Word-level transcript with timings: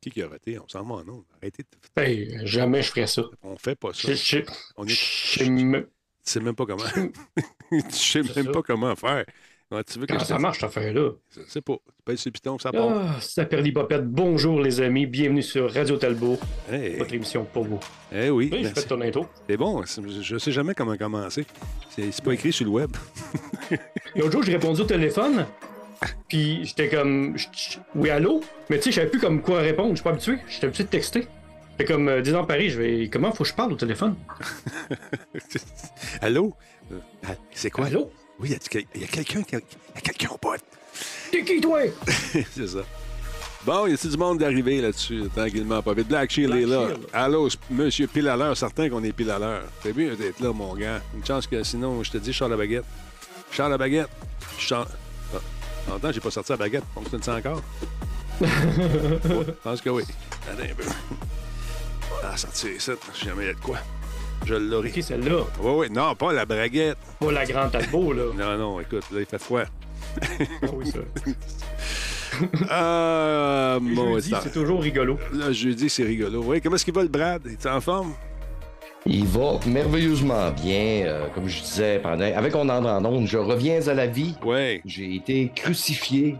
Qui 0.00 0.10
qui 0.10 0.22
a 0.22 0.28
raté? 0.28 0.58
On 0.58 0.66
s'en 0.66 0.82
va, 0.82 1.04
non? 1.04 1.24
Arrêtez. 1.40 1.62
de- 1.62 2.02
Hey, 2.02 2.38
jamais 2.46 2.82
je 2.82 2.88
ferais 2.90 3.06
ça. 3.06 3.22
On 3.42 3.56
fait 3.56 3.74
pas 3.74 3.92
ça. 3.92 4.08
Je, 4.08 4.14
je, 4.14 4.38
On 4.76 4.86
je 4.86 5.42
est... 5.42 5.50
même- 5.50 5.84
Tu 6.24 6.32
sais 6.32 6.40
même 6.40 6.54
pas 6.54 6.64
comment. 6.66 6.84
tu 7.70 7.80
sais 7.90 8.22
même 8.22 8.32
ça. 8.46 8.50
pas 8.50 8.62
comment 8.62 8.96
faire. 8.96 9.24
Tu 9.86 10.00
veux 10.00 10.06
je 10.10 10.24
ça 10.24 10.36
marche, 10.38 10.58
cette 10.60 10.68
affaire-là? 10.70 11.10
Je 11.36 11.42
sais 11.46 11.60
pas. 11.60 11.74
Tu 11.74 12.02
pèses 12.04 12.18
sur 12.20 12.28
le 12.30 12.32
piton, 12.32 12.58
ça 12.58 12.72
part. 12.72 12.88
Ah, 12.90 13.20
la 13.36 13.44
Perlipopette. 13.44 14.04
Bonjour, 14.04 14.60
les 14.60 14.80
amis. 14.80 15.06
Bienvenue 15.06 15.42
sur 15.44 15.72
Radio 15.72 15.96
Talbot, 15.96 16.38
Eh 16.72 16.96
votre 16.96 17.14
émission 17.14 17.44
pour 17.44 17.64
vous. 17.64 17.78
eh 18.10 18.30
oui, 18.30 18.48
Oui, 18.52 18.64
je 18.64 18.68
fais 18.70 18.82
ton 18.88 19.00
intro. 19.02 19.26
c'est 19.48 19.56
bon. 19.56 19.84
Je 19.84 20.38
sais 20.38 20.50
jamais 20.50 20.74
comment 20.74 20.96
commencer. 20.96 21.44
C'est 21.90 22.20
pas 22.24 22.32
écrit 22.32 22.52
sur 22.52 22.64
le 22.64 22.72
web. 22.72 22.90
L'autre 24.16 24.32
jour, 24.32 24.42
j'ai 24.42 24.52
répondu 24.54 24.80
au 24.80 24.84
téléphone, 24.86 25.46
puis 26.28 26.64
j'étais 26.64 26.88
comme, 26.88 27.36
oui, 27.94 28.10
allô? 28.10 28.42
Mais 28.68 28.78
tu 28.78 28.84
sais, 28.84 28.90
je 28.90 28.96
savais 28.96 29.10
plus 29.10 29.20
comme 29.20 29.42
quoi 29.42 29.60
répondre. 29.60 29.90
Je 29.90 29.96
suis 29.96 30.04
pas 30.04 30.10
habitué. 30.10 30.38
J'étais 30.48 30.66
habitué 30.66 30.84
de 30.84 30.88
texter. 30.88 31.26
Fait 31.76 31.84
comme, 31.84 32.08
euh, 32.08 32.20
disant 32.20 32.44
Paris, 32.44 32.70
je 32.70 32.80
vais, 32.80 33.08
comment 33.08 33.32
faut 33.32 33.44
que 33.44 33.50
je 33.50 33.54
parle 33.54 33.72
au 33.72 33.76
téléphone? 33.76 34.14
Allô? 36.20 36.54
Euh, 36.92 36.98
ah, 37.26 37.34
c'est 37.52 37.70
quoi? 37.70 37.86
Allô? 37.86 38.10
Oui, 38.38 38.48
il 38.48 38.52
y 39.00 39.04
a, 39.04 39.06
quelqu'un 39.06 39.42
qui 39.42 39.56
a, 39.56 39.58
il 39.58 39.94
y 39.94 39.98
a 39.98 40.00
quelqu'un 40.00 40.28
au 40.30 40.38
pote? 40.38 40.62
T'es 41.30 41.44
qui, 41.44 41.60
toi? 41.60 41.80
c'est 42.06 42.66
ça. 42.66 42.80
Bon, 43.64 43.86
il 43.86 43.92
y 43.92 43.94
a 43.94 44.10
du 44.10 44.16
monde 44.16 44.38
d'arriver 44.38 44.80
là-dessus, 44.80 45.24
tranquillement, 45.34 45.82
pas 45.82 45.92
vite? 45.92 46.08
Black 46.08 46.30
Shield 46.30 46.50
Black 46.50 46.62
est 46.62 46.66
là. 46.66 46.88
Shield. 46.88 47.06
Allô, 47.12 47.48
monsieur 47.70 48.06
pile 48.06 48.28
à 48.28 48.36
l'heure, 48.36 48.56
certain 48.56 48.88
qu'on 48.88 49.04
est 49.04 49.12
pile 49.12 49.30
à 49.30 49.38
l'heure. 49.38 49.64
C'est 49.82 49.94
mieux 49.94 50.16
d'être 50.16 50.40
là, 50.40 50.52
mon 50.52 50.74
gars. 50.74 51.02
Une 51.14 51.24
chance 51.24 51.46
que 51.46 51.62
sinon, 51.62 52.02
je 52.02 52.10
te 52.10 52.18
dis, 52.18 52.32
Charles 52.32 52.52
la 52.52 52.56
baguette. 52.56 52.84
Charles 53.52 53.72
la 53.72 53.78
baguette. 53.78 54.08
Charles. 54.58 54.88
Longtemps, 55.90 56.12
j'ai 56.12 56.20
pas 56.20 56.30
sorti 56.30 56.52
la 56.52 56.56
baguette. 56.56 56.84
Fonctionne 56.94 57.22
ça 57.22 57.34
encore? 57.34 57.62
Je 58.40 59.50
pense 59.62 59.80
que 59.80 59.90
oui. 59.90 60.04
Attends 60.48 60.62
un 60.62 60.74
peu. 60.74 60.84
Ah, 62.24 62.36
sortir 62.36 62.80
ça, 62.80 62.92
si 63.12 63.24
jamais 63.24 63.42
il 63.44 63.46
y 63.48 63.50
a 63.50 63.54
de 63.54 63.60
quoi. 63.60 63.78
Je 64.46 64.54
l'aurai. 64.54 64.90
Qui 64.92 65.02
celle-là? 65.02 65.44
Oui, 65.60 65.72
oui, 65.76 65.90
non, 65.90 66.14
pas 66.14 66.32
la 66.32 66.46
braguette. 66.46 66.96
Pas 67.18 67.32
la 67.32 67.44
grande 67.44 67.72
Talbot, 67.72 68.12
là. 68.12 68.22
Non, 68.36 68.56
non, 68.56 68.80
écoute, 68.80 69.04
là, 69.10 69.20
il 69.20 69.26
fait 69.26 69.38
froid. 69.38 69.64
Ah 70.62 70.66
oui, 70.72 70.90
ça. 70.90 71.00
Mon 73.80 74.14
Jeudi, 74.14 74.34
c'est 74.42 74.52
toujours 74.52 74.80
rigolo. 74.80 75.18
Là, 75.32 75.50
jeudi, 75.52 75.90
c'est 75.90 76.04
rigolo. 76.04 76.42
Oui, 76.44 76.60
comment 76.60 76.76
est-ce 76.76 76.84
qu'il 76.84 76.94
va 76.94 77.02
le 77.02 77.08
Brad? 77.08 77.44
Es-tu 77.46 77.68
en 77.68 77.80
forme? 77.80 78.14
Il 79.06 79.24
va 79.26 79.58
merveilleusement 79.66 80.50
bien, 80.50 81.04
euh, 81.06 81.26
comme 81.34 81.48
je 81.48 81.62
disais 81.62 81.98
pendant. 82.00 82.24
Avec 82.24 82.54
On 82.54 82.68
en 82.68 83.26
je 83.26 83.38
reviens 83.38 83.80
à 83.88 83.94
la 83.94 84.06
vie. 84.06 84.34
Oui. 84.44 84.80
J'ai 84.84 85.14
été 85.14 85.50
crucifié. 85.54 86.36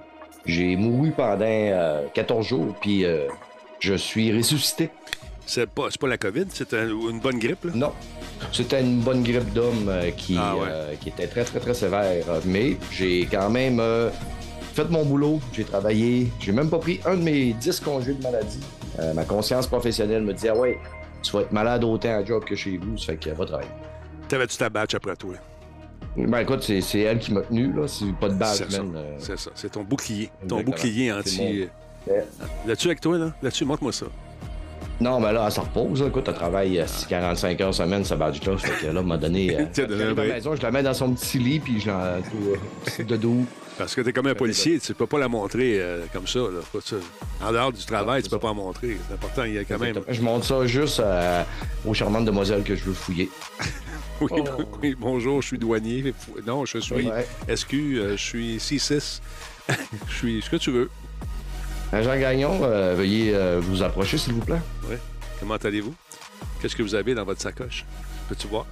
J'ai 0.46 0.76
mouru 0.76 1.10
pendant 1.10 1.44
euh, 1.46 2.02
14 2.14 2.46
jours, 2.46 2.74
puis 2.80 3.04
euh, 3.04 3.26
je 3.78 3.94
suis 3.94 4.34
ressuscité. 4.36 4.90
C'est 5.46 5.68
pas, 5.68 5.88
pas 5.98 6.06
la 6.06 6.16
COVID, 6.18 6.44
c'est 6.48 6.72
un- 6.74 6.88
une 6.88 7.18
bonne 7.20 7.38
grippe, 7.38 7.64
là? 7.64 7.72
Non, 7.74 7.92
c'était 8.52 8.80
une 8.80 9.00
bonne 9.00 9.22
grippe 9.22 9.52
d'homme 9.52 9.88
euh, 9.88 10.10
qui, 10.10 10.36
Ah 10.38 10.54
ouais. 10.56 10.62
euh, 10.70 10.94
qui 11.00 11.08
était 11.08 11.26
très, 11.26 11.44
très, 11.44 11.60
très 11.60 11.74
sévère. 11.74 12.24
Mais 12.44 12.76
j'ai 12.92 13.26
quand 13.30 13.50
même 13.50 13.80
euh, 13.80 14.10
fait 14.74 14.88
mon 14.90 15.04
boulot. 15.04 15.40
J'ai 15.52 15.64
travaillé. 15.64 16.28
J'ai 16.40 16.52
même 16.52 16.70
pas 16.70 16.78
pris 16.78 17.00
un 17.04 17.16
de 17.16 17.22
mes 17.22 17.52
10 17.54 17.80
congés 17.80 18.14
de 18.14 18.22
maladie. 18.22 18.60
Euh, 18.98 19.12
ma 19.12 19.24
conscience 19.24 19.66
professionnelle 19.66 20.22
me 20.22 20.32
dit 20.34 20.48
Ah 20.48 20.54
ouais, 20.56 20.78
tu 21.22 21.32
vas 21.32 21.40
être 21.42 21.52
malade 21.52 21.84
autant 21.84 22.18
à 22.18 22.24
job 22.24 22.44
que 22.44 22.54
chez 22.56 22.76
vous, 22.78 22.96
ça 22.98 23.06
fait 23.12 23.16
que 23.18 23.30
va 23.30 23.44
travailler. 23.46 23.70
T'avais-tu 24.28 24.56
ta 24.56 24.68
batch 24.68 24.94
après 24.94 25.16
toi? 25.16 25.34
Ben 26.16 26.40
écoute, 26.40 26.62
c'est, 26.62 26.98
elle 27.00 27.18
qui 27.18 27.32
m'a 27.32 27.42
tenu, 27.42 27.72
là. 27.72 27.86
C'est 27.86 28.12
pas 28.20 28.28
de 28.28 28.34
base, 28.34 28.58
C'est 28.58 28.70
ça. 28.72 28.82
man. 28.82 28.92
euh, 28.96 29.14
C'est 29.18 29.38
ça. 29.38 29.50
C'est 29.54 29.70
ton 29.70 29.82
bouclier. 29.84 30.30
Ton 30.48 30.60
bouclier 30.62 31.12
anti. 31.12 31.68
Euh, 32.08 32.20
Là-dessus 32.66 32.88
avec 32.88 33.00
toi, 33.00 33.16
là? 33.18 33.32
Là-dessus, 33.42 33.64
montre-moi 33.64 33.92
ça. 33.92 34.06
Non, 35.00 35.18
mais 35.20 35.32
là, 35.32 35.44
elle 35.46 35.52
se 35.52 35.60
repose. 35.60 36.02
là. 36.02 36.08
Écoute, 36.08 36.24
elle 36.28 36.34
travaille 36.34 36.78
euh, 36.80 36.86
45 37.08 37.60
heures 37.60 37.74
semaine, 37.74 38.04
ça 38.04 38.16
badge 38.16 38.44
là. 38.46 38.56
Fait 38.58 38.86
que 38.86 38.92
là, 38.92 39.00
elle 39.00 39.06
m'a 39.06 39.16
donné. 39.16 39.56
euh, 39.58 40.14
la 40.16 40.24
maison, 40.24 40.54
je 40.56 40.62
la 40.62 40.70
mets 40.70 40.82
dans 40.82 40.94
son 40.94 41.12
petit 41.14 41.38
lit, 41.38 41.60
puis 41.60 41.80
je 41.80 41.88
l'en. 41.90 42.00
euh, 42.00 42.20
de 43.04 43.16
dos. 43.16 43.44
Parce 43.80 43.94
que 43.94 44.02
t'es 44.02 44.12
comme 44.12 44.26
un 44.26 44.34
policier, 44.34 44.78
tu 44.78 44.92
peux 44.92 45.06
pas 45.06 45.18
la 45.18 45.28
montrer 45.28 45.80
euh, 45.80 46.04
comme 46.12 46.26
ça, 46.26 46.40
là. 46.40 46.60
En 47.40 47.50
dehors 47.50 47.72
du 47.72 47.82
travail, 47.82 48.22
tu 48.22 48.28
peux 48.28 48.36
ça. 48.36 48.38
pas 48.38 48.48
la 48.48 48.52
montrer. 48.52 48.98
C'est 49.08 49.14
important, 49.14 49.44
il 49.44 49.54
y 49.54 49.58
a 49.58 49.64
quand 49.64 49.78
même. 49.78 49.98
Je 50.06 50.20
montre 50.20 50.44
ça 50.44 50.66
juste 50.66 51.00
euh, 51.00 51.42
aux 51.86 51.94
charmantes 51.94 52.26
demoiselles 52.26 52.62
que 52.62 52.76
je 52.76 52.84
veux 52.84 52.92
fouiller. 52.92 53.30
Oui, 54.20 54.28
Oh. 54.32 54.44
oui, 54.82 54.94
bonjour, 54.98 55.40
je 55.40 55.46
suis 55.46 55.58
douanier. 55.58 56.12
Non, 56.46 56.66
je 56.66 56.76
suis. 56.76 57.08
SQ, 57.48 57.72
euh, 57.74 58.16
je 58.18 58.22
suis 58.22 58.58
C6. 58.58 59.22
je 60.08 60.14
suis 60.14 60.42
ce 60.42 60.50
que 60.50 60.56
tu 60.56 60.70
veux. 60.70 60.90
Jean 61.90 62.20
Gagnon, 62.20 62.58
veuillez 62.58 63.34
vous 63.60 63.82
approcher, 63.82 64.18
s'il 64.18 64.34
vous 64.34 64.42
plaît. 64.44 64.60
Oui. 64.90 64.96
Comment 65.40 65.54
allez-vous? 65.54 65.94
Qu'est-ce 66.60 66.76
que 66.76 66.82
vous 66.82 66.94
avez 66.94 67.14
dans 67.14 67.24
votre 67.24 67.40
sacoche? 67.40 67.86
Peux-tu 68.28 68.46
voir? 68.46 68.66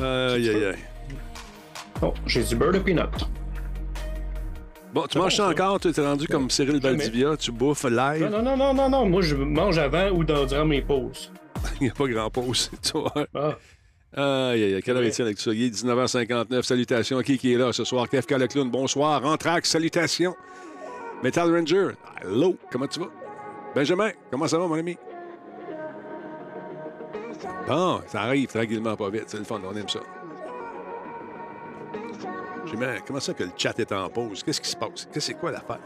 aïe, 0.00 0.48
aïe, 0.48 0.64
aïe. 0.64 0.93
Bon, 2.00 2.12
j'ai 2.26 2.42
du 2.44 2.56
beurre 2.56 2.72
de 2.72 2.78
peanut. 2.78 3.08
Bon, 4.92 5.06
tu 5.08 5.18
manges 5.18 5.36
ça 5.36 5.48
encore? 5.48 5.80
Tu 5.80 5.88
es 5.88 6.00
rendu 6.00 6.26
comme 6.28 6.50
Cyril. 6.50 6.80
Valdivia, 6.80 7.36
tu 7.36 7.50
bouffes 7.50 7.84
live. 7.84 8.28
non, 8.30 8.42
non, 8.42 8.56
non, 8.56 8.72
non, 8.74 8.88
non. 8.88 9.06
Moi, 9.08 9.22
je 9.22 9.34
mange 9.34 9.78
avant 9.78 10.08
ou 10.10 10.22
dans- 10.24 10.44
durant 10.44 10.64
mes 10.64 10.82
pauses. 10.82 11.32
Il 11.80 11.84
n'y 11.84 11.90
a 11.90 11.94
pas 11.94 12.06
grand 12.06 12.30
pause, 12.30 12.70
tu 12.82 12.92
vois. 12.98 13.12
Ah, 13.34 13.56
Aïe, 14.50 14.62
aïe, 14.62 14.74
aïe. 14.74 14.82
Quelle 14.84 14.94
heure 14.96 15.02
Ouais. 15.02 15.08
est-il 15.08 15.22
avec 15.22 15.40
ça? 15.40 15.52
Il 15.52 15.64
est 15.64 15.70
19h59. 15.70 16.62
Salutations. 16.62 17.20
Qui 17.22 17.36
qui 17.38 17.52
est 17.52 17.56
là 17.58 17.72
ce 17.72 17.82
soir? 17.82 18.08
KFK 18.08 18.30
le 18.38 18.46
clown. 18.46 18.70
Bonsoir. 18.70 19.24
Anthrax, 19.24 19.70
salutations. 19.70 20.36
Metal 21.24 21.50
Ranger. 21.52 21.88
Hello. 22.22 22.56
Comment 22.70 22.86
tu 22.86 23.00
vas? 23.00 23.08
Benjamin, 23.74 24.10
comment 24.30 24.46
ça 24.46 24.56
va, 24.58 24.68
mon 24.68 24.74
ami? 24.76 24.96
Bon, 27.66 28.00
ça 28.06 28.20
arrive 28.22 28.46
tranquillement, 28.46 28.94
pas 28.94 29.10
vite. 29.10 29.24
C'est 29.26 29.38
le 29.38 29.44
fun, 29.44 29.60
on 29.68 29.74
aime 29.76 29.88
ça. 29.88 29.98
Comment 33.06 33.20
ça 33.20 33.34
que 33.34 33.44
le 33.44 33.50
chat 33.56 33.78
est 33.78 33.92
en 33.92 34.08
pause? 34.08 34.42
Qu'est-ce 34.42 34.60
qui 34.60 34.68
se 34.68 34.76
passe? 34.76 34.90
Qu'est-ce 34.94 35.06
que 35.12 35.20
c'est 35.20 35.34
quoi 35.34 35.50
l'affaire? 35.52 35.80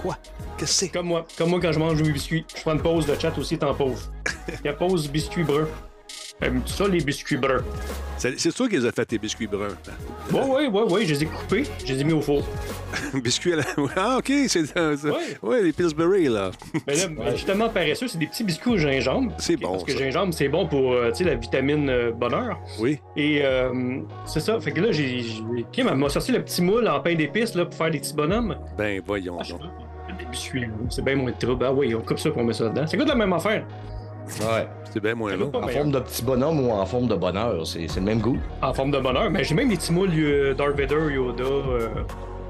Quoi? 0.00 0.16
Qu'est-ce 0.56 0.70
que 0.72 0.78
c'est? 0.86 0.88
comme 0.88 1.06
moi. 1.06 1.26
Comme 1.36 1.50
moi 1.50 1.60
quand 1.60 1.72
je 1.72 1.78
mange 1.78 2.02
mes 2.02 2.10
biscuits. 2.12 2.44
Je 2.54 2.62
prends 2.62 2.72
une 2.72 2.82
pause 2.82 3.06
de 3.06 3.14
chat 3.18 3.36
aussi, 3.38 3.58
t'en 3.58 3.74
pause. 3.74 4.10
Il 4.48 4.66
y 4.66 4.68
a 4.68 4.72
pause 4.72 5.08
biscuits 5.08 5.44
ça, 6.66 6.86
les 6.88 7.00
biscuits 7.00 7.36
bruns? 7.36 7.62
C'est 8.16 8.38
c'est 8.38 8.52
toi 8.52 8.68
qui 8.68 8.76
les 8.76 8.86
as 8.86 8.92
fait, 8.92 9.04
tes 9.06 9.18
biscuits 9.18 9.46
bruns. 9.46 9.68
Ouais, 10.32 10.40
ouais, 10.40 10.66
ouais, 10.68 10.82
ouais. 10.92 11.04
Je 11.06 11.14
les 11.14 11.22
ai 11.22 11.26
coupés. 11.26 11.64
Je 11.84 11.92
les 11.92 12.00
ai 12.00 12.04
mis 12.04 12.12
au 12.12 12.20
four. 12.20 12.42
biscuits 13.22 13.52
à 13.52 13.56
la... 13.56 13.62
Ah, 13.96 14.16
OK, 14.18 14.32
c'est... 14.48 14.76
euh, 14.76 14.96
c'est- 14.96 15.08
Ouais. 15.08 15.38
Ouais, 15.42 15.62
les 15.62 15.72
Pillsbury, 15.72 16.28
là. 16.28 16.50
Mais 16.86 16.94
là, 16.96 17.06
ben, 17.16 17.30
justement, 17.36 17.68
paresseux, 17.68 18.08
c'est 18.08 18.18
des 18.18 18.26
petits 18.26 18.44
biscuits 18.44 18.70
au 18.72 18.76
gingembre. 18.76 19.32
C'est 19.38 19.56
bon, 19.56 19.72
Parce 19.72 19.84
que 19.84 19.96
gingembre, 19.96 20.32
c'est 20.34 20.48
bon 20.48 20.66
pour, 20.66 20.92
euh, 20.92 21.10
tu 21.10 21.18
sais, 21.18 21.24
la 21.24 21.34
vitamine 21.36 21.88
euh, 21.90 22.12
bonheur. 22.12 22.58
Oui. 22.80 22.98
Et 23.16 23.40
euh, 23.44 24.00
c'est 24.26 24.40
ça. 24.40 24.58
Fait 24.60 24.72
que 24.72 24.80
là, 24.80 24.90
j'ai. 24.92 25.24
Kim, 25.72 25.88
m'a 25.92 26.08
sorti 26.08 26.32
le 26.32 26.42
petit 26.42 26.62
moule 26.62 26.88
en 26.88 27.00
pain 27.00 27.14
d'épices 27.14 27.54
là, 27.54 27.64
pour 27.66 27.74
faire 27.74 27.90
des 27.90 27.98
petits 28.00 28.14
bonhommes. 28.14 28.56
Ben, 28.76 29.00
voyons 29.06 29.38
Ah, 29.40 29.44
donc. 29.48 29.60
Des 30.18 30.24
biscuits, 30.24 30.62
là. 30.62 30.68
c'est 30.90 31.04
bien 31.04 31.14
moins 31.14 31.30
de 31.30 31.36
trouble. 31.38 31.64
Ah 31.64 31.72
oui, 31.72 31.94
on 31.94 32.00
coupe 32.00 32.18
ça 32.18 32.30
pour 32.30 32.42
on 32.42 32.44
met 32.44 32.52
ça 32.52 32.68
dedans. 32.68 32.86
Ça 32.86 32.96
coûte 32.96 33.06
la 33.08 33.14
même 33.14 33.32
affaire. 33.32 33.64
Ouais. 34.40 34.68
C'est 34.92 35.00
bien 35.00 35.14
moins 35.14 35.36
long. 35.36 35.50
En 35.54 35.60
meilleur. 35.60 35.70
forme 35.82 35.90
de 35.92 36.00
petit 36.00 36.22
bonhomme 36.22 36.60
ou 36.66 36.70
en 36.70 36.84
forme 36.86 37.08
de 37.08 37.14
bonheur, 37.14 37.66
c'est, 37.66 37.86
le 37.96 38.02
même 38.02 38.20
goût. 38.20 38.38
En 38.62 38.72
forme 38.74 38.90
de 38.90 38.98
bonheur. 39.00 39.30
Mais 39.30 39.44
j'ai 39.44 39.54
même 39.54 39.68
des 39.68 39.76
petits 39.76 39.92
moules 39.92 40.10
euh, 40.14 40.54
Darth 40.54 40.76
Vader, 40.78 41.12
Yoda, 41.14 41.44
euh, 41.44 41.88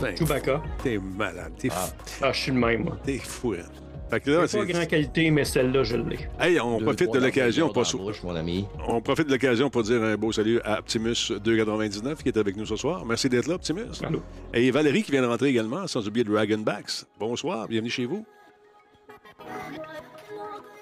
Ben, 0.01 0.17
Chewbacca. 0.17 0.63
t'es 0.83 0.99
malade. 0.99 1.53
T'es 1.59 1.69
Ah. 1.73 1.75
fou. 1.77 1.93
Ah, 2.23 2.33
je 2.33 2.41
suis 2.41 2.53
le 2.53 2.59
même, 2.59 2.85
moi. 2.85 2.97
T'es 3.05 3.19
fou, 3.19 3.55
hein. 3.55 3.65
Fait 4.11 4.21
que 4.21 4.31
là, 4.31 4.47
C'est 4.49 4.59
pas 4.59 4.65
c'est... 4.67 4.73
grande 4.73 4.87
qualité, 4.87 5.31
mais 5.31 5.45
celle-là, 5.45 5.83
je 5.83 5.97
l'ai. 5.97 6.19
Hey, 6.41 6.59
on 6.61 6.79
Deux, 6.79 6.85
profite 6.87 7.13
de 7.13 7.19
l'occasion 7.19 7.69
pour... 7.69 7.85
mon 8.25 8.37
ami. 8.37 8.67
On 8.87 9.03
profite 9.03 9.27
de 9.27 9.33
l'occasion 9.33 9.69
pour 9.69 9.83
dire 9.83 10.03
un 10.03 10.17
beau 10.17 10.33
salut 10.33 10.61
à 10.65 10.79
Optimus 10.79 11.31
299 11.45 12.23
qui 12.23 12.29
est 12.31 12.39
avec 12.39 12.57
nous 12.57 12.65
ce 12.65 12.77
soir. 12.77 13.05
Merci 13.05 13.29
d'être 13.29 13.49
là, 13.49 13.57
Optimus. 13.57 13.83
Allô? 14.03 14.23
Et 14.55 14.71
Valérie 14.71 15.03
qui 15.03 15.11
vient 15.13 15.21
de 15.23 15.27
rentrer 15.27 15.49
également, 15.49 15.87
sans 15.87 16.07
oublier 16.09 16.25
Dragonbacks. 16.25 17.05
Bonsoir, 17.21 17.69
bienvenue 17.69 17.91
chez 17.91 18.07
vous. 18.07 18.25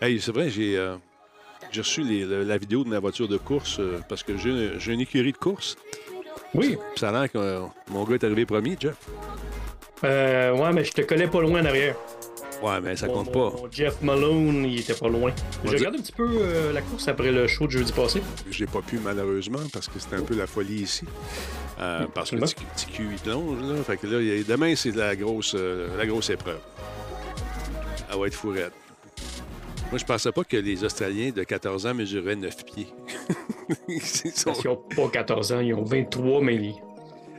Hey, 0.00 0.20
c'est 0.20 0.32
vrai, 0.32 0.50
j'ai 0.50 0.76
euh, 0.76 0.96
reçu 1.76 2.02
les- 2.02 2.24
la 2.44 2.58
vidéo 2.58 2.84
de 2.84 2.88
ma 2.90 2.98
voiture 2.98 3.28
de 3.28 3.36
course 3.38 3.78
euh, 3.80 3.98
parce 4.08 4.22
que 4.22 4.36
j'ai 4.36 4.92
une 4.92 5.00
écurie 5.00 5.32
de 5.32 5.36
course. 5.38 5.76
Oui. 6.54 6.76
Ça 6.96 7.08
a 7.08 7.12
l'air 7.12 7.32
que 7.32 7.38
euh, 7.38 7.60
mon 7.90 8.04
gars 8.04 8.14
est 8.14 8.24
arrivé 8.24 8.46
premier, 8.46 8.76
Jeff. 8.78 8.96
Euh, 10.04 10.54
ouais, 10.54 10.72
mais 10.72 10.84
je 10.84 10.92
te 10.92 11.00
collais 11.02 11.26
pas 11.28 11.40
loin 11.40 11.62
en 11.62 11.64
arrière. 11.64 11.96
Ouais, 12.62 12.80
mais 12.82 12.96
ça 12.96 13.06
Mon- 13.06 13.14
compte 13.24 13.34
mon- 13.34 13.50
pas. 13.50 13.56
mon 13.56 13.70
Jeff 13.70 14.00
Malone, 14.02 14.64
il 14.64 14.80
était 14.80 14.94
pas 14.94 15.08
loin. 15.08 15.30
J'ai 15.64 15.70
dit- 15.70 15.76
regardé 15.76 15.98
un 15.98 16.02
petit 16.02 16.12
peu 16.12 16.26
euh, 16.30 16.72
la 16.72 16.80
course 16.82 17.06
après 17.08 17.30
le 17.30 17.46
show 17.46 17.66
de 17.66 17.72
jeudi 17.72 17.92
passé. 17.92 18.22
J'ai 18.50 18.66
pas 18.66 18.80
pu 18.80 18.98
malheureusement 18.98 19.58
parce 19.72 19.88
que 19.88 19.98
c'était 19.98 20.16
un 20.16 20.22
peu 20.22 20.36
la 20.36 20.46
folie 20.46 20.82
ici. 20.82 21.04
Euh, 21.78 22.06
parce 22.14 22.30
que 22.30 22.36
absolument. 22.36 22.70
TQ, 22.76 23.02
il 23.12 23.18
plonge, 23.18 23.58
là. 23.62 23.82
Fait 23.84 23.96
que 23.98 24.06
là, 24.06 24.42
demain, 24.46 24.74
c'est 24.74 24.94
la 24.94 25.14
grosse, 25.16 25.54
euh, 25.54 25.88
la 25.98 26.06
grosse 26.06 26.30
épreuve. 26.30 26.60
Elle 28.10 28.18
va 28.18 28.26
être 28.26 28.34
fourrette. 28.34 28.72
Moi, 29.90 29.98
je 29.98 30.04
pensais 30.04 30.32
pas 30.32 30.42
que 30.44 30.56
les 30.56 30.82
Australiens 30.84 31.30
de 31.30 31.44
14 31.44 31.86
ans 31.86 31.94
mesuraient 31.94 32.36
9 32.36 32.64
pieds. 32.64 32.88
Ils 33.88 34.00
sont- 34.02 34.44
Parce 34.46 34.60
qu'ils 34.60 34.70
ont 34.70 34.76
pas 34.94 35.08
14 35.08 35.52
ans, 35.52 35.60
ils 35.60 35.74
ont 35.74 35.84
23, 35.84 36.40
mais 36.42 36.56
ils- 36.56 36.74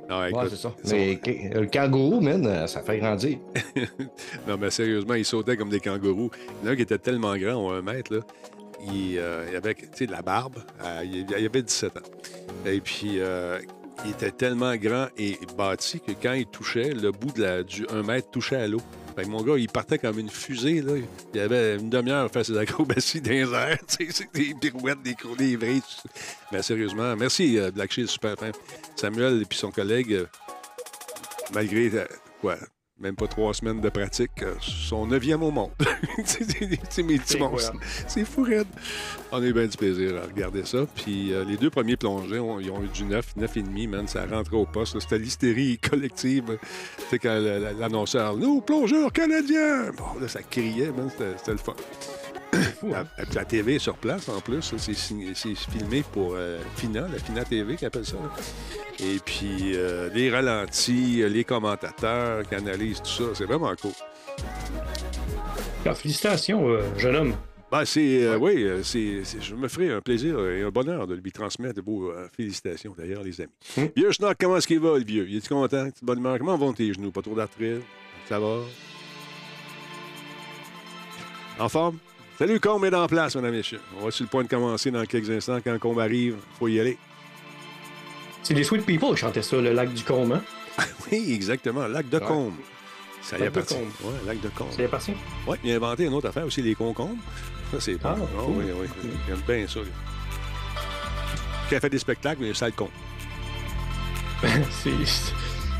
Non, 0.10 0.20
Ouais, 0.20 0.30
écoute, 0.30 0.48
c'est 0.50 0.56
ça. 0.56 0.74
Mais 0.90 1.18
que- 1.18 1.60
le 1.60 1.68
kangourou, 1.68 2.22
man, 2.22 2.46
euh, 2.48 2.66
ça 2.68 2.82
fait 2.82 2.98
grandir. 3.00 3.38
non, 4.48 4.58
mais 4.58 4.72
sérieusement, 4.72 5.16
ils 5.16 5.26
sautaient 5.26 5.58
comme 5.58 5.70
des 5.70 5.82
kangourous. 5.82 6.32
Il 6.62 6.66
y 6.66 6.68
en 6.68 6.70
a 6.70 6.74
un 6.74 6.76
qui 6.78 6.82
était 6.84 6.98
tellement 6.98 7.36
grand, 7.38 7.56
on 7.56 7.72
un 7.72 7.82
mètre, 7.82 8.14
là. 8.14 8.22
Il, 8.94 9.18
euh, 9.18 9.46
il 9.50 9.56
avait 9.56 9.74
tu 9.76 9.88
sais, 9.94 10.06
de 10.08 10.12
la 10.12 10.22
barbe. 10.22 10.58
Euh, 10.86 11.02
il, 11.04 11.26
il 11.38 11.46
avait 11.46 11.62
17 11.62 11.98
ans. 11.98 12.02
Et 12.66 12.80
puis, 12.80 13.20
euh, 13.20 13.60
il 14.06 14.12
était 14.12 14.32
tellement 14.32 14.76
grand 14.78 15.08
et 15.18 15.38
bâti 15.58 16.00
que 16.00 16.12
quand 16.22 16.34
il 16.34 16.46
touchait, 16.46 16.94
le 16.94 17.12
bout 17.12 17.34
de 17.34 17.42
la, 17.44 17.64
du 17.64 17.86
1 17.92 18.04
mètre 18.04 18.30
touchait 18.32 18.56
à 18.58 18.68
l'eau. 18.68 18.82
Fait 19.18 19.24
que 19.24 19.30
mon 19.30 19.42
gars, 19.42 19.58
il 19.58 19.68
partait 19.68 19.98
comme 19.98 20.20
une 20.20 20.30
fusée. 20.30 20.80
Là. 20.80 20.94
Il 21.34 21.40
avait 21.40 21.78
une 21.78 21.90
demi-heure 21.90 22.26
à 22.26 22.30
faire 22.30 22.46
ses 22.46 22.56
acrobaties 22.56 23.20
dans 23.20 23.32
les 23.32 23.52
airs. 23.52 23.80
c'est 23.88 24.32
des 24.32 24.54
pirouettes, 24.54 25.02
des 25.02 25.16
cours, 25.16 25.36
des. 25.36 25.58
Mais 26.52 26.62
sérieusement, 26.62 27.16
merci 27.16 27.58
euh, 27.58 27.72
Black 27.72 27.92
Shield, 27.92 28.10
super. 28.10 28.36
Samuel 28.96 29.42
et 29.42 29.46
puis 29.46 29.58
son 29.58 29.72
collègue, 29.72 30.14
euh, 30.14 30.26
malgré 31.52 31.90
euh, 31.96 32.06
quoi, 32.42 32.58
même 33.00 33.16
pas 33.16 33.28
trois 33.28 33.54
semaines 33.54 33.80
de 33.80 33.90
pratique, 33.90 34.42
euh, 34.42 34.56
sont 34.60 35.06
neuvième 35.06 35.44
au 35.44 35.52
monde. 35.52 35.70
c'est 36.26 37.04
mes 37.04 37.18
petits 37.18 37.34
C'est 37.34 37.38
monstres. 37.40 37.70
incroyable. 37.70 37.80
C'est 38.08 38.26
fou, 38.26 38.44
raide. 38.44 38.68
On 39.32 39.42
a 39.42 39.46
eu 39.46 39.54
bien 39.54 39.68
du 39.68 39.78
plaisir 39.78 40.18
à 40.18 40.26
regarder 40.26 40.66
ça. 40.66 40.86
Puis 40.96 41.32
euh, 41.34 41.44
les 41.46 41.58
deux 41.58 41.70
premiers 41.70 41.96
plongés, 41.98 42.40
on- 42.40 42.60
ils 42.60 42.72
ont 42.72 42.84
eu 42.84 42.88
du 42.88 43.04
9, 43.04 43.36
9,5, 43.38 43.88
man. 43.90 44.08
Ça 44.08 44.26
rentrait 44.26 44.56
au 44.58 44.66
poste. 44.66 45.00
C'était 45.00 45.20
l'hystérie 45.20 45.78
collective. 45.90 46.58
C'est 47.10 47.20
quand 47.20 47.34
la- 47.40 47.60
la- 47.60 47.74
l'annonceur, 47.74 48.36
nous, 48.36 48.62
plongeurs 48.62 49.12
canadiens! 49.12 49.92
Bon, 49.98 50.20
là, 50.20 50.28
ça 50.28 50.42
criait, 50.42 50.92
man. 50.92 51.10
C'était 51.38 51.52
le 51.52 51.58
fun. 51.58 51.74
Fou, 52.80 52.94
hein? 52.96 53.06
la 53.34 53.46
TV 53.46 53.80
sur 53.80 53.96
place, 53.98 54.30
en 54.30 54.40
plus, 54.40 54.72
là, 54.72 54.78
c'est 54.80 55.56
filmé 55.56 56.04
pour 56.14 56.34
euh, 56.36 56.60
FINA, 56.76 57.02
la 57.08 57.20
FINA 57.20 57.44
TV 57.44 57.76
qui 57.76 57.86
appelle 57.86 58.06
ça. 58.06 58.16
là. 58.16 58.30
Et 59.00 59.20
puis, 59.24 59.74
euh, 59.76 60.10
les 60.14 60.32
ralentis, 60.32 61.22
euh, 61.22 61.30
les 61.30 61.44
commentateurs 61.44 62.48
qui 62.48 62.56
analysent 62.56 63.02
tout 63.02 63.10
ça, 63.10 63.24
c'est 63.34 63.46
vraiment 63.46 63.74
cool. 63.82 63.92
Félicitations, 65.96 66.68
euh, 66.70 66.82
jeune 66.98 67.16
homme. 67.16 67.34
Ben, 67.72 67.84
c'est, 67.86 68.24
euh, 68.24 68.38
oui, 68.38 68.66
c'est, 68.84 69.24
je 69.42 69.54
me 69.56 69.68
ferai 69.68 69.92
un 69.92 70.00
plaisir 70.02 70.40
et 70.50 70.64
un 70.64 70.70
bonheur 70.70 71.06
de 71.06 71.16
lui 71.16 71.32
transmettre 71.32 71.76
de 71.76 71.82
beaux 71.82 72.12
euh, 72.12 72.28
félicitations, 72.36 72.94
d'ailleurs, 72.98 73.24
les 73.24 73.42
amis. 73.42 73.52
Hmm. 73.76 73.86
Vieux 73.96 74.12
Schnock, 74.12 74.38
comment 74.40 74.58
est-ce 74.58 74.68
qu'il 74.68 74.80
va, 74.80 74.98
le 74.98 75.04
vieux? 75.04 75.28
Il 75.30 75.38
est 75.38 75.48
content? 75.48 75.86
Est 75.86 76.00
de 76.02 76.06
bonne 76.06 76.20
humeur? 76.20 76.38
Comment 76.40 76.58
vont 76.58 76.72
tes 76.74 76.94
genoux? 76.94 77.12
Pas 77.12 77.22
trop 77.22 77.36
d'arthrite? 77.36 77.84
Ça 78.28 78.40
va? 78.40 78.60
En 81.60 81.70
forme? 81.70 81.98
Salut, 82.38 82.60
Combe 82.60 82.86
est 82.86 82.94
en 82.94 83.08
place, 83.08 83.36
mesdames 83.36 83.54
et 83.54 83.58
messieurs. 83.58 83.82
On 84.00 84.06
va 84.06 84.12
sur 84.12 84.24
le 84.24 84.30
point 84.30 84.44
de 84.44 84.48
commencer 84.50 84.92
dans 84.92 85.04
quelques 85.06 85.30
instants. 85.30 85.58
Quand 85.64 85.78
Combe 85.80 86.00
arrive, 86.00 86.36
il 86.38 86.58
faut 86.60 86.68
y 86.68 86.80
aller. 86.80 86.98
C'est 88.44 88.54
les 88.54 88.64
Sweet 88.64 88.86
People 88.86 89.10
qui 89.12 89.18
chantaient 89.18 89.42
ça, 89.42 89.58
le 89.58 89.74
lac 89.74 89.92
du 89.94 90.04
Combe, 90.04 90.34
hein? 90.34 90.44
Oui, 91.12 91.34
exactement. 91.34 91.88
Lac 91.88 92.08
de 92.10 92.18
Ouais. 92.20 92.26
Combe. 92.26 92.54
Ça 93.24 93.38
y 93.40 93.44
appartient. 93.44 93.76
Oui, 94.04 94.14
lac 94.26 94.40
de 94.40 94.50
Combe. 94.50 94.72
Ça 94.72 94.82
y 94.84 94.86
appartient? 94.86 95.16
Oui, 95.48 95.58
il 95.64 95.72
a 95.72 95.76
inventé 95.78 96.06
une 96.06 96.14
autre 96.14 96.28
affaire 96.30 96.46
aussi, 96.46 96.62
les 96.62 96.76
concombres. 96.76 97.18
Ça, 97.72 97.82
c'est 97.82 97.96
bon. 97.96 98.10
Ah, 98.10 98.16
Ah, 98.20 98.26
cool. 98.46 98.56
oui, 98.58 98.66
oui. 98.82 99.10
Il 99.28 99.34
aime 99.34 99.42
bien 99.48 99.68
ça. 99.68 99.80
lui. 99.80 99.90
Qui 101.68 101.76
a 101.76 101.80
fait 101.80 101.90
des 101.90 101.98
spectacles, 102.00 102.42
mais 102.42 102.54
ça 102.54 102.68
le 102.68 102.72
con. 102.74 102.90
c'est. 104.72 104.92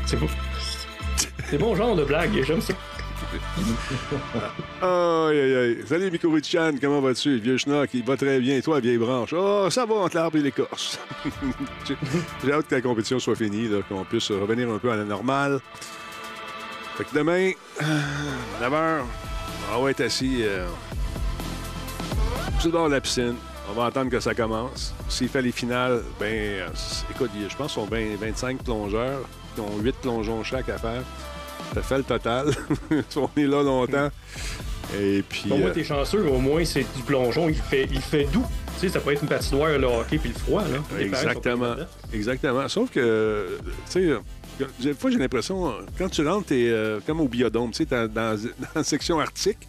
C'est 0.04 0.16
bon. 0.16 0.26
C'est 1.48 1.58
bon 1.58 1.74
genre 1.76 1.94
de 1.96 2.04
blague, 2.04 2.42
j'aime 2.42 2.60
ça. 2.60 2.74
Aïe, 4.82 5.40
aïe, 5.40 5.56
aïe. 5.56 5.78
Salut, 5.86 6.10
Mikuru-chan, 6.10 6.72
comment 6.80 7.00
vas-tu? 7.00 7.38
Vieux 7.38 7.58
schnock, 7.58 7.90
il 7.92 8.04
va 8.04 8.16
très 8.16 8.38
bien. 8.38 8.56
Et 8.56 8.62
toi, 8.62 8.80
vieille 8.80 8.98
branche? 8.98 9.34
Oh, 9.36 9.68
ça 9.70 9.84
va 9.86 9.94
entre 9.96 10.16
l'arbre 10.16 10.38
et 10.38 10.42
l'écorce. 10.42 10.98
J'ai 12.44 12.52
hâte 12.52 12.68
que 12.68 12.74
la 12.74 12.80
compétition 12.80 13.18
soit 13.18 13.36
finie, 13.36 13.68
qu'on 13.88 14.04
puisse 14.04 14.30
revenir 14.30 14.70
un 14.70 14.78
peu 14.78 14.90
à 14.90 14.96
la 14.96 15.04
normale. 15.04 15.60
Fait 16.96 17.04
que 17.04 17.14
demain, 17.14 17.52
9h, 18.60 19.00
on 19.76 19.82
va 19.82 19.90
être 19.90 20.00
assis 20.00 20.42
euh, 20.42 20.66
sur 22.60 22.88
la 22.88 23.00
piscine. 23.00 23.36
On 23.70 23.74
va 23.74 23.86
attendre 23.86 24.10
que 24.10 24.20
ça 24.20 24.34
commence. 24.34 24.94
S'il 25.08 25.28
fait 25.28 25.42
les 25.42 25.52
finales, 25.52 26.02
ben, 26.18 26.26
euh, 26.26 26.68
écoute, 27.10 27.30
je 27.36 27.56
pense 27.56 27.74
qu'ils 27.74 27.82
sont 27.82 27.88
20 27.88 28.16
25 28.16 28.62
plongeurs. 28.62 29.20
Ils 29.56 29.60
ont 29.60 29.78
8 29.78 29.96
plongeons 30.00 30.42
chaque 30.42 30.68
à 30.70 30.78
faire. 30.78 31.02
Ça 31.74 31.82
fait 31.82 31.98
le 31.98 32.04
total. 32.04 32.50
on 33.16 33.30
est 33.36 33.46
là 33.46 33.62
longtemps. 33.62 34.10
Et 34.98 35.22
puis. 35.28 35.44
Bon, 35.48 35.58
moi, 35.58 35.68
euh, 35.68 35.72
t'es 35.72 35.84
chanceux, 35.84 36.26
au 36.26 36.38
moins, 36.38 36.64
c'est 36.64 36.86
du 36.96 37.02
plongeon, 37.04 37.48
il 37.48 37.56
fait, 37.56 37.88
il 37.90 38.00
fait 38.00 38.24
doux. 38.24 38.46
Tu 38.74 38.86
sais, 38.86 38.88
ça 38.88 39.00
peut 39.00 39.12
être 39.12 39.22
une 39.22 39.28
patinoire, 39.28 39.78
le 39.78 39.86
hockey, 39.86 40.18
puis 40.18 40.30
le 40.30 40.38
froid, 40.38 40.62
là. 40.62 40.78
Les 40.96 41.06
Exactement. 41.06 41.74
Exactement. 42.12 42.68
Sauf 42.68 42.90
que, 42.90 43.58
tu 43.90 44.08
sais, 44.08 44.18
des 44.80 44.94
fois, 44.94 45.10
j'ai 45.10 45.18
l'impression, 45.18 45.74
quand 45.98 46.08
tu 46.08 46.26
rentres, 46.26 46.46
t'es 46.46 46.68
euh, 46.68 47.00
comme 47.06 47.20
au 47.20 47.28
biodôme, 47.28 47.70
tu 47.70 47.78
sais, 47.78 47.84
dans, 47.84 48.10
dans, 48.10 48.38
la 48.74 48.82
section 48.82 49.20
arctique. 49.20 49.68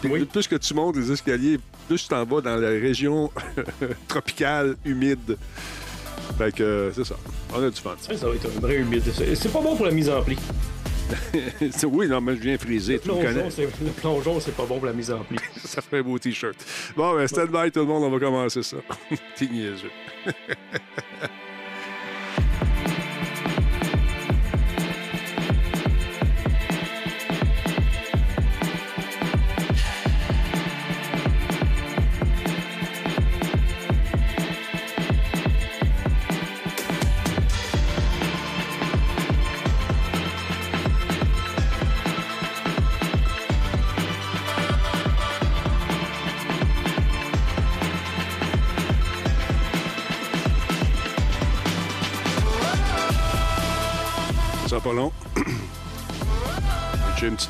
Puis 0.00 0.10
Oui. 0.10 0.24
Plus 0.24 0.48
que 0.48 0.56
tu 0.56 0.74
montes 0.74 0.96
les 0.96 1.12
escaliers, 1.12 1.58
plus 1.86 2.02
tu 2.02 2.08
t'en 2.08 2.24
vas 2.24 2.40
dans 2.40 2.56
la 2.56 2.68
région 2.68 3.30
tropicale, 4.08 4.76
humide. 4.84 5.36
Fait 6.38 6.54
que, 6.54 6.62
euh, 6.62 6.92
c'est 6.92 7.04
ça. 7.04 7.16
On 7.54 7.62
a 7.62 7.70
du 7.70 7.80
fun. 7.80 7.94
Ça, 8.00 8.16
ça 8.16 8.28
va 8.28 8.34
être 8.34 8.46
un 8.46 8.60
vrai 8.60 8.76
humide. 8.76 9.02
C'est 9.12 9.52
pas 9.52 9.60
bon 9.60 9.76
pour 9.76 9.86
la 9.86 9.92
mise 9.92 10.08
en 10.08 10.22
pli. 10.22 10.38
Oui, 11.84 12.08
non, 12.08 12.20
mais 12.20 12.36
je 12.36 12.40
viens 12.40 12.58
friser, 12.58 12.94
le 13.04 13.90
plongeon, 13.92 14.40
c'est 14.40 14.54
pas 14.54 14.64
bon 14.64 14.78
pour 14.78 14.86
la 14.86 14.92
mise 14.92 15.10
en 15.10 15.20
pli. 15.20 15.38
Ça 15.64 15.82
fait 15.82 15.98
un 15.98 16.02
beau 16.02 16.18
T-shirt. 16.18 16.56
Bon, 16.96 17.14
ben, 17.14 17.26
stand 17.26 17.50
by 17.50 17.70
tout 17.70 17.80
le 17.80 17.86
monde, 17.86 18.04
on 18.04 18.10
va 18.10 18.18
commencer 18.18 18.62
ça. 18.62 18.76
T'es 19.36 19.46
niaiseux. 19.46 19.90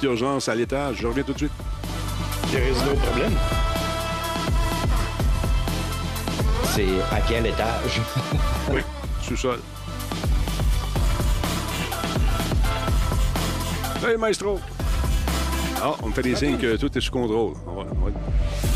Petite 0.00 0.11
urgence 0.11 0.49
à 0.49 0.55
l'étage. 0.55 0.97
Je 1.00 1.06
reviens 1.06 1.23
tout 1.23 1.32
de 1.32 1.38
suite. 1.38 1.52
Il 2.52 2.58
réside 2.58 2.88
au 2.93 2.97
problème. 2.97 3.32
C'est 6.64 6.87
à 7.12 7.21
quel 7.26 7.47
étage? 7.47 8.00
Oui, 8.73 8.83
sous-sol. 9.23 9.59
Hey, 14.07 14.16
maestro! 14.16 14.61
Ah, 15.83 15.95
on 16.02 16.09
me 16.09 16.12
fait 16.12 16.23
des 16.23 16.37
signes 16.37 16.57
que 16.57 16.76
tout 16.76 16.97
est 16.97 17.00
sous 17.00 17.11
contrôle. 17.11 17.54
Ouais, 17.66 17.85
ouais. 18.04 18.12
Merci 18.62 18.70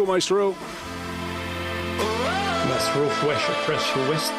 beaucoup, 0.00 0.12
maestro. 0.12 0.54
Mastro 2.68 3.08
Fresh, 3.20 3.42
Fresh 3.64 3.96
West. 4.10 4.32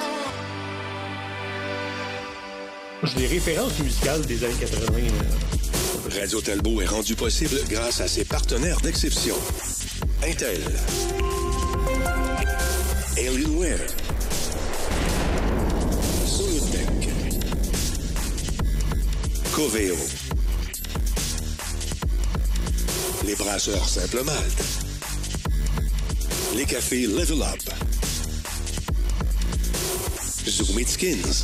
J'ai 3.03 3.15
des 3.15 3.27
références 3.27 3.79
musicales 3.79 4.25
des 4.25 4.43
années 4.43 4.53
80. 4.59 4.85
euh, 4.97 6.19
Radio 6.19 6.41
Talbot 6.41 6.81
est 6.81 6.85
rendu 6.85 7.15
possible 7.15 7.57
grâce 7.69 8.01
à 8.01 8.07
ses 8.07 8.25
partenaires 8.25 8.79
d'exception. 8.81 9.35
Intel. 10.23 10.61
Alienware. 13.17 13.79
Solutech. 16.25 17.09
Coveo. 19.53 19.95
Les 23.25 23.35
brasseurs 23.35 23.87
Simple 23.87 24.23
Malte. 24.23 24.70
Cafés 26.71 27.05
Level 27.05 27.43
Up. 27.43 27.59
Zoom 30.47 30.79
It 30.79 30.87
Skins. 30.87 31.43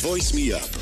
Voice 0.00 0.32
Me 0.32 0.54
Up. 0.54 0.77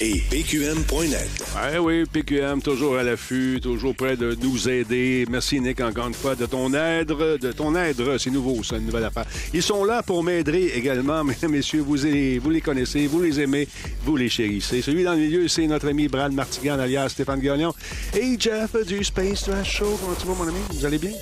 Et 0.00 0.22
pqm.net. 0.30 1.28
Ah 1.56 1.80
oui, 1.80 2.04
PQM, 2.04 2.62
toujours 2.62 2.96
à 2.96 3.02
l'affût, 3.02 3.60
toujours 3.60 3.94
prêt 3.94 4.16
de 4.16 4.36
nous 4.40 4.68
aider. 4.68 5.26
Merci, 5.28 5.60
Nick, 5.60 5.80
encore 5.80 6.08
une 6.08 6.14
fois, 6.14 6.34
de 6.34 6.46
ton 6.46 6.72
aide. 6.74 7.08
De 7.08 7.52
ton 7.52 7.74
aide, 7.74 7.96
c'est 8.18 8.30
nouveau, 8.30 8.62
ça, 8.62 8.76
une 8.76 8.86
nouvelle 8.86 9.04
affaire. 9.04 9.26
Ils 9.52 9.62
sont 9.62 9.84
là 9.84 10.02
pour 10.02 10.22
m'aider 10.22 10.72
également, 10.74 11.24
mesdames, 11.24 11.52
messieurs. 11.52 11.80
Vous 11.80 11.96
les, 11.96 12.38
vous 12.38 12.50
les 12.50 12.60
connaissez, 12.60 13.06
vous 13.06 13.22
les 13.22 13.40
aimez, 13.40 13.68
vous 14.04 14.16
les 14.16 14.28
chérissez. 14.28 14.82
Celui 14.82 15.04
dans 15.04 15.12
le 15.12 15.18
milieu, 15.18 15.48
c'est 15.48 15.66
notre 15.66 15.88
ami 15.88 16.08
Brad 16.08 16.32
Martigan, 16.32 16.78
alias 16.78 17.10
Stéphane 17.10 17.40
Gagnon. 17.40 17.74
Et 18.16 18.36
Jeff 18.38 18.76
du 18.86 19.02
Space 19.02 19.42
Trash 19.44 19.78
Show. 19.78 19.98
Comment 20.00 20.14
tu 20.14 20.26
vas, 20.26 20.34
mon 20.34 20.48
ami? 20.48 20.60
Vous 20.72 20.84
allez 20.86 20.98
bien? 20.98 21.12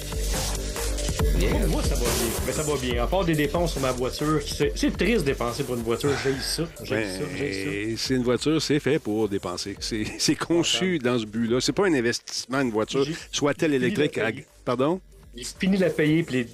Moi, 1.38 1.66
moi, 1.68 1.82
ça 1.82 1.94
va 1.94 2.00
bien. 2.00 2.30
Mais 2.46 2.52
ça 2.52 2.62
va 2.62 2.76
bien. 2.80 3.02
À 3.02 3.06
part 3.06 3.24
des 3.24 3.34
dépenses 3.34 3.72
sur 3.72 3.80
ma 3.82 3.92
voiture, 3.92 4.40
c'est 4.42 4.96
triste 4.96 5.20
de 5.20 5.24
dépenser 5.32 5.64
pour 5.64 5.74
une 5.76 5.82
voiture. 5.82 6.10
J'ai 6.24 6.32
ça. 6.40 6.64
J'ai 6.82 7.04
ça. 7.04 7.20
J'ai 7.36 7.52
ça. 7.52 7.70
Ben, 7.70 7.96
c'est 7.96 8.14
une 8.14 8.22
voiture, 8.22 8.62
c'est 8.62 8.80
fait 8.80 8.98
pour 8.98 9.28
dépenser. 9.28 9.76
C'est 9.80 10.04
c'est 10.18 10.34
conçu 10.34 10.98
dans 10.98 11.18
ce 11.18 11.26
but-là. 11.26 11.60
C'est 11.60 11.72
pas 11.72 11.86
un 11.86 11.94
investissement, 11.94 12.60
une 12.60 12.70
voiture, 12.70 13.06
soit-elle 13.30 13.74
électrique. 13.74 14.16
à-. 14.18 14.30
Pardon? 14.64 15.00
J'ai 15.34 15.44
fini 15.44 15.76
de 15.76 15.82
la 15.82 15.90
payer, 15.90 16.22
puis 16.22 16.36
les 16.36 16.46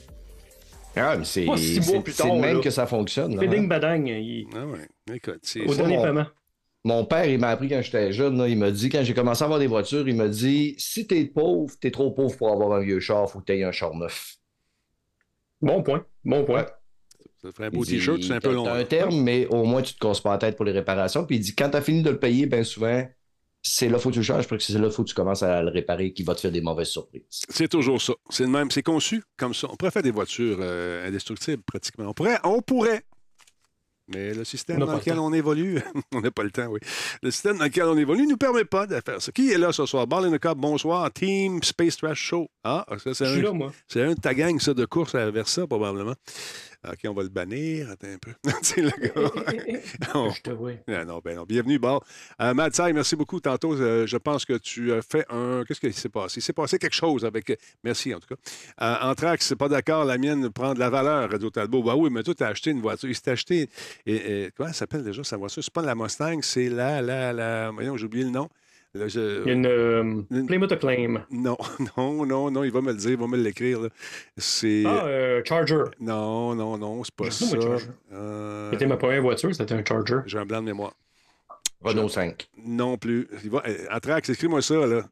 Ah, 0.97 1.17
mais 1.17 1.25
c'est 1.25 1.45
de 1.47 2.41
même 2.41 2.57
là. 2.57 2.61
que 2.61 2.71
ça 2.71 2.87
fonctionne. 2.87 3.39
péding 3.39 3.65
hein. 3.65 3.69
badang, 3.69 4.07
il- 4.09 4.47
Ah 4.55 4.67
ouais. 4.67 5.15
Écoute, 5.15 5.39
c'est. 5.43 5.61
au 5.65 5.75
dernier 5.75 5.97
mon- 5.97 6.03
paiement. 6.03 6.27
Mon 6.85 7.05
père, 7.05 7.27
il 7.27 7.39
m'a 7.39 7.51
appris 7.51 7.69
quand 7.69 7.81
j'étais 7.81 8.13
jeune, 8.13 8.37
là, 8.37 8.49
il 8.49 8.59
m'a 8.59 8.73
dit, 8.73 8.89
quand 8.89 9.05
j'ai 9.05 9.15
commencé 9.15 9.43
à 9.43 9.45
avoir 9.45 9.61
des 9.61 9.69
voitures, 9.69 10.09
il 10.09 10.17
m'a 10.17 10.27
dit 10.27 10.75
si 10.79 11.07
t'es 11.07 11.25
pauvre, 11.27 11.73
t'es 11.81 11.93
trop 11.93 12.11
pauvre 12.11 12.37
pour 12.37 12.51
avoir 12.51 12.73
un 12.73 12.83
vieux 12.83 12.99
char, 12.99 13.31
faut 13.31 13.39
que 13.39 13.45
t'aies 13.45 13.63
un 13.63 13.71
char 13.71 13.95
neuf. 13.95 14.35
Bon 15.63 15.83
point. 15.83 16.05
Bon 16.25 16.45
point. 16.45 16.67
Ça 17.41 17.51
ferait 17.53 17.67
un 17.67 17.71
beau 17.71 17.85
t-shirt, 17.85 18.23
c'est 18.23 18.33
un 18.33 18.41
peu 18.41 18.53
long. 18.53 18.67
Un 18.67 18.85
terme, 18.85 19.21
mais 19.21 19.47
au 19.47 19.65
moins 19.65 19.83
tu 19.83 19.95
te 19.95 19.99
casses 19.99 20.21
pas 20.21 20.31
la 20.33 20.39
tête 20.39 20.57
pour 20.57 20.65
les 20.65 20.73
réparations. 20.73 21.25
Puis 21.25 21.37
il 21.37 21.41
dit 21.41 21.55
quand 21.55 21.71
t'as 21.71 21.81
fini 21.81 22.03
de 22.03 22.11
le 22.11 22.19
payer, 22.19 22.47
bien 22.47 22.63
souvent, 22.63 23.05
c'est 23.63 23.89
là 23.89 23.99
faut 23.99 24.11
que 24.11 24.15
tu 24.15 24.21
le 24.21 24.25
changes, 24.25 24.47
parce 24.47 24.65
que 24.65 24.73
c'est 24.73 24.79
là 24.79 24.91
faut 24.91 25.03
que 25.03 25.09
tu 25.09 25.15
commences 25.15 25.43
à 25.43 25.63
le 25.63 25.71
réparer 25.71 26.13
qui 26.13 26.25
va 26.25 26.35
te 26.35 26.41
faire 26.41 26.53
des 26.53 26.61
mauvaises 26.61 26.89
surprises. 26.89 27.23
C'est 27.31 27.69
toujours 27.69 28.01
ça. 28.01 28.13
C'est 28.29 28.45
le 28.45 28.51
même. 28.51 28.71
C'est 28.71 28.83
conçu 28.83 29.23
comme 29.37 29.55
ça. 29.55 29.69
On 29.71 29.77
pourrait 29.77 29.91
faire 29.93 30.03
des 30.03 30.11
voitures 30.11 30.59
euh, 30.61 31.09
indestructibles, 31.09 31.63
pratiquement. 31.65 32.07
On 32.09 32.13
pourrait, 32.13 32.39
on 32.45 32.61
pourrait. 32.61 33.03
Mais 34.09 34.35
le 34.35 34.45
système 34.45 34.79
dans 34.79 34.87
le 34.87 34.99
lequel 34.99 35.19
on 35.19 35.33
évolue, 35.33 35.81
on 36.13 36.21
n'a 36.21 36.31
pas 36.31 36.43
le 36.43 36.51
temps, 36.51 36.67
oui. 36.67 36.81
Le 37.23 37.31
système 37.31 37.59
dans 37.59 37.65
lequel 37.65 37.85
on 37.85 37.97
évolue 37.97 38.25
ne 38.25 38.31
nous 38.31 38.37
permet 38.37 38.65
pas 38.65 38.87
de 38.87 39.01
faire 39.05 39.23
ça. 39.23 39.31
Qui 39.33 39.53
est 39.53 39.59
là 39.59 39.73
ce 39.73 39.87
soir? 39.87 40.07
The 40.07 40.39
Cup, 40.39 40.57
bonsoir. 40.57 41.11
Team 41.13 41.63
Space 41.63 41.97
Trash 41.97 42.19
Show. 42.19 42.49
Ah, 42.65 42.85
ça, 42.99 43.15
c'est 43.15 43.27
un, 43.27 43.43
là, 43.43 43.53
moi. 43.53 43.73
c'est 43.87 44.03
un 44.03 44.15
de 44.15 44.21
ta 44.21 44.35
gang, 44.35 44.59
ça, 44.59 44.75
de 44.75 44.85
course 44.85 45.15
à 45.15 45.31
Versa, 45.31 45.67
probablement. 45.67 46.15
OK, 46.85 46.99
on 47.07 47.13
va 47.13 47.23
le 47.23 47.29
bannir. 47.29 47.91
Attends 47.91 48.09
un 48.09 48.19
peu. 48.19 48.33
c'est 48.63 48.81
le 48.83 48.91
gars. 48.91 49.81
On- 50.15 50.31
Je 50.31 50.43
te 50.43 50.51
vois. 50.51 50.73
ah 50.89 51.05
non, 51.05 51.21
ben 51.25 51.37
non. 51.37 51.45
Bienvenue, 51.45 51.79
Ball. 51.79 52.01
Euh, 52.41 52.55
Matt 52.55 52.75
Sai, 52.75 52.93
merci 52.93 53.15
beaucoup. 53.15 53.39
Tantôt, 53.39 53.75
euh, 53.75 54.05
je 54.07 54.17
pense 54.17 54.45
que 54.45 54.55
tu 54.55 54.93
as 54.93 55.01
fait 55.03 55.25
un. 55.31 55.63
Qu'est-ce 55.67 55.79
qui 55.81 55.93
s'est 55.93 56.09
passé? 56.09 56.41
Il 56.41 56.43
s'est 56.43 56.53
passé 56.53 56.79
quelque 56.81 56.95
chose 56.95 57.25
avec. 57.25 57.57
Merci, 57.85 58.13
en 58.13 58.19
tout 58.19 58.35
cas. 58.35 58.41
Euh, 58.81 59.11
Anthrax, 59.11 59.47
c'est 59.47 59.57
pas 59.57 59.69
d'accord, 59.69 60.05
la 60.05 60.19
mienne 60.19 60.51
prend 60.51 60.75
de 60.75 60.81
la 60.81 60.91
valeur, 60.91 61.31
Radio 61.31 61.51
Talbot. 61.51 61.83
Bah 61.85 61.95
oui, 61.95 62.11
mais 62.11 62.23
toi, 62.25 62.35
tu 62.35 62.43
as 62.43 62.49
acheté 62.49 62.71
une 62.71 62.81
voiture. 62.81 63.09
Il 63.09 63.15
s'est 63.15 63.31
acheté. 63.31 63.69
Et, 64.07 64.15
et- 64.47 64.51
comment 64.57 64.69
elle 64.69 64.75
s'appelle 64.75 65.05
déjà 65.05 65.23
sa 65.23 65.37
voiture? 65.37 65.63
C'est 65.63 65.73
pas 65.73 65.83
la 65.83 65.95
Mustang, 65.95 66.41
c'est 66.43 66.69
la. 66.69 67.01
la, 67.01 67.33
la... 67.33 67.71
Voyons, 67.71 67.97
j'ai 67.97 68.07
oublié 68.07 68.25
le 68.25 68.31
nom. 68.31 68.49
Là, 68.95 69.09
je- 69.09 69.41
Il 69.43 69.47
y 69.47 69.51
a 69.51 69.55
une 69.55 69.67
euh, 69.67 70.23
Une- 70.31 70.47
Plymouth 70.47 70.71
Acclaim. 70.73 71.25
Non, 71.31 71.57
non, 71.97 72.27
non, 72.27 72.51
non, 72.51 72.63
il 72.65 72.71
va 72.71 72.83
me 72.83 72.93
le 72.93 72.99
dire, 72.99 73.11
il 73.13 73.17
va 73.17 73.27
me 73.27 73.39
l'écrire. 73.39 73.89
C'est. 74.37 74.83
Ah, 74.87 75.07
euh, 75.07 75.43
Charger. 75.47 75.85
Non, 75.99 76.55
non, 76.55 76.77
non, 76.77 77.03
c'est 77.03 77.15
pas 77.15 77.31
ça. 77.31 77.47
Euh, 78.13 78.71
C'était 78.73 78.87
ma 78.87 78.99
première 78.99 79.23
voiture, 79.23 79.55
c'était 79.55 79.73
un 79.75 79.83
Charger. 79.85 80.17
J'ai 80.27 80.39
un 80.39 80.45
blanc 80.45 80.61
de 80.61 80.67
mémoire. 80.67 80.93
Renault 81.81 82.09
5. 82.09 82.49
Non 82.65 82.97
plus. 82.99 83.27
Il 83.43 83.51
va... 83.51 83.63
euh, 83.67 83.87
Anthrax, 83.91 84.29
écris-moi 84.29 84.61
ça, 84.63 84.87
là. 84.87 85.03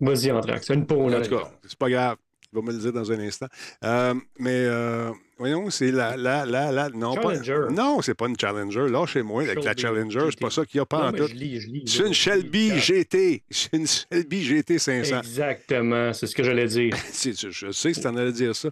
Vas-y, 0.00 0.30
Anthrax. 0.30 0.66
C'est 0.66 0.74
une 0.74 0.86
peau, 0.86 1.08
là. 1.08 1.18
En 1.18 1.22
tout 1.22 1.30
cas, 1.36 1.50
c'est 1.66 1.78
pas 1.78 1.90
grave. 1.90 2.16
Il 2.52 2.56
va 2.56 2.62
me 2.62 2.72
le 2.72 2.78
dire 2.78 2.92
dans 2.92 3.12
un 3.12 3.18
instant. 3.20 3.46
Euh, 3.84 4.14
mais 4.38 4.64
euh, 4.64 5.10
voyons, 5.36 5.68
c'est 5.68 5.90
la, 5.92 6.16
la, 6.16 6.46
la, 6.46 6.72
la. 6.72 6.88
Non, 6.88 7.14
Challenger. 7.14 7.66
pas. 7.66 7.72
Non, 7.74 8.00
c'est 8.00 8.14
pas 8.14 8.26
une 8.26 8.38
Challenger. 8.38 8.88
Là, 8.88 9.04
chez 9.06 9.22
moi, 9.22 9.42
avec 9.42 9.62
la 9.62 9.76
Challenger, 9.76 10.28
c'est 10.30 10.40
pas 10.40 10.50
ça 10.50 10.64
qu'il 10.64 10.78
y 10.78 10.80
a 10.80 10.86
pas 10.86 11.08
en 11.08 11.12
tout. 11.12 11.26
C'est 11.28 12.06
une. 12.06 12.14
Shelby. 12.14 12.78
GT. 12.78 13.42
C'est 13.50 13.76
une 13.76 13.86
Shelby 13.86 14.42
GT 14.44 14.78
500. 14.78 15.18
Exactement, 15.18 16.12
c'est 16.14 16.26
ce 16.26 16.34
que 16.34 16.42
j'allais 16.42 16.66
dire. 16.66 16.96
Je, 17.12 17.70
sais 17.70 17.92
que 17.92 18.00
tu 18.00 18.06
en 18.06 18.16
allais 18.16 18.32
dire 18.32 18.56
ça. 18.56 18.70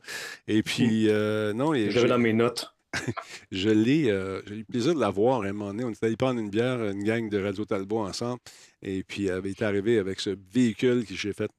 Et 0.48 0.62
puis, 0.62 1.08
euh, 1.10 1.52
non, 1.52 1.74
J'avais 1.74 1.90
je, 1.90 2.06
dans 2.06 2.18
mes 2.18 2.32
notes. 2.32 2.72
je 3.52 3.68
l'ai. 3.68 4.10
euh, 4.10 4.40
j'ai 4.46 4.54
eu 4.54 4.58
le 4.58 4.64
plaisir 4.64 4.94
de 4.94 5.00
la 5.00 5.10
voir 5.10 5.42
à 5.42 5.44
un 5.46 5.52
moment 5.52 5.70
donné. 5.72 5.84
On 5.84 5.90
était 5.90 6.06
allé 6.06 6.16
prendre 6.16 6.40
une 6.40 6.48
bière, 6.48 6.82
une 6.82 7.04
gang 7.04 7.28
de 7.28 7.42
Radio 7.42 7.66
Talbot 7.66 7.98
ensemble. 8.06 8.40
Et 8.82 9.02
puis, 9.02 9.26
elle 9.26 9.34
avait 9.34 9.50
été 9.50 9.64
arrivé 9.66 9.98
avec 9.98 10.18
ce 10.20 10.30
véhicule 10.54 11.04
qui 11.04 11.14
j'ai 11.16 11.34
fait. 11.34 11.50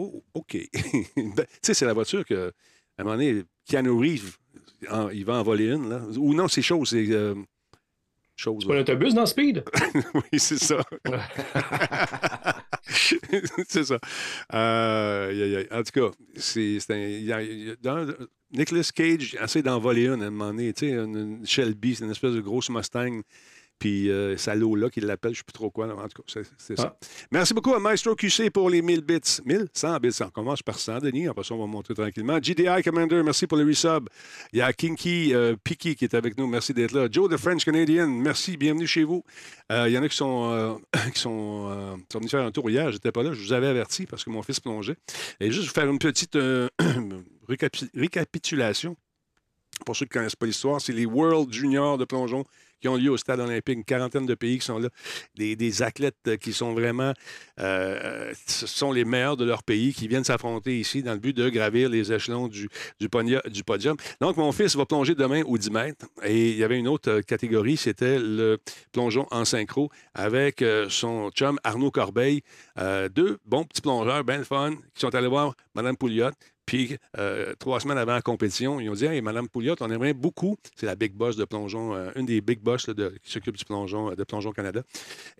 Oh, 0.00 0.22
OK. 0.34 0.56
Ben, 1.16 1.34
tu 1.34 1.44
sais, 1.62 1.74
c'est 1.74 1.84
la 1.86 1.92
voiture 1.92 2.24
que, 2.24 2.52
à 2.96 3.02
un 3.02 3.04
moment 3.04 3.16
donné, 3.16 3.42
Keanu 3.68 3.90
Reeves, 3.90 4.36
en- 4.90 5.08
il 5.10 5.24
va 5.24 5.34
en 5.34 5.42
voler 5.42 5.66
une. 5.72 5.88
Là. 5.88 6.02
Ou 6.16 6.34
non, 6.34 6.46
c'est 6.46 6.62
chose. 6.62 6.90
C'est. 6.90 7.06
euh, 7.10 7.34
chose. 8.36 8.58
C'est 8.62 8.68
pas 8.68 8.76
un 8.76 8.80
autobus 8.82 9.14
dans 9.14 9.26
Speed? 9.26 9.64
oui, 10.14 10.38
c'est 10.38 10.58
ça. 10.58 10.80
c'est 13.68 13.84
ça. 13.84 13.98
Euh. 14.54 15.64
En 15.72 15.82
tout 15.82 16.00
cas, 16.00 16.10
c'est 16.36 16.78
Nicolas 18.52 18.90
Cage 18.94 19.36
essaie 19.42 19.62
d'en 19.62 19.78
voler 19.78 20.06
une 20.06 20.22
à 20.22 20.26
un 20.26 20.30
moment 20.30 20.46
donné. 20.52 20.72
Tu 20.72 20.86
sais, 20.88 20.92
une, 20.94 21.16
une 21.40 21.46
Shelby, 21.46 21.96
c'est 21.96 22.04
une 22.04 22.10
espèce 22.12 22.32
de 22.34 22.40
grosse 22.40 22.70
Mustang. 22.70 23.20
Puis 23.78 24.10
euh, 24.10 24.36
c'est 24.36 24.54
là 24.56 24.90
qu'il 24.90 25.06
l'appelle, 25.06 25.32
je 25.32 25.36
ne 25.36 25.38
sais 25.38 25.44
plus 25.44 25.52
trop 25.52 25.70
quoi. 25.70 25.86
En 25.86 26.08
tout 26.08 26.22
cas, 26.22 26.40
c'est 26.58 26.76
ça. 26.76 26.96
Ah. 27.00 27.06
Merci 27.30 27.54
beaucoup 27.54 27.74
à 27.74 27.78
Maestro 27.78 28.14
QC 28.14 28.50
pour 28.50 28.70
les 28.70 28.82
1000 28.82 29.02
bits. 29.02 29.20
1000? 29.44 29.68
100 29.72 29.98
bits. 30.00 30.18
On 30.20 30.30
commence 30.30 30.62
par 30.62 30.78
100, 30.78 30.98
Denis. 30.98 31.28
Après 31.28 31.44
ça, 31.44 31.54
on 31.54 31.58
va 31.58 31.66
monter 31.66 31.94
tranquillement. 31.94 32.38
GDI 32.38 32.82
Commander, 32.82 33.22
merci 33.22 33.46
pour 33.46 33.56
le 33.58 33.64
resub. 33.64 34.08
Il 34.52 34.58
y 34.58 34.62
a 34.62 34.72
Kinky 34.72 35.32
euh, 35.34 35.54
Piki 35.62 35.94
qui 35.94 36.04
est 36.04 36.14
avec 36.14 36.36
nous. 36.36 36.46
Merci 36.46 36.74
d'être 36.74 36.92
là. 36.92 37.08
Joe, 37.10 37.30
the 37.30 37.36
French 37.36 37.64
Canadian, 37.64 38.08
merci. 38.08 38.56
Bienvenue 38.56 38.86
chez 38.86 39.04
vous. 39.04 39.22
Euh, 39.70 39.88
il 39.88 39.92
y 39.92 39.98
en 39.98 40.02
a 40.02 40.08
qui 40.08 40.16
sont, 40.16 40.50
euh, 40.50 40.74
qui 41.14 41.20
sont, 41.20 41.68
euh, 41.70 41.96
qui 41.96 42.06
sont 42.12 42.18
venus 42.18 42.30
faire 42.30 42.44
un 42.44 42.50
tour 42.50 42.68
hier. 42.68 42.90
J'étais 42.90 43.12
pas 43.12 43.22
là. 43.22 43.32
Je 43.32 43.40
vous 43.40 43.52
avais 43.52 43.68
averti 43.68 44.06
parce 44.06 44.24
que 44.24 44.30
mon 44.30 44.42
fils 44.42 44.58
plongeait. 44.58 44.96
Et 45.40 45.52
juste 45.52 45.68
vous 45.68 45.74
faire 45.74 45.88
une 45.88 45.98
petite 45.98 46.36
récapi- 47.48 47.90
récapitulation. 47.94 48.96
Pour 49.86 49.94
ceux 49.94 50.06
qui 50.06 50.10
ne 50.10 50.20
connaissent 50.20 50.36
pas 50.36 50.46
l'histoire, 50.46 50.80
c'est 50.80 50.92
les 50.92 51.06
World 51.06 51.52
Juniors 51.52 51.98
de 51.98 52.04
plongeon 52.04 52.44
qui 52.80 52.88
ont 52.88 52.96
lieu 52.96 53.10
au 53.10 53.16
stade 53.16 53.40
olympique. 53.40 53.76
Une 53.76 53.84
quarantaine 53.84 54.26
de 54.26 54.34
pays 54.34 54.58
qui 54.58 54.66
sont 54.66 54.78
là. 54.78 54.88
Des, 55.36 55.56
des 55.56 55.82
athlètes 55.82 56.16
euh, 56.26 56.36
qui 56.36 56.52
sont 56.52 56.74
vraiment 56.74 57.12
euh, 57.60 58.32
ce 58.46 58.66
sont 58.66 58.92
les 58.92 59.04
meilleurs 59.04 59.36
de 59.36 59.44
leur 59.44 59.62
pays 59.62 59.92
qui 59.92 60.08
viennent 60.08 60.24
s'affronter 60.24 60.78
ici 60.78 61.02
dans 61.02 61.12
le 61.12 61.18
but 61.18 61.36
de 61.36 61.48
gravir 61.48 61.88
les 61.88 62.12
échelons 62.12 62.48
du, 62.48 62.68
du, 63.00 63.08
podium. 63.08 63.96
Donc, 64.20 64.36
mon 64.36 64.52
fils 64.52 64.76
va 64.76 64.86
plonger 64.86 65.14
demain 65.14 65.42
au 65.44 65.58
10 65.58 65.70
mètres. 65.70 66.06
Et 66.24 66.50
il 66.50 66.56
y 66.56 66.64
avait 66.64 66.78
une 66.78 66.88
autre 66.88 67.10
euh, 67.10 67.22
catégorie, 67.22 67.76
c'était 67.76 68.18
le 68.18 68.58
plongeon 68.92 69.26
en 69.30 69.44
synchro 69.44 69.90
avec 70.14 70.62
euh, 70.62 70.86
son 70.88 71.30
chum 71.30 71.58
Arnaud 71.64 71.90
Corbeil. 71.90 72.42
Euh, 72.78 73.08
deux 73.08 73.38
bons 73.44 73.64
petits 73.64 73.82
plongeurs, 73.82 74.24
bien 74.24 74.44
fun, 74.44 74.74
qui 74.94 75.00
sont 75.00 75.14
allés 75.14 75.28
voir 75.28 75.54
Mme 75.74 75.96
Pouliot. 75.96 76.30
Puis, 76.68 76.98
euh, 77.16 77.54
trois 77.58 77.80
semaines 77.80 77.96
avant 77.96 78.12
la 78.12 78.20
compétition, 78.20 78.78
ils 78.78 78.90
ont 78.90 78.92
dit 78.92 79.06
Hey, 79.06 79.22
Mme 79.22 79.48
Pouliot, 79.48 79.74
on 79.80 79.90
aimerait 79.90 80.12
beaucoup. 80.12 80.58
C'est 80.76 80.84
la 80.84 80.96
big 80.96 81.14
boss 81.14 81.34
de 81.34 81.46
plongeon, 81.46 81.94
euh, 81.94 82.10
une 82.14 82.26
des 82.26 82.42
big 82.42 82.60
boss 82.60 82.84
qui 82.84 83.32
s'occupe 83.32 83.56
du 83.56 83.64
plongeon, 83.64 84.10
euh, 84.10 84.14
de 84.14 84.22
Plongeon 84.22 84.52
Canada. 84.52 84.82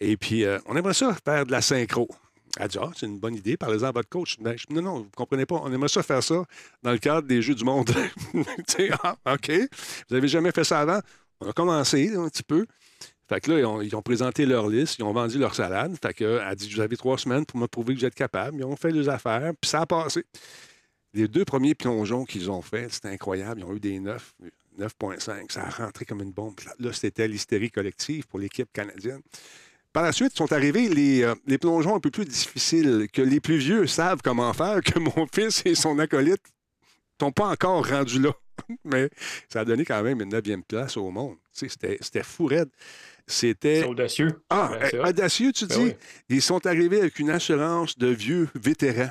Et 0.01 0.17
puis, 0.17 0.47
on 0.65 0.75
aimerait 0.75 0.95
ça 0.95 1.15
faire 1.23 1.45
de 1.45 1.53
la 1.53 1.61
synchro. 1.61 2.09
Elle 2.59 2.69
dit 2.69 2.79
Ah, 2.81 2.91
c'est 2.97 3.05
une 3.05 3.19
bonne 3.19 3.35
idée, 3.35 3.59
parlez-en 3.59 3.89
à 3.89 3.93
votre 3.93 4.09
coach. 4.09 4.37
Ben, 4.41 4.57
non, 4.71 4.81
non, 4.81 4.95
vous 5.01 5.05
ne 5.05 5.11
comprenez 5.11 5.45
pas. 5.45 5.57
On 5.63 5.71
aimerait 5.71 5.91
ça 5.91 6.03
faire 6.03 6.23
ça 6.23 6.45
dans 6.83 6.93
le 6.93 6.99
cadre 6.99 7.29
des 7.29 7.43
Jeux 7.43 7.55
du 7.55 7.65
Monde. 7.65 7.91
Ah, 9.03 9.17
OK. 9.35 9.51
Vous 9.51 10.15
n'avez 10.15 10.29
jamais 10.29 10.51
fait 10.51 10.65
ça 10.65 10.81
avant? 10.81 11.01
On 11.43 11.51
a 11.51 11.53
commencé 11.53 12.11
un 12.17 12.27
petit 12.31 12.43
peu. 12.43 12.65
Fait 13.29 13.41
que 13.43 13.51
là, 13.51 13.83
ils 13.83 13.95
ont, 13.95 14.01
présenté 14.03 14.47
leur 14.47 14.67
liste, 14.69 14.99
ils 14.99 15.03
ont 15.03 15.13
vendu 15.13 15.39
leur 15.39 15.55
salade. 15.55 15.95
Fait 16.01 16.15
que, 16.15 16.41
elle 16.43 16.57
dit 16.57 16.73
Vous 16.73 16.81
avez 16.81 16.97
trois 16.97 17.19
semaines 17.19 17.45
pour 17.45 17.61
me 17.61 17.67
prouver 17.67 17.93
que 17.93 18.01
vous 18.01 18.07
êtes 18.07 18.15
capable. 18.15 18.57
Ils 18.57 18.65
ont 18.65 18.77
fait 18.77 18.93
les 18.93 19.11
affaires, 19.11 19.53
puis 19.61 19.69
ça 19.69 19.83
a 19.83 19.87
passé. 19.87 20.25
Les 21.19 21.27
deux 21.27 21.45
premiers 21.45 21.75
plongeons 21.75 22.25
qu'ils 22.25 22.49
ont 22.49 22.63
faits, 22.63 22.93
c'était 22.93 23.09
incroyable. 23.09 23.61
Ils 23.61 23.65
ont 23.65 23.75
eu 23.75 23.81
des 23.81 23.99
9, 23.99 24.35
9,5. 24.79 25.51
Ça 25.51 25.65
a 25.65 25.69
rentré 25.69 26.05
comme 26.05 26.23
une 26.23 26.31
bombe. 26.31 26.55
Là, 26.79 26.93
c'était 26.93 27.27
l'hystérie 27.27 27.73
collective 27.73 28.25
pour 28.29 28.39
l'équipe 28.39 28.69
canadienne. 28.73 29.21
Par 29.93 30.05
la 30.05 30.13
suite, 30.13 30.37
sont 30.37 30.53
arrivés 30.53 30.89
les, 30.89 31.25
euh, 31.25 31.35
les 31.45 31.59
plongeons 31.59 31.97
un 31.97 31.99
peu 31.99 32.13
plus 32.13 32.25
difficiles, 32.25 33.09
que 33.13 33.21
les 33.21 33.41
plus 33.41 33.57
vieux 33.57 33.89
savent 33.89 34.21
comment 34.23 34.53
faire, 34.53 34.81
que 34.81 35.01
mon 35.01 35.27
fils 35.35 35.61
et 35.65 35.75
son 35.75 35.99
acolyte 35.99 36.45
n'ont 37.21 37.33
pas 37.33 37.49
encore 37.49 37.89
rendu 37.89 38.21
là. 38.21 38.33
Mais 38.85 39.11
ça 39.49 39.63
a 39.63 39.65
donné 39.65 39.85
quand 39.85 40.01
même 40.05 40.21
une 40.21 40.29
neuvième 40.29 40.63
place 40.63 40.97
au 40.97 41.11
monde. 41.11 41.35
C'était 41.51 41.99
c'était 42.01 42.23
fou 42.23 42.47
raide. 42.47 42.71
C'était... 43.27 43.81
C'est 43.81 43.89
audacieux. 43.89 44.41
Ah, 44.51 44.71
Ben, 44.93 45.05
audacieux, 45.05 45.53
tu 45.53 45.67
Ben 45.67 45.77
dis? 45.77 45.85
oui. 45.87 45.95
Ils 46.29 46.43
sont 46.43 46.65
arrivés 46.65 47.01
avec 47.01 47.19
une 47.19 47.31
assurance 47.31 47.99
de 47.99 48.07
vieux 48.07 48.49
vétérans. 48.55 49.11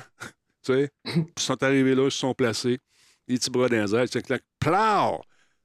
Ils 0.68 1.24
sont 1.38 1.62
arrivés 1.62 1.94
là, 1.94 2.04
ils 2.04 2.10
se 2.10 2.18
sont 2.18 2.34
placés, 2.34 2.78
les 3.26 3.36
petits 3.38 3.50
bras 3.50 3.68
dans 3.68 3.84
les 3.84 3.94
airs, 3.94 4.06
c'est. 4.10 4.26
Plow! 4.60 5.20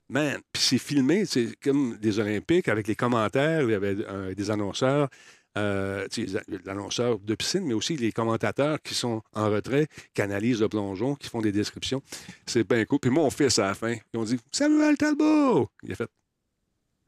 Man, 0.09 0.39
puis 0.51 0.61
c'est 0.61 0.77
filmé, 0.77 1.25
c'est 1.25 1.55
comme 1.63 1.97
des 1.97 2.19
Olympiques 2.19 2.67
avec 2.67 2.87
les 2.87 2.95
commentaires, 2.95 3.61
il 3.63 3.71
y 3.71 3.73
avait 3.73 3.95
euh, 4.07 4.35
des 4.35 4.51
annonceurs, 4.51 5.07
euh, 5.57 6.05
annonceurs 6.67 7.17
de 7.19 7.35
piscine, 7.35 7.63
mais 7.65 7.73
aussi 7.73 7.95
les 7.95 8.11
commentateurs 8.11 8.79
qui 8.81 8.93
sont 8.93 9.21
en 9.33 9.49
retrait, 9.49 9.87
qui 10.13 10.21
analysent 10.21 10.59
le 10.61 10.67
plongeon, 10.69 11.15
qui 11.15 11.29
font 11.29 11.41
des 11.41 11.51
descriptions. 11.53 12.01
C'est 12.45 12.67
bien 12.67 12.83
cool. 12.85 12.99
Puis 12.99 13.09
moi, 13.11 13.23
on 13.23 13.29
fait 13.29 13.49
ça 13.49 13.65
à 13.65 13.67
la 13.69 13.73
fin. 13.75 13.95
Ils 14.13 14.19
ont 14.19 14.23
dit 14.23 14.37
Samuel 14.51 14.97
Talbot! 14.97 15.69
Il 15.83 15.93
a 15.93 15.95
fait. 15.95 16.09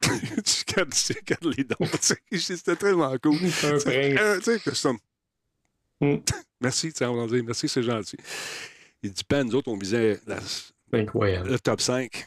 tu 0.00 0.74
gardes, 0.74 0.92
tu 0.92 1.14
gardes 1.24 1.54
les 1.56 1.64
dons. 1.64 1.76
C'était 2.32 2.76
tellement 2.76 3.14
cool. 3.22 3.34
Un 3.36 3.50
prince. 3.50 3.84
Euh, 3.86 4.38
tu 4.38 4.42
sais, 4.44 4.58
que 4.60 4.74
ça- 4.74 4.92
Mm. 6.00 6.16
Merci, 6.60 6.92
tu 6.92 6.98
sais, 6.98 7.04
on 7.06 7.14
va 7.14 7.26
dire 7.26 7.44
merci, 7.44 7.68
c'est 7.68 7.82
gentil. 7.82 8.16
Il 9.02 9.12
dit, 9.12 9.24
pas 9.24 9.44
nous 9.44 9.54
autres, 9.54 9.68
on 9.70 9.76
visait 9.76 10.18
la- 10.26 10.38
le 11.44 11.58
top 11.58 11.80
5. 11.80 12.26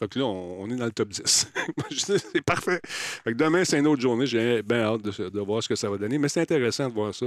Donc 0.00 0.14
là, 0.14 0.24
on, 0.24 0.62
on 0.62 0.70
est 0.70 0.76
dans 0.76 0.84
le 0.86 0.90
top 0.92 1.08
10. 1.08 1.52
Moi, 1.76 1.86
je 1.90 1.96
dis, 1.96 2.24
c'est 2.32 2.42
parfait. 2.44 2.80
Fait 2.84 3.32
que 3.32 3.36
demain, 3.36 3.64
c'est 3.64 3.78
une 3.78 3.86
autre 3.86 4.00
journée. 4.02 4.26
J'ai 4.26 4.62
bien 4.62 4.80
hâte 4.82 5.02
de, 5.02 5.28
de 5.28 5.40
voir 5.40 5.62
ce 5.62 5.68
que 5.68 5.74
ça 5.76 5.88
va 5.88 5.96
donner. 5.96 6.18
Mais 6.18 6.28
c'est 6.28 6.40
intéressant 6.40 6.88
de 6.88 6.94
voir 6.94 7.14
ça. 7.14 7.26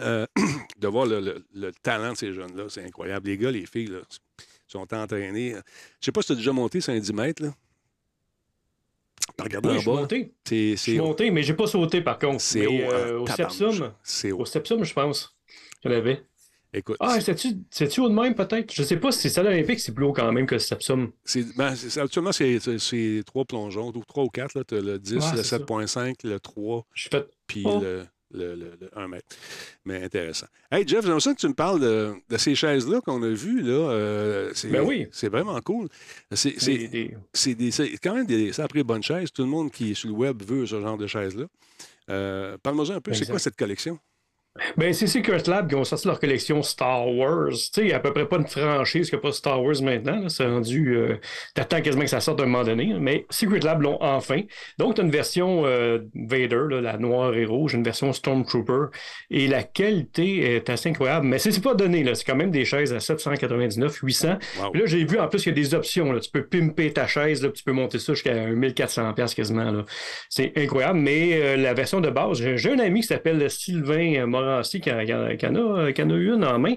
Euh, 0.00 0.26
de 0.78 0.88
voir 0.88 1.06
le, 1.06 1.20
le- 1.20 1.44
le 1.54 1.72
talent 1.82 2.12
de 2.12 2.16
ces 2.16 2.32
jeunes-là. 2.32 2.64
C'est 2.68 2.84
incroyable. 2.84 3.28
Les 3.28 3.36
gars, 3.38 3.50
les 3.50 3.66
filles, 3.66 3.86
là, 3.88 4.00
sont 4.66 4.92
entraînés. 4.94 5.50
Je 5.50 5.56
ne 5.56 5.60
sais 6.00 6.12
pas 6.12 6.20
si 6.22 6.28
tu 6.28 6.32
as 6.32 6.36
déjà 6.36 6.52
monté 6.52 6.80
sur 6.80 6.92
un 6.92 6.98
10 6.98 7.12
mètres. 7.12 7.42
Là. 7.42 7.54
Regardé 9.38 9.68
Oui, 9.68 9.74
en 9.74 9.78
je 9.78 9.82
suis 9.82 9.90
monté. 9.90 10.32
C'est, 10.44 10.70
Je 10.72 10.76
c'est 10.76 10.90
suis 10.92 10.98
monté, 10.98 11.30
mais 11.30 11.42
j'ai 11.42 11.54
pas 11.54 11.66
sauté 11.66 12.00
par 12.02 12.18
contre. 12.18 12.40
c'est 12.40 12.60
Mais, 12.60 12.66
haut. 12.66 12.90
euh, 12.92 13.18
au 13.20 13.24
tabarnouche. 13.24 13.56
Sepsum. 13.58 13.92
C'est 14.02 14.32
haut. 14.32 14.40
Au 14.40 14.44
Sepsum, 14.44 14.84
je 14.84 14.92
pense. 14.92 15.36
Je 15.84 15.88
l'avais. 15.88 16.22
Écoute, 16.72 16.96
Ah, 17.00 17.18
c'est-tu 17.20 18.00
haut 18.00 18.08
de 18.08 18.14
même, 18.14 18.34
peut-être? 18.36 18.72
Je 18.72 18.82
sais 18.84 18.96
pas 18.96 19.10
si 19.10 19.18
c'est 19.22 19.28
ça 19.28 19.42
l'Olympique, 19.42 19.80
c'est 19.80 19.92
plus 19.92 20.04
haut 20.04 20.12
quand 20.12 20.30
même 20.30 20.46
que. 20.46 20.56
C'est, 20.58 20.76
ben, 21.56 21.74
actuellement, 21.96 22.30
c'est, 22.30 23.22
trois 23.26 23.44
plongeons, 23.44 23.88
ou 23.88 24.04
trois 24.06 24.22
ou 24.24 24.28
quatre. 24.28 24.62
Tu 24.62 24.74
as 24.76 24.80
le 24.80 24.98
10, 25.00 25.14
Ouais, 25.14 25.20
le 25.32 25.36
c'est 25.38 25.42
ça. 25.42 25.58
7.5, 25.58 26.14
le 26.22 26.38
3, 26.38 26.86
Je 26.94 27.08
fait. 27.08 27.26
puis 27.48 27.64
Oh. 27.66 27.80
le, 27.82 28.04
le, 28.32 28.54
le- 28.54 28.78
le 28.80 28.88
1 28.96 29.08
mètre. 29.08 29.26
Mais 29.84 30.04
intéressant. 30.04 30.46
Hey, 30.70 30.86
Jeff, 30.86 31.04
j'aimerais 31.04 31.18
ça 31.18 31.34
que 31.34 31.40
tu 31.40 31.48
me 31.48 31.54
parles 31.54 31.80
de, 31.80 32.14
de 32.28 32.36
ces 32.36 32.54
chaises-là 32.54 33.00
qu'on 33.00 33.20
a 33.24 33.28
vues. 33.30 33.62
Là, 33.62 33.72
euh, 33.90 34.52
c'est, 34.54 34.68
Ben 34.68 34.82
oui. 34.82 35.08
C'est 35.10 35.28
vraiment 35.28 35.60
cool. 35.62 35.88
C'est, 36.30 36.50
Des- 36.52 36.58
c'est, 36.60 36.86
des- 36.88 37.16
c'est, 37.32 37.54
des, 37.56 37.70
c'est 37.72 37.90
quand 37.98 38.14
même 38.14 38.26
des 38.26 38.52
sacrées 38.52 38.84
bonnes 38.84 39.02
chaises. 39.02 39.32
Tout 39.32 39.42
le 39.42 39.48
monde 39.48 39.72
qui 39.72 39.90
est 39.90 39.94
sur 39.94 40.08
le 40.10 40.14
web 40.14 40.40
veut 40.44 40.66
ce 40.66 40.80
genre 40.80 40.96
de 40.96 41.08
chaises-là. 41.08 41.46
Euh, 42.10 42.56
Parle-moi 42.62 42.92
un 42.92 43.00
peu, 43.00 43.12
c'est 43.12 43.26
quoi 43.28 43.40
cette 43.40 43.56
collection? 43.56 43.98
Ben, 44.76 44.92
c'est 44.92 45.06
Secret 45.06 45.42
Lab 45.46 45.68
qui 45.68 45.76
ont 45.76 45.84
sorti 45.84 46.08
leur 46.08 46.18
collection 46.18 46.60
Star 46.62 47.08
Wars. 47.08 47.50
Tu 47.52 47.56
sais, 47.56 47.80
il 47.82 47.86
n'y 47.86 47.92
a 47.92 47.96
à 47.96 48.00
peu 48.00 48.12
près 48.12 48.26
pas 48.26 48.36
une 48.36 48.48
franchise 48.48 49.08
qui 49.08 49.14
n'a 49.14 49.20
pas 49.20 49.30
Star 49.30 49.62
Wars 49.62 49.80
maintenant. 49.80 50.28
C'est 50.28 50.44
rendu. 50.44 50.96
euh, 50.96 51.16
T'attends 51.54 51.80
quasiment 51.80 52.02
que 52.02 52.10
ça 52.10 52.20
sorte 52.20 52.40
à 52.40 52.42
un 52.42 52.46
moment 52.46 52.64
donné. 52.64 52.92
Mais 52.98 53.26
Secret 53.30 53.60
Lab 53.60 53.80
l'ont 53.82 53.98
enfin. 54.02 54.40
Donc, 54.76 54.96
tu 54.96 55.02
as 55.02 55.04
une 55.04 55.10
version 55.12 55.62
euh, 55.66 56.00
Vader, 56.14 56.62
là, 56.68 56.80
la 56.80 56.98
noire 56.98 57.32
et 57.36 57.44
rouge, 57.44 57.74
une 57.74 57.84
version 57.84 58.12
Stormtrooper. 58.12 58.86
Et 59.30 59.46
la 59.46 59.62
qualité 59.62 60.56
est 60.56 60.68
assez 60.68 60.88
incroyable. 60.88 61.26
Mais 61.26 61.38
c'est 61.38 61.62
pas 61.62 61.74
donné. 61.74 62.04
C'est 62.16 62.24
quand 62.24 62.36
même 62.36 62.50
des 62.50 62.64
chaises 62.64 62.92
à 62.92 62.98
799, 62.98 63.98
800. 64.02 64.38
Wow. 64.62 64.70
Puis 64.72 64.80
là, 64.80 64.86
j'ai 64.88 65.04
vu 65.04 65.18
en 65.20 65.28
plus 65.28 65.44
qu'il 65.44 65.56
y 65.56 65.60
a 65.60 65.62
des 65.62 65.74
options. 65.74 66.12
Là. 66.12 66.18
Tu 66.18 66.28
peux 66.30 66.44
pimper 66.44 66.92
ta 66.92 67.06
chaise, 67.06 67.40
là, 67.42 67.50
tu 67.50 67.62
peux 67.62 67.72
monter 67.72 68.00
ça 68.00 68.14
jusqu'à 68.14 68.34
1400$ 68.50 69.14
piastres 69.14 69.36
quasiment. 69.36 69.84
C'est 70.28 70.52
incroyable. 70.56 70.98
Mais 70.98 71.40
euh, 71.40 71.56
la 71.56 71.72
version 71.72 72.00
de 72.00 72.10
base, 72.10 72.38
j'ai 72.38 72.58
j'ai 72.58 72.72
un 72.72 72.80
ami 72.80 73.02
qui 73.02 73.06
s'appelle 73.06 73.48
Sylvain 73.48 74.14
euh, 74.16 74.26
Morancy 74.44 74.80
en, 74.92 75.04
qui 75.04 75.14
en- 75.14 75.24
a, 76.10 76.16
eu 76.16 76.34
une 76.34 76.44
en 76.44 76.58
main, 76.58 76.74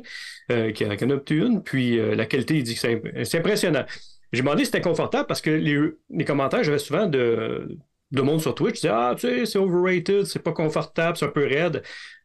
euh, 0.52 0.72
qui, 0.72 0.86
en- 0.86 0.90
a 1.10 1.14
obtenu 1.14 1.46
une. 1.46 1.64
Puis 1.64 2.00
euh, 2.00 2.16
la 2.16 2.26
qualité, 2.26 2.56
il 2.58 2.64
dit 2.64 2.76
que 2.76 3.24
c'est 3.26 3.38
impressionnant. 3.40 3.86
J'ai 4.32 4.42
demandé 4.42 4.60
si 4.62 4.66
c'était 4.68 4.82
confortable 4.82 5.28
parce 5.28 5.42
que 5.42 5.50
les, 5.52 5.80
les 6.10 6.26
commentaires, 6.26 6.64
j'avais 6.64 6.80
souvent 6.80 7.06
de, 7.08 7.78
de 8.14 8.22
monde 8.22 8.42
sur 8.42 8.56
Twitch 8.56 8.76
disait 8.76 8.90
Ah, 8.94 9.14
tu 9.18 9.28
sais, 9.28 9.46
c'est 9.46 9.60
overrated, 9.60 10.24
c'est 10.26 10.42
pas 10.44 10.54
confortable, 10.54 11.18
c'est 11.18 11.26
un 11.26 11.30
peu 11.30 11.46
raide. 11.46 11.82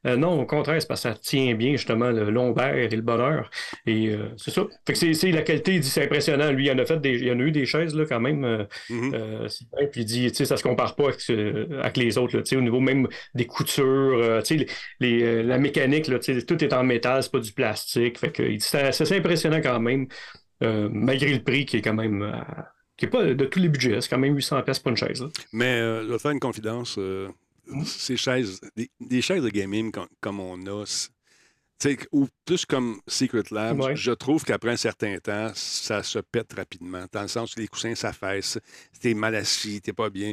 Euh, 0.06 0.16
non, 0.16 0.40
au 0.40 0.46
contraire, 0.46 0.80
c'est 0.80 0.86
parce 0.86 1.02
que 1.02 1.08
ça 1.08 1.14
tient 1.20 1.54
bien 1.56 1.72
justement 1.72 2.10
le 2.10 2.30
lombaire 2.30 2.76
et 2.76 2.88
le 2.88 3.02
bonheur. 3.02 3.50
Et 3.84 4.08
euh, 4.10 4.28
c'est 4.36 4.52
ça. 4.52 4.62
Fait 4.86 4.92
que 4.92 4.98
c'est 4.98 5.12
c'est 5.12 5.32
la 5.32 5.42
qualité, 5.42 5.74
il 5.74 5.80
dit 5.80 5.88
c'est 5.88 6.04
impressionnant. 6.04 6.52
Lui, 6.52 6.66
il 6.66 6.70
en 6.70 6.78
a 6.78 6.86
fait 6.86 7.00
des, 7.00 7.18
il 7.18 7.32
en 7.32 7.40
a 7.40 7.42
eu 7.42 7.50
des 7.50 7.66
chaises 7.66 7.94
là 7.96 8.04
quand 8.06 8.20
même. 8.20 8.44
euh, 8.44 8.64
Mhm. 8.90 9.14
euh, 9.14 9.48
vrai, 9.72 9.88
puis 9.90 10.02
il 10.02 10.04
dit, 10.04 10.28
tu 10.30 10.36
sais, 10.36 10.44
ça 10.44 10.56
se 10.56 10.62
compare 10.62 10.94
pas 10.94 11.08
avec, 11.08 11.96
les 11.96 12.16
autres, 12.18 12.36
là, 12.36 12.42
tu 12.42 12.50
sais, 12.50 12.56
au 12.56 12.60
niveau 12.60 12.80
même 12.80 13.08
des 13.34 13.46
coutures, 13.46 14.40
tu 14.44 14.58
sais, 14.58 14.66
les, 15.00 15.18
les, 15.20 15.42
la 15.42 15.58
mécanique, 15.58 16.06
là, 16.08 16.18
tu 16.20 16.34
sais, 16.38 16.46
tout 16.46 16.62
est 16.62 16.72
en 16.72 16.84
métal, 16.84 17.22
c'est 17.22 17.32
pas 17.32 17.40
du 17.40 17.52
plastique. 17.52 18.18
Fait 18.18 18.30
que, 18.30 18.42
il 18.42 18.58
dit, 18.58 18.64
c'est 18.64 18.92
c'est 18.92 19.02
assez 19.04 19.16
impressionnant 19.16 19.60
quand 19.62 19.80
même, 19.80 20.06
malgré 20.60 21.32
le 21.34 21.42
prix 21.42 21.66
qui 21.66 21.78
est 21.78 21.82
quand 21.82 21.94
même, 21.94 22.22
qui 22.98 23.06
est 23.06 23.08
pas 23.08 23.24
de 23.24 23.44
tous 23.46 23.58
les 23.60 23.68
budgets, 23.70 23.98
c'est 24.02 24.08
quand 24.10 24.18
même 24.18 24.34
800 24.36 24.62
pièces 24.62 24.78
pour 24.80 24.90
une 24.90 24.96
chaise. 24.98 25.22
là. 25.22 25.28
Mais 25.52 25.80
euh, 25.80 26.02
je 26.02 26.08
vais 26.08 26.16
te 26.16 26.20
faire 26.22 26.30
une 26.32 26.40
confidence. 26.40 26.96
euh, 26.98 27.28
ces 27.84 28.16
chaises, 28.16 28.60
des, 28.76 28.90
des 29.00 29.20
chaises 29.22 29.42
de 29.42 29.48
gaming 29.50 29.90
com- 29.92 30.06
comme 30.20 30.40
on 30.40 30.56
a, 30.66 30.84
ou 32.12 32.26
plus 32.44 32.64
comme 32.66 32.98
Secret 33.06 33.44
Lab, 33.50 33.80
Ouais. 33.80 33.94
je 33.94 34.10
trouve 34.10 34.42
qu'après 34.44 34.70
un 34.70 34.76
certain 34.76 35.16
temps, 35.18 35.52
ça 35.54 36.02
se 36.02 36.18
pète 36.18 36.52
rapidement. 36.54 37.04
Dans 37.12 37.22
le 37.22 37.28
sens 37.28 37.54
où 37.56 37.60
les 37.60 37.68
coussins 37.68 37.94
s'affaissent, 37.94 38.58
t'es 39.00 39.14
mal 39.14 39.34
assis, 39.36 39.80
t'es 39.80 39.92
pas 39.92 40.10
bien. 40.10 40.32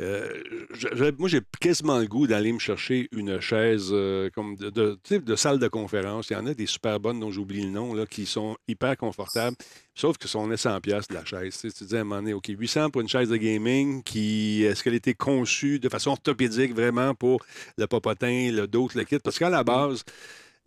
Euh, 0.00 0.30
je- 0.70 0.88
je- 0.92 1.10
moi, 1.18 1.28
j'ai 1.28 1.40
quasiment 1.60 1.98
le 1.98 2.06
goût 2.06 2.26
d'aller 2.26 2.52
me 2.52 2.58
chercher 2.58 3.08
une 3.12 3.40
chaise 3.40 3.88
euh, 3.90 4.30
comme 4.34 4.56
de, 4.56 4.70
de, 4.70 4.98
de 5.18 5.36
salle 5.36 5.58
de 5.58 5.68
conférence. 5.68 6.30
Il 6.30 6.34
y 6.34 6.36
en 6.36 6.46
a 6.46 6.54
des 6.54 6.66
super 6.66 6.98
bonnes 7.00 7.20
dont 7.20 7.30
j'oublie 7.30 7.62
le 7.62 7.70
nom, 7.70 7.92
là, 7.92 8.06
qui 8.06 8.24
sont 8.24 8.56
hyper 8.66 8.96
confortables. 8.96 9.56
Sauf 9.94 10.16
que 10.16 10.28
sont 10.28 10.48
100 10.56 10.80
pièces 10.80 11.08
de 11.08 11.14
la 11.14 11.24
chaise. 11.24 11.58
Tu 11.76 11.84
dis 11.84 11.96
à 11.96 12.00
un 12.00 12.04
moment 12.04 12.20
donné, 12.22 12.32
OK, 12.32 12.46
800 12.48 12.90
pour 12.90 13.00
une 13.02 13.08
chaise 13.08 13.28
de 13.28 13.36
gaming, 13.36 14.02
qui 14.04 14.62
est-ce 14.64 14.82
qu'elle 14.84 14.94
a 14.94 14.96
été 14.96 15.12
conçue 15.14 15.80
de 15.80 15.88
façon 15.88 16.12
orthopédique 16.12 16.72
vraiment 16.74 17.14
pour 17.14 17.44
le 17.76 17.86
popotin, 17.86 18.50
le 18.52 18.66
dos, 18.68 18.88
le 18.94 19.02
kit? 19.04 19.18
Parce 19.18 19.38
qu'à 19.38 19.50
la 19.50 19.64
base, 19.64 20.04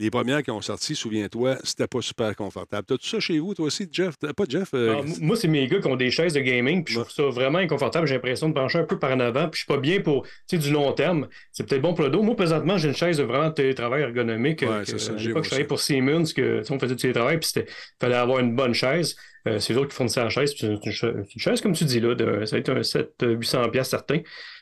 les 0.02 0.10
premières 0.10 0.42
qui 0.42 0.50
ont 0.52 0.62
sorti, 0.62 0.96
souviens-toi, 0.96 1.58
c'était 1.64 1.88
pas 1.88 2.02
super 2.02 2.36
confortable. 2.36 2.84
T'as 2.88 2.98
tout 2.98 3.06
ça 3.06 3.20
chez 3.20 3.38
vous, 3.40 3.54
toi 3.54 3.68
aussi, 3.68 3.88
Jeff? 3.92 4.16
T'as 4.20 4.34
Pas 4.34 4.46
Jeff? 4.50 4.70
euh, 4.74 4.90
Alors, 4.90 5.06
m- 5.06 5.14
moi, 5.22 5.36
c'est 5.36 5.48
mes 5.48 5.68
gars 5.68 5.80
qui 5.80 5.88
ont 5.88 5.96
des 5.96 6.10
chaises 6.10 6.34
de 6.34 6.40
gaming, 6.40 6.84
puis 6.84 6.96
je 6.96 7.00
trouve 7.02 7.12
ça 7.12 7.24
vraiment 7.30 7.60
inconfortable. 7.60 8.08
J'ai 8.08 8.16
l'impression 8.16 8.50
de 8.50 8.54
pencher 8.54 8.80
un 8.80 8.84
peu 8.84 8.98
par 8.98 9.12
en 9.12 9.20
avant, 9.20 9.48
puis 9.48 9.60
je 9.60 9.66
suis 9.66 9.68
pas 9.68 9.78
bien 9.78 10.02
pour, 10.02 10.26
du 10.52 10.72
long 10.72 10.92
terme. 10.94 11.28
C'est 11.52 11.68
peut-être 11.68 11.82
bon 11.82 11.94
pour 11.94 12.04
le 12.04 12.10
dos. 12.10 12.24
Moi, 12.24 12.36
présentement, 12.36 12.78
j'ai 12.78 12.88
une 12.88 12.96
chaise 12.96 13.18
de 13.18 13.24
vraiment 13.24 13.52
télétravail 13.52 14.02
ergonomique. 14.02 14.62
Ouais, 14.64 14.68
euh, 14.70 14.84
c'est 14.86 14.94
que, 14.94 14.98
ça, 14.98 15.14
à 15.14 15.16
l'époque, 15.18 15.44
je 15.44 15.50
travaillais 15.50 15.68
pour 15.68 15.80
Siemens, 15.80 16.34
que, 16.36 16.64
on 16.72 16.80
faisait 16.80 16.96
du 16.96 17.02
télétravail, 17.02 17.38
puis 17.40 17.50
c'était, 17.54 17.70
fallait 18.00 18.16
avoir 18.16 18.40
une 18.40 18.56
bonne 18.56 18.74
chaise. 18.74 19.16
Euh, 19.48 19.60
c'est 19.60 19.74
eux 19.74 19.78
autres 19.78 19.90
qui 19.90 19.96
fournissaient 19.96 20.24
la 20.24 20.30
chaise, 20.30 20.54
puis 20.54 20.62
c'est 20.62 21.04
une, 21.04 21.26
une 21.36 21.42
chaise, 21.42 21.62
comme 21.62 21.74
tu 21.74 21.84
dis, 21.86 22.00
là, 22.00 22.14
de, 22.16 22.46
ça 22.46 22.56
va 22.56 22.60
être 22.60 22.70
un 22.70 22.82
700-800 22.84 23.70
pièces 23.72 23.90
certain. 23.90 24.20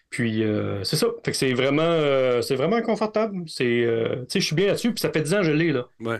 Puis 0.10 0.44
euh, 0.44 0.84
c'est 0.84 0.96
ça. 0.96 1.08
Fait 1.24 1.32
que 1.32 1.38
c'est 1.38 1.54
vraiment, 1.54 1.82
euh, 1.84 2.42
c'est 2.42 2.56
vraiment 2.56 2.82
confortable. 2.82 3.44
C'est, 3.48 3.84
euh, 3.84 4.16
tu 4.22 4.26
sais, 4.30 4.40
je 4.40 4.46
suis 4.46 4.56
bien 4.56 4.68
là-dessus, 4.68 4.92
puis 4.92 5.00
ça 5.00 5.12
fait 5.12 5.22
10 5.22 5.34
ans 5.34 5.38
que 5.38 5.44
je 5.44 5.52
l'ai, 5.52 5.72
là. 5.72 5.88
Ouais. 6.00 6.18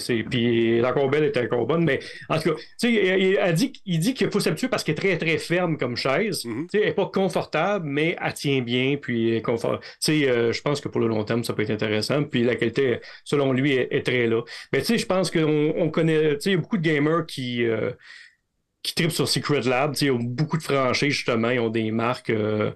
C'est- 0.00 0.24
Puis 0.28 0.80
la 0.80 0.92
combelle 0.92 1.22
était 1.22 1.42
encore 1.44 1.64
bonne, 1.64 1.84
mais 1.84 2.00
en 2.28 2.40
tout 2.40 2.50
cas, 2.52 2.60
il, 2.82 3.38
a 3.38 3.52
dit, 3.52 3.72
il 3.86 4.00
dit 4.00 4.12
qu'il 4.12 4.28
faut 4.28 4.40
s'habituer 4.40 4.66
parce 4.68 4.82
qu'elle 4.82 4.94
est 4.96 4.98
très, 4.98 5.16
très 5.18 5.38
ferme 5.38 5.78
comme 5.78 5.96
chaise. 5.96 6.44
Mhm. 6.44 6.66
Sais, 6.70 6.78
elle 6.80 6.86
n'est 6.86 6.94
pas 6.94 7.06
confortable, 7.06 7.86
mais 7.88 8.16
elle 8.20 8.34
tient 8.34 8.60
bien, 8.60 8.96
puis 9.00 9.30
elle 9.30 9.36
est 9.36 9.42
confort- 9.42 9.80
je 10.04 10.60
pense 10.62 10.80
que 10.80 10.88
pour 10.88 11.00
le 11.00 11.06
long 11.06 11.22
terme, 11.22 11.44
ça 11.44 11.52
peut 11.52 11.62
être 11.62 11.70
intéressant. 11.70 12.24
Puis 12.24 12.42
la 12.42 12.56
qualité, 12.56 12.98
selon 13.24 13.52
lui, 13.52 13.72
est, 13.74 13.86
est 13.92 14.02
très 14.04 14.26
là. 14.26 14.42
Mais 14.72 14.80
tu 14.80 14.86
sais, 14.86 14.98
je 14.98 15.06
pense 15.06 15.30
qu'on 15.30 15.72
on 15.76 15.90
connaît, 15.90 16.36
il 16.44 16.50
y 16.50 16.54
a 16.54 16.58
beaucoup 16.58 16.76
de 16.78 16.82
gamers 16.82 17.24
qui, 17.26 17.64
qui 18.82 18.94
tripent 18.94 19.10
sur 19.12 19.28
Secret 19.28 19.62
Lab. 19.62 19.94
Ils 20.00 20.10
ont 20.10 20.18
beaucoup 20.18 20.56
de 20.56 20.62
franchises, 20.62 21.12
justement. 21.12 21.50
Ils 21.50 21.60
ont 21.60 21.68
des 21.68 21.90
marques, 21.90 22.30
euh, 22.30 22.70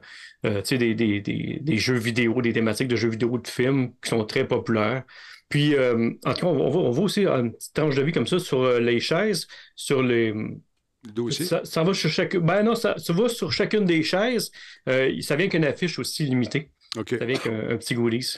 euh, 0.45 0.63
des, 0.63 0.95
des, 0.95 1.21
des, 1.21 1.59
des 1.61 1.77
jeux 1.77 1.99
vidéo, 1.99 2.41
des 2.43 2.53
thématiques 2.53 2.89
de 2.89 2.97
jeux 2.97 3.11
vidéo, 3.11 3.39
de 3.39 3.49
films 3.49 3.93
qui 4.03 4.11
sont 4.11 4.25
très 4.25 4.47
populaires. 4.47 5.05
Puis, 5.49 5.75
euh, 5.75 6.11
en 6.25 6.33
tout 6.33 6.47
cas, 6.47 6.47
on 6.47 6.91
va 6.91 7.03
aussi 7.03 7.27
une 7.27 7.53
petite 7.53 7.75
tranche 7.75 7.95
de 7.95 8.03
vie 8.03 8.13
comme 8.13 8.27
ça 8.27 8.39
sur 8.39 8.63
euh, 8.63 8.81
les 8.81 9.01
chaises, 9.01 9.47
sur 9.77 10.03
les. 10.03 10.33
Le 10.33 11.13
dossier? 11.13 11.45
Ça, 11.45 11.61
ça 11.65 11.83
va 11.83 11.93
sur 11.93 12.09
chaque. 12.09 12.37
Ben 12.37 12.63
non, 12.63 12.75
ça, 12.75 12.95
ça 12.97 13.13
va 13.13 13.29
sur 13.29 13.53
chacune 13.53 13.85
des 13.85 14.03
chaises. 14.03 14.51
Euh, 14.89 15.13
ça 15.21 15.37
vient 15.37 15.49
qu'une 15.49 15.65
affiche 15.65 15.99
aussi 15.99 16.25
limitée. 16.25 16.71
Ça 16.95 17.25
vient 17.25 17.37
qu'un 17.37 17.71
un 17.71 17.77
petit 17.77 17.95
goodies. 17.95 18.37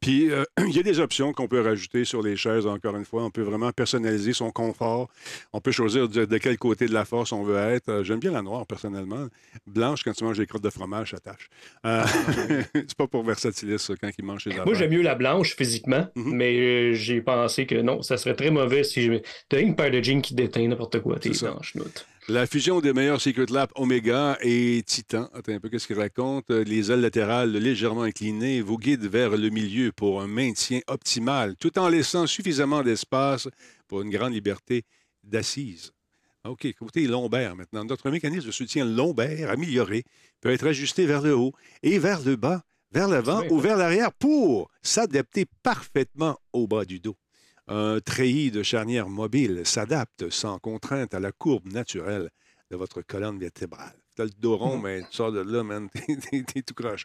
Puis, 0.00 0.30
euh, 0.30 0.44
il 0.68 0.76
y 0.76 0.78
a 0.78 0.82
des 0.82 1.00
options 1.00 1.32
qu'on 1.32 1.48
peut 1.48 1.60
rajouter 1.60 2.04
sur 2.04 2.22
les 2.22 2.36
chaises, 2.36 2.66
encore 2.66 2.96
une 2.96 3.04
fois. 3.04 3.24
On 3.24 3.30
peut 3.30 3.42
vraiment 3.42 3.72
personnaliser 3.72 4.32
son 4.32 4.50
confort. 4.50 5.08
On 5.52 5.60
peut 5.60 5.72
choisir 5.72 6.08
de, 6.08 6.24
de 6.24 6.38
quel 6.38 6.56
côté 6.56 6.86
de 6.86 6.92
la 6.94 7.04
force 7.04 7.32
on 7.32 7.42
veut 7.42 7.56
être. 7.56 7.88
Euh, 7.88 8.04
J'aime 8.04 8.20
bien 8.20 8.30
la 8.30 8.42
noire, 8.42 8.66
personnellement. 8.66 9.26
Blanche, 9.66 10.04
quand 10.04 10.12
tu 10.12 10.24
manges 10.24 10.38
des 10.38 10.46
crottes 10.46 10.62
de 10.62 10.70
fromage, 10.70 11.10
ça 11.10 11.18
tâche. 11.18 11.48
Euh, 11.84 12.04
c'est 12.74 12.94
pas 12.96 13.06
pour 13.08 13.24
versatilis, 13.24 13.78
ça, 13.78 13.94
quand 14.00 14.10
ils 14.16 14.24
mangent 14.24 14.44
les 14.46 14.54
Moi, 14.54 14.62
affaires. 14.62 14.74
j'aime 14.76 14.90
mieux 14.92 15.02
la 15.02 15.14
blanche 15.14 15.56
physiquement, 15.56 16.06
Mhm. 16.14 16.34
mais 16.34 16.94
j'ai 16.94 17.20
pensé 17.20 17.66
que 17.66 17.74
non, 17.74 18.02
ça 18.02 18.16
serait 18.16 18.34
très 18.36 18.50
mauvais 18.50 18.84
si 18.84 19.02
je. 19.02 19.12
T'as 19.48 19.60
une 19.60 19.74
paire 19.74 19.90
de 19.90 20.00
jeans 20.02 20.22
qui 20.22 20.34
déteint 20.34 20.66
n'importe 20.68 21.00
quoi, 21.00 21.18
t'es 21.18 21.30
blanche, 21.30 21.74
note. 21.74 22.06
La 22.30 22.46
fusion 22.46 22.80
des 22.80 22.92
meilleurs 22.92 23.22
Secret 23.22 23.46
Lab 23.48 23.70
Omega 23.74 24.36
et 24.42 24.82
Titan. 24.84 25.30
Attends 25.32 25.52
un 25.52 25.60
peu, 25.60 25.70
qu'est-ce 25.70 25.86
qu'il 25.86 25.98
raconte? 25.98 26.50
Euh, 26.50 26.62
Les 26.62 26.92
ailes 26.92 27.00
latérales 27.00 27.52
légèrement 27.52 28.02
inclinées 28.02 28.60
vous 28.60 28.76
guident 28.76 29.06
vers 29.06 29.30
le 29.30 29.48
milieu 29.48 29.92
pour 29.92 30.20
un 30.20 30.26
maintien 30.26 30.80
optimal, 30.88 31.56
tout 31.56 31.78
en 31.78 31.88
laissant 31.88 32.26
suffisamment 32.26 32.82
d'espace 32.82 33.48
pour 33.86 34.02
une 34.02 34.10
grande 34.10 34.34
liberté 34.34 34.84
d'assise. 35.24 35.92
OK, 36.44 36.70
côté 36.78 37.06
lombaire 37.06 37.56
maintenant. 37.56 37.86
Notre 37.86 38.10
mécanisme 38.10 38.48
de 38.48 38.52
soutien 38.52 38.84
lombaire 38.84 39.50
amélioré 39.50 40.04
peut 40.42 40.50
être 40.50 40.66
ajusté 40.66 41.06
vers 41.06 41.22
le 41.22 41.34
haut 41.34 41.54
et 41.82 41.98
vers 41.98 42.20
le 42.20 42.36
bas, 42.36 42.62
vers 42.92 43.08
l'avant 43.08 43.42
ou 43.48 43.58
vers 43.58 43.78
l'arrière 43.78 44.12
pour 44.12 44.70
s'adapter 44.82 45.46
parfaitement 45.62 46.38
au 46.52 46.66
bas 46.66 46.84
du 46.84 47.00
dos. 47.00 47.16
Un 47.68 48.00
treillis 48.00 48.50
de 48.50 48.62
charnière 48.62 49.08
mobile 49.08 49.62
s'adapte 49.64 50.30
sans 50.30 50.58
contrainte 50.58 51.12
à 51.14 51.20
la 51.20 51.32
courbe 51.32 51.70
naturelle 51.72 52.30
de 52.70 52.76
votre 52.76 53.02
colonne 53.02 53.38
vertébrale. 53.38 53.94
T'as 54.16 54.24
le 54.24 54.30
dos 54.36 54.56
rond, 54.56 54.78
mais 54.78 55.00
tu 55.02 55.06
sors 55.12 55.30
de 55.30 55.38
là, 55.40 55.62
man, 55.62 55.88
t'es- 55.92 56.62
tout 56.62 56.74
croche. 56.74 57.04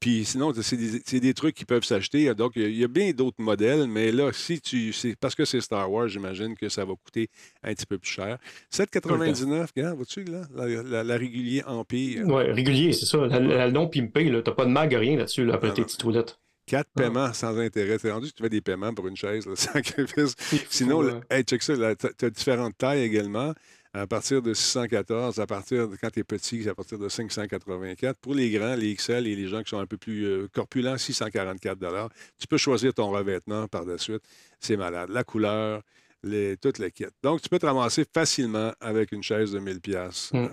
Puis 0.00 0.24
sinon, 0.24 0.52
c'est 0.54 1.20
des, 1.20 1.34
trucs 1.34 1.54
qui 1.54 1.66
peuvent 1.66 1.84
s'acheter. 1.84 2.34
Donc, 2.34 2.52
il 2.56 2.62
y 2.62 2.64
a- 2.64 2.68
il 2.68 2.76
y, 2.78 2.84
a 2.84 2.88
bien 2.88 3.10
d'autres 3.12 3.42
modèles, 3.42 3.86
mais 3.88 4.10
là, 4.10 4.30
si 4.32 4.60
tu. 4.60 4.94
Parce 5.20 5.34
que 5.34 5.44
c'est 5.44 5.60
Star 5.60 5.90
Wars, 5.92 6.08
j'imagine 6.08 6.56
que 6.56 6.68
ça 6.70 6.84
va 6.86 6.94
coûter 6.94 7.28
un 7.62 7.74
petit 7.74 7.84
peu 7.84 7.98
plus 7.98 8.10
cher. 8.10 8.38
7,99, 8.70 9.66
regarde, 9.76 9.96
vois-tu, 9.96 10.24
là, 10.24 10.42
la, 10.54 10.66
la- 10.82 11.04
la 11.04 11.16
régulier 11.18 11.62
Empire. 11.66 12.26
Ouais, 12.26 12.50
régulier, 12.52 12.92
c'est 12.94 13.06
ça. 13.06 13.26
La, 13.26 13.38
la 13.38 13.70
non 13.70 13.88
pimpé, 13.88 14.24
là. 14.30 14.40
T'as 14.42 14.52
pas 14.52 14.64
de 14.64 14.70
mag, 14.70 14.92
rien 14.94 15.16
là-dessus, 15.18 15.44
là, 15.44 15.54
après 15.56 15.74
tes 15.74 15.82
petites 15.82 16.02
roulettes. 16.02 16.38
Quatre 16.66 16.88
Ah. 16.96 17.00
paiements 17.00 17.32
sans 17.32 17.56
intérêt. 17.58 17.98
C'est 17.98 18.10
rendu 18.10 18.30
que 18.30 18.36
tu 18.36 18.42
fais 18.42 18.48
des 18.48 18.60
paiements 18.60 18.92
pour 18.92 19.06
une 19.06 19.16
chaise, 19.16 19.46
le 19.46 19.54
sacrifice. 19.56 20.34
Sinon, 20.68 21.00
là, 21.02 21.20
hey, 21.30 21.42
check 21.44 21.62
ça, 21.62 21.74
tu 21.96 22.24
as 22.24 22.30
différentes 22.30 22.76
tailles 22.76 23.02
également. 23.02 23.54
À 23.94 24.06
partir 24.06 24.42
de 24.42 24.52
614, 24.52 25.38
à 25.40 25.46
partir 25.46 25.88
de 25.88 25.96
quand 25.96 26.10
tu 26.10 26.20
es 26.20 26.24
petit, 26.24 26.62
c'est 26.64 26.68
à 26.68 26.74
partir 26.74 26.98
de 26.98 27.08
584. 27.08 28.18
Pour 28.18 28.34
les 28.34 28.50
grands, 28.50 28.74
les 28.74 28.94
XL 28.94 29.26
et 29.26 29.34
les 29.34 29.46
gens 29.48 29.62
qui 29.62 29.70
sont 29.70 29.78
un 29.78 29.86
peu 29.86 29.96
plus 29.96 30.24
euh, 30.26 30.48
corpulents, 30.52 30.98
644 30.98 32.10
Tu 32.38 32.46
peux 32.46 32.58
choisir 32.58 32.92
ton 32.92 33.10
revêtement 33.10 33.66
par 33.68 33.86
la 33.86 33.96
suite. 33.96 34.22
C'est 34.60 34.76
malade. 34.76 35.08
La 35.08 35.24
couleur, 35.24 35.80
les, 36.22 36.58
toute 36.58 36.78
la. 36.78 36.88
Donc, 37.22 37.40
tu 37.40 37.48
peux 37.48 37.58
te 37.58 37.64
ramasser 37.64 38.04
facilement 38.12 38.72
avec 38.80 39.12
une 39.12 39.22
chaise 39.22 39.52
de 39.52 39.60
1000 39.60 39.80
pièces, 39.80 40.30
Mm. 40.34 40.48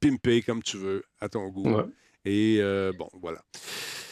pimpée 0.00 0.40
comme 0.40 0.62
tu 0.62 0.78
veux, 0.78 1.02
à 1.20 1.28
ton 1.28 1.48
goût. 1.48 1.68
Ouais. 1.74 1.84
Et 2.24 2.58
euh, 2.60 2.90
bon, 2.96 3.10
voilà. 3.20 3.42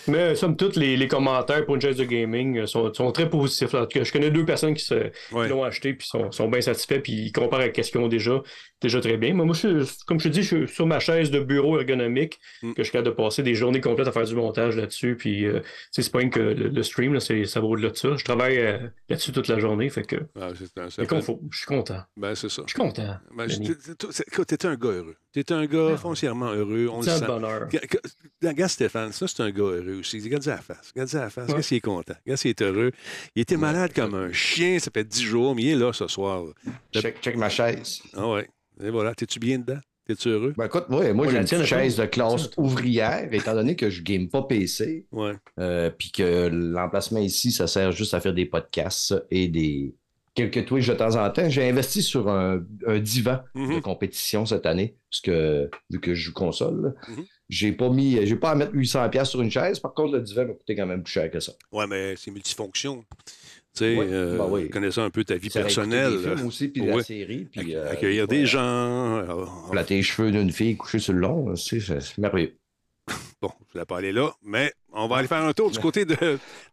Mais 0.08 0.34
somme 0.34 0.56
toute, 0.56 0.76
les, 0.76 0.96
les 0.96 1.08
commentaires 1.08 1.64
pour 1.64 1.74
une 1.74 1.80
chaise 1.80 1.96
de 1.96 2.04
gaming 2.04 2.58
euh, 2.58 2.66
sont, 2.66 2.92
sont 2.94 3.10
très 3.12 3.28
positifs. 3.28 3.72
là. 3.72 3.82
En 3.82 3.86
tout 3.86 3.98
cas, 3.98 4.04
je 4.04 4.12
connais 4.12 4.30
deux 4.30 4.44
personnes 4.44 4.74
qui, 4.74 4.84
se, 4.84 4.94
Ouais. 4.94 5.44
qui 5.44 5.48
l'ont 5.48 5.64
acheté 5.64 5.94
puis 5.94 6.06
sont, 6.06 6.30
sont 6.32 6.48
bien 6.48 6.60
satisfaits 6.60 7.00
puis 7.00 7.12
ils 7.12 7.32
comparent 7.32 7.60
à 7.60 7.66
ce 7.82 7.90
qu'ils 7.90 8.00
ont 8.00 8.08
déjà, 8.08 8.42
déjà 8.82 9.00
très 9.00 9.16
bien. 9.16 9.34
Mais 9.34 9.44
moi, 9.44 9.54
je 9.54 9.84
comme 10.06 10.20
je 10.20 10.28
te 10.28 10.32
dis, 10.34 10.42
je 10.42 10.64
suis 10.66 10.68
sur 10.74 10.86
ma 10.86 11.00
chaise 11.00 11.30
de 11.30 11.40
bureau 11.40 11.78
ergonomique 11.78 12.38
Mm. 12.62 12.72
que 12.72 12.82
je 12.82 12.84
suis 12.84 12.92
capable 12.92 13.10
de 13.10 13.14
passer 13.22 13.42
des 13.42 13.54
journées 13.54 13.80
complètes 13.80 14.08
à 14.08 14.12
faire 14.12 14.24
du 14.24 14.34
montage 14.34 14.76
là-dessus. 14.76 15.16
Puis, 15.16 15.44
euh, 15.46 15.60
c'est 15.90 16.10
pas 16.10 16.18
rien 16.18 16.28
que 16.30 16.40
le, 16.40 16.68
le 16.68 16.82
stream, 16.82 17.12
là, 17.14 17.20
c'est- 17.20 17.44
ça 17.44 17.60
va 17.60 17.66
au-delà 17.66 17.90
de 17.90 17.96
ça. 17.96 18.08
Je 18.16 18.24
travaille 18.24 18.58
euh, 18.58 18.78
là-dessus 19.08 19.32
toute 19.32 19.48
la 19.48 19.58
journée. 19.58 19.88
Fait 19.90 20.02
que, 20.02 20.16
Ah, 20.40 20.48
c'est 20.56 20.72
fait-. 20.72 21.04
Je 21.50 21.56
suis 21.58 21.66
content. 21.66 22.00
Ben, 22.16 22.34
c'est 22.34 22.48
ça. 22.48 22.62
Je 22.66 22.72
suis 22.72 22.78
content. 22.80 23.16
Ben, 23.36 23.46
t'es- 23.48 24.66
un 24.66 24.76
gars 24.76 24.88
heureux. 24.88 25.16
T'es 25.32 25.52
un 25.52 25.66
gars 25.66 25.90
Ah. 25.94 25.96
foncièrement 25.96 26.52
heureux. 26.52 26.88
On 26.90 26.98
le 26.98 27.02
C'est 27.04 27.18
sent. 27.18 27.24
un 27.24 27.26
bonheur. 27.26 27.68
Ga- 27.68 27.80
ga- 27.90 28.48
Regarde 28.50 28.70
Stéphane, 28.70 29.12
ça, 29.12 29.26
c'est 29.26 29.42
un 29.42 29.50
gars 29.50 29.62
heureux 29.62 29.93
aussi. 29.94 30.20
Regarde 30.20 30.46
à 30.48 30.52
la 30.56 30.62
face. 30.62 30.90
Regarde 30.94 31.14
à 31.14 31.20
la 31.20 31.30
face. 31.30 31.44
Regarde 31.46 31.62
s'il 31.62 31.76
est 31.78 31.80
content. 31.80 32.14
Regarde 32.24 32.38
s'il 32.38 32.50
est 32.50 32.62
heureux. 32.62 32.92
Il 33.34 33.42
était 33.42 33.56
malade 33.56 33.92
comme 33.94 34.14
un 34.14 34.32
chien. 34.32 34.78
Ça 34.78 34.90
fait 34.92 35.04
dix 35.04 35.22
jours, 35.22 35.54
mais 35.54 35.62
il 35.62 35.68
est 35.70 35.76
là 35.76 35.92
ce 35.92 36.06
soir. 36.08 36.44
Check, 36.94 37.20
check 37.20 37.36
ma 37.36 37.48
chaise. 37.48 38.00
Ah 38.14 38.28
ouais. 38.28 38.48
Et 38.82 38.90
voilà. 38.90 39.14
T'es-tu 39.14 39.38
bien 39.38 39.58
dedans? 39.58 39.78
T'es-tu 40.06 40.28
heureux? 40.28 40.52
Ben 40.58 40.66
écoute, 40.66 40.84
ouais, 40.90 41.14
moi 41.14 41.24
Ouais, 41.24 41.32
j'ai 41.32 41.38
une 41.38 41.44
petite 41.44 41.64
chaise 41.64 41.96
de 41.96 42.04
classe 42.04 42.50
ouvrière, 42.58 43.26
étant 43.32 43.54
donné 43.54 43.74
que 43.74 43.88
je 43.88 44.02
game 44.02 44.28
pas 44.28 44.42
PC, 44.42 45.06
Ouais. 45.12 45.32
euh, 45.58 45.88
puis 45.90 46.10
que 46.12 46.48
l'emplacement 46.52 47.20
ici, 47.20 47.50
ça 47.52 47.66
sert 47.66 47.90
juste 47.90 48.12
à 48.12 48.20
faire 48.20 48.34
des 48.34 48.44
podcasts 48.44 49.14
et 49.30 49.48
des 49.48 49.94
quelques 50.34 50.66
Twitch 50.66 50.86
de 50.88 50.92
temps 50.92 51.16
en 51.16 51.30
temps. 51.30 51.48
J'ai 51.48 51.66
investi 51.70 52.02
sur 52.02 52.28
un, 52.28 52.62
un 52.86 52.98
divan 52.98 53.38
de 53.54 53.60
Mhm. 53.60 53.80
compétition 53.80 54.44
cette 54.44 54.66
année, 54.66 54.94
parce 55.10 55.22
que 55.22 55.70
vu 55.88 56.00
que 56.00 56.14
je 56.14 56.24
joue 56.24 56.32
console. 56.34 56.94
J'ai 57.48 57.72
pas 57.72 57.88
mis, 57.90 58.24
j'ai 58.26 58.36
pas 58.36 58.50
à 58.50 58.54
mettre 58.54 58.72
800$ 58.72 59.10
piastres 59.10 59.32
sur 59.32 59.42
une 59.42 59.50
chaise. 59.50 59.78
Par 59.80 59.92
contre, 59.94 60.12
le 60.14 60.20
divan 60.22 60.46
m'a 60.46 60.54
coûté 60.54 60.74
quand 60.76 60.86
même 60.86 61.02
plus 61.02 61.12
cher 61.12 61.30
que 61.30 61.40
ça. 61.40 61.52
Ouais, 61.72 61.86
mais 61.86 62.14
c'est 62.16 62.30
multifonction. 62.30 63.04
Tu 63.76 63.80
sais, 63.80 63.96
euh, 63.98 64.38
ben 64.38 64.46
oui. 64.48 64.70
connaissant 64.70 65.02
un 65.02 65.10
peu 65.10 65.24
ta 65.24 65.34
vie 65.36 65.50
Ça 65.50 65.60
personnelle. 65.62 66.12
Des 66.22 66.22
films 66.34 66.46
aussi, 66.46 66.68
puis 66.68 66.82
Ouais. 66.82 66.96
la 66.98 67.02
série, 67.02 67.44
puis 67.50 67.60
acc- 67.60 67.74
euh, 67.74 67.90
accueillir 67.90 68.22
ouais, 68.22 68.26
des 68.28 68.46
gens. 68.46 68.60
euh, 68.62 69.44
Flatter 69.70 69.96
les 69.96 70.02
cheveux 70.02 70.30
d'une 70.30 70.52
fille 70.52 70.76
couchée 70.76 71.00
sur 71.00 71.12
le 71.12 71.18
long, 71.20 71.56
c'est 71.56 71.78
merveilleux. 72.18 72.56
Bon, 73.42 73.50
je 73.58 73.64
ne 73.64 73.72
voulais 73.72 73.84
pas 73.84 73.98
aller 73.98 74.12
là, 74.12 74.30
mais 74.42 74.72
on 74.92 75.06
va 75.08 75.16
aller 75.16 75.28
faire 75.28 75.42
un 75.42 75.52
tour 75.52 75.70
du 75.70 75.78
côté 75.78 76.06
de. 76.06 76.16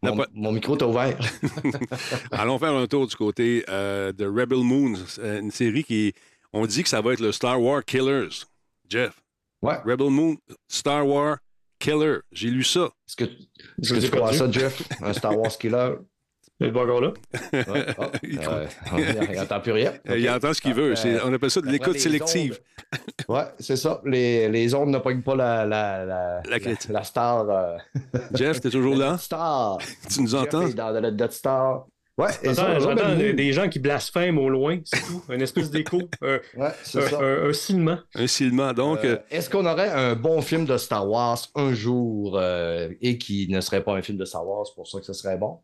Mon, 0.02 0.24
mon 0.32 0.52
micro 0.52 0.74
est 0.78 0.82
ouvert. 0.84 1.18
Allons 2.30 2.58
faire 2.58 2.72
un 2.72 2.86
tour 2.86 3.06
du 3.06 3.14
côté 3.16 3.64
euh, 3.68 4.12
de 4.12 4.24
Rebel 4.24 4.60
Moon, 4.60 4.94
une 5.22 5.50
série 5.50 5.84
qui. 5.84 6.14
On 6.54 6.66
dit 6.66 6.82
que 6.82 6.88
ça 6.88 7.00
va 7.00 7.12
être 7.14 7.20
le 7.20 7.32
Star 7.32 7.60
Wars 7.60 7.84
Killers. 7.84 8.28
Jeff, 8.88 9.21
Ouais. 9.62 9.76
Rebel 9.86 10.10
Moon, 10.10 10.36
Star 10.68 11.06
Wars 11.06 11.38
Killer. 11.78 12.18
J'ai 12.32 12.48
lu 12.50 12.64
ça. 12.64 12.90
Est-ce 13.08 13.16
que, 13.16 13.24
est-ce 13.24 13.94
tu 14.06 14.10
crois 14.10 14.32
ça, 14.32 14.50
Jeff? 14.50 14.82
Un 15.00 15.12
Star 15.12 15.38
Wars 15.38 15.56
killer? 15.58 15.94
Pas 16.58 16.68
encore 16.82 17.00
là? 17.00 17.12
Ouais. 17.52 17.86
Ah, 17.98 18.10
Il 18.22 18.38
euh, 18.38 18.66
il 19.30 19.36
n'entend 19.36 19.60
plus 19.60 19.72
rien. 19.72 19.94
Euh, 20.08 20.16
Il 20.18 20.30
entend 20.30 20.52
ce 20.54 20.60
qu'il 20.60 20.74
veut. 20.74 20.94
C'est- 20.94 21.14
Euh, 21.16 21.20
on 21.24 21.32
appelle 21.32 21.50
ça 21.50 21.60
de 21.60 21.66
l'écoute 21.66 21.98
sélective. 21.98 22.60
ondes- 22.92 23.00
Ouais, 23.28 23.44
c'est 23.58 23.74
ça. 23.76 24.00
Les, 24.04 24.48
les 24.48 24.72
ondes 24.74 24.90
ne 24.90 24.98
pognent 24.98 25.22
pas 25.22 25.34
la, 25.34 25.64
la, 25.66 26.04
la, 26.04 26.42
La 26.88 27.02
star. 27.02 27.50
euh, 27.50 27.76
Jeff, 28.34 28.60
t'es 28.60 28.70
toujours 28.70 28.94
la 28.94 29.10
là? 29.12 29.18
Star. 29.18 29.78
Tu 30.08 30.20
nous 30.20 30.28
Jeff 30.28 30.42
entends? 30.54 30.66
est 30.68 30.74
dans 30.74 30.90
le 31.00 31.10
Death 31.10 31.32
Star. 31.32 31.86
Ouais, 32.22 32.30
et 32.42 32.54
ça, 32.54 32.78
J'entends 32.78 33.14
des, 33.16 33.52
gens 33.52 33.68
qui 33.68 33.78
blasphèment 33.78 34.38
au 34.38 34.48
loin, 34.48 34.78
c'est 34.84 35.00
tout. 35.06 35.22
Un 35.28 35.40
espèce 35.40 35.70
d'écho, 35.70 36.00
Ouais, 36.20 36.40
c'est 36.82 37.02
un, 37.02 37.08
ça. 37.08 37.18
un- 37.20 37.48
un 37.48 37.52
silement. 37.52 37.98
Un 38.14 38.26
silement. 38.26 38.72
Donc, 38.72 39.04
Euh, 39.04 39.14
euh, 39.16 39.18
Est-ce 39.30 39.50
qu'on 39.50 39.66
aurait 39.66 39.90
un 39.90 40.14
bon 40.14 40.40
film 40.42 40.64
de 40.64 40.76
Star 40.76 41.08
Wars 41.08 41.38
un 41.54 41.72
jour 41.74 42.38
euh, 42.38 42.88
et 43.00 43.18
qui 43.18 43.48
ne 43.48 43.60
serait 43.60 43.82
pas 43.82 43.94
un 43.94 44.02
film 44.02 44.18
de 44.18 44.24
Star 44.24 44.46
Wars 44.46 44.66
pour 44.74 44.86
ça 44.86 44.98
que 45.00 45.04
ce 45.06 45.12
serait 45.12 45.36
bon? 45.36 45.58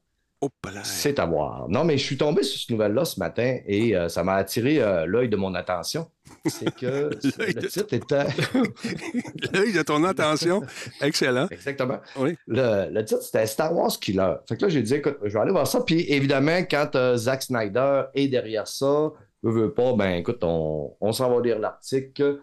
C'est 0.85 1.19
à 1.19 1.27
voir. 1.27 1.69
Non, 1.69 1.85
mais 1.85 1.99
je 1.99 2.05
suis 2.05 2.17
tombé 2.17 2.43
sur 2.43 2.61
cette 2.61 2.71
nouvelle-là 2.71 3.05
ce 3.05 3.19
matin 3.19 3.59
et 3.67 3.97
euh, 3.97 4.09
ça 4.09 4.23
m'a 4.23 4.35
attiré 4.35 4.81
euh, 4.81 5.05
l'œil 5.05 5.29
de 5.29 5.37
mon 5.37 5.55
attention. 5.55 6.11
C'est 6.47 6.75
que 6.75 7.11
le 7.23 7.67
titre 7.69 7.93
était. 7.93 8.25
L'œil 9.53 9.73
de 9.73 9.83
ton 9.83 10.05
attention. 10.05 10.63
Excellent. 11.01 11.49
Exactement. 11.51 11.99
Oui. 12.17 12.37
Le, 12.47 12.89
le 12.91 13.05
titre, 13.05 13.23
c'était 13.23 13.47
Star 13.47 13.75
Wars 13.75 13.99
Killer. 14.01 14.35
Fait 14.49 14.57
que 14.57 14.63
là, 14.63 14.69
j'ai 14.69 14.83
dit, 14.83 14.95
écoute, 14.95 15.19
je 15.25 15.33
vais 15.33 15.41
aller 15.41 15.53
voir 15.53 15.67
ça. 15.67 15.81
Puis 15.81 16.05
évidemment, 16.13 16.59
quand 16.71 16.95
euh, 16.95 17.17
Zack 17.17 17.43
Snyder 17.43 18.05
est 18.15 18.29
derrière 18.29 18.69
ça, 18.69 19.11
veut, 19.43 19.53
veut 19.53 19.75
pas, 19.75 19.95
ben 19.95 20.11
écoute, 20.17 20.43
on, 20.43 20.95
on 21.01 21.13
s'en 21.13 21.35
va 21.35 21.43
lire 21.43 21.59
l'article. 21.59 22.41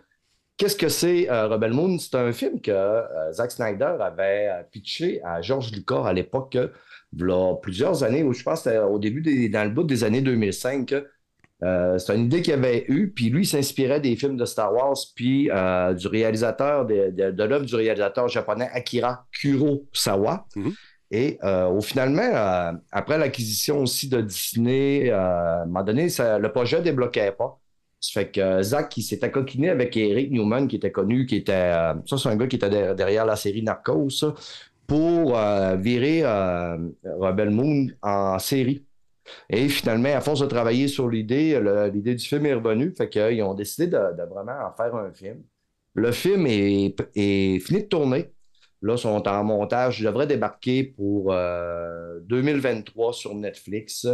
Qu'est-ce 0.58 0.78
que 0.78 0.88
c'est 0.88 1.30
euh, 1.30 1.48
Rebel 1.48 1.74
Moon? 1.74 1.98
C'est 2.00 2.16
un 2.16 2.32
film 2.32 2.62
que 2.62 2.72
euh, 2.72 3.32
Zack 3.34 3.52
Snyder 3.52 3.98
avait 4.00 4.48
euh, 4.50 4.64
pitché 4.72 5.22
à 5.24 5.42
George 5.42 5.72
Lucas 5.74 6.04
à 6.06 6.14
l'époque, 6.14 6.58
il 7.14 7.20
y 7.28 7.32
a 7.32 7.56
plusieurs 7.62 8.04
années, 8.04 8.24
où 8.24 8.32
je 8.34 8.44
pense 8.44 8.66
au 8.68 8.98
début, 9.00 9.22
des, 9.22 9.50
dans 9.50 9.64
le 9.66 9.70
bout 9.70 9.84
des 9.84 10.04
années 10.06 10.22
2005. 10.22 10.94
Euh, 11.64 11.98
c'est 11.98 12.16
une 12.16 12.26
idée 12.26 12.42
qu'il 12.42 12.54
avait 12.54 12.86
eue, 12.88 13.12
puis 13.12 13.30
lui, 13.30 13.44
il 13.44 13.48
s'inspirait 13.48 14.00
des 14.00 14.16
films 14.16 14.38
de 14.38 14.46
Star 14.46 14.74
Wars, 14.74 14.96
puis 15.16 15.50
du 15.98 16.08
réalisateur, 16.08 16.86
de, 16.86 17.12
de, 17.12 17.32
de 17.32 17.44
l'œuvre 17.44 17.66
du 17.66 17.76
réalisateur 17.76 18.28
japonais 18.28 18.70
Akira 18.74 19.26
Kurosawa. 19.32 20.46
Mhm. 20.56 20.74
Et 21.12 21.38
au 21.44 21.82
finalement, 21.82 22.74
après 22.92 23.18
l'acquisition 23.18 23.80
aussi 23.82 24.10
de 24.10 24.22
Disney, 24.22 25.10
à 25.12 25.62
un 25.62 25.66
moment 25.66 25.84
donné, 25.84 26.10
ça- 26.10 26.40
le 26.40 26.52
projet 26.52 26.80
ne 26.80 26.84
débloquait 26.84 27.32
pas. 27.32 27.60
Fait 28.14 28.32
que 28.32 28.40
euh, 28.42 28.62
Zach, 28.64 28.96
il 28.98 29.04
s'était 29.04 29.32
coquiné 29.32 29.70
avec 29.70 29.96
Eric 29.98 30.32
Newman, 30.32 30.68
qui 30.68 30.76
était 30.78 30.92
connu, 30.92 31.26
qui 31.26 31.38
était. 31.38 31.52
euh, 31.54 31.94
ça, 32.06 32.18
c'est 32.18 32.30
un 32.30 32.36
gars 32.36 32.48
qui 32.48 32.56
était 32.58 32.70
der- 32.70 32.96
derrière 32.96 33.26
la 33.26 33.36
série 33.36 33.64
Narcos, 33.64 34.26
pour 34.88 35.38
euh, 35.38 35.76
virer 35.78 36.24
Rebel 36.24 37.50
Moon 37.50 37.88
en 38.02 38.38
série. 38.40 38.86
Et 39.50 39.68
finalement, 39.70 40.10
à 40.16 40.22
force 40.22 40.42
de 40.42 40.46
travailler 40.46 40.88
sur 40.88 41.10
l'idée, 41.10 41.60
l'idée 41.92 42.16
du 42.16 42.24
film 42.24 42.46
est 42.46 42.54
revenue. 42.54 42.94
Fait 42.96 43.10
qu'ils 43.10 43.42
ont 43.42 43.56
décidé 43.56 43.88
de, 43.88 43.98
vraiment 44.30 44.68
en 44.68 44.76
faire 44.76 44.96
un 44.96 45.12
film. 45.12 45.42
Le 45.96 46.12
film 46.12 46.46
est, 46.48 46.94
fini 47.60 47.82
de 47.84 47.88
tourner. 47.88 48.32
Là, 48.82 48.94
ils 48.96 49.00
sont 49.00 49.28
en 49.28 49.44
montage. 49.44 50.00
Il 50.00 50.06
devrait 50.06 50.28
débarquer 50.28 50.84
pour 50.84 51.34
euh, 51.34 52.20
2023 52.26 53.14
sur 53.14 53.34
Netflix. 53.34 54.06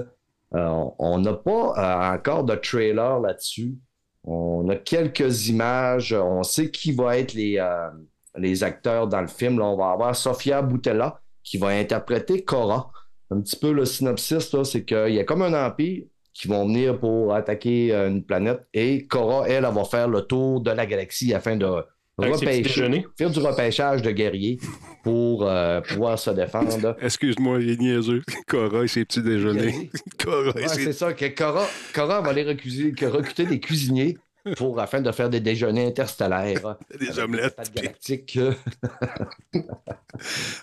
Euh, 0.54 0.86
on 1.00 1.20
n'a 1.20 1.34
pas 1.34 1.74
euh, 1.78 2.16
encore 2.16 2.44
de 2.44 2.56
trailer 2.56 3.20
là-dessus. 3.20 3.76
On 4.24 4.68
a 4.70 4.76
quelques 4.76 5.48
images. 5.48 6.14
On 6.14 6.44
sait 6.44 6.70
qui 6.70 6.92
va 6.92 7.18
être 7.18 7.34
les, 7.34 7.58
euh, 7.58 8.64
acteurs 8.66 9.08
dans 9.08 9.22
le 9.22 9.28
film. 9.28 9.62
On 9.62 9.78
va 9.78 9.92
avoir 9.92 10.16
Sofia 10.16 10.62
Boutella 10.62 11.22
qui 11.44 11.58
va 11.58 11.68
interpréter 11.68 12.44
Cora. 12.44 12.92
Un 13.32 13.42
petit 13.42 13.56
peu 13.56 13.72
le 13.72 13.86
synopsis, 13.86 14.56
c'est 14.64 14.84
qu'il 14.84 15.14
y 15.14 15.20
a 15.20 15.24
comme 15.24 15.42
un 15.42 15.66
empire 15.66 16.04
qui 16.34 16.48
vont 16.48 16.66
venir 16.66 17.00
pour 17.00 17.34
attaquer 17.34 17.94
une 17.94 18.24
planète 18.24 18.62
et 18.74 19.08
Cora, 19.08 19.48
elle, 19.48 19.66
elle 19.66 19.74
va 19.74 19.84
faire 19.86 20.08
le 20.08 20.22
tour 20.22 20.62
de 20.62 20.72
la 20.72 20.86
galaxie 20.86 21.34
afin 21.34 21.56
de 21.56 21.68
repêcher, 22.17 23.06
faire 23.17 23.30
du 23.30 23.39
repêchage 23.39 24.02
de 24.02 24.12
guerriers 24.12 24.60
pour 25.04 25.47
euh, 25.47 25.82
pouvoir 25.82 26.19
se 26.19 26.30
défendre. 26.32 26.95
Excuse-moi, 27.02 27.60
il 27.62 27.69
est 27.71 27.80
niaiseux. 27.80 28.21
Cora 28.47 28.84
et 28.84 28.88
ses 28.88 29.06
petits 29.06 29.21
déjeuners. 29.24 29.89
Cora 30.19 30.52
et 30.60 30.63
Ouais, 30.63 30.67
ses... 30.67 30.84
c'est 30.86 30.93
ça, 30.93 31.13
que 31.13 31.26
Cora, 31.28 31.65
Cora 31.93 32.21
va 32.21 32.30
aller 32.30 32.43
recuser- 32.43 32.93
que 32.93 33.06
recruter 33.06 33.45
des 33.45 33.60
cuisiniers 33.60 34.17
pour, 34.58 34.80
afin 34.80 35.02
de 35.02 35.12
faire 35.12 35.30
des 35.30 35.40
déjeuners 35.40 35.88
interstellaires. 35.88 36.76
Des 37.00 37.10
avec 37.10 37.24
omelettes, 37.24 37.56
puis- 37.74 37.82
galactiques. 37.82 38.40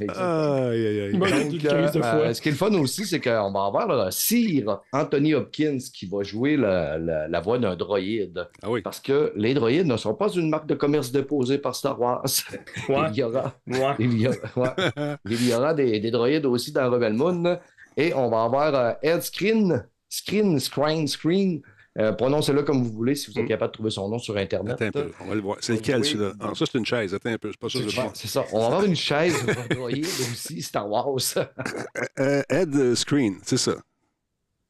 Aïe, 0.01 0.87
aïe. 0.87 1.13
Bon. 1.17 1.27
Donc, 1.27 1.65
euh, 1.65 1.89
euh, 1.97 2.33
ce 2.35 2.41
qui 2.41 2.49
est 2.49 2.53
le 2.53 2.57
fun 2.59 2.73
aussi, 2.75 3.05
c'est 3.07 3.21
qu'on 3.21 3.51
va 3.51 3.65
avoir 3.65 3.87
là, 3.89 4.11
Sir 4.11 4.81
Anthony 4.93 5.35
Hopkins 5.35 5.79
qui 5.93 6.07
va 6.07 6.23
jouer 6.23 6.57
la, 6.57 6.99
la- 6.99 7.29
la 7.29 7.41
voix 7.41 7.59
d'un 7.59 7.75
droïde. 7.77 8.47
Ah 8.63 8.71
oui. 8.71 8.83
Parce 8.83 9.01
que 9.01 9.33
les 9.37 9.55
droïdes 9.55 9.87
ne 9.87 9.97
sont 9.97 10.15
pas 10.15 10.29
une 10.31 10.49
marque 10.51 10.67
de 10.67 10.75
commerce 10.75 11.11
déposée 11.11 11.59
par 11.59 11.75
Star 11.75 11.99
Wars. 12.01 12.25
Ouais. 12.89 12.97
Il 13.13 13.19
y 13.19 13.23
aura, 13.23 13.55
Ouais. 13.67 13.95
il 13.99 14.19
y 14.21 14.27
aura, 14.29 14.37
ouais. 14.57 15.17
Il 15.31 15.49
y 15.49 15.55
aura 15.55 15.75
des, 15.75 16.01
des 16.01 16.11
droïdes 16.11 16.47
aussi 16.47 16.73
dans 16.73 16.91
Rebel 16.91 17.13
Moon. 17.13 17.59
Et 17.97 18.15
on 18.15 18.29
va 18.31 18.45
avoir 18.45 18.75
euh, 18.75 18.93
Ed 19.03 19.23
Screen, 19.23 19.85
Screen, 20.09 20.59
Screen, 20.61 21.07
Screen. 21.07 21.61
Euh, 21.99 22.13
Prononcez-le 22.13 22.63
comme 22.63 22.83
vous 22.83 22.93
voulez 22.93 23.15
si 23.17 23.31
vous 23.31 23.39
êtes 23.39 23.45
Mm. 23.45 23.49
capable 23.49 23.71
de 23.73 23.75
trouver 23.75 23.91
son 23.91 24.09
nom 24.09 24.19
sur 24.19 24.37
Internet. 24.37 24.75
Attends 24.75 24.85
un 24.87 24.91
peu, 24.93 25.13
on 25.21 25.25
va 25.27 25.35
le 25.35 25.41
voir. 25.41 25.57
C'est 25.61 25.73
lequel, 25.75 26.05
celui-là? 26.05 26.33
Ah, 26.41 26.53
ça, 26.55 26.65
c'est 26.71 26.79
une 26.79 26.87
chaise. 26.87 27.13
Attends 27.15 27.31
un 27.31 27.39
peu, 27.39 27.51
c'est 27.51 27.59
pas 27.61 27.69
ça 27.69 27.79
que 27.81 27.89
je 27.89 27.97
pense. 28.01 28.11
c'est 28.15 28.29
ça. 28.29 28.45
On 28.53 28.61
va 28.61 28.67
avoir 28.67 28.85
une 28.85 28.95
chaise 28.97 29.35
un 29.49 29.75
droïde 29.75 30.05
aussi, 30.05 30.63
Star 30.63 30.89
Wars. 30.89 31.07
Euh, 32.21 32.43
Ed 32.49 32.95
Screen, 32.95 33.39
c'est 33.43 33.57
ça, 33.57 33.73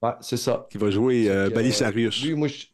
Ouais, 0.02 0.12
c'est 0.20 0.36
ça. 0.36 0.66
qui 0.70 0.78
va 0.78 0.90
jouer 0.90 1.28
euh. 1.28 1.48
Lui, 1.50 2.34
moi, 2.34 2.48
je- 2.48 2.66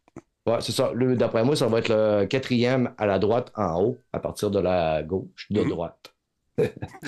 Ouais, 0.46 0.58
c'est 0.60 0.72
ça. 0.72 0.92
D'après 0.94 1.42
moi, 1.42 1.56
ça 1.56 1.66
va 1.68 1.78
être 1.78 1.88
le 1.88 2.26
quatrième 2.26 2.92
à 2.98 3.06
la 3.06 3.18
droite 3.18 3.50
en 3.56 3.80
haut, 3.82 3.98
à 4.12 4.18
partir 4.20 4.50
de 4.50 4.58
la 4.60 5.02
gauche, 5.02 5.46
de 5.50 5.60
Mhm. 5.62 5.68
droite. 5.70 6.12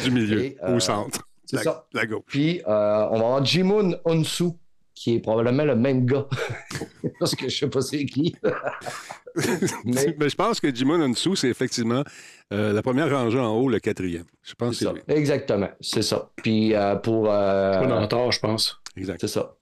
du 0.02 0.10
milieu, 0.10 0.40
Et, 0.44 0.56
euh, 0.64 0.76
au 0.76 0.80
centre. 0.80 1.20
C'est 1.44 1.58
ça. 1.62 1.86
la 1.92 2.06
gauche. 2.06 2.22
Puis, 2.26 2.60
euh, 2.66 3.06
on 3.10 3.18
va 3.18 3.24
avoir 3.26 3.44
Jimun 3.44 3.92
Onsu, 4.04 4.50
qui 4.96 5.14
est 5.14 5.20
probablement 5.20 5.64
le 5.64 5.76
même 5.76 6.04
gars. 6.06 6.26
Parce 7.20 7.36
que 7.36 7.48
je 7.48 7.56
sais 7.56 7.68
pas 7.68 7.80
c'est 7.82 8.04
qui. 8.06 8.34
Mais- 9.84 10.16
Mais 10.18 10.28
je 10.28 10.34
pense 10.34 10.60
que 10.60 10.74
Jimon 10.74 11.00
en 11.02 11.10
dessous, 11.10 11.36
c'est 11.36 11.48
effectivement 11.48 12.02
euh, 12.52 12.72
la 12.72 12.82
première 12.82 13.10
rangée 13.10 13.38
en 13.38 13.54
haut, 13.54 13.68
le 13.68 13.78
quatrième. 13.78 14.24
Je 14.42 14.54
pense 14.54 14.70
que 14.70 14.76
C'est 14.76 14.84
ça. 14.86 14.92
lui. 14.92 15.02
Exactement. 15.08 15.68
C'est 15.80 16.02
ça. 16.02 16.30
Puis, 16.36 16.74
euh, 16.74 16.96
pour. 16.96 17.30
euh, 17.30 17.78
Pas 17.80 17.86
dans 17.86 18.00
le 18.00 18.08
tort, 18.08 18.32
je 18.32 18.40
pense. 18.40 18.80
Exact. 18.96 19.18
c'est 19.20 19.28
ça. 19.28 19.54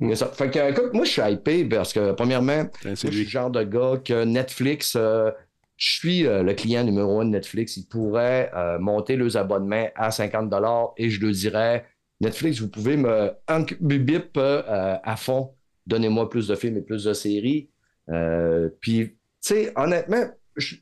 Mm. 0.00 0.10
C'est 0.10 0.16
ça. 0.16 0.26
Fait 0.26 0.50
que, 0.50 0.70
écoute, 0.70 0.92
moi, 0.92 1.04
je 1.06 1.10
suis 1.12 1.22
hypé 1.22 1.64
parce 1.64 1.92
que, 1.94 2.12
premièrement, 2.12 2.66
Tiens, 2.82 2.94
C'est 2.94 3.04
Moi, 3.08 3.12
je 3.12 3.16
suis 3.16 3.24
le 3.24 3.30
genre 3.30 3.50
de 3.50 3.62
gars 3.62 3.94
que 4.04 4.24
Netflix, 4.24 4.94
euh, 4.96 5.30
je 5.78 5.90
suis 5.94 6.26
euh, 6.26 6.42
le 6.42 6.52
client 6.52 6.84
numéro 6.84 7.20
un 7.20 7.24
de 7.24 7.30
Netflix. 7.30 7.78
Ils 7.78 7.86
pourraient 7.86 8.50
euh, 8.54 8.78
monter 8.78 9.16
leurs 9.16 9.36
abonnements 9.38 9.88
à 9.94 10.10
50 10.10 10.52
et 10.98 11.08
je 11.08 11.20
leur 11.22 11.32
dirais 11.32 11.86
Netflix, 12.20 12.60
vous 12.60 12.68
pouvez 12.68 12.96
me 12.96 13.30
enc- 13.48 13.76
bip 13.80 14.04
bip 14.04 14.36
euh, 14.36 14.96
à 15.02 15.16
fond. 15.16 15.52
Donnez-moi 15.86 16.28
plus 16.30 16.48
de 16.48 16.54
films 16.54 16.78
et 16.78 16.82
plus 16.82 17.04
de 17.04 17.12
séries. 17.12 17.68
Euh, 18.08 18.68
Puis, 18.80 19.08
tu 19.10 19.16
sais, 19.40 19.72
honnêtement, 19.76 20.24
je 20.56 20.76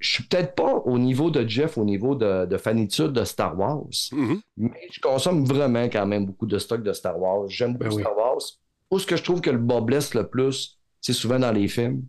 suis 0.00 0.22
peut-être 0.24 0.54
pas 0.54 0.74
au 0.84 0.98
niveau 0.98 1.30
de 1.30 1.46
Jeff, 1.48 1.78
au 1.78 1.84
niveau 1.84 2.14
de, 2.14 2.46
de 2.46 2.56
fanitude 2.56 3.12
de 3.12 3.24
Star 3.24 3.58
Wars, 3.58 3.86
Mhm. 4.12 4.40
mais 4.56 4.88
je 4.92 5.00
consomme 5.00 5.44
vraiment 5.44 5.84
quand 5.88 6.06
même 6.06 6.26
beaucoup 6.26 6.46
de 6.46 6.58
stock 6.58 6.82
de 6.82 6.92
Star 6.92 7.18
Wars. 7.20 7.48
J'aime 7.48 7.72
beaucoup 7.72 7.88
Ben 7.90 7.96
oui. 7.96 8.02
Star 8.02 8.16
Wars. 8.16 8.38
Où 8.90 8.98
ce 8.98 9.06
que 9.06 9.16
je 9.16 9.22
trouve 9.24 9.40
que 9.40 9.50
le 9.50 9.58
bas 9.58 9.80
blesse 9.80 10.14
le 10.14 10.28
plus, 10.28 10.78
c'est 11.00 11.12
souvent 11.12 11.38
dans 11.38 11.52
les 11.52 11.66
films. 11.68 12.02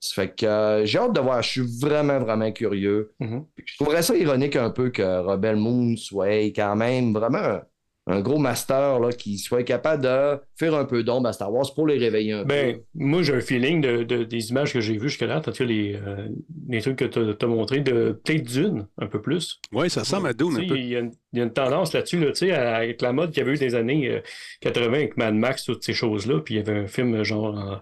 Ça 0.00 0.14
fait 0.14 0.34
que 0.34 0.46
euh, 0.46 0.84
j'ai 0.86 0.98
hâte 0.98 1.12
de 1.12 1.20
voir. 1.20 1.42
Je 1.42 1.48
suis 1.48 1.78
vraiment, 1.80 2.18
vraiment 2.20 2.50
curieux. 2.52 3.12
Mhm. 3.20 3.44
Puis 3.54 3.64
Je 3.68 3.76
trouverais 3.76 4.02
ça 4.02 4.16
ironique 4.16 4.56
un 4.56 4.70
peu 4.70 4.90
que 4.90 5.20
Rebel 5.20 5.56
Moon 5.56 5.96
soit 5.96 6.52
quand 6.54 6.76
même 6.76 7.12
vraiment 7.12 7.60
un, 8.08 8.20
gros 8.20 8.38
master 8.38 8.98
là, 8.98 9.10
qui 9.12 9.38
soit 9.38 9.62
capable 9.62 10.02
de 10.02 10.38
faire 10.56 10.74
un 10.74 10.84
peu 10.84 11.02
d'ombre 11.04 11.28
à 11.28 11.32
Star 11.32 11.52
Wars 11.52 11.72
pour 11.74 11.86
les 11.86 11.98
réveiller 11.98 12.32
un 12.32 12.44
Ben, 12.44 12.76
peu. 12.76 12.82
moi, 12.94 13.22
j'ai 13.22 13.34
un 13.34 13.40
feeling 13.40 13.80
de, 13.80 14.02
de- 14.02 14.24
des 14.24 14.50
images 14.50 14.72
que 14.72 14.80
j'ai 14.80 14.94
vues 14.94 15.08
jusque-là, 15.08 15.38
en 15.38 15.40
tout 15.40 15.52
les, 15.62 15.94
euh, 15.94 16.28
les 16.68 16.80
trucs 16.80 16.96
que 16.96 17.04
tu 17.04 17.18
as, 17.44 17.46
montrés, 17.48 17.80
de 17.80 18.18
peut-être 18.24 18.42
d'une, 18.50 18.86
un 18.98 19.06
peu 19.06 19.20
plus. 19.20 19.60
Oui, 19.72 19.90
ça 19.90 20.00
ressemble 20.00 20.28
à 20.28 20.32
Dune 20.32 20.56
un 20.56 20.66
peu. 20.66 20.76
Il 20.78 20.86
y, 20.88 20.96
a 20.96 21.00
une- 21.00 21.12
il 21.32 21.38
y 21.38 21.42
a 21.42 21.44
une 21.44 21.52
tendance 21.52 21.92
là-dessus, 21.92 22.18
là, 22.18 22.32
tu 22.32 22.46
sais, 22.46 22.52
à- 22.52 22.76
avec 22.76 23.02
la 23.02 23.12
mode 23.12 23.30
qu'il 23.30 23.38
y 23.38 23.42
avait 23.46 23.54
eu 23.54 23.58
des 23.58 23.74
années 23.74 24.08
euh, 24.08 24.20
80 24.62 24.86
avec 24.94 25.16
Mad 25.16 25.34
Max, 25.34 25.64
toutes 25.64 25.84
ces 25.84 25.92
choses-là. 25.94 26.40
Puis 26.40 26.54
il 26.54 26.56
y 26.58 26.60
avait 26.60 26.78
un 26.78 26.86
film 26.86 27.14
euh, 27.14 27.24
genre 27.24 27.58
euh, 27.58 27.76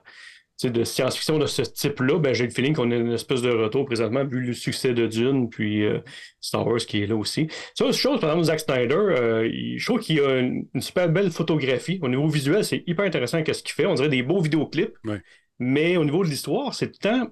de 0.64 0.85
science-fiction 0.85 1.38
de 1.38 1.47
ce 1.47 1.62
type-là. 1.62 2.19
Ben, 2.19 2.33
j'ai 2.35 2.45
le 2.45 2.51
feeling 2.51 2.75
qu'on 2.75 2.90
a 2.90 2.97
une 2.97 3.12
espèce 3.12 3.42
de 3.42 3.51
retour 3.51 3.85
présentement, 3.85 4.25
vu 4.25 4.40
le 4.40 4.53
succès 4.55 4.95
de 4.95 5.07
Dune, 5.07 5.51
puis 5.51 5.85
euh, 5.85 5.99
Star 6.40 6.66
Wars 6.66 6.79
qui 6.79 7.03
est 7.03 7.07
là 7.07 7.14
aussi. 7.16 7.49
Ça, 7.75 7.85
autre 7.85 7.97
chose, 7.99 8.21
par 8.21 8.31
exemple, 8.31 8.47
Zack 8.47 8.61
Snyder, 8.61 8.95
euh, 8.95 9.51
je 9.77 9.85
trouve 9.85 10.01
qu'il 10.01 10.19
a 10.21 10.38
une, 10.38 10.66
une 10.73 10.81
super 10.81 11.09
belle 11.11 11.31
photographie. 11.31 11.99
Au 12.03 12.09
niveau 12.09 12.27
visuel, 12.27 12.64
c'est 12.64 12.83
hyper 12.87 13.05
intéressant 13.05 13.42
qu'est-ce 13.42 13.62
qu'il 13.62 13.75
fait. 13.75 13.85
On 13.87 13.95
dirait 13.95 14.09
des 14.09 14.23
beaux 14.23 14.40
vidéoclips. 14.40 14.95
Ouais. 15.05 15.21
Mais 15.59 15.97
au 15.99 16.05
niveau 16.05 16.25
de 16.25 16.31
l'histoire, 16.31 16.75
c'est 16.75 16.87
tout 16.90 16.99
le 17.05 17.09
temps 17.11 17.31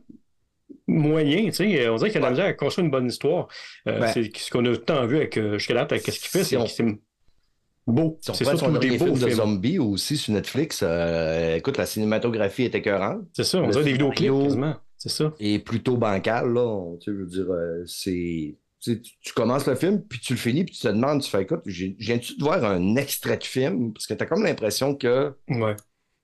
moyen, 0.87 1.47
tu 1.47 1.53
sais. 1.53 1.89
On 1.89 1.97
dirait 1.97 2.11
qu'il 2.11 2.19
a 2.19 2.21
de 2.21 2.25
la 2.25 2.31
misère 2.31 2.45
à 2.47 2.53
construire 2.53 2.85
une 2.85 2.91
bonne 2.91 3.07
histoire. 3.07 3.49
Euh, 3.89 4.01
Ben, 4.01 4.09
c'est 4.09 4.37
ce 4.37 4.51
qu'on 4.51 4.61
a 4.61 4.65
tout 4.69 4.71
le 4.73 4.77
temps 4.79 5.07
vu 5.07 5.17
avec 5.17 5.39
jusqu'à 5.55 5.75
là, 5.75 5.83
avec 5.83 6.03
ce 6.03 6.11
qu'il 6.19 6.29
fait, 6.29 6.45
si 6.45 6.57
on- 6.57 6.67
beau. 7.93 8.19
Si 8.21 8.33
C'est 8.35 8.45
surtout 8.45 8.79
des 8.79 8.97
beaux 8.99 9.05
film 9.07 9.19
de 9.19 9.27
films. 9.27 9.31
zombies 9.37 9.79
aussi 9.79 10.17
sur 10.17 10.33
Netflix, 10.33 10.81
euh, 10.83 11.57
écoute, 11.57 11.77
la 11.77 11.87
cinématographie 11.87 12.63
est 12.63 12.75
écœurante. 12.75 13.23
C'est 13.33 13.45
ça, 13.45 13.59
on 13.63 13.69
dirait 13.69 13.85
des 13.85 13.93
vidéoclips 13.93 14.33
quasiment. 14.33 14.77
C'est 14.97 15.09
ça. 15.11 15.33
est 15.39 15.59
plutôt 15.59 15.97
bancal, 15.97 16.53
là. 16.53 16.97
Tu 17.01 17.13
veux 17.13 17.27
dire, 17.27 17.51
euh, 17.51 17.83
c'est. 17.87 18.57
tu 18.81 19.03
Tu, 19.03 19.33
commences 19.35 19.67
le 19.67 19.75
film, 19.75 20.03
puis 20.03 20.19
tu 20.19 20.33
le 20.33 20.39
finis, 20.39 20.65
puis 20.65 20.75
tu 20.75 20.81
te 20.83 20.89
demandes, 20.89 21.21
tu 21.23 21.29
fais, 21.31 21.43
écoute, 21.43 21.61
viens-tu 21.67 22.37
de 22.39 22.43
voir 22.43 22.65
un 22.65 22.97
extrait 22.97 23.37
de 23.37 23.45
film? 23.45 23.93
Parce 23.93 24.07
que 24.07 24.15
tu 24.15 24.23
as 24.23 24.27
comme 24.27 24.45
l'impression 24.45 24.95
que, 24.95 25.35
Ouais. 25.51 25.77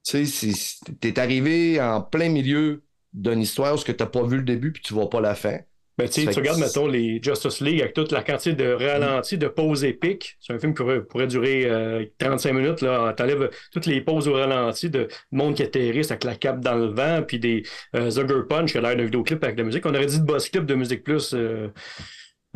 tu 0.04 0.24
sais, 0.26 0.52
tu 1.00 1.08
es 1.08 1.18
arrivé 1.18 1.80
en 1.80 2.00
plein 2.00 2.30
milieu 2.30 2.82
d'une 3.12 3.40
histoire 3.40 3.74
où 3.74 3.78
tu 3.82 3.90
n'as 3.98 4.06
pas 4.06 4.22
vu 4.22 4.36
le 4.38 4.44
début, 4.44 4.72
puis 4.72 4.82
tu 4.82 4.94
vois 4.94 5.10
pas 5.10 5.20
la 5.20 5.34
fin. 5.34 5.58
Ben, 6.00 6.08
tu 6.08 6.38
regardes, 6.38 6.58
mettons, 6.60 6.86
les 6.86 7.20
Justice 7.22 7.60
League 7.60 7.80
avec 7.80 7.94
toute 7.94 8.12
la 8.12 8.22
quantité 8.22 8.52
de 8.54 8.72
ralentis, 8.72 9.38
de 9.38 9.48
pauses 9.48 9.84
épiques. 9.84 10.36
C'est 10.40 10.52
un 10.52 10.58
film 10.58 10.72
qui 10.72 10.82
pourrait, 10.82 11.02
pourrait 11.02 11.26
durer 11.26 11.64
euh, 11.66 12.04
35 12.18 12.52
minutes. 12.52 12.80
là. 12.80 13.12
T'enlèves 13.14 13.50
toutes 13.72 13.86
les 13.86 14.00
pauses 14.00 14.28
au 14.28 14.32
ralenti 14.34 14.90
de 14.90 15.08
monde 15.32 15.54
qui 15.54 15.62
atterrisse 15.62 16.10
avec 16.10 16.24
la 16.24 16.34
cape 16.34 16.60
dans 16.60 16.74
le 16.76 16.86
vent, 16.86 17.22
puis 17.26 17.38
des 17.38 17.62
euh, 17.96 18.10
Zugger 18.10 18.42
Punch 18.48 18.72
qui 18.72 18.78
a 18.78 18.80
l'air 18.80 18.96
d'un 18.96 19.04
vidéoclip 19.04 19.42
avec 19.44 19.56
de 19.56 19.62
la 19.62 19.66
musique. 19.66 19.84
On 19.86 19.94
aurait 19.94 20.06
dit 20.06 20.20
de 20.20 20.24
boss 20.24 20.48
clip 20.48 20.66
de 20.66 20.74
musique 20.74 21.02
plus. 21.04 21.34
euh, 21.34 21.68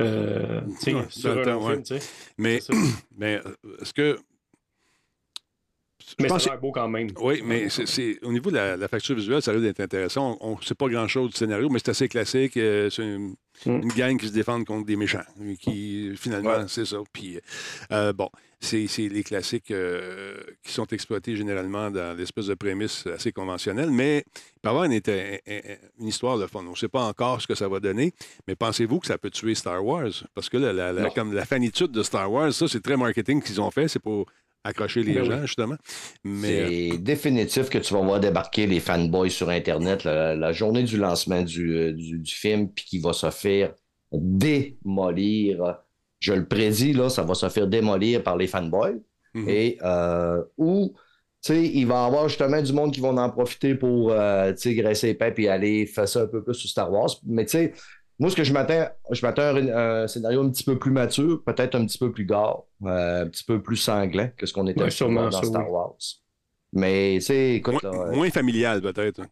euh, 0.00 0.61
Ouais, 0.87 0.94
sur 1.09 1.38
un 1.38 1.42
temps, 1.42 1.66
ouais. 1.66 1.83
film. 1.85 2.00
Mais, 2.38 2.59
mais 3.16 3.37
euh, 3.44 3.52
est-ce 3.80 3.92
que. 3.92 4.16
Je 6.18 6.22
Mais 6.24 6.38
ça 6.38 6.53
a 6.53 6.57
beau 6.57 6.70
quand 6.70 6.88
même. 6.88 7.09
Oui, 7.20 7.42
mais 7.44 7.68
c'est- 7.68 8.24
au 8.24 8.33
niveau 8.33 8.50
de 8.50 8.57
la, 8.57 8.77
la 8.77 8.88
facture 8.88 9.16
visuelle, 9.16 9.42
ça 9.42 9.50
risque 9.53 9.64
d'être 9.64 9.81
intéressant. 9.81 10.37
On 10.40 10.57
ne 10.57 10.62
sait 10.62 10.74
pas 10.74 10.88
grand-chose 10.88 11.31
du 11.31 11.37
scénario, 11.37 11.68
mais 11.70 11.79
c'est 11.81 11.90
assez 11.90 12.09
classique. 12.09 12.57
Euh, 12.57 12.88
c'est 12.90 13.03
une, 13.03 13.35
Mm. 13.66 13.83
une 13.83 13.92
gang 13.92 14.16
qui 14.18 14.27
se 14.27 14.33
défend 14.33 14.62
contre 14.64 14.85
des 14.87 14.96
méchants. 14.96 15.22
euh, 15.40 15.55
Qui, 15.61 16.12
finalement, 16.16 16.50
Ouais. 16.59 16.64
c'est 16.68 16.85
ça. 16.85 16.96
Puis, 17.12 17.38
euh, 17.92 18.12
bon, 18.12 18.29
c'est 18.61 18.87
les 18.98 19.22
classiques 19.22 19.70
euh, 19.70 20.37
qui 20.64 20.72
sont 20.72 20.87
exploités 20.88 21.37
généralement 21.37 21.88
dans 21.90 22.16
l'espèce 22.16 22.46
de 22.46 22.55
prémisse 22.55 23.07
assez 23.07 23.31
conventionnelle, 23.31 23.90
mais 23.92 24.24
il 24.27 24.61
peut 24.61 24.68
y 24.68 24.68
avoir 24.68 24.85
une, 24.85 25.00
histoire 26.00 26.38
de 26.38 26.46
fond. 26.46 26.64
On 26.66 26.70
ne 26.70 26.74
sait 26.77 26.88
pas 26.88 27.05
encore 27.05 27.40
ce 27.40 27.46
que 27.46 27.55
ça 27.55 27.68
va 27.68 27.79
donner, 27.81 28.12
mais 28.48 28.57
pensez-vous 28.57 28.98
que 29.00 29.07
ça 29.07 29.18
peut 29.18 29.31
tuer 29.31 29.55
Star 29.55 29.85
Wars? 29.85 30.11
Parce 30.35 30.48
que 30.48 30.57
la, 30.57 30.72
la- 30.72 30.92
la- 30.92 31.03
Non. 31.03 31.11
comme 31.11 31.33
la 31.33 31.44
fanitude 31.44 31.92
de 31.92 32.03
Star 32.03 32.31
Wars, 32.31 32.53
ça, 32.53 32.66
c'est 32.68 32.83
très 32.83 32.96
marketing 32.96 33.40
qu'ils 33.42 33.61
ont 33.61 33.70
fait. 33.70 33.87
C'est 33.88 34.00
pour 34.03 34.27
accrocher 34.64 35.03
les 35.05 35.14
Ben 35.14 35.24
oui. 35.29 35.37
gens, 35.37 35.42
justement. 35.46 35.77
Mais, 36.24 36.61
euh, 36.61 36.72
C'est 36.92 36.98
définitif 36.98 37.68
que 37.68 37.79
tu 37.79 37.94
vas 37.94 38.00
voir 38.00 38.20
débarquer 38.20 38.66
les 38.66 38.81
fanboys 38.81 39.31
sur 39.31 39.48
Internet 39.50 40.05
la, 40.05 40.35
la 40.35 40.53
journée 40.53 40.83
du 40.85 40.96
lancement 40.98 41.42
du, 41.42 41.77
euh, 41.77 41.92
du, 41.92 42.18
du 42.18 42.35
film, 42.35 42.70
puis 42.72 42.85
qui 42.85 42.98
va 42.98 43.12
se 43.12 43.31
faire 43.31 43.74
démolir. 44.12 45.79
Je 46.20 46.33
le 46.33 46.46
prédis, 46.46 46.92
là, 46.92 47.09
ça 47.11 47.22
va 47.22 47.35
se 47.35 47.48
faire 47.48 47.66
démolir 47.66 48.22
par 48.22 48.37
les 48.37 48.46
fanboys. 48.46 49.00
mhm. 49.35 49.48
Et 49.48 49.79
euh, 49.83 50.42
où, 50.57 50.94
tu 51.42 51.53
sais, 51.53 51.62
il 51.66 51.87
va 51.87 52.05
y 52.05 52.07
avoir 52.07 52.29
justement 52.29 52.62
du 52.62 52.72
monde 52.72 52.92
qui 52.92 53.00
vont 53.00 53.16
en 53.16 53.31
profiter 53.31 53.74
pour, 53.74 54.12
euh, 54.12 54.53
tu 54.53 54.59
sais, 54.70 54.74
graisser 54.74 55.09
les 55.09 55.14
pipes 55.14 55.38
et 55.40 55.48
aller 55.48 55.87
faire 55.87 56.09
ça 56.09 56.22
un 56.22 56.27
peu 56.27 56.42
plus 56.42 56.55
sur 56.55 56.70
Star 56.70 56.90
Wars. 56.90 57.11
Mais 57.27 57.44
tu 57.44 57.50
sais, 57.53 57.74
moi, 58.18 58.31
ce 58.31 58.37
que 58.37 58.44
je 58.44 58.53
m'attends, 58.53 58.88
je 59.11 59.27
m'attends 59.27 59.42
à 59.42 59.50
un, 59.53 60.03
un 60.03 60.07
scénario 60.07 60.42
un 60.42 60.50
petit 60.50 60.64
peu 60.64 60.79
plus 60.79 60.90
mature, 60.92 61.42
peut-être 61.44 61.74
un 61.74 61.85
petit 61.87 61.98
peu 61.98 62.12
plus 62.12 62.24
gore, 62.24 62.66
euh, 62.85 63.24
un 63.24 63.27
petit 63.29 63.44
peu 63.44 63.61
plus 63.62 63.77
sanglant 63.77 64.29
que 64.37 64.46
ce 64.46 64.53
qu'on 64.53 64.66
était 64.66 64.83
Ouais, 64.83 64.90
sûrement 64.90 65.24
dans 65.24 65.31
ça, 65.42 65.46
Star 65.46 65.64
oui. 65.66 65.70
Wars. 65.72 65.94
Mais, 66.72 67.14
tu 67.16 67.27
sais, 67.27 67.55
écoute, 67.55 67.83
Moins, 67.83 67.92
là, 67.92 67.98
euh, 68.09 68.12
moins 68.14 68.31
familial, 68.31 68.81
peut-être. 68.83 69.20
hein. 69.20 69.27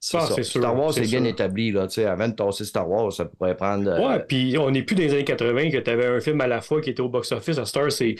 c'est 0.00 0.16
Ah, 0.18 0.26
ça. 0.26 0.34
c'est 0.36 0.42
sûr, 0.44 0.60
Star 0.60 0.78
Wars, 0.78 0.92
c'est 0.94 1.00
bien 1.02 1.24
établi, 1.24 1.72
là, 1.72 1.86
tu 1.88 1.94
sais, 1.94 2.04
avant 2.06 2.28
de 2.28 2.34
tasser 2.34 2.64
Star 2.64 2.88
Wars, 2.88 3.12
ça 3.12 3.24
pourrait 3.24 3.56
prendre... 3.56 3.88
euh, 3.90 4.08
Ouais, 4.08 4.20
puis 4.26 4.56
on 4.58 4.70
n'est 4.70 4.82
plus 4.82 4.94
dans 4.94 5.02
les 5.02 5.12
années 5.12 5.24
80 5.24 5.70
que 5.70 5.78
tu 5.78 5.90
avais 5.90 6.06
un 6.06 6.20
film 6.20 6.40
à 6.40 6.46
la 6.46 6.60
fois 6.60 6.80
qui 6.80 6.90
était 6.90 7.00
au 7.02 7.08
box-office. 7.08 7.58
À 7.58 7.64
Star, 7.64 7.90
c'est. 7.90 8.14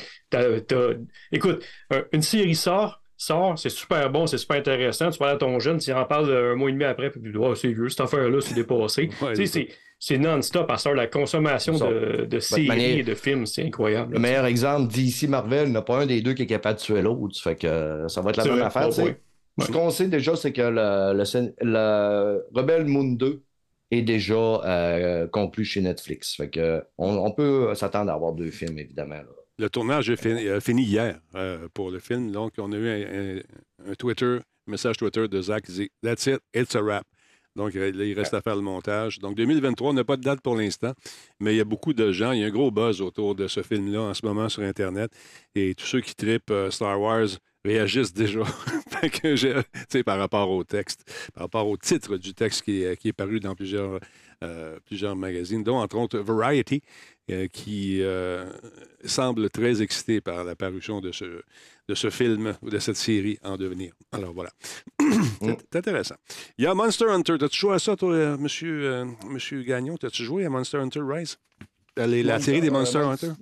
Écoute, 1.32 1.64
un- 1.90 2.04
une 2.12 2.22
série 2.22 2.54
sort, 2.54 3.00
sort, 3.16 3.58
c'est 3.58 3.68
super 3.70 4.10
bon, 4.10 4.26
c'est 4.26 4.38
super 4.38 4.56
intéressant. 4.56 5.10
Tu 5.10 5.18
parles 5.18 5.32
à 5.34 5.36
ton 5.36 5.58
jeune, 5.60 5.78
tu 5.78 5.92
en 5.92 6.04
parles 6.04 6.34
un 6.34 6.54
mois 6.54 6.68
et 6.68 6.72
demi 6.72 6.84
après, 6.84 7.10
puis 7.10 7.20
tu 7.20 7.30
dis, 7.30 7.38
oh, 7.38 7.54
c'est 7.54 7.68
vieux, 7.72 7.88
cette 7.88 8.00
affaire-là, 8.00 8.40
c'est 8.40 8.54
dépassé. 8.54 9.08
Ouais, 9.22 9.34
Tu 9.34 9.46
sais, 9.46 9.68
c'est 9.98 10.18
non-stop 10.18 10.70
à 10.70 10.94
la 10.94 11.06
consommation 11.06 11.78
de, 11.78 12.24
de 12.26 12.38
séries 12.40 12.66
manière- 12.68 12.98
et 12.98 13.02
de 13.02 13.14
films, 13.14 13.46
c'est 13.46 13.64
incroyable. 13.64 14.14
Le 14.14 14.20
meilleur 14.20 14.44
exemple, 14.46 14.92
DC 14.92 15.28
Marvel, 15.28 15.68
il 15.68 15.70
n'y 15.70 15.76
en 15.76 15.80
a 15.80 15.82
pas 15.82 16.00
un 16.02 16.06
des 16.06 16.20
deux 16.20 16.34
qui 16.34 16.42
est 16.42 16.46
capable 16.46 16.78
de 16.78 16.84
tuer 16.84 17.00
l'autre. 17.02 17.40
Fait 17.40 17.56
que 17.56 17.66
euh, 17.66 18.08
ça 18.08 18.20
va 18.20 18.30
être 18.30 18.36
la 18.38 18.44
même 18.44 18.54
vrai. 18.54 18.62
affaire. 18.66 18.88
Point. 18.90 19.66
Ce 19.66 19.70
qu'on 19.72 19.90
sait 19.90 20.08
déjà, 20.08 20.36
c'est 20.36 20.52
que 20.52 20.62
le, 20.62 21.16
le, 21.16 21.24
scén- 21.24 21.54
le 21.60 22.44
Rebel 22.54 22.84
Moon 22.86 23.12
2 23.12 23.42
est 23.92 24.02
déjà 24.02 24.34
euh, 24.34 25.26
conclu 25.28 25.64
chez 25.64 25.80
Netflix. 25.80 26.34
Fait 26.36 26.50
que 26.50 26.82
on, 26.98 27.16
on 27.16 27.30
peut 27.30 27.72
s'attendre 27.74 28.10
à 28.10 28.14
avoir 28.14 28.32
deux 28.32 28.50
films, 28.50 28.78
évidemment. 28.78 29.14
là. 29.14 29.24
Le 29.56 29.70
tournage 29.70 30.10
a 30.10 30.16
fini, 30.16 30.82
hier 30.82 31.20
euh, 31.36 31.68
pour 31.72 31.92
le 31.92 32.00
film. 32.00 32.32
Donc, 32.32 32.54
on 32.58 32.72
a 32.72 32.76
eu 32.76 32.88
un, 32.88 33.36
un- 33.86 33.90
un 33.92 33.94
Twitter, 33.94 34.38
un 34.66 34.70
message 34.70 34.96
Twitter 34.96 35.28
de 35.28 35.40
Zach 35.40 35.62
qui 35.64 35.72
dit 35.72 35.90
That's 36.02 36.26
it, 36.26 36.40
it's 36.52 36.74
a 36.74 36.82
wrap. 36.82 37.04
Donc, 37.56 37.76
euh, 37.76 37.92
là, 37.92 38.04
il 38.04 38.14
reste 38.14 38.34
à 38.34 38.40
faire 38.40 38.56
le 38.56 38.62
montage. 38.62 39.18
Donc, 39.18 39.36
2023, 39.36 39.90
on 39.90 39.92
n'a 39.92 40.04
pas 40.04 40.16
de 40.16 40.22
date 40.22 40.40
pour 40.40 40.56
l'instant, 40.56 40.92
mais 41.40 41.54
il 41.54 41.58
y 41.58 41.60
a 41.60 41.64
beaucoup 41.64 41.92
de 41.92 42.10
gens, 42.12 42.32
il 42.32 42.40
y 42.40 42.44
a 42.44 42.46
un 42.46 42.50
gros 42.50 42.70
buzz 42.70 43.00
autour 43.00 43.34
de 43.34 43.46
ce 43.46 43.62
film-là 43.62 44.00
en 44.00 44.14
ce 44.14 44.26
moment 44.26 44.48
sur 44.48 44.62
Internet. 44.62 45.12
Et 45.54 45.74
tous 45.74 45.86
ceux 45.86 46.00
qui 46.00 46.14
tripent 46.14 46.50
euh, 46.50 46.70
Star 46.70 47.00
Wars 47.00 47.28
réagissent 47.64 48.12
déjà 48.12 48.40
que 49.02 50.02
par 50.02 50.18
rapport 50.18 50.50
au 50.50 50.64
texte, 50.64 51.04
par 51.34 51.44
rapport 51.44 51.68
au 51.68 51.76
titre 51.76 52.16
du 52.16 52.34
texte 52.34 52.62
qui 52.62 52.82
est, 52.82 52.96
qui 52.96 53.08
est 53.08 53.12
paru 53.12 53.40
dans 53.40 53.54
plusieurs, 53.54 54.00
euh, 54.42 54.78
plusieurs 54.84 55.16
magazines, 55.16 55.62
dont 55.62 55.76
entre 55.76 55.96
autres 55.96 56.18
Variety, 56.18 56.82
qui 57.52 58.02
euh, 58.02 58.44
semble 59.04 59.48
très 59.50 59.80
excité 59.82 60.20
par 60.20 60.44
la 60.44 60.54
parution 60.54 61.00
de 61.00 61.10
ce, 61.12 61.24
de 61.88 61.94
ce 61.94 62.10
film 62.10 62.54
ou 62.62 62.70
de 62.70 62.78
cette 62.78 62.96
série 62.96 63.38
en 63.42 63.56
devenir. 63.56 63.92
Alors 64.12 64.32
voilà. 64.34 64.50
c'est 65.40 65.58
c'est 65.72 65.76
intéressant. 65.78 66.16
Il 66.58 66.64
y 66.64 66.66
a 66.66 66.74
Monster 66.74 67.06
Hunter. 67.08 67.36
T'as-tu 67.38 67.58
joué 67.58 67.74
à 67.74 67.78
ça, 67.78 67.96
toi, 67.96 68.12
euh, 68.12 68.36
monsieur, 68.36 68.84
euh, 68.84 69.04
monsieur 69.26 69.62
Gagnon? 69.62 69.96
T'as-tu 69.96 70.24
joué 70.24 70.44
à 70.44 70.50
Monster 70.50 70.78
Hunter 70.78 71.00
Rise? 71.02 71.38
Euh, 71.98 72.22
la 72.22 72.40
série 72.40 72.60
des 72.60 72.68
euh, 72.68 72.72
Monster 72.72 72.98
Mon- 73.00 73.10
Hunter? 73.12 73.32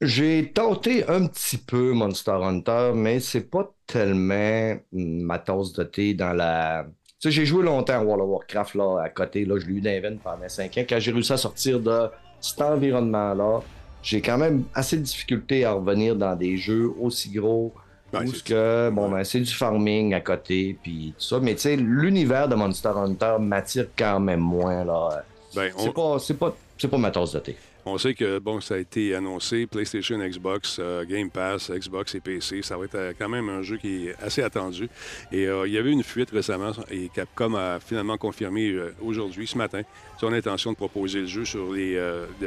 J'ai 0.00 0.52
tenté 0.52 1.08
un 1.08 1.26
petit 1.26 1.58
peu 1.58 1.92
Monster 1.92 2.38
Hunter, 2.40 2.92
mais 2.94 3.18
c'est 3.18 3.50
pas 3.50 3.74
tellement 3.84 4.76
ma 4.92 5.40
tasse 5.40 5.72
de 5.72 5.82
thé 5.82 6.14
dans 6.14 6.32
la. 6.32 6.86
Tu 6.86 7.14
sais, 7.18 7.30
j'ai 7.32 7.44
joué 7.46 7.64
longtemps 7.64 7.94
à 7.94 8.04
World 8.04 8.22
of 8.22 8.28
Warcraft 8.30 8.74
là, 8.76 9.02
à 9.02 9.08
côté. 9.08 9.44
Là, 9.44 9.58
je 9.58 9.66
l'ai 9.66 9.74
eu 9.74 9.80
dans 9.80 9.90
les 9.90 10.18
pendant 10.22 10.48
5 10.48 10.78
ans. 10.78 10.84
Quand 10.88 11.00
j'ai 11.00 11.10
réussi 11.10 11.32
à 11.32 11.36
sortir 11.36 11.80
de 11.80 12.08
cet 12.40 12.60
environnement-là, 12.62 13.60
j'ai 14.02 14.20
quand 14.20 14.38
même 14.38 14.64
assez 14.74 14.96
de 14.96 15.02
difficulté 15.02 15.64
à 15.64 15.72
revenir 15.72 16.16
dans 16.16 16.36
des 16.36 16.56
jeux 16.56 16.90
aussi 17.00 17.30
gros. 17.30 17.72
Ouais, 18.12 18.20
où 18.26 18.32
que, 18.42 18.88
bon, 18.90 19.10
ben, 19.10 19.22
c'est 19.22 19.40
du 19.40 19.52
farming 19.52 20.14
à 20.14 20.20
côté, 20.20 20.78
puis 20.82 21.12
tout 21.18 21.22
ça. 21.24 21.40
Mais 21.40 21.54
tu 21.54 21.60
sais, 21.62 21.76
l'univers 21.76 22.48
de 22.48 22.54
Monster 22.54 22.92
Hunter 22.96 23.36
m'attire 23.38 23.86
quand 23.98 24.18
même 24.18 24.40
moins, 24.40 24.82
là. 24.82 25.24
Ben, 25.54 25.70
on- 25.76 25.82
C'est 26.18 26.34
pas, 26.38 26.56
pas 26.90 26.96
ma 26.98 27.10
tasse 27.10 27.32
de 27.32 27.40
thé. 27.40 27.56
On 27.86 27.96
sait 27.96 28.12
que 28.12 28.38
bon, 28.38 28.60
ça 28.60 28.74
a 28.74 28.78
été 28.78 29.14
annoncé, 29.14 29.66
PlayStation, 29.66 30.18
Xbox, 30.18 30.76
euh, 30.78 31.04
Game 31.04 31.30
Pass, 31.30 31.70
Xbox 31.70 32.14
et 32.14 32.20
PC. 32.20 32.60
Ça 32.62 32.76
va 32.76 32.84
être 32.84 32.94
euh, 32.96 33.12
quand 33.18 33.28
même 33.28 33.48
un 33.48 33.62
jeu 33.62 33.76
qui 33.78 34.08
est 34.08 34.22
assez 34.22 34.42
attendu. 34.42 34.90
Et 35.32 35.46
euh, 35.46 35.66
il 35.66 35.72
y 35.72 35.78
avait 35.78 35.90
une 35.90 36.02
fuite 36.02 36.30
récemment 36.30 36.72
et 36.90 37.08
Capcom 37.14 37.54
a 37.54 37.80
finalement 37.80 38.18
confirmé 38.18 38.74
aujourd'hui, 39.00 39.46
ce 39.46 39.56
matin, 39.56 39.82
son 40.20 40.32
intention 40.32 40.72
de 40.72 40.76
proposer 40.76 41.20
le 41.20 41.26
jeu 41.26 41.44
sur 41.44 41.72
les 41.72 41.98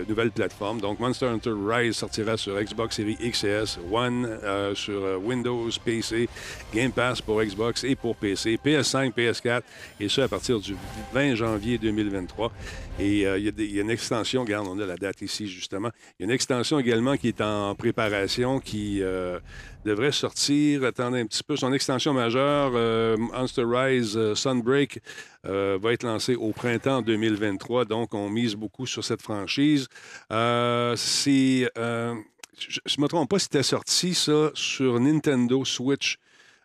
nouvelles 0.08 0.32
plateformes. 0.32 0.80
Donc 0.80 1.00
Monster 1.00 1.28
Hunter 1.28 1.54
Rise 1.56 1.96
sortira 1.96 2.38
sur 2.38 2.62
Xbox 2.62 2.98
Series 2.98 3.18
X 3.20 3.44
et 3.44 3.50
S, 3.50 3.80
One 3.92 4.28
sur 4.76 5.20
Windows, 5.24 5.70
PC, 5.84 6.28
Game 6.74 6.92
Pass 6.92 7.22
pour 7.22 7.42
Xbox 7.42 7.84
et 7.84 7.96
pour 7.96 8.16
PC, 8.16 8.60
PS5, 8.64 9.14
PS4 9.14 9.62
et 10.00 10.10
ça 10.10 10.26
à 10.26 10.28
partir 10.28 10.60
du 10.60 10.76
20 11.14 11.36
janvier 11.36 11.78
2023. 11.78 12.52
Et 13.00 13.22
il 13.22 13.60
y, 13.60 13.74
y 13.74 13.80
a 13.80 13.82
une 13.82 13.90
extension, 13.90 14.42
regarde, 14.42 14.68
on 14.68 14.80
a 14.80 14.86
la 14.86 14.98
date 14.98 15.22
ici 15.22 15.31
justement. 15.40 15.90
Il 16.20 16.24
y 16.24 16.24
a 16.24 16.26
une 16.26 16.32
extension 16.32 16.80
également 16.80 17.18
qui 17.18 17.30
est 17.30 17.42
en 17.42 17.76
préparation 17.76 18.60
qui 18.60 19.02
euh, 19.02 19.40
devrait 19.86 20.12
sortir, 20.12 20.84
attendez 20.84 21.20
un 21.20 21.26
petit 21.26 21.44
peu, 21.44 21.56
son 21.56 21.74
extension 21.74 22.14
majeure, 22.14 22.72
euh, 22.76 23.18
Monster 23.18 23.64
Rise 23.66 24.16
euh, 24.16 24.36
Sunbreak, 24.36 25.00
euh, 25.46 25.78
va 25.82 25.94
être 25.94 26.04
lancée 26.04 26.36
au 26.36 26.52
printemps 26.52 27.02
2023. 27.02 27.86
Donc, 27.86 28.14
on 28.14 28.30
mise 28.30 28.56
beaucoup 28.56 28.86
sur 28.86 29.04
cette 29.04 29.22
franchise. 29.22 29.88
C'est. 30.30 31.70
je 31.76 32.98
ne 32.98 33.02
me 33.02 33.08
trompe 33.08 33.30
pas, 33.30 33.40
c'était 33.40 33.64
sorti 33.64 34.14
ça 34.14 34.52
sur 34.54 35.00
Nintendo 35.00 35.66
Switch 35.66 36.18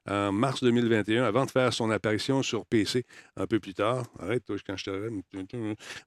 en 0.09 0.31
mars 0.31 0.63
2021, 0.63 1.25
avant 1.25 1.47
de 1.47 1.51
faire 1.51 1.73
son 1.73 1.91
apparition 1.91 2.43
sur 2.43 2.65
PC 2.65 3.05
un 3.37 3.47
peu 3.47 3.61
plus 3.61 3.75
tard. 3.75 4.05
Arrête, 4.19 4.45
toi, 4.45 4.57
quand 4.67 4.77
je 4.77 4.85
te 4.85 5.11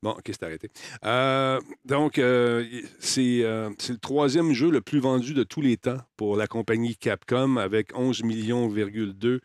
Bon, 0.01 0.11
OK, 0.11 0.23
c'est 0.25 0.43
arrêté. 0.43 0.69
Euh, 1.05 1.59
donc, 1.85 2.17
euh, 2.17 2.65
c'est 2.99 3.43
euh, 3.43 3.69
c'est 3.77 3.93
le 3.93 3.99
troisième 3.99 4.53
jeu 4.53 4.71
le 4.71 4.81
plus 4.81 4.99
vendu 4.99 5.33
de 5.33 5.43
tous 5.43 5.61
les 5.61 5.77
temps 5.77 5.99
pour 6.17 6.35
la 6.35 6.47
compagnie 6.47 6.95
Capcom, 6.95 7.57
avec 7.57 7.97
11 7.97 8.23
millions,2 8.23 9.39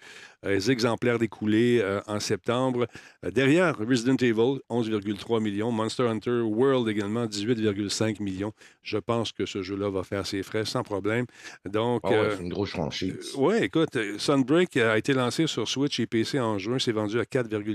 euh, 0.44 0.60
exemplaires 0.68 1.18
découlés 1.18 1.82
en 2.06 2.20
septembre. 2.20 2.86
Derrière 3.22 3.76
Resident 3.78 4.16
Evil, 4.16 4.60
11,3 4.70 5.40
millions. 5.40 5.70
Monster 5.70 6.04
Hunter 6.04 6.40
World 6.40 6.88
également, 6.88 7.26
18,5 7.26 8.22
millions. 8.22 8.52
Je 8.82 8.98
pense 8.98 9.32
que 9.32 9.46
ce 9.46 9.62
jeu-là 9.62 9.90
va 9.90 10.02
faire 10.02 10.26
ses 10.26 10.42
frais 10.42 10.64
sans 10.64 10.82
problème. 10.82 11.26
Donc, 11.64 12.02
Ah 12.04 12.10
ouais, 12.10 12.28
c'est 12.36 12.42
une 12.42 12.48
grosse 12.48 12.70
franchise. 12.70 13.32
oui, 13.36 13.56
écoute, 13.62 13.96
Sunbreak 14.18 14.76
a 14.76 14.98
été 14.98 15.12
lancé 15.12 15.46
sur 15.46 15.68
Switch 15.68 16.00
et 16.00 16.06
PC 16.06 16.40
en 16.40 16.58
juin. 16.58 16.78
C'est 16.78 16.92
vendu 16.92 17.18
à 17.20 17.24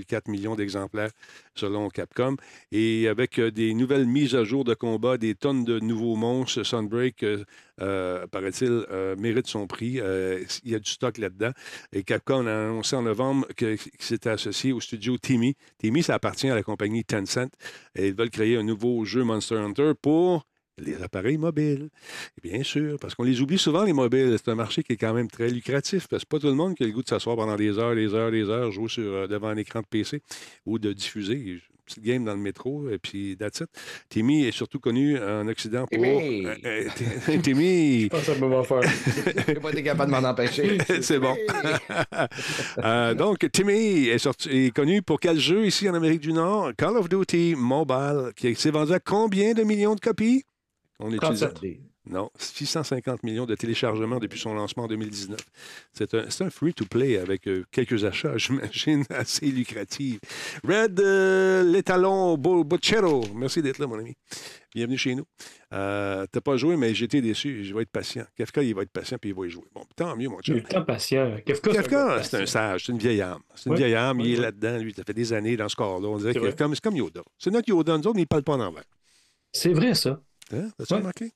4,4 0.03 0.31
millions 0.31 0.55
d'exemplaires 0.55 1.11
selon 1.55 1.89
Capcom. 1.89 2.35
Et 2.71 3.07
avec 3.07 3.39
euh, 3.39 3.51
des 3.51 3.73
nouvelles 3.73 4.05
mises 4.05 4.35
à 4.35 4.43
jour 4.43 4.63
de 4.63 4.73
combat, 4.73 5.17
des 5.17 5.35
tonnes 5.35 5.63
de 5.65 5.79
nouveaux 5.79 6.15
monstres, 6.15 6.63
Sunbreak, 6.63 7.23
euh, 7.23 7.43
euh, 7.81 8.27
paraît-il, 8.27 8.85
mérite 9.17 9.47
son 9.47 9.67
prix. 9.67 9.99
Il 10.65 10.71
y 10.71 10.75
a 10.75 10.79
du 10.79 10.89
stock 10.89 11.17
là-dedans. 11.17 11.51
Et 11.93 12.03
Capcom 12.03 12.45
a 12.47 12.51
annoncé 12.65 12.95
en 12.95 13.03
novembre 13.03 13.47
que- 13.55 13.75
qu'il 13.75 13.91
s'était 13.99 14.29
associé 14.29 14.73
au 14.73 14.81
studio 14.81 15.17
Timmy. 15.17 15.55
Timmy, 15.77 16.03
ça 16.03 16.15
appartient 16.15 16.49
à 16.49 16.55
la 16.55 16.63
compagnie 16.63 17.05
Tencent. 17.05 17.49
Et 17.95 18.07
ils 18.07 18.13
veulent 18.13 18.29
créer 18.29 18.57
un 18.57 18.63
nouveau 18.63 19.05
jeu 19.05 19.23
Monster 19.23 19.55
Hunter 19.55 19.93
pour 20.01 20.45
les 20.79 21.01
appareils 21.03 21.37
mobiles. 21.37 21.89
Et 22.43 22.49
bien 22.49 22.63
sûr, 22.63 22.97
parce 22.99 23.15
qu'on 23.15 23.23
les 23.23 23.41
oublie 23.41 23.57
souvent, 23.57 23.83
les 23.83 23.93
mobiles. 23.93 24.35
C'est 24.37 24.51
un 24.51 24.55
marché 24.55 24.83
qui 24.83 24.93
est 24.93 24.97
quand 24.97 25.13
même 25.13 25.29
très 25.29 25.49
lucratif. 25.49 26.07
Parce 26.07 26.23
que 26.23 26.27
c'est 26.27 26.29
pas 26.29 26.39
tout 26.39 26.47
le 26.47 26.53
monde 26.55 26.75
qui 26.75 26.83
a 26.83 26.87
le 26.87 26.93
goût 26.93 27.03
de 27.03 27.07
s'asseoir 27.09 27.35
pendant 27.35 27.55
des 27.55 27.77
heures, 27.77 27.95
des 27.95 28.13
heures, 28.13 28.31
des 28.31 28.49
heures, 28.49 28.71
jouer 28.71 28.89
sur, 28.89 29.03
euh, 29.03 29.27
devant 29.27 29.47
un 29.49 29.57
écran 29.57 29.81
de 29.81 29.85
PC 29.89 30.21
ou 30.65 30.79
de 30.79 30.93
diffuser. 30.93 31.35
Une 31.35 31.59
petite 31.95 32.03
game 32.03 32.23
dans 32.23 32.35
le 32.35 32.39
métro, 32.39 32.87
et 32.91 32.99
puis 32.99 33.35
that's 33.35 33.61
it. 33.61 33.67
Timmy 34.09 34.45
est 34.45 34.51
surtout 34.51 34.79
connu 34.79 35.17
en 35.17 35.47
Occident 35.47 35.87
pour... 35.91 35.99
Timmy! 35.99 36.45
Euh, 36.45 36.55
euh, 37.29 37.37
Timmy! 37.41 38.01
Je 38.03 38.07
pense 38.09 38.19
que 38.27 38.33
ça 38.35 38.47
va 38.47 38.63
faire. 38.63 38.81
J'ai 39.47 39.55
pas 39.55 39.71
été 39.71 39.81
capable 39.81 40.13
de 40.13 40.21
m'en 40.21 40.29
empêcher. 40.29 40.77
C'est 41.01 41.17
bon. 41.17 41.35
Euh, 42.83 43.13
donc, 43.15 43.39
Timmy 43.51 44.07
est, 44.07 44.19
sorti- 44.19 44.49
est 44.67 44.71
connu 44.75 45.01
pour 45.01 45.19
quel 45.19 45.39
jeu 45.39 45.65
ici 45.65 45.89
en 45.89 45.95
Amérique 45.95 46.21
du 46.21 46.31
Nord? 46.31 46.73
Call 46.77 46.95
of 46.95 47.09
Duty 47.09 47.55
Mobile, 47.57 48.33
qui 48.35 48.53
s'est 48.53 48.69
vendu 48.69 48.93
à 48.93 48.99
combien 48.99 49.53
de 49.53 49.63
millions 49.63 49.95
de 49.95 49.99
copies? 49.99 50.43
On 50.99 51.11
utilise... 51.13 51.39
37. 51.39 51.79
Non, 52.09 52.31
650 52.39 53.21
millions 53.23 53.45
de 53.45 53.53
téléchargements 53.53 54.17
depuis 54.17 54.39
son 54.39 54.55
lancement 54.55 54.83
en 54.85 54.87
2019. 54.87 55.37
C'est 55.93 56.13
un, 56.15 56.27
c'est 56.29 56.43
un 56.43 56.49
free-to-play 56.49 57.17
avec 57.19 57.47
euh, 57.47 57.65
quelques 57.71 58.03
achats, 58.03 58.35
j'imagine, 58.37 59.03
assez 59.09 59.45
lucratifs. 59.45 60.19
Red 60.67 60.99
euh, 60.99 61.61
l'étalon 61.63 62.35
Bo- 62.35 62.63
Bochero, 62.63 63.23
merci 63.35 63.61
d'être 63.61 63.77
là, 63.77 63.85
mon 63.85 63.99
ami. 63.99 64.15
Bienvenue 64.73 64.97
chez 64.97 65.13
nous. 65.13 65.25
Euh, 65.73 66.25
T'as 66.31 66.41
pas 66.41 66.57
joué, 66.57 66.77
mais 66.77 66.91
été 66.99 67.21
déçu. 67.21 67.63
Je 67.63 67.75
vais 67.75 67.83
être 67.83 67.91
patient. 67.91 68.25
Kafka, 68.35 68.63
il 68.63 68.73
va 68.73 68.81
être 68.81 68.91
patient 68.91 69.17
puis 69.21 69.29
il 69.29 69.35
va 69.35 69.45
y 69.45 69.49
jouer. 69.49 69.65
Bon, 69.75 69.83
tant 69.95 70.15
mieux, 70.15 70.29
mon 70.29 70.39
Il 70.39 70.43
chum. 70.45 70.57
est 70.57 70.61
temps 70.61 70.83
patient. 70.85 71.37
Kafka, 71.45 71.73
Kafka, 71.73 72.23
c'est 72.23 72.29
c'est 72.29 72.41
un 72.41 72.45
sage, 72.47 72.85
c'est 72.87 72.91
une 72.91 72.97
vieille 72.97 73.21
âme. 73.21 73.41
C'est 73.55 73.69
une 73.69 73.75
vieille 73.75 73.95
âme, 73.95 74.19
il 74.21 74.33
est 74.33 74.41
là-dedans, 74.41 74.77
lui, 74.79 74.93
ça 74.95 75.03
fait 75.05 75.13
des 75.13 75.31
années 75.31 75.57
dans 75.57 75.69
ce 75.69 75.75
corps-là. 75.75 76.07
On 76.07 76.17
dirait 76.17 76.33
C'est 76.33 76.39
que 76.39 76.45
vrai. 76.45 76.55
comme, 76.55 76.73
c'est 76.73 76.83
comme 76.83 76.95
Yoda. 76.97 77.21
C'est 77.37 77.51
notre 77.51 77.69
Yoda, 77.69 77.93
nous 77.97 78.07
autres, 78.07 78.15
mais 78.15 78.21
il 78.21 78.23
ne 78.23 78.27
parle 78.27 78.43
pas 78.43 78.53
en 78.53 78.61
anglais. 78.61 78.81
C'est 79.51 79.73
vrai, 79.73 79.93
ça. 79.93 80.21
Hein? 80.53 80.69
T'as-tu 80.77 80.93
Ouais. 80.93 80.99
remarqué? 80.99 81.31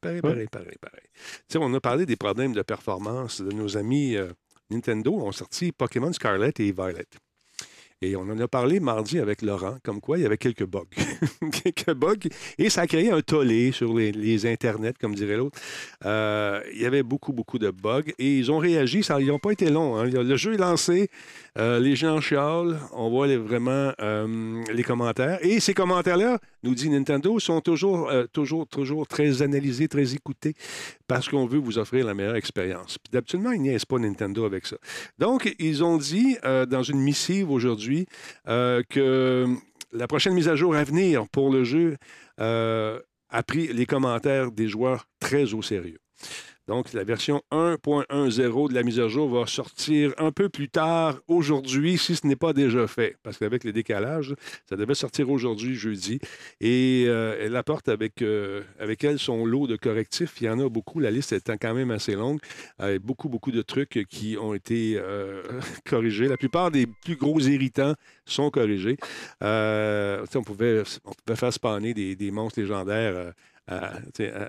Pareil, 0.00 0.20
pareil, 0.20 0.46
pareil, 0.50 0.76
pareil. 0.80 1.06
On 1.56 1.74
a 1.74 1.80
parlé 1.80 2.06
des 2.06 2.16
problèmes 2.16 2.52
de 2.52 2.62
performance 2.62 3.40
de 3.40 3.52
nos 3.52 3.76
amis 3.76 4.16
euh, 4.16 4.32
Nintendo 4.70 5.14
ont 5.14 5.32
sorti 5.32 5.72
Pokémon 5.72 6.12
Scarlet 6.12 6.52
et 6.58 6.72
Violet. 6.72 7.06
Et 8.02 8.16
on 8.16 8.22
en 8.22 8.38
a 8.38 8.48
parlé 8.48 8.80
mardi 8.80 9.18
avec 9.18 9.40
Laurent, 9.40 9.76
comme 9.82 10.00
quoi 10.00 10.18
il 10.18 10.22
y 10.22 10.26
avait 10.26 10.36
quelques 10.36 10.66
bugs. 10.66 10.82
quelques 11.64 11.94
bugs 11.94 12.28
et 12.58 12.68
ça 12.68 12.82
a 12.82 12.86
créé 12.86 13.10
un 13.10 13.20
tollé 13.22 13.72
sur 13.72 13.94
les, 13.94 14.46
internets, 14.46 14.92
comme 15.00 15.14
dirait 15.14 15.36
l'autre. 15.36 15.58
Euh, 16.04 16.60
il 16.74 16.82
y 16.82 16.86
avait 16.86 17.02
beaucoup, 17.02 17.32
beaucoup 17.32 17.58
de 17.58 17.70
bugs 17.70 18.02
et 18.18 18.38
ils 18.38 18.50
ont 18.50 18.58
réagi. 18.58 19.02
Ça, 19.02 19.20
ils 19.20 19.28
n'ont 19.28 19.38
pas 19.38 19.52
été 19.52 19.70
longs. 19.70 19.96
hein. 19.96 20.04
Le 20.04 20.36
jeu 20.36 20.54
est 20.54 20.58
lancé, 20.58 21.08
euh, 21.58 21.78
les 21.78 21.96
gens 21.96 22.20
chialent, 22.20 22.78
on 22.92 23.08
voit 23.08 23.34
vraiment 23.38 23.92
euh, 24.00 24.62
les 24.72 24.82
commentaires. 24.82 25.38
Et 25.42 25.60
ces 25.60 25.72
commentaires-là, 25.72 26.38
nous 26.62 26.74
dit 26.74 26.90
Nintendo, 26.90 27.38
sont 27.38 27.60
toujours, 27.60 28.10
toujours, 28.32 28.66
toujours 28.66 29.06
très 29.06 29.42
analysés, 29.42 29.88
très 29.88 30.14
écoutés 30.14 30.54
parce 31.06 31.28
qu'on 31.28 31.46
veut 31.46 31.58
vous 31.58 31.78
offrir 31.78 32.06
la 32.06 32.14
meilleure 32.14 32.36
expérience. 32.36 32.98
Puis 32.98 33.10
D'habitude, 33.12 33.40
ils 33.54 33.60
niaisent 33.60 33.84
pas 33.84 33.98
Nintendo 33.98 34.44
avec 34.44 34.66
ça. 34.66 34.76
Donc, 35.18 35.54
ils 35.58 35.84
ont 35.84 35.96
dit 35.96 36.36
euh, 36.44 36.66
dans 36.66 36.82
une 36.82 37.00
missive 37.00 37.50
aujourd'hui 37.50 38.06
euh, 38.48 38.82
que 38.88 39.46
la 39.92 40.06
prochaine 40.06 40.34
mise 40.34 40.48
à 40.48 40.56
jour 40.56 40.74
à 40.74 40.84
venir 40.84 41.28
pour 41.30 41.52
le 41.52 41.64
jeu 41.64 41.96
euh, 42.40 42.98
a 43.28 43.42
pris 43.42 43.72
les 43.72 43.86
commentaires 43.86 44.50
des 44.50 44.68
joueurs 44.68 45.06
très 45.20 45.54
au 45.54 45.62
sérieux. 45.62 45.98
Donc, 46.66 46.94
la 46.94 47.04
version 47.04 47.42
1.10 47.52 48.68
de 48.70 48.74
la 48.74 48.82
mise 48.82 48.98
à 48.98 49.08
jour 49.08 49.28
va 49.28 49.46
sortir 49.46 50.14
un 50.16 50.32
peu 50.32 50.48
plus 50.48 50.70
tard 50.70 51.20
aujourd'hui, 51.28 51.98
si 51.98 52.16
ce 52.16 52.26
n'est 52.26 52.36
pas 52.36 52.54
déjà 52.54 52.86
fait. 52.86 53.16
Parce 53.22 53.36
qu'avec 53.36 53.64
les 53.64 53.72
décalages, 53.72 54.34
ça 54.66 54.76
devait 54.76 54.94
sortir 54.94 55.28
aujourd'hui, 55.28 55.74
jeudi. 55.74 56.20
Et 56.62 57.04
euh, 57.06 57.36
elle 57.38 57.56
apporte 57.56 57.90
avec, 57.90 58.22
euh, 58.22 58.62
avec 58.78 59.04
elle 59.04 59.18
son 59.18 59.44
lot 59.44 59.66
de 59.66 59.76
correctifs. 59.76 60.40
Il 60.40 60.46
y 60.46 60.50
en 60.50 60.58
a 60.58 60.68
beaucoup. 60.70 61.00
La 61.00 61.10
liste 61.10 61.32
étant 61.32 61.56
quand 61.60 61.74
même 61.74 61.90
assez 61.90 62.14
longue. 62.14 62.40
Avec 62.78 63.02
beaucoup, 63.02 63.28
beaucoup 63.28 63.52
de 63.52 63.60
trucs 63.60 64.06
qui 64.08 64.38
ont 64.40 64.54
été 64.54 64.96
euh, 64.96 65.42
corrigés. 65.84 66.28
La 66.28 66.38
plupart 66.38 66.70
des 66.70 66.86
plus 66.86 67.16
gros 67.16 67.40
irritants 67.40 67.94
sont 68.24 68.50
corrigés. 68.50 68.96
On, 69.42 70.42
pouvait, 70.44 70.82
on 71.04 71.12
pouvait 71.12 71.36
faire 71.36 71.52
spawner 71.52 71.92
des 71.92 72.30
monstres 72.30 72.60
légendaires. 72.60 73.34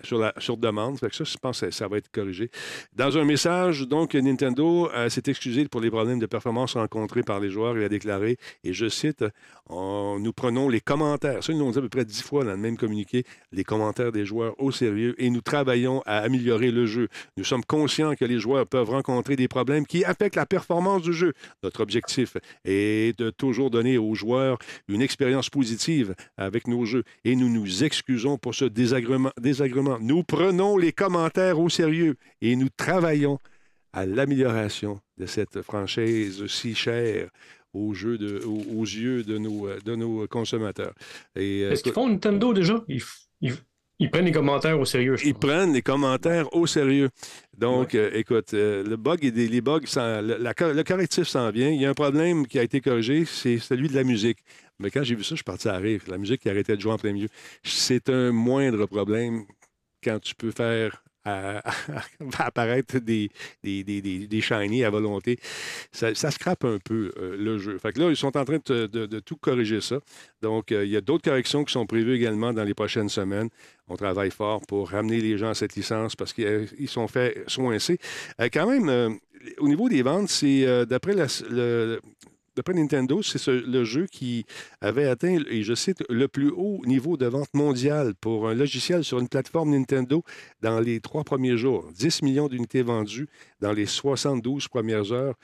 Sur, 0.04 0.20
la, 0.20 0.34
sur 0.38 0.58
demande. 0.58 1.00
Fait 1.00 1.10
que 1.10 1.16
ça, 1.16 1.24
je 1.24 1.38
pense 1.38 1.62
que 1.62 1.72
ça, 1.72 1.88
va 1.88 1.98
être 1.98 2.12
corrigé. 2.12 2.50
Dans 2.96 3.18
un 3.18 3.24
message, 3.24 3.82
donc, 3.82 4.14
Nintendo 4.14 4.90
euh, 4.94 5.10
s'est 5.10 5.24
excusé 5.28 5.68
pour 5.68 5.82
les 5.82 5.90
problèmes 5.90 6.20
de 6.20 6.26
performance 6.26 6.74
rencontrés 6.74 7.24
par 7.24 7.40
les 7.40 7.50
joueurs 7.50 7.78
et 7.78 7.86
a 7.86 7.90
déclaré, 7.90 8.38
et 8.64 8.74
je 8.74 8.90
cite, 8.90 9.24
nous 9.70 10.34
prenons 10.34 10.70
les 10.70 10.82
commentaires, 10.82 11.44
ça, 11.44 11.52
ils 11.52 11.60
l'ont 11.60 11.72
dit 11.72 11.78
à 11.78 11.82
peu 11.82 11.90
près 11.90 12.06
dix 12.06 12.22
fois 12.22 12.44
dans 12.44 12.52
le 12.52 12.58
même 12.58 12.78
communiqué, 12.78 13.24
les 13.52 13.64
commentaires 13.64 14.12
des 14.12 14.26
joueurs 14.26 14.54
au 14.60 14.72
sérieux 14.72 15.16
et 15.18 15.30
nous 15.30 15.42
travaillons 15.42 16.02
à 16.06 16.20
améliorer 16.20 16.72
le 16.72 16.86
jeu. 16.86 17.08
Nous 17.38 17.44
sommes 17.44 17.64
conscients 17.64 18.16
que 18.16 18.26
les 18.26 18.40
joueurs 18.40 18.68
peuvent 18.68 18.90
rencontrer 18.90 19.36
des 19.36 19.48
problèmes 19.48 19.86
qui 19.86 20.04
affectent 20.06 20.36
la 20.36 20.46
performance 20.46 21.02
du 21.02 21.14
jeu. 21.14 21.34
Notre 21.64 21.82
objectif 21.82 22.38
est 22.64 23.18
de 23.18 23.30
toujours 23.30 23.72
donner 23.72 23.98
aux 23.98 24.14
joueurs 24.14 24.58
une 24.88 25.02
expérience 25.02 25.50
positive 25.50 26.16
avec 26.38 26.68
nos 26.68 26.86
jeux 26.86 27.04
et 27.24 27.36
nous 27.36 27.50
nous 27.50 27.84
excusons 27.84 28.38
pour 28.38 28.54
ce 28.54 28.66
désagrément. 28.66 29.05
Désagrément. 29.40 29.98
Nous 30.00 30.24
prenons 30.24 30.78
les 30.78 30.92
commentaires 30.92 31.60
au 31.60 31.70
sérieux 31.70 32.16
et 32.42 32.56
nous 32.56 32.70
travaillons 32.76 33.40
à 33.94 34.06
l'amélioration 34.06 35.00
de 35.18 35.26
cette 35.26 35.62
franchise 35.62 36.46
si 36.48 36.76
chère 36.76 37.30
aux, 37.74 37.94
jeux 37.94 38.18
de, 38.18 38.42
aux, 38.46 38.80
aux 38.80 38.84
yeux 38.84 39.24
de 39.24 39.38
nos, 39.38 39.68
de 39.84 39.96
nos 39.96 40.28
consommateurs. 40.28 40.94
Euh, 41.38 41.72
Est-ce 41.72 41.84
qu'ils 41.84 41.94
font 41.94 42.08
Nintendo 42.10 42.54
déjà? 42.54 42.84
Ils, 42.88 43.00
f- 43.00 43.26
ils- 43.42 43.54
ils 43.98 44.12
prennent 44.12 44.26
les 44.26 44.34
commentaires 44.34 44.78
au 44.78 44.84
sérieux, 44.84 45.16
je 45.16 45.26
ils 45.26 45.34
pense. 45.34 45.40
prennent 45.46 45.72
les 45.72 45.82
commentaires 45.82 46.54
au 46.54 46.68
sérieux. 46.68 47.10
Donc, 47.58 47.96
euh, 47.96 48.10
écoute, 48.14 48.54
euh, 48.54 48.84
le 48.84 48.98
bug 48.98 49.24
et 49.24 49.32
des- 49.32 49.48
les 49.48 49.62
bugs, 49.62 49.80
la 49.96 50.22
le 50.22 50.84
correctif 50.84 51.24
s'en 51.30 51.50
vient. 51.50 51.70
Il 51.70 51.80
y 51.80 51.86
a 51.86 51.90
un 51.92 51.94
problème 51.94 52.46
qui 52.46 52.60
a 52.60 52.64
été 52.64 52.82
corrigé, 52.82 53.24
c'est 53.24 53.58
celui 53.58 53.88
de 53.88 53.96
la 53.96 54.04
musique. 54.04 54.40
Mais 54.80 54.92
quand 54.92 55.04
j'ai 55.04 55.16
vu 55.16 55.24
ça, 55.24 55.32
je 55.32 55.36
suis 55.36 55.44
parti 55.44 55.68
à 55.68 55.78
rire. 55.78 56.02
La 56.08 56.18
musique 56.18 56.42
qui 56.42 56.50
arrêtait 56.50 56.76
de 56.76 56.82
jouer 56.82 56.94
en 56.94 56.98
plein 56.98 57.14
milieu. 57.14 57.30
C'est 57.64 58.10
un 58.10 58.32
moindre 58.32 58.86
problème 58.86 59.46
quand 60.04 60.20
tu 60.20 60.36
peux 60.36 60.52
faire 60.52 61.04
apparaître 62.38 63.00
des, 63.00 63.30
shiny 63.64 64.84
à 64.84 64.90
volonté. 64.92 65.40
Ça, 65.92 66.14
ça 66.14 66.30
scrape 66.30 66.64
un 66.66 66.78
peu 66.78 67.12
euh, 67.18 67.36
le 67.38 67.58
jeu. 67.58 67.80
Fait 67.80 67.92
que 67.94 68.00
là, 68.00 68.10
ils 68.10 68.16
sont 68.16 68.38
en 68.38 68.46
train 68.46 68.60
de, 68.64 69.20
tout 69.20 69.36
corriger 69.36 69.82
ça. 69.82 70.00
Donc, 70.42 70.72
euh, 70.72 70.86
il 70.86 70.92
y 70.92 70.98
a 70.98 71.02
d'autres 71.02 71.24
corrections 71.24 71.64
qui 71.64 71.74
sont 71.74 71.88
prévues 71.88 72.14
également 72.14 72.54
dans 72.54 72.64
les 72.64 72.76
prochaines 72.76 73.10
semaines. 73.10 73.50
On 73.88 73.96
travaille 73.96 74.32
fort 74.32 74.62
pour 74.68 74.92
ramener 74.92 75.20
les 75.20 75.38
gens 75.38 75.50
à 75.50 75.56
cette 75.56 75.76
licence 75.76 76.16
parce 76.16 76.32
qu'ils 76.32 76.90
sont 76.90 77.08
fait 77.08 77.44
soincer. 77.48 77.98
Euh, 78.40 78.50
quand 78.54 78.70
même, 78.70 78.90
euh, 78.90 79.10
au 79.60 79.68
niveau 79.68 79.90
des 79.90 80.02
ventes, 80.02 80.30
c'est 80.30 80.66
euh, 80.66 80.86
d'après 80.86 81.14
le- 81.14 82.00
D'après 82.56 82.74
Nintendo, 82.74 83.22
c'est 83.22 83.38
ce- 83.38 83.52
le 83.52 83.84
jeu 83.84 84.08
qui 84.10 84.46
avait 84.82 85.08
atteint, 85.08 85.38
et 85.50 85.64
je 85.64 85.74
cite, 85.76 86.04
le 86.10 86.28
plus 86.28 86.50
haut 86.50 86.82
niveau 86.86 87.18
de 87.18 87.26
vente 87.26 87.54
mondial 87.54 88.14
pour 88.16 88.48
un 88.48 88.54
logiciel 88.54 89.04
sur 89.04 89.20
une 89.20 89.28
plateforme 89.28 89.72
Nintendo 89.72 90.24
dans 90.62 90.80
les 90.80 91.00
trois 91.02 91.24
premiers 91.24 91.58
jours. 91.58 91.90
10 91.94 92.22
millions 92.22 92.48
d'unités 92.48 92.82
vendues 92.82 93.28
dans 93.60 93.74
les 93.74 93.86
72 93.86 94.68
premières 94.70 95.12
heures 95.12 95.36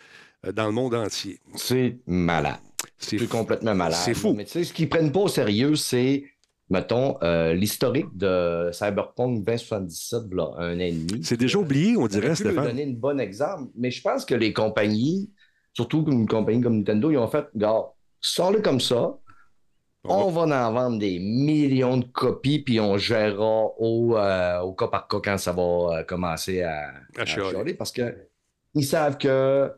euh, 0.46 0.52
dans 0.52 0.68
le 0.68 0.72
monde 0.72 0.96
entier. 0.96 1.40
C'est 1.56 1.98
malade. 2.08 2.56
C'est 2.98 3.18
fou. 3.18 3.28
complètement 3.28 3.76
malade. 3.76 4.00
C'est 4.04 4.14
fou. 4.14 4.34
Mais 4.34 4.46
tu 4.46 4.52
sais, 4.52 4.64
ce 4.64 4.74
qu'ils 4.74 4.88
prennent 4.90 5.12
pas 5.12 5.20
au 5.22 5.28
sérieux, 5.28 5.76
c'est, 5.76 6.24
mettons, 6.70 7.18
euh, 7.24 7.54
l'historique 7.54 8.16
de 8.16 8.70
Cyberpunk 8.72 9.44
2077, 9.44 10.34
là, 10.34 10.52
un 10.58 10.76
an 10.78 10.80
et 10.80 10.92
demi. 10.94 11.24
C'est 11.24 11.38
déjà 11.38 11.58
oublié, 11.60 11.98
on 11.98 12.08
dirait, 12.08 12.28
aurait 12.28 12.36
pu 12.36 12.44
leur 12.44 12.54
Stéphane. 12.54 12.68
donner 12.70 12.84
une 12.84 12.96
bonne 12.96 13.20
exemple, 13.20 13.70
mais 13.76 13.92
je 13.92 14.02
pense 14.02 14.24
que 14.24 14.36
les 14.36 14.54
compagnies, 14.54 15.30
surtout 15.74 16.06
une 16.08 16.28
compagnie 16.28 16.62
comme 16.62 16.78
Nintendo, 16.78 17.12
ils 17.12 17.18
ont 17.18 17.28
fait, 17.28 17.46
regarde, 17.54 17.88
sors-le 18.20 18.62
comme 18.62 18.80
ça, 18.82 19.18
On 20.04 20.32
va 20.32 20.42
en 20.68 20.74
vendre 20.74 20.98
des 20.98 21.20
millions 21.20 21.98
de 21.98 22.06
copies, 22.06 22.60
puis 22.60 22.80
on 22.80 22.98
gérera 22.98 23.66
au, 23.78 24.18
euh, 24.18 24.60
au 24.62 24.74
cas 24.74 24.88
par 24.88 25.08
cas 25.08 25.20
quand 25.24 25.38
ça 25.38 25.52
va 25.54 25.62
euh, 26.00 26.04
commencer 26.04 26.64
à, 26.64 26.88
À 27.18 27.22
à 27.22 27.26
chialer. 27.26 27.50
chialer, 27.52 27.74
parce 27.76 27.92
que 27.92 28.28
ils 28.74 28.84
savent 28.86 29.18
que 29.20 29.72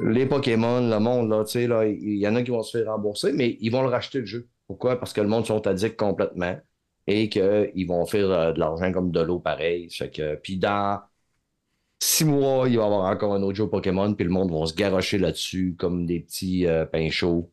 les 0.00 0.26
Pokémon, 0.26 0.80
le 0.90 0.98
monde, 0.98 1.30
là, 1.30 1.44
tu 1.44 1.52
sais, 1.52 1.66
là, 1.66 1.86
il 1.86 2.18
y 2.18 2.28
en 2.28 2.34
a 2.36 2.42
qui 2.42 2.50
vont 2.50 2.62
se 2.62 2.76
faire 2.76 2.92
rembourser, 2.92 3.32
mais 3.32 3.56
ils 3.60 3.70
vont 3.70 3.82
le 3.82 3.88
racheter 3.88 4.18
le 4.20 4.26
jeu. 4.26 4.48
Pourquoi? 4.66 4.98
Parce 4.98 5.12
que 5.14 5.20
le 5.22 5.28
monde 5.28 5.46
sont 5.46 5.66
addicts 5.66 5.96
complètement 5.96 6.58
et 7.06 7.28
qu'ils 7.28 7.86
vont 7.86 8.04
faire 8.06 8.30
euh, 8.30 8.52
de 8.52 8.58
l'argent 8.58 8.92
comme 8.92 9.10
de 9.12 9.20
l'eau 9.20 9.38
pareil. 9.38 9.88
Fait 9.90 10.10
que, 10.10 10.34
puis 10.36 10.58
dans 10.58 11.00
six 12.04 12.24
mois, 12.24 12.68
il 12.68 12.76
va 12.76 12.82
y 12.82 12.86
avoir 12.86 13.10
encore 13.10 13.34
un 13.34 13.42
autre 13.42 13.56
jeu 13.56 13.66
Pokémon, 13.66 14.12
puis 14.14 14.24
le 14.24 14.30
monde 14.30 14.52
va 14.52 14.66
se 14.66 14.74
garrocher 14.74 15.18
là-dessus 15.18 15.74
comme 15.78 16.04
des 16.06 16.20
petits 16.20 16.66
euh, 16.66 16.84
pains 16.84 17.10
chauds. 17.10 17.50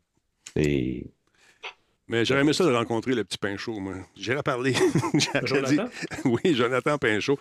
Et 0.57 1.07
Mais 2.07 2.25
j'aurais 2.25 2.41
aimé 2.41 2.51
ça 2.51 2.65
de 2.65 2.73
rencontrer 2.73 3.15
le 3.15 3.23
petit 3.23 3.37
Pinchot, 3.37 3.79
moi. 3.79 3.93
J'irais 4.17 4.43
parler. 4.43 4.73
J'aurais 5.13 5.47
Jonathan? 5.47 5.85
dit- 5.85 5.89
Oui, 6.25 6.53
Jonathan 6.53 6.97
Pinchot. 6.97 7.37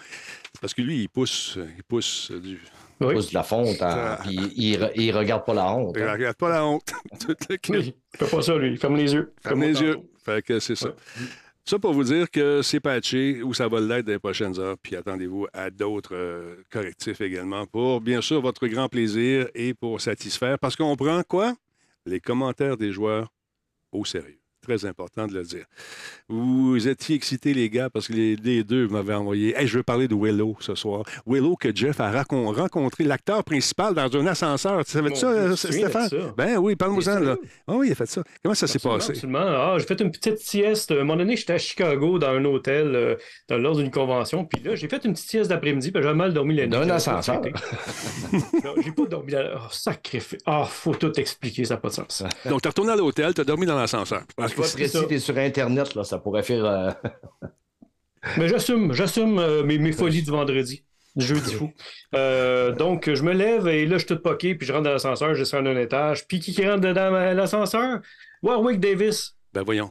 Parce 0.61 0.73
que 0.73 0.83
lui, 0.83 1.03
il 1.03 1.09
pousse, 1.09 1.59
il 1.77 1.83
pousse 1.83 2.31
du. 2.31 2.61
Oui. 3.01 3.15
pousse 3.15 3.31
de 3.31 3.35
la 3.35 3.43
fonte, 3.43 3.81
hein, 3.81 4.19
puis 4.23 4.39
il, 4.57 4.77
re- 4.77 4.93
il 4.95 5.11
regarde 5.17 5.47
pas 5.47 5.55
la 5.55 5.73
honte. 5.73 5.95
Il 5.97 6.03
hein. 6.03 6.13
regarde 6.13 6.37
pas 6.37 6.51
la 6.51 6.67
honte. 6.67 6.93
Tout 7.21 7.35
le 7.49 7.57
kit. 7.57 7.73
Oui, 7.73 7.95
il 8.13 8.19
fait 8.19 8.31
pas 8.31 8.43
ça, 8.43 8.55
lui. 8.59 8.73
Il 8.73 8.79
ferme 8.79 8.97
les 8.97 9.15
yeux. 9.15 9.33
Ferme 9.43 9.63
les 9.63 9.81
yeux. 9.81 10.01
Fait 10.23 10.45
que 10.45 10.61
c'est 10.61 10.77
ça. 10.77 10.89
Ouais. 10.89 10.95
Ça 11.65 11.79
pour 11.79 11.93
vous 11.93 12.05
dire 12.05 12.31
que 12.31 12.63
c'est 12.63 12.81
patché 12.81 13.43
ou 13.43 13.55
ça 13.55 13.69
va 13.69 13.81
l'être 13.81 14.07
dans 14.07 14.13
les 14.13 14.19
prochaines 14.19 14.59
heures. 14.59 14.77
Puis 14.83 14.97
attendez-vous 14.97 15.47
à 15.53 15.71
d'autres 15.71 16.15
euh, 16.15 16.57
correctifs 16.71 17.21
également 17.21 17.67
pour, 17.67 18.01
bien 18.01 18.21
sûr, 18.21 18.41
votre 18.41 18.67
grand 18.67 18.89
plaisir 18.89 19.49
et 19.55 19.75
pour 19.75 20.01
satisfaire. 20.01 20.59
Parce 20.59 20.75
qu'on 20.75 20.97
prend 20.97 21.23
quoi? 21.23 21.55
Les 22.07 22.19
commentaires 22.21 22.77
des 22.77 22.93
joueurs 22.93 23.33
au 23.93 24.05
sérieux. 24.05 24.40
Très 24.71 24.87
important 24.87 25.27
de 25.27 25.35
le 25.35 25.43
dire. 25.43 25.65
Vous 26.29 26.87
étiez 26.87 27.17
excités, 27.17 27.53
les 27.55 27.69
gars, 27.69 27.91
parce 27.91 28.07
que 28.07 28.13
les, 28.13 28.37
les 28.37 28.63
deux 28.63 28.87
m'avaient 28.87 29.15
envoyé. 29.15 29.53
Hey, 29.59 29.67
je 29.67 29.79
veux 29.79 29.83
parler 29.83 30.07
de 30.07 30.15
Willow 30.15 30.57
ce 30.61 30.77
soir. 30.77 31.03
Willow 31.27 31.57
que 31.57 31.75
Jeff 31.75 31.99
a 31.99 32.09
racon- 32.13 32.55
rencontré, 32.55 33.03
l'acteur 33.03 33.43
principal 33.43 33.95
dans 33.95 34.17
un 34.17 34.27
ascenseur. 34.29 34.85
Tu 34.85 34.93
savais 34.93 35.13
ça, 35.17 35.27
euh, 35.27 35.57
Stéphane? 35.57 36.09
ça? 36.09 36.17
Ben 36.37 36.57
oui, 36.59 36.77
parle-moi-en, 36.77 37.19
là. 37.19 37.37
Ah 37.67 37.73
oui, 37.75 37.89
il 37.89 37.93
a 37.93 37.95
fait 37.97 38.07
ça. 38.07 38.23
Comment 38.45 38.55
ça 38.55 38.69
s'est 38.69 38.79
passé? 38.79 39.11
absolument. 39.11 39.41
Ah, 39.41 39.75
j'ai 39.77 39.87
fait 39.87 40.01
une 40.01 40.13
petite 40.13 40.39
sieste. 40.39 40.93
À 40.93 40.95
un 40.95 40.99
moment 40.99 41.17
donné, 41.17 41.37
j'étais 41.37 41.55
à 41.55 41.59
Chicago 41.59 42.21
dans 42.21 42.29
un 42.29 42.45
hôtel 42.45 42.95
euh, 42.95 43.17
dans, 43.49 43.59
lors 43.59 43.75
d'une 43.75 43.91
convention. 43.91 44.45
Puis 44.45 44.63
là, 44.63 44.77
j'ai 44.77 44.87
fait 44.87 45.05
une 45.05 45.15
petite 45.15 45.31
sieste 45.31 45.51
d'après-midi. 45.51 45.91
Puis 45.91 46.01
j'ai 46.01 46.15
mal 46.15 46.33
dormi 46.33 46.55
la 46.55 46.69
nuit. 46.69 46.75
J'avais 46.75 46.87
pas 46.87 46.95
ascenseur. 46.95 47.43
j'ai 48.85 48.93
pas 48.93 49.07
dormi. 49.07 49.33
Dans... 49.33 49.45
Oh, 49.57 49.69
sacrifice. 49.73 50.39
Ah, 50.47 50.65
faut 50.65 50.95
tout 50.95 51.19
expliquer. 51.19 51.65
Ça 51.65 51.75
n'a 51.75 51.81
pas 51.81 51.89
de 51.89 51.95
sens. 51.95 52.23
Donc, 52.49 52.63
tu 52.63 52.69
es 52.69 52.71
retourné 52.71 52.93
à 52.93 52.97
l'hôtel, 52.97 53.35
tu 53.35 53.41
as 53.41 53.45
dormi 53.45 53.67
dans 53.67 53.77
l'ascenseur. 53.77 54.23
Parce 54.37 54.55
précis, 54.61 54.89
ça. 54.89 55.05
t'es 55.05 55.19
sur 55.19 55.37
Internet, 55.39 55.95
là, 55.95 56.05
ça 56.05 56.19
pourrait 56.19 56.43
faire. 56.43 56.65
euh, 56.65 56.91
Mais 58.37 58.49
j'assume, 58.49 58.93
j'assume 58.93 59.39
euh, 59.39 59.63
mes, 59.63 59.79
mes 59.79 59.93
folies 59.93 60.23
du 60.23 60.31
vendredi. 60.31 60.85
Du 61.17 61.25
jeudi 61.27 61.55
fou. 61.55 61.73
Euh, 62.15 62.71
donc, 62.73 63.13
je 63.13 63.23
me 63.25 63.33
lève 63.33 63.67
et 63.67 63.85
là, 63.85 63.95
je 63.99 64.07
suis 64.07 64.15
tout 64.15 64.23
poqué, 64.23 64.55
puis 64.55 64.67
je 64.67 64.73
rentre 64.73 64.85
dans 64.85 64.93
l'ascenseur, 64.93 65.35
je 65.35 65.41
descends 65.41 65.61
d'un 65.63 65.77
étage. 65.77 66.27
Puis 66.29 66.39
qui 66.39 66.53
qui 66.53 66.65
rentre 66.65 66.83
dedans? 66.83 67.11
Ma- 67.11 67.35
l'ascenseur? 67.35 68.01
Warwick 68.43 68.79
Davis. 68.79 69.35
Ben 69.53 69.63
voyons. 69.65 69.91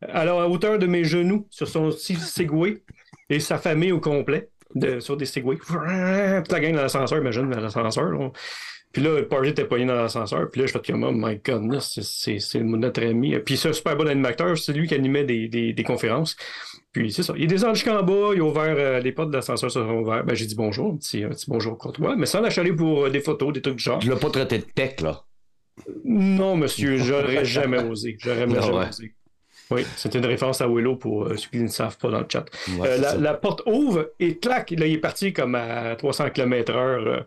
Alors, 0.00 0.40
à 0.40 0.48
hauteur 0.48 0.78
de 0.78 0.86
mes 0.86 1.02
genoux, 1.02 1.48
sur 1.50 1.66
son 1.66 1.90
petit 1.90 2.14
Segway, 2.14 2.84
et 3.30 3.40
sa 3.40 3.58
famille 3.58 3.90
au 3.90 3.98
complet, 3.98 4.50
de- 4.74 5.00
sur 5.00 5.16
des 5.16 5.26
Segways. 5.26 5.58
La 5.74 6.42
gang 6.60 6.74
dans 6.74 6.82
l'ascenseur, 6.82 7.18
imagine, 7.18 7.48
dans 7.50 7.60
l'ascenseur. 7.60 8.32
Puis 8.92 9.02
là, 9.02 9.20
le 9.20 9.26
party 9.26 9.48
était 9.50 9.64
pogné 9.64 9.86
dans 9.86 9.94
l'ascenseur. 9.94 10.50
Puis 10.50 10.60
là, 10.60 10.66
je 10.66 10.72
fais 10.72 10.80
comme, 10.92 11.02
oh 11.04 11.12
my 11.14 11.40
god, 11.42 11.80
c'est 11.80 12.60
notre 12.60 13.02
ami. 13.02 13.38
Puis 13.38 13.56
c'est 13.56 13.70
un 13.70 13.72
super 13.72 13.96
bon 13.96 14.06
animateur. 14.06 14.56
C'est 14.58 14.74
lui 14.74 14.86
qui 14.86 14.94
animait 14.94 15.24
des, 15.24 15.48
des, 15.48 15.72
des 15.72 15.82
conférences. 15.82 16.36
Puis 16.92 17.10
c'est 17.10 17.22
ça. 17.22 17.32
Il 17.38 17.44
est 17.44 17.46
descendu 17.46 17.76
jusqu'en 17.76 18.02
bas, 18.02 18.32
il 18.34 18.40
a 18.40 18.44
ouvert, 18.44 18.74
euh, 18.76 19.00
les 19.00 19.12
portes 19.12 19.30
de 19.30 19.36
l'ascenseur 19.36 19.70
se 19.70 19.80
sont 19.80 19.88
ouvertes. 19.94 20.26
Ben, 20.26 20.34
j'ai 20.34 20.44
dit 20.44 20.54
bonjour, 20.54 20.92
un 20.92 20.96
petit, 20.96 21.24
un 21.24 21.30
petit 21.30 21.46
bonjour 21.48 21.78
mais 22.18 22.26
sans 22.26 22.42
l'achaler 22.42 22.74
pour 22.74 23.06
euh, 23.06 23.10
des 23.10 23.20
photos, 23.20 23.54
des 23.54 23.62
trucs 23.62 23.76
du 23.76 23.82
genre. 23.82 23.98
Tu 23.98 24.10
l'as 24.10 24.16
pas 24.16 24.28
traité 24.28 24.58
de 24.58 24.64
tech, 24.64 25.00
là? 25.00 25.22
Non, 26.04 26.54
monsieur, 26.56 26.98
j'aurais 26.98 27.46
jamais 27.46 27.82
osé. 27.82 28.16
J'aurais 28.20 28.40
jamais 28.48 28.58
osé. 28.58 29.14
Oui, 29.74 29.86
c'était 29.96 30.18
une 30.18 30.26
référence 30.26 30.60
à 30.60 30.68
Willow 30.68 30.96
pour 30.96 31.24
euh, 31.24 31.36
ceux 31.36 31.48
qui 31.50 31.58
ne 31.58 31.68
savent 31.68 31.98
pas 31.98 32.10
dans 32.10 32.20
le 32.20 32.26
chat. 32.28 32.44
la, 32.78 33.16
la, 33.16 33.34
porte 33.34 33.62
ouvre 33.66 34.12
et 34.20 34.38
clac, 34.38 34.70
là, 34.70 34.86
il 34.86 34.94
est 34.94 34.98
parti 34.98 35.32
comme 35.32 35.54
à 35.54 35.96
300 35.96 36.30
km/h 36.30 37.24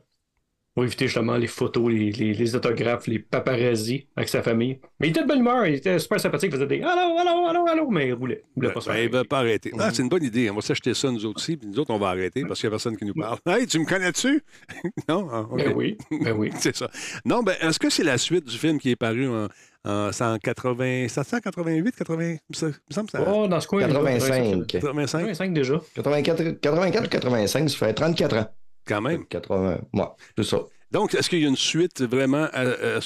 pour 0.75 0.83
éviter 0.83 1.07
justement 1.07 1.37
les 1.37 1.47
photos, 1.47 1.89
les, 1.89 2.11
les, 2.11 2.55
autographes, 2.55 3.07
les 3.07 3.19
paparazzi 3.19 4.07
avec 4.17 4.27
sa 4.27 4.43
famille. 4.43 4.77
Mais 4.99 5.07
il 5.07 5.11
était 5.11 5.21
de 5.21 5.27
bonne 5.27 5.39
humeur, 5.39 5.65
il 5.65 5.75
était 5.75 5.97
super 5.99 6.19
sympathique, 6.19 6.49
il 6.51 6.55
faisait 6.55 6.67
des 6.67 6.81
allô, 6.81 7.17
allô, 7.17 7.47
allô, 7.47 7.65
allô, 7.65 7.89
mais 7.89 8.09
il 8.09 8.13
roulait. 8.13 8.43
Il 8.57 8.61
voulait 8.61 8.73
pas 8.73 8.81
ben, 8.85 8.97
il 8.97 9.09
ne 9.09 9.17
veut 9.17 9.23
pas 9.23 9.39
arrêter. 9.39 9.71
Ah, 9.79 9.91
c'est 9.93 10.03
une 10.03 10.09
bonne 10.09 10.23
idée. 10.23 10.49
On 10.49 10.55
va 10.55 10.61
s'acheter 10.61 10.93
ça 10.93 11.09
nous 11.09 11.25
autres 11.25 11.37
aussi, 11.37 11.55
puis 11.55 11.69
nous 11.69 11.79
autres, 11.79 11.91
on 11.91 11.97
va 11.97 12.09
arrêter 12.09 12.43
parce 12.43 12.59
qu'il 12.59 12.67
n'y 12.67 12.73
a 12.73 12.75
personne 12.75 12.97
qui 12.97 13.05
nous 13.05 13.13
parle. 13.13 13.37
Hey, 13.47 13.67
tu 13.67 13.79
me 13.79 13.85
connais-tu? 13.85 14.43
non? 15.07 15.29
Ah, 15.31 15.47
Ben 15.55 15.73
oui, 15.73 15.97
ben 16.11 16.33
oui. 16.33 16.51
c'est 16.59 16.75
ça. 16.75 16.91
Non, 17.23 17.41
ben, 17.41 17.55
est-ce 17.61 17.79
que 17.79 17.89
c'est 17.89 18.03
la 18.03 18.17
suite 18.17 18.43
du 18.43 18.57
film 18.57 18.77
qui 18.77 18.89
est 18.91 18.97
paru 18.97 19.29
en, 19.29 19.47
en 19.85 20.11
180, 20.11 21.07
788, 21.07 21.95
80, 21.95 22.23
il 22.31 22.37
me 22.49 22.73
semble 22.89 23.09
ça. 23.09 23.23
Oh, 23.27 23.47
dans 23.47 23.59
ce 23.59 23.67
coin. 23.67 23.87
85. 23.87 24.67
85. 24.67 25.19
85 25.19 25.53
déjà. 25.53 25.79
84, 25.95 26.43
84 26.59 27.09
85, 27.09 27.69
ça 27.69 27.77
fait 27.77 27.93
34 27.93 28.37
ans. 28.37 28.47
Quand 28.85 29.01
même. 29.01 29.25
80, 29.25 29.79
ouais, 29.93 30.03
c'est 30.37 30.43
ça. 30.43 30.59
Donc, 30.91 31.13
est-ce 31.13 31.29
qu'il 31.29 31.39
y 31.39 31.45
a 31.45 31.49
une 31.49 31.55
suite 31.55 32.01
vraiment 32.01 32.47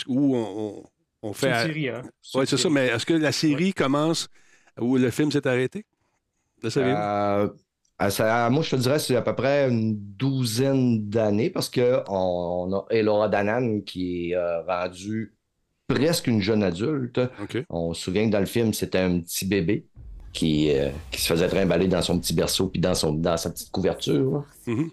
où 0.07 0.35
on, 0.35 0.83
on 1.21 1.33
fait. 1.33 1.53
C'est 1.53 1.61
une 1.61 1.67
série, 1.67 1.89
hein? 1.89 2.01
Oui, 2.35 2.45
c'est 2.47 2.57
ça, 2.57 2.69
mais 2.69 2.87
est-ce 2.87 3.05
que 3.05 3.13
la 3.13 3.31
série 3.31 3.73
commence 3.73 4.27
où 4.79 4.97
le 4.97 5.09
film 5.11 5.31
s'est 5.31 5.47
arrêté? 5.47 5.85
Le 6.61 6.69
euh, 6.77 7.49
moi, 8.49 8.63
je 8.63 8.69
te 8.71 8.75
dirais 8.77 8.99
c'est 8.99 9.15
à 9.15 9.21
peu 9.21 9.35
près 9.35 9.69
une 9.69 9.95
douzaine 9.97 11.09
d'années 11.09 11.49
parce 11.49 11.69
qu'on 11.69 12.03
on 12.07 12.73
a 12.73 12.85
Elora 12.89 13.29
Danan 13.29 13.81
qui 13.81 14.31
est 14.31 14.35
euh, 14.35 14.61
rendue 14.63 15.33
presque 15.89 16.27
une 16.27 16.41
jeune 16.41 16.63
adulte. 16.63 17.19
On 17.69 17.93
se 17.93 18.03
souvient 18.03 18.25
que 18.27 18.31
dans 18.31 18.39
le 18.39 18.45
film, 18.45 18.73
c'était 18.73 18.99
un 18.99 19.19
petit 19.19 19.45
bébé 19.45 19.85
qui, 20.31 20.71
euh, 20.71 20.89
qui 21.11 21.21
se 21.21 21.27
faisait 21.27 21.47
trimballer 21.47 21.87
dans 21.87 22.01
son 22.01 22.19
petit 22.19 22.33
berceau 22.33 22.67
puis 22.67 22.79
dans, 22.79 22.93
son, 22.93 23.13
dans 23.13 23.35
sa 23.35 23.49
petite 23.49 23.71
couverture. 23.71 24.45
Mm-hmm. 24.67 24.89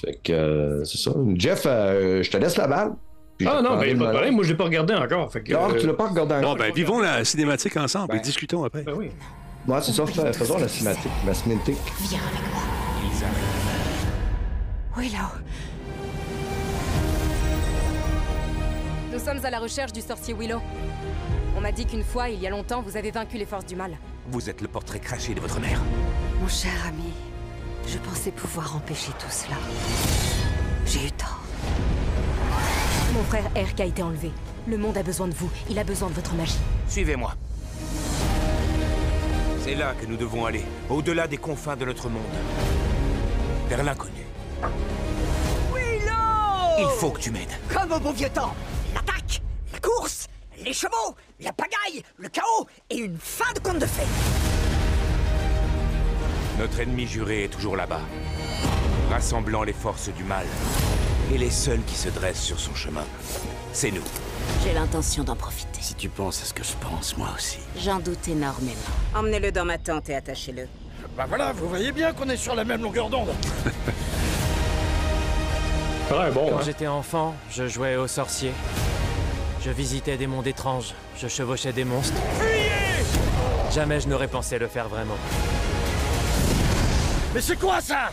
Fait 0.00 0.20
que 0.22 0.32
euh, 0.32 0.84
c'est 0.84 0.98
ça. 0.98 1.12
Jeff, 1.34 1.64
euh, 1.66 2.22
je 2.22 2.30
te 2.30 2.36
laisse 2.36 2.56
la 2.56 2.68
balle. 2.68 2.92
Ah 3.46 3.60
non, 3.62 3.78
ben, 3.78 3.96
pas 3.98 4.06
de 4.06 4.10
problème. 4.10 4.34
Moi, 4.34 4.44
je 4.44 4.50
l'ai 4.50 4.56
pas 4.56 4.64
regardé 4.64 4.94
encore. 4.94 5.32
Fait 5.32 5.42
que, 5.42 5.52
non, 5.52 5.72
tu 5.78 5.86
l'as 5.86 5.94
pas 5.94 6.08
regardé 6.08 6.34
encore. 6.34 6.56
Bon, 6.56 6.60
ben, 6.60 6.72
vivons 6.72 7.00
la 7.00 7.24
cinématique 7.24 7.76
ensemble 7.76 8.14
et 8.14 8.18
ben. 8.18 8.22
discutons 8.22 8.64
après. 8.64 8.82
Ben 8.82 8.94
oui. 8.96 9.10
Ouais, 9.66 9.78
c'est 9.82 9.92
ça. 9.92 10.06
Faisons 10.06 10.58
la 10.58 10.68
cinématique. 10.68 11.10
La 11.26 11.34
cinématique. 11.34 11.76
Viens 12.08 12.20
avec 12.20 12.52
moi. 12.52 12.62
Oui, 14.96 15.12
Nous 19.18 19.24
sommes 19.24 19.44
à 19.44 19.50
la 19.50 19.58
recherche 19.58 19.92
du 19.92 20.00
sorcier 20.00 20.32
Willow. 20.32 20.60
On 21.56 21.60
m'a 21.60 21.72
dit 21.72 21.86
qu'une 21.86 22.04
fois, 22.04 22.28
il 22.28 22.40
y 22.40 22.46
a 22.46 22.50
longtemps, 22.50 22.82
vous 22.82 22.96
avez 22.96 23.10
vaincu 23.10 23.36
les 23.36 23.46
forces 23.46 23.66
du 23.66 23.74
mal. 23.74 23.98
Vous 24.28 24.48
êtes 24.48 24.60
le 24.60 24.68
portrait 24.68 25.00
craché 25.00 25.34
de 25.34 25.40
votre 25.40 25.58
mère. 25.58 25.82
Mon 26.40 26.46
cher 26.46 26.70
ami, 26.86 27.12
je 27.88 27.98
pensais 27.98 28.30
pouvoir 28.30 28.76
empêcher 28.76 29.10
tout 29.18 29.28
cela. 29.28 29.56
J'ai 30.86 31.08
eu 31.08 31.10
tort. 31.10 31.40
Mon 33.12 33.24
frère 33.24 33.50
Erk 33.56 33.80
a 33.80 33.86
été 33.86 34.04
enlevé. 34.04 34.30
Le 34.68 34.78
monde 34.78 34.96
a 34.96 35.02
besoin 35.02 35.26
de 35.26 35.34
vous. 35.34 35.50
Il 35.68 35.80
a 35.80 35.84
besoin 35.84 36.10
de 36.10 36.14
votre 36.14 36.34
magie. 36.34 36.60
Suivez-moi. 36.88 37.34
C'est 39.64 39.74
là 39.74 39.94
que 40.00 40.06
nous 40.06 40.16
devons 40.16 40.46
aller, 40.46 40.62
au-delà 40.88 41.26
des 41.26 41.38
confins 41.38 41.74
de 41.74 41.84
notre 41.84 42.08
monde. 42.08 42.22
Vers 43.68 43.82
l'inconnu. 43.82 44.24
Willow 45.74 46.78
Il 46.78 46.86
faut 47.00 47.10
que 47.10 47.20
tu 47.20 47.32
m'aides. 47.32 47.58
Comme 47.68 47.90
au 47.90 47.98
bon 47.98 48.12
vieux 48.12 48.30
temps. 48.30 48.54
L'attaque, 48.94 49.42
la 49.72 49.78
course, 49.80 50.26
les 50.64 50.72
chevaux, 50.72 51.16
la 51.40 51.52
pagaille, 51.52 52.02
le 52.16 52.28
chaos 52.28 52.66
et 52.90 52.96
une 52.96 53.18
fin 53.18 53.52
de 53.54 53.60
conte 53.60 53.78
de 53.78 53.86
fées. 53.86 54.06
Notre 56.58 56.80
ennemi 56.80 57.06
juré 57.06 57.44
est 57.44 57.48
toujours 57.48 57.76
là-bas, 57.76 58.00
rassemblant 59.10 59.62
les 59.62 59.72
forces 59.72 60.08
du 60.08 60.24
mal. 60.24 60.46
Et 61.32 61.38
les 61.38 61.50
seuls 61.50 61.82
qui 61.86 61.94
se 61.94 62.08
dressent 62.08 62.42
sur 62.42 62.58
son 62.58 62.74
chemin, 62.74 63.04
c'est 63.72 63.90
nous. 63.90 64.02
J'ai 64.64 64.72
l'intention 64.72 65.24
d'en 65.24 65.36
profiter. 65.36 65.80
Si 65.80 65.94
tu 65.94 66.08
penses 66.08 66.42
à 66.42 66.46
ce 66.46 66.54
que 66.54 66.64
je 66.64 66.72
pense, 66.80 67.16
moi 67.16 67.28
aussi. 67.36 67.58
J'en 67.76 68.00
doute 68.00 68.26
énormément. 68.26 68.72
Emmenez-le 69.14 69.52
dans 69.52 69.64
ma 69.64 69.78
tente 69.78 70.08
et 70.08 70.16
attachez-le. 70.16 70.66
Bah 71.16 71.26
voilà, 71.28 71.52
vous 71.52 71.68
voyez 71.68 71.92
bien 71.92 72.12
qu'on 72.12 72.28
est 72.28 72.36
sur 72.36 72.54
la 72.54 72.64
même 72.64 72.82
longueur 72.82 73.10
d'onde. 73.10 73.28
bon, 76.32 76.50
Quand 76.50 76.58
hein. 76.58 76.62
j'étais 76.64 76.86
enfant, 76.86 77.34
je 77.50 77.68
jouais 77.68 77.96
aux 77.96 78.06
sorciers. 78.06 78.52
Je 79.64 79.70
visitais 79.70 80.16
des 80.16 80.26
mondes 80.26 80.46
étranges. 80.46 80.94
Je 81.20 81.28
chevauchais 81.28 81.72
des 81.72 81.84
monstres. 81.84 82.16
Fuyez 82.38 82.68
Jamais 83.72 84.00
je 84.00 84.08
n'aurais 84.08 84.28
pensé 84.28 84.58
le 84.58 84.66
faire 84.66 84.88
vraiment. 84.88 85.16
Mais 87.34 87.40
c'est 87.40 87.56
quoi 87.58 87.80
ça? 87.80 88.10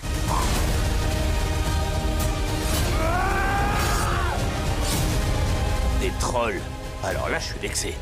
Des 6.01 6.11
trolls. 6.19 6.61
Alors 7.03 7.29
là, 7.29 7.39
je 7.39 7.45
suis 7.45 7.59
vexé. 7.59 7.95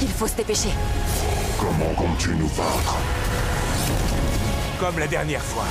Il 0.00 0.08
faut 0.08 0.26
se 0.26 0.34
dépêcher. 0.34 0.70
Comment 1.60 1.92
comptes-tu 1.94 2.30
nous 2.30 2.48
battre 2.48 2.96
Comme 4.82 4.98
la 4.98 5.06
dernière 5.06 5.40
fois. 5.40 5.62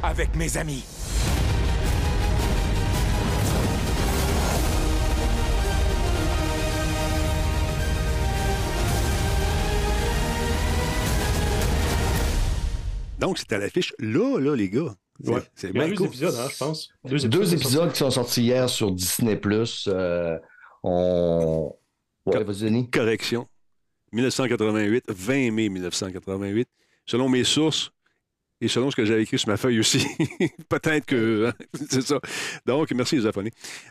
Avec 0.00 0.36
mes 0.36 0.56
amis. 0.56 0.84
Donc, 13.18 13.38
c'est 13.38 13.52
à 13.52 13.58
l'affiche 13.58 13.92
là, 13.98 14.38
là, 14.38 14.54
les 14.54 14.70
gars. 14.70 14.94
Ouais. 15.24 15.42
C'est 15.56 15.72
bien 15.72 15.88
deux 15.88 15.96
cool. 15.96 16.06
épisodes, 16.06 16.36
hein, 16.38 16.46
je 16.48 16.56
pense. 16.58 16.90
Deux 17.04 17.16
épisodes, 17.16 17.30
Deux 17.32 17.54
épisodes 17.54 17.90
qui 17.90 17.98
sont 17.98 18.10
sortis 18.12 18.42
hier 18.42 18.68
sur 18.68 18.92
Disney+. 18.92 19.36
Euh, 19.88 20.38
on... 20.84 21.74
Ouais, 22.24 22.44
vas-y, 22.44 22.60
Denis. 22.66 22.88
Correction. 22.88 23.48
1988, 24.12 25.04
20 25.08 25.50
mai 25.50 25.68
1988. 25.68 26.68
Selon 27.06 27.28
mes 27.28 27.44
sources 27.44 27.92
et 28.60 28.68
selon 28.68 28.90
ce 28.90 28.96
que 28.96 29.04
j'avais 29.04 29.22
écrit 29.22 29.38
sur 29.38 29.48
ma 29.48 29.56
feuille 29.56 29.80
aussi. 29.80 30.06
Peut-être 30.68 31.06
que. 31.06 31.46
hein, 31.46 31.52
c'est 31.90 32.02
ça. 32.02 32.20
Donc, 32.64 32.90
merci 32.92 33.16
les. 33.16 33.50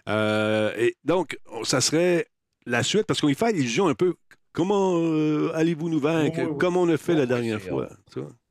Euh, 0.09 0.73
et 0.77 0.95
donc, 1.03 1.37
ça 1.63 1.81
serait 1.81 2.27
la 2.65 2.83
suite, 2.83 3.05
parce 3.05 3.21
qu'on 3.21 3.29
y 3.29 3.35
fait 3.35 3.45
allusion 3.45 3.87
un 3.87 3.93
peu. 3.93 4.15
Comment 4.51 4.97
euh, 4.97 5.51
allez-vous 5.53 5.89
nous 5.89 5.99
vaincre? 5.99 6.57
Comme 6.57 6.77
on 6.77 6.89
a 6.89 6.97
fait 6.97 7.13
la 7.13 7.25
dernière 7.25 7.61
fois. 7.61 7.89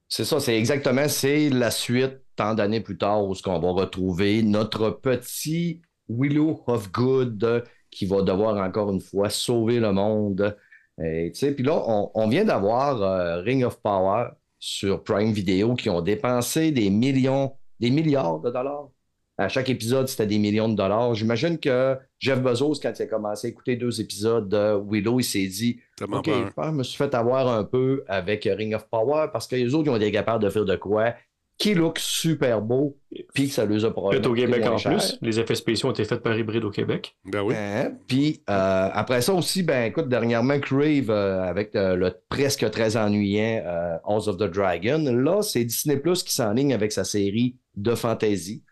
C'est 0.07 0.25
ça, 0.25 0.39
c'est 0.39 0.57
exactement, 0.57 1.09
c'est 1.09 1.49
la 1.49 1.71
suite, 1.71 2.21
tant 2.37 2.55
d'années 2.55 2.83
plus 2.83 2.99
tard, 2.99 3.25
où 3.25 3.35
ce 3.35 3.43
qu'on 3.43 3.59
va 3.59 3.71
retrouver 3.71 4.43
notre 4.43 4.91
petit 4.91 5.81
Willow 6.09 6.63
of 6.67 6.93
Good 6.93 7.65
qui 7.91 8.07
va 8.07 8.23
devoir 8.23 8.57
encore 8.57 8.93
une 8.93 9.01
fois 9.01 9.31
sauver 9.31 9.81
le 9.81 9.93
monde. 9.93 10.57
Puis 10.99 11.63
là, 11.63 11.83
on, 11.87 12.11
on 12.15 12.29
vient 12.29 12.45
d'avoir 12.45 13.03
euh, 13.03 13.41
Ring 13.41 13.65
of 13.65 13.81
Power 13.81 14.29
sur 14.59 15.03
Prime 15.03 15.33
Video 15.33 15.75
qui 15.75 15.91
ont 15.91 16.01
dépensé 16.01 16.71
des 16.71 16.89
millions, 16.91 17.53
des 17.81 17.91
milliards 17.91 18.41
de 18.41 18.51
dollars. 18.51 18.89
À 19.37 19.49
chaque 19.49 19.69
épisode, 19.69 20.07
c'était 20.07 20.29
des 20.29 20.39
millions 20.39 20.69
de 20.69 20.77
dollars. 20.77 21.15
J'imagine 21.17 21.59
que 21.59 21.99
Jeff 22.21 22.41
Bezos, 22.41 22.75
quand 22.81 22.93
il 22.97 23.03
a 23.03 23.07
commencé 23.07 23.49
à 23.49 23.51
écouter 23.51 23.75
deux 23.75 24.01
épisodes 24.01 24.49
de 24.49 24.81
Willow, 24.89 25.19
il 25.19 25.25
s'est 25.25 25.49
dit 25.49 25.81
OK, 26.19 26.27
je 26.67 26.71
me 26.71 26.83
suis 26.85 26.97
fait 26.97 27.13
avoir 27.15 27.49
un 27.49 27.65
peu 27.65 28.05
avec 28.07 28.45
Ring 28.45 28.75
of 28.75 28.89
Power 28.89 29.27
parce 29.33 29.49
que 29.49 29.57
les 29.57 29.75
autres, 29.75 29.89
ils 29.89 29.91
ont 29.91 29.97
été 29.97 30.13
capables 30.13 30.43
de 30.45 30.51
faire 30.51 30.65
de 30.65 30.77
quoi 30.77 31.15
qui 31.57 31.75
look 31.75 31.99
super 32.01 32.61
beau, 32.61 32.97
puis 33.33 33.49
que 33.49 33.55
ça 33.55 33.65
les 33.65 33.85
a 33.85 33.89
Fait 33.89 33.93
probablement 33.93 34.31
au 34.31 34.35
Québec 34.35 34.67
en 34.67 34.77
cher. 34.77 34.93
plus. 34.93 35.19
Les 35.23 35.39
effets 35.39 35.55
spéciaux 35.55 35.89
ont 35.89 35.93
été 35.93 36.05
faits 36.05 36.21
par 36.23 36.37
Hybride 36.37 36.65
au 36.65 36.71
Québec. 36.71 37.17
Ben 37.25 37.43
oui. 37.43 37.55
Hein? 37.57 37.93
Puis 38.09 38.43
euh, 38.51 38.89
après 38.93 39.21
ça 39.23 39.33
aussi, 39.35 39.63
ben 39.63 39.85
écoute, 39.85 40.09
dernièrement, 40.09 40.59
Crave 40.59 41.11
euh, 41.11 41.43
avec 41.43 41.77
euh, 41.77 41.95
le 41.95 42.13
presque 42.29 42.69
très 42.71 42.97
ennuyant 42.97 43.63
euh, 43.67 43.97
House 44.05 44.27
of 44.27 44.37
the 44.37 44.51
Dragon. 44.51 44.99
Là, 45.05 45.43
c'est 45.43 45.65
Disney 45.65 45.97
Plus 45.97 46.23
qui 46.25 46.35
s'enligne 46.35 46.75
avec 46.75 46.91
sa 46.91 47.05
série 47.05 47.57
de 47.77 47.95
fantasy. 47.95 48.65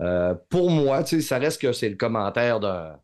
Euh, 0.00 0.34
pour 0.50 0.70
moi, 0.70 1.04
tu 1.04 1.16
sais, 1.16 1.22
ça 1.22 1.38
reste 1.38 1.60
que 1.62 1.72
c'est 1.72 1.88
le 1.88 1.94
commentaire 1.96 2.58
d'un 2.58 2.96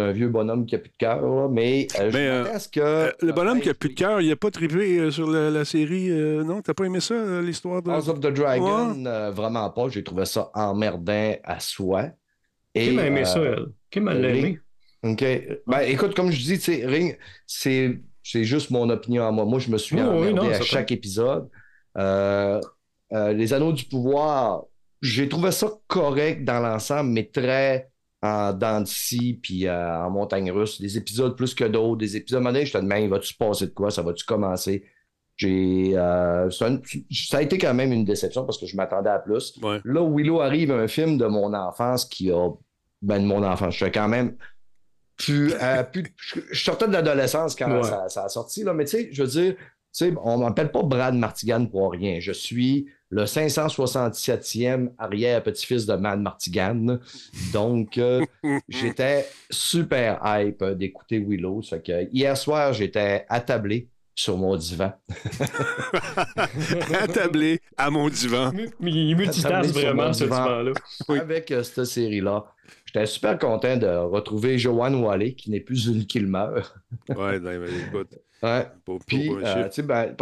c'est 0.00 0.08
un 0.08 0.12
vieux 0.12 0.28
bonhomme 0.28 0.66
qui 0.66 0.74
a 0.74 0.78
plus 0.78 0.90
de 0.90 0.96
cœur, 0.96 1.48
mais 1.50 1.86
euh, 1.98 2.10
Mais, 2.12 2.26
euh, 2.28 2.44
que. 2.72 2.80
Euh, 2.80 3.10
le 3.20 3.32
bonhomme 3.32 3.60
qui 3.60 3.68
a 3.68 3.74
plus 3.74 3.90
de 3.90 3.94
cœur, 3.94 4.20
il 4.20 4.30
a 4.32 4.36
pas 4.36 4.50
trippé 4.50 4.98
euh, 4.98 5.10
sur 5.10 5.30
la, 5.30 5.50
la 5.50 5.64
série. 5.64 6.10
euh, 6.10 6.42
non, 6.42 6.62
t'as 6.62 6.74
pas 6.74 6.84
aimé 6.84 7.00
ça, 7.00 7.14
euh, 7.14 7.42
l'histoire 7.42 7.82
de. 7.82 7.90
House 7.90 8.08
of 8.08 8.20
the 8.20 8.28
Dragon, 8.32 9.04
euh, 9.06 9.30
vraiment 9.30 9.68
pas. 9.70 9.88
J'ai 9.88 10.02
trouvé 10.02 10.24
ça 10.24 10.50
emmerdant 10.54 11.34
à 11.44 11.60
soi. 11.60 12.06
Et, 12.74 12.88
Kim 12.88 12.98
a 12.98 13.06
aimé 13.06 13.22
euh, 13.22 13.24
ça, 13.24 13.40
elle? 13.40 13.66
Kim 13.90 14.08
a 14.08 14.12
Ring- 14.12 14.24
aimé? 14.24 14.60
OK. 15.02 15.24
Ben, 15.66 15.80
écoute, 15.80 16.14
comme 16.14 16.30
je 16.30 16.38
dis, 16.40 16.58
tu 16.58 16.72
sais, 16.72 16.86
Ring, 16.86 17.18
c'est, 17.46 17.98
c'est 18.22 18.44
juste 18.44 18.70
mon 18.70 18.88
opinion 18.90 19.26
à 19.26 19.30
moi. 19.30 19.44
Moi, 19.44 19.58
je 19.58 19.70
me 19.70 19.78
suis 19.78 19.96
Oui, 19.96 20.02
oui, 20.28 20.34
non, 20.34 20.48
à 20.48 20.60
chaque 20.60 20.92
épisode. 20.92 21.48
Euh, 21.98 22.60
euh, 23.12 23.32
les 23.32 23.52
Anneaux 23.52 23.72
du 23.72 23.84
pouvoir, 23.84 24.64
j'ai 25.02 25.28
trouvé 25.28 25.50
ça 25.50 25.68
correct 25.88 26.44
dans 26.44 26.60
l'ensemble, 26.60 27.10
mais 27.10 27.24
très 27.24 27.89
en 28.22 28.52
dents 28.52 28.80
de 28.82 28.86
scie, 28.86 29.38
puis 29.42 29.66
euh, 29.66 30.04
en 30.04 30.10
montagne 30.10 30.50
russe. 30.50 30.80
Des 30.80 30.98
épisodes 30.98 31.36
plus 31.36 31.54
que 31.54 31.64
d'autres. 31.64 31.96
Des 31.98 32.16
épisodes 32.16 32.42
modernes, 32.42 32.66
je 32.66 32.72
te 32.72 32.78
demande, 32.78 33.08
va-tu 33.08 33.28
se 33.28 33.36
passer 33.36 33.66
de 33.66 33.72
quoi? 33.72 33.90
Ça 33.90 34.02
va-tu 34.02 34.24
commencer? 34.24 34.84
J'ai, 35.36 35.92
euh, 35.96 36.50
ça 36.50 37.38
a 37.38 37.42
été 37.42 37.56
quand 37.56 37.72
même 37.72 37.92
une 37.92 38.04
déception 38.04 38.44
parce 38.44 38.58
que 38.58 38.66
je 38.66 38.76
m'attendais 38.76 39.08
à 39.08 39.18
plus. 39.18 39.58
Ouais. 39.62 39.80
Là 39.84 40.02
où 40.02 40.16
Willow 40.18 40.40
arrive, 40.42 40.70
un 40.70 40.86
film 40.86 41.16
de 41.16 41.24
mon 41.26 41.54
enfance 41.54 42.04
qui 42.04 42.30
a. 42.30 42.50
Ben, 43.00 43.20
de 43.22 43.26
mon 43.26 43.42
enfance. 43.42 43.74
Je 43.74 43.84
suis 43.84 43.92
quand 43.92 44.08
même. 44.08 44.36
Plus, 45.16 45.54
euh, 45.54 45.82
plus- 45.82 46.14
je 46.50 46.62
sortais 46.62 46.86
de 46.88 46.92
l'adolescence 46.92 47.54
quand 47.56 47.70
Ouais. 47.70 47.82
ça, 47.82 48.08
ça 48.10 48.24
a 48.24 48.28
sorti, 48.28 48.64
là, 48.64 48.74
mais 48.74 48.84
tu 48.84 48.90
sais, 48.92 49.08
je 49.12 49.22
veux 49.22 49.28
dire, 49.28 49.54
tu 49.56 49.64
sais, 49.92 50.14
on 50.22 50.38
m'appelle 50.38 50.70
pas 50.70 50.82
Brad 50.82 51.14
Martigan 51.14 51.64
pour 51.66 51.92
rien. 51.92 52.20
Je 52.20 52.32
suis 52.32 52.86
le 53.10 53.24
567e 53.24 54.90
arrière-petit-fils 54.98 55.84
de 55.86 55.94
Mad 55.94 56.20
Martigan. 56.20 56.98
Donc, 57.52 57.98
euh, 57.98 58.24
j'étais 58.68 59.26
super 59.50 60.20
hype 60.24 60.64
d'écouter 60.76 61.18
Willow. 61.18 61.62
Ça 61.62 61.76
fait 61.76 61.82
que 61.82 62.08
hier 62.14 62.36
soir, 62.36 62.72
j'étais 62.72 63.26
attablé 63.28 63.88
sur 64.14 64.36
mon 64.36 64.56
divan. 64.56 64.92
Attablé 67.00 67.60
à 67.76 67.90
mon 67.90 68.08
divan. 68.08 68.52
Mais 68.80 68.90
il 68.90 69.16
multitasse 69.16 69.72
vraiment, 69.72 70.12
ce 70.12 70.24
divan. 70.24 70.62
divan-là. 70.64 71.20
avec 71.22 71.50
euh, 71.50 71.62
cette 71.62 71.84
série-là. 71.84 72.44
J'étais 72.86 73.06
super 73.06 73.38
content 73.38 73.76
de 73.76 73.86
retrouver 73.86 74.58
Joanne 74.58 74.96
Wally, 74.96 75.34
qui 75.34 75.50
n'est 75.50 75.60
plus 75.60 75.86
une 75.86 76.06
qu'il 76.06 76.26
meurt. 76.26 76.74
Ouais, 77.08 77.40
ben, 77.40 77.62
écoute. 77.88 78.18
Ouais. 78.42 78.66
Pour, 78.84 78.98
pour- 78.98 79.06
Puis, 79.06 79.30
euh, 79.30 79.68
ben, 79.84 80.14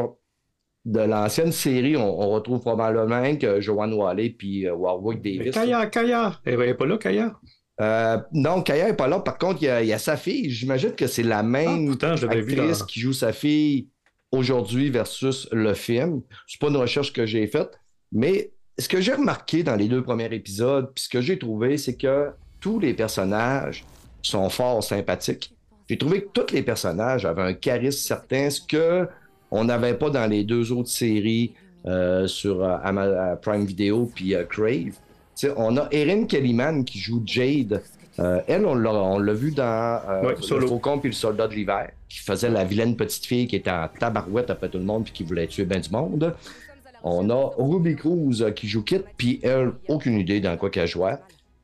de 0.85 1.01
l'ancienne 1.01 1.53
série, 1.53 1.97
on, 1.97 2.21
on 2.21 2.31
retrouve 2.31 2.61
probablement 2.61 3.37
que 3.37 3.61
Joanne 3.61 3.93
Wally 3.95 4.31
puis 4.31 4.67
euh, 4.67 4.75
Warwick 4.75 5.21
Mais 5.25 5.37
Davis. 5.39 5.55
Kaya, 5.55 5.87
Kaya. 5.87 6.41
Elle 6.45 6.59
n'est 6.59 6.75
pas 6.75 6.87
là, 6.87 6.97
Kaya? 6.99 7.35
Euh, 7.81 8.19
non, 8.33 8.63
Kaya 8.63 8.87
n'est 8.87 8.97
pas 8.97 9.07
là. 9.09 9.21
Par 9.21 9.39
contre, 9.39 9.63
il 9.63 9.67
y 9.67 9.69
a, 9.69 9.83
il 9.83 9.89
y 9.89 9.93
a 9.93 9.99
sa 9.99 10.17
fille. 10.17 10.51
J'imagine 10.51 10.93
que 10.93 11.07
c'est 11.07 11.23
la 11.23 11.39
Ah, 11.39 11.43
même 11.43 11.91
vu 11.91 11.97
actrice 12.25 12.83
qui 12.85 13.01
joue 13.01 13.13
sa 13.13 13.33
fille 13.33 13.89
aujourd'hui 14.33 14.91
versus 14.91 15.49
le 15.53 15.75
film. 15.75 16.23
C'est 16.47 16.61
pas 16.61 16.69
une 16.69 16.77
recherche 16.77 17.13
que 17.13 17.27
j'ai 17.27 17.47
faite, 17.47 17.79
mais 18.13 18.53
ce 18.79 18.89
que 18.89 19.01
j'ai 19.01 19.13
remarqué 19.15 19.63
dans 19.63 19.77
les 19.77 19.89
deux 19.89 20.03
premiers 20.03 20.33
épisodes, 20.33 20.91
puis 20.95 21.05
ce 21.05 21.09
que 21.09 21.21
j'ai 21.21 21.39
trouvé, 21.39 21.77
c'est 21.77 21.97
que 21.97 22.31
tous 22.61 22.79
les 22.79 22.95
personnages 22.95 23.85
sont 24.23 24.49
fort 24.51 24.83
sympathiques. 24.83 25.55
J'ai 25.89 25.99
trouvé 25.99 26.23
que 26.23 26.29
tous 26.33 26.53
les 26.53 26.63
personnages 26.63 27.25
avaient 27.25 27.43
un 27.43 27.55
charisme 27.55 27.99
certain, 27.99 28.51
ce 28.51 28.61
que 28.61 29.09
on 29.51 29.65
n'avait 29.65 29.95
pas 29.95 30.11
dans 30.11 30.27
les 30.27 30.45
deux 30.45 30.73
autres 30.73 30.91
séries 30.91 31.53
euh, 31.87 32.27
sur 32.27 32.63
euh, 32.63 32.77
euh, 32.85 33.37
Prime 33.37 33.65
Video 33.65 34.11
puis 34.15 34.35
euh, 34.35 34.45
Crave. 34.45 34.95
On 35.57 35.77
a 35.77 35.89
Erin 35.93 36.25
Kellyman 36.25 36.85
qui 36.85 36.99
joue 36.99 37.23
Jade. 37.25 37.83
Euh, 38.19 38.41
elle, 38.49 38.67
on 38.67 38.75
l'a, 38.75 39.33
vu 39.33 39.53
dans 39.53 40.01
Le. 40.23 40.67
Faucon 40.67 40.99
puis 40.99 41.11
le 41.11 41.15
Soldat 41.15 41.47
de 41.47 41.55
l'hiver, 41.55 41.91
qui 42.09 42.19
faisait 42.19 42.51
la 42.51 42.65
vilaine 42.65 42.97
petite 42.97 43.25
fille 43.25 43.47
qui 43.47 43.55
était 43.55 43.71
en 43.71 43.87
tabarouette 43.89 44.51
après 44.51 44.69
tout 44.69 44.79
le 44.79 44.85
monde 44.85 45.05
puis 45.05 45.13
qui 45.13 45.23
voulait 45.23 45.47
tuer 45.47 45.65
ben 45.65 45.81
du 45.81 45.91
monde. 45.91 46.35
On 47.05 47.31
a 47.31 47.53
Ruby 47.57 47.95
Cruz 47.95 48.53
qui 48.57 48.67
joue 48.67 48.83
Kit, 48.83 49.03
puis 49.17 49.39
elle, 49.45 49.71
aucune 49.87 50.19
idée 50.19 50.41
dans 50.41 50.57
quoi 50.57 50.69
qu'elle 50.69 50.89
jouait. 50.89 51.17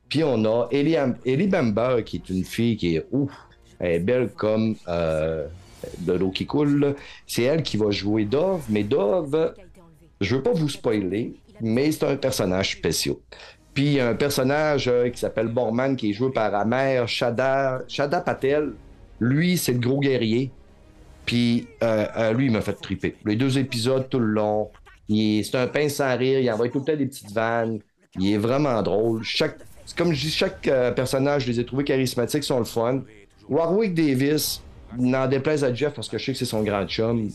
Puis 0.07 0.23
on 0.23 0.45
a 0.45 0.69
Ellie, 0.71 0.95
Ellie 1.25 1.47
Bamber, 1.47 2.03
qui 2.05 2.17
est 2.17 2.29
une 2.29 2.45
fille 2.45 2.77
qui 2.77 2.95
est 2.95 3.05
ouf, 3.11 3.31
elle 3.79 3.91
est 3.91 3.99
belle 3.99 4.29
comme 4.29 4.75
euh, 4.87 5.47
de 5.99 6.13
l'eau 6.13 6.31
qui 6.31 6.45
coule. 6.45 6.95
C'est 7.27 7.43
elle 7.43 7.63
qui 7.63 7.77
va 7.77 7.91
jouer 7.91 8.25
Dove, 8.25 8.63
mais 8.69 8.83
Dove, 8.83 9.53
je 10.21 10.35
veux 10.35 10.43
pas 10.43 10.53
vous 10.53 10.69
spoiler, 10.69 11.33
mais 11.61 11.91
c'est 11.91 12.05
un 12.05 12.15
personnage 12.15 12.71
spécial. 12.71 13.15
Puis 13.75 13.99
un 13.99 14.15
personnage 14.15 14.87
euh, 14.87 15.09
qui 15.09 15.19
s'appelle 15.19 15.49
Borman 15.49 15.97
qui 15.97 16.11
est 16.11 16.13
joué 16.13 16.31
par 16.31 16.55
Amer 16.55 17.07
Shada, 17.07 17.81
Shada 17.89 18.21
Patel. 18.21 18.71
Lui, 19.19 19.57
c'est 19.57 19.73
le 19.73 19.79
gros 19.79 19.99
guerrier. 19.99 20.49
Puis 21.25 21.67
euh, 21.83 22.05
euh, 22.17 22.33
lui, 22.33 22.45
il 22.45 22.51
m'a 22.51 22.61
fait 22.61 22.73
triper. 22.73 23.15
Les 23.25 23.35
deux 23.35 23.57
épisodes 23.59 24.07
tout 24.09 24.19
le 24.19 24.27
long. 24.27 24.71
C'est 25.09 25.55
un 25.55 25.67
pain 25.67 25.89
sans 25.89 26.17
rire. 26.17 26.39
Il 26.39 26.49
envoie 26.49 26.69
tout 26.69 26.79
le 26.79 26.85
temps 26.85 26.95
des 26.95 27.05
petites 27.05 27.31
vannes. 27.31 27.79
Il 28.17 28.33
est 28.33 28.37
vraiment 28.37 28.81
drôle. 28.81 29.23
Chaque, 29.23 29.57
comme 29.97 30.13
je 30.13 30.21
dis, 30.21 30.31
chaque 30.31 30.69
personnage, 30.95 31.43
je 31.43 31.51
les 31.51 31.59
ai 31.59 31.65
trouvés 31.65 31.83
charismatiques, 31.83 32.45
sont 32.45 32.59
le 32.59 32.65
fun. 32.65 33.03
Warwick 33.49 33.93
Davis, 33.93 34.63
n'en 34.97 35.27
déplaise 35.27 35.63
à 35.63 35.73
Jeff 35.73 35.93
parce 35.93 36.07
que 36.07 36.17
je 36.17 36.25
sais 36.25 36.31
que 36.33 36.37
c'est 36.37 36.45
son 36.45 36.63
grand 36.63 36.85
chum. 36.87 37.29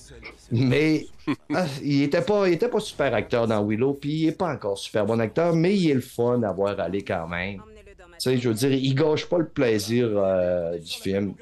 Mais 0.51 1.07
ah, 1.55 1.67
il 1.83 2.03
était 2.03 2.23
pas, 2.23 2.49
il 2.49 2.55
était 2.55 2.69
pas 2.69 2.81
super 2.81 3.15
acteur 3.15 3.47
dans 3.47 3.65
Willow, 3.65 3.95
puis 3.95 4.11
il 4.11 4.29
est 4.29 4.39
pas 4.39 4.53
encore 4.53 4.79
super 4.79 5.07
bon 5.07 5.21
acteur, 5.21 5.55
mais 5.55 5.77
il 5.77 5.91
est 5.91 5.95
le 5.95 6.01
fun 6.01 6.43
à 6.43 6.53
voir 6.53 6.79
aller 6.81 7.03
quand 7.03 7.27
même. 7.29 7.63
Tu 7.97 8.05
sais, 8.19 8.39
je 8.39 8.49
veux 8.49 8.55
dire, 8.55 8.73
il 8.73 8.95
gâche 8.95 9.27
pas 9.27 9.39
le 9.39 9.47
plaisir 9.47 10.11
euh, 10.13 10.79
du 10.79 10.93
film, 10.93 11.35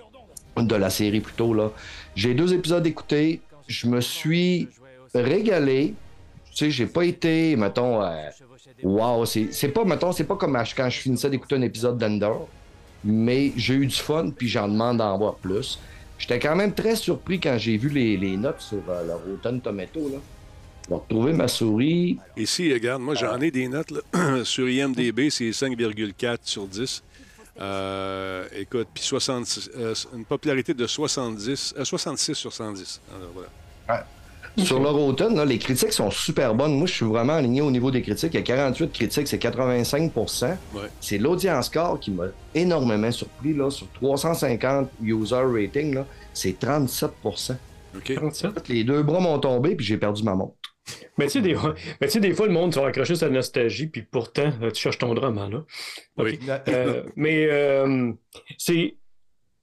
de 0.56 0.76
la 0.76 0.90
série 0.90 1.20
plutôt, 1.20 1.54
là. 1.54 1.70
J'ai 2.14 2.34
deux 2.34 2.52
épisodes 2.54 2.86
écoutés, 2.86 3.40
je 3.66 3.86
me 3.88 4.00
suis 4.00 4.68
régalé. 5.14 5.94
Tu 6.50 6.56
sais, 6.56 6.70
j'ai 6.70 6.86
pas 6.86 7.04
été, 7.04 7.56
mettons, 7.56 8.02
euh, 8.02 8.28
wow, 8.82 9.24
c'est 9.24 9.68
pas, 9.68 9.84
mettons, 9.84 10.12
c'est 10.12 10.24
pas 10.24 10.36
comme 10.36 10.58
quand 10.76 10.90
je 10.90 11.00
finissais 11.00 11.30
d'écouter 11.30 11.56
un 11.56 11.62
épisode 11.62 11.98
d'Ender, 11.98 12.32
mais 13.04 13.52
j'ai 13.56 13.74
eu 13.74 13.86
du 13.86 13.94
fun, 13.94 14.30
puis 14.30 14.48
j'en 14.48 14.68
demande 14.68 14.98
d'en 14.98 15.16
voir 15.18 15.36
plus. 15.36 15.78
J'étais 16.18 16.38
quand 16.38 16.56
même 16.56 16.74
très 16.74 16.96
surpris 16.96 17.40
quand 17.40 17.56
j'ai 17.58 17.76
vu 17.76 17.88
les, 17.88 18.16
les 18.16 18.36
notes 18.36 18.60
sur 18.60 18.82
euh, 18.88 19.06
leur 19.06 19.24
Rotten 19.24 19.60
Tomato, 19.60 20.08
là. 20.08 20.18
Je 20.84 20.94
vais 20.94 21.00
retrouver 21.00 21.32
ma 21.34 21.48
souris. 21.48 22.18
Ici, 22.36 22.72
regarde, 22.72 23.02
moi, 23.02 23.14
j'en 23.14 23.38
ai 23.40 23.50
des 23.50 23.68
notes 23.68 23.90
là. 23.90 24.44
sur 24.44 24.68
IMDB, 24.68 25.28
c'est 25.28 25.50
5,4 25.50 26.38
sur 26.42 26.66
10. 26.66 27.02
Euh, 27.60 28.46
écoute, 28.52 28.88
puis 28.94 29.02
66, 29.02 29.70
euh, 29.76 29.94
une 30.14 30.24
popularité 30.24 30.74
de 30.74 30.86
70, 30.86 31.74
euh, 31.76 31.84
66 31.84 32.34
sur 32.34 32.52
110. 32.52 33.00
Alors, 33.14 33.30
voilà. 33.34 34.06
Sur 34.64 34.80
leur 34.80 34.94
Rotten, 34.94 35.34
là, 35.36 35.44
les 35.44 35.58
critiques 35.58 35.92
sont 35.92 36.10
super 36.10 36.54
bonnes. 36.54 36.76
Moi, 36.76 36.86
je 36.86 36.94
suis 36.94 37.06
vraiment 37.06 37.34
aligné 37.34 37.60
au 37.60 37.70
niveau 37.70 37.90
des 37.90 38.02
critiques. 38.02 38.34
Il 38.34 38.36
y 38.36 38.40
a 38.40 38.42
48 38.42 38.92
critiques, 38.92 39.28
c'est 39.28 39.38
85 39.38 40.12
Ouais. 40.16 40.82
C'est 41.00 41.18
l'audience 41.18 41.66
score 41.66 41.98
qui 42.00 42.10
m'a 42.10 42.24
énormément 42.54 43.10
surpris. 43.10 43.54
Là. 43.54 43.70
Sur 43.70 43.88
350 43.92 44.88
user 45.02 45.36
rating, 45.44 45.98
c'est 46.32 46.58
37% 46.60 47.56
OK? 47.96 48.14
37. 48.14 48.68
Les 48.68 48.84
deux 48.84 49.02
bras 49.02 49.20
m'ont 49.20 49.38
tombé, 49.38 49.74
puis 49.74 49.86
j'ai 49.86 49.96
perdu 49.96 50.22
ma 50.22 50.34
montre. 50.34 50.54
Mais 51.18 51.26
tu 51.26 51.32
sais, 51.32 51.40
des, 51.42 51.54
mais 52.00 52.06
tu 52.06 52.14
sais, 52.14 52.20
des 52.20 52.32
fois, 52.32 52.46
le 52.46 52.52
monde, 52.52 52.74
vas 52.74 52.86
accrocher 52.86 53.14
sa 53.14 53.28
nostalgie, 53.28 53.88
puis 53.88 54.02
pourtant, 54.02 54.50
euh, 54.62 54.70
tu 54.70 54.80
cherches 54.80 54.98
ton 54.98 55.12
drame, 55.14 55.36
hein, 55.38 55.50
là. 55.50 55.64
Oui. 56.16 56.38
Euh, 56.68 57.02
mais 57.16 57.46
euh, 57.50 58.12
c'est. 58.56 58.96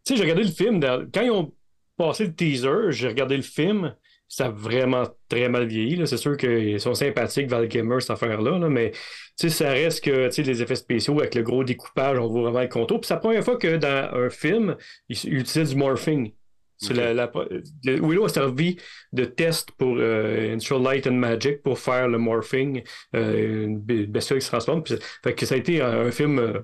Tu 0.05 0.13
sais, 0.13 0.15
j'ai 0.17 0.21
regardé 0.23 0.43
le 0.43 0.51
film. 0.51 0.79
dans- 0.79 1.03
Quand 1.11 1.21
ils 1.21 1.31
ont 1.31 1.51
passé 1.97 2.25
le 2.25 2.33
teaser, 2.35 2.91
j'ai 2.91 3.07
regardé 3.07 3.37
le 3.37 3.41
film. 3.41 3.95
Ça 4.27 4.47
a 4.47 4.49
vraiment 4.49 5.03
très 5.29 5.47
mal 5.49 5.65
vieilli. 5.67 5.95
là. 5.97 6.05
C'est 6.05 6.17
sûr 6.17 6.35
qu'ils 6.35 6.79
sont 6.79 6.93
sympathiques, 6.95 7.47
Val 7.49 7.67
Kilmer, 7.67 7.99
cette 8.01 8.11
affaire-là. 8.11 8.57
là, 8.59 8.69
mais 8.69 8.91
ça 9.37 9.69
reste 9.71 10.03
que 10.03 10.29
les 10.41 10.61
effets 10.61 10.75
spéciaux 10.75 11.19
avec 11.19 11.35
le 11.35 11.43
gros 11.43 11.63
découpage, 11.63 12.17
on 12.19 12.27
voit 12.27 12.41
vraiment 12.43 12.61
le 12.61 12.67
contour. 12.67 12.99
Puis 13.01 13.07
c'est 13.07 13.13
la 13.13 13.19
première 13.19 13.43
fois 13.43 13.57
que 13.57 13.77
dans 13.77 14.09
un 14.13 14.29
film, 14.29 14.75
ils 15.09 15.17
utilisent 15.33 15.69
du 15.69 15.75
morphing. 15.75 16.31
La, 16.89 17.13
la- 17.13 17.31
le- 17.85 18.01
Willow 18.01 18.25
a 18.25 18.29
servi 18.29 18.75
de 19.13 19.23
test 19.25 19.71
pour 19.77 19.95
euh, 19.97 20.57
Light 20.83 21.07
and 21.07 21.13
Magic 21.13 21.63
pour 21.63 21.79
faire 21.79 22.07
le 22.09 22.17
morphing, 22.17 22.83
euh, 23.15 23.63
une 23.65 23.79
bestiole 24.07 24.39
qui 24.39 24.45
se 24.45 24.51
transforme. 24.51 24.83
Puis, 24.83 24.95
fait 25.23 25.33
que 25.33 25.45
ça 25.45 25.55
a 25.55 25.57
été 25.57 25.81
un, 25.81 26.01
un 26.07 26.11
film 26.11 26.37
euh, 26.39 26.59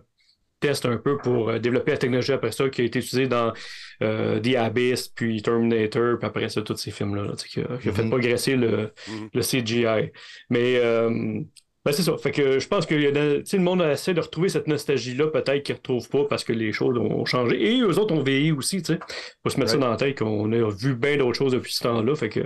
test 0.59 0.85
un 0.85 0.97
peu 0.97 1.17
pour 1.17 1.49
euh, 1.49 1.59
développer 1.59 1.91
la 1.91 1.97
technologie 1.97 2.33
après 2.33 2.51
ça 2.51 2.67
qui 2.69 2.81
a 2.81 2.83
été 2.85 2.99
utilisé 2.99 3.27
dans 3.27 3.53
euh, 4.01 4.39
The 4.39 4.55
Abyss, 4.55 5.07
puis 5.09 5.41
Terminator, 5.41 6.17
puis 6.19 6.27
après 6.27 6.49
ça, 6.49 6.61
tous 6.61 6.77
ces 6.77 6.91
films-là, 6.91 7.23
là, 7.23 7.31
tu 7.37 7.39
sais, 7.39 7.47
qui, 7.47 7.59
a- 7.61 7.77
qui 7.77 7.89
fait 7.91 8.03
Mhm. 8.03 8.09
progresser 8.09 8.55
le, 8.55 8.91
Mhm. 9.07 9.29
le 9.33 9.41
CGI. 9.41 10.11
Mais 10.49 10.77
euh, 10.77 11.39
Ben, 11.83 11.91
c'est 11.93 12.03
ça. 12.03 12.15
Fait 12.15 12.29
que 12.29 12.59
je 12.59 12.67
pense 12.67 12.85
que 12.85 12.93
le 12.93 13.57
monde 13.63 13.81
essaie 13.81 14.13
de 14.13 14.19
retrouver 14.21 14.49
cette 14.49 14.67
nostalgie-là, 14.67 15.29
peut-être 15.29 15.63
qu'ils 15.63 15.73
ne 15.73 15.77
retrouvent 15.77 16.09
pas 16.09 16.25
parce 16.25 16.43
que 16.43 16.53
les 16.53 16.71
choses 16.73 16.95
ont 16.99 17.25
changé. 17.25 17.59
Et 17.75 17.79
eux 17.81 17.97
autres 17.97 18.13
ont 18.13 18.21
vieilli 18.21 18.51
aussi, 18.51 18.83
tu 18.83 18.93
sais. 18.93 18.99
Faut 19.41 19.49
se 19.49 19.57
mettre 19.59 19.71
ça 19.71 19.77
dans 19.77 19.89
la 19.89 19.95
tête 19.95 20.19
qu'on 20.19 20.51
a 20.51 20.69
vu 20.69 20.93
bien 20.93 21.17
d'autres 21.17 21.39
choses 21.39 21.53
depuis 21.53 21.73
ce 21.73 21.81
temps-là. 21.81 22.13
Fait 22.15 22.29
que 22.29 22.41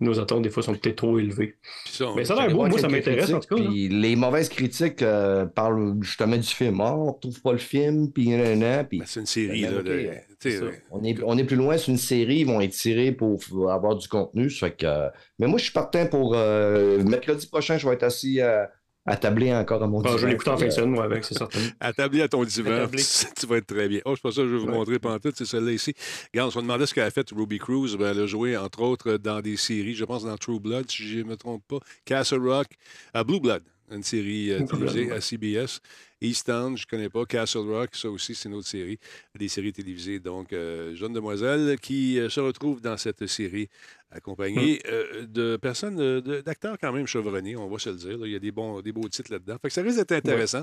nos 0.00 0.18
attentes, 0.18 0.42
des 0.42 0.50
fois, 0.50 0.64
sont 0.64 0.74
peut-être 0.74 0.96
trop 0.96 1.20
élevées. 1.20 1.54
Ça, 1.86 2.06
Mais 2.16 2.24
ça 2.24 2.34
a 2.34 2.48
l'air 2.48 2.56
beau. 2.56 2.66
Moi, 2.66 2.80
ça 2.80 2.88
m'intéresse, 2.88 3.32
en 3.32 3.38
tout 3.38 3.54
cas. 3.54 3.62
Puis 3.62 3.86
les 3.90 4.16
mauvaises 4.16 4.48
critiques 4.48 5.02
euh, 5.02 5.46
parlent 5.46 5.94
justement 6.00 6.36
du 6.36 6.42
film. 6.48 6.80
Ah, 6.80 6.96
on 6.96 7.12
retrouve 7.12 7.40
pas 7.42 7.52
le 7.52 7.58
film, 7.58 8.10
puis 8.10 8.30
nanana, 8.30 8.82
puis 8.82 8.98
Ben, 8.98 9.04
c'est 9.06 9.20
une 9.20 9.26
série, 9.26 9.62
Ben, 9.62 9.72
là. 9.76 9.82
de- 9.84 10.10
euh, 10.46 10.70
on, 10.90 11.02
est, 11.04 11.16
on 11.24 11.36
est 11.38 11.44
plus 11.44 11.56
loin, 11.56 11.76
c'est 11.76 11.90
une 11.90 11.98
série, 11.98 12.38
ils 12.38 12.46
vont 12.46 12.60
être 12.60 12.72
tirés 12.72 13.12
pour 13.12 13.38
avoir 13.70 13.96
du 13.96 14.08
contenu. 14.08 14.48
fait 14.50 14.72
que, 14.76 14.86
euh, 14.86 15.08
mais 15.38 15.46
moi, 15.46 15.58
je 15.58 15.64
suis 15.64 15.72
partant 15.72 16.06
pour 16.06 16.34
euh, 16.34 17.02
mercredi 17.04 17.46
prochain, 17.46 17.76
je 17.78 17.86
vais 17.88 17.94
être 17.94 18.02
assis 18.04 18.40
euh, 18.40 18.64
attablé 19.06 19.52
encore 19.52 19.82
à 19.82 19.86
mon 19.86 20.00
Bon, 20.02 20.08
je 20.10 20.14
divan, 20.16 20.26
vais 20.26 20.32
l'écouter 20.32 20.50
en 20.50 20.56
fin 20.56 20.64
de 20.66 20.70
euh, 20.70 20.74
semaine, 20.74 20.90
moi, 20.90 21.04
avec, 21.04 21.24
c'est 21.24 21.34
certain. 21.36 21.58
Attablé 21.80 22.22
à 22.22 22.28
ton 22.28 22.44
divan, 22.44 22.86
tu 23.36 23.46
vas 23.46 23.56
être 23.56 23.66
très 23.66 23.88
bien. 23.88 24.00
Oh, 24.04 24.14
c'est 24.14 24.22
pas 24.22 24.30
ça 24.30 24.42
que 24.42 24.48
je 24.48 24.52
vais 24.54 24.60
vous 24.60 24.66
Ouais. 24.66 24.72
montrer 24.72 24.98
pendant 24.98 25.18
tout, 25.18 25.32
c'est 25.34 25.46
celle-là 25.46 25.72
ici. 25.72 25.94
Regarde, 26.32 26.48
on 26.48 26.52
se 26.52 26.58
demandait 26.60 26.86
ce 26.86 26.94
qu'elle 26.94 27.04
a 27.04 27.10
fait 27.10 27.28
Ruby 27.30 27.58
Cruz. 27.58 27.96
Ben, 27.98 28.10
elle 28.10 28.20
a 28.20 28.26
joué, 28.26 28.56
entre 28.56 28.82
autres, 28.82 29.14
dans 29.16 29.40
des 29.40 29.56
séries, 29.56 29.94
je 29.94 30.04
pense 30.04 30.24
dans 30.24 30.36
True 30.36 30.60
Blood, 30.60 30.90
si 30.90 31.08
je 31.08 31.18
ne 31.18 31.24
me 31.24 31.36
trompe 31.36 31.62
pas, 31.66 31.78
Castle 32.04 32.46
Rock, 32.46 32.68
à 33.14 33.24
Blue 33.24 33.40
Blood, 33.40 33.62
une 33.90 34.02
série 34.02 34.52
euh, 34.52 34.62
télévisée 34.64 35.10
à 35.12 35.20
CBS. 35.20 35.80
Easttown, 36.20 36.76
je 36.76 36.84
ne 36.84 36.88
connais 36.90 37.08
pas. 37.08 37.24
Castle 37.24 37.58
Rock, 37.70 37.90
ça 37.94 38.10
aussi, 38.10 38.34
c'est 38.34 38.48
une 38.48 38.54
autre 38.54 38.68
série, 38.68 38.98
des 39.38 39.48
séries 39.48 39.72
télévisées. 39.72 40.20
Donc, 40.20 40.52
euh, 40.52 40.94
jeune 40.94 41.12
demoiselle 41.12 41.78
qui 41.80 42.18
euh, 42.18 42.28
se 42.28 42.40
retrouve 42.40 42.80
dans 42.80 42.96
cette 42.96 43.26
série 43.26 43.68
accompagnée 44.10 44.80
euh, 44.86 45.26
de 45.26 45.56
personnes, 45.56 46.00
euh, 46.00 46.42
d'acteurs 46.42 46.76
quand 46.78 46.92
même 46.92 47.06
chevronnés, 47.06 47.56
on 47.56 47.68
va 47.68 47.78
se 47.78 47.90
le 47.90 47.96
dire. 47.96 48.18
là. 48.18 48.26
Il 48.26 48.32
y 48.32 48.36
a 48.36 48.38
des, 48.40 48.50
bons, 48.52 48.80
des 48.80 48.92
beaux 48.92 49.08
titres 49.08 49.32
là-dedans. 49.32 49.56
Fait 49.62 49.68
que 49.68 49.74
ça 49.74 49.82
risque 49.82 49.98
d'être 49.98 50.12
intéressant. 50.12 50.62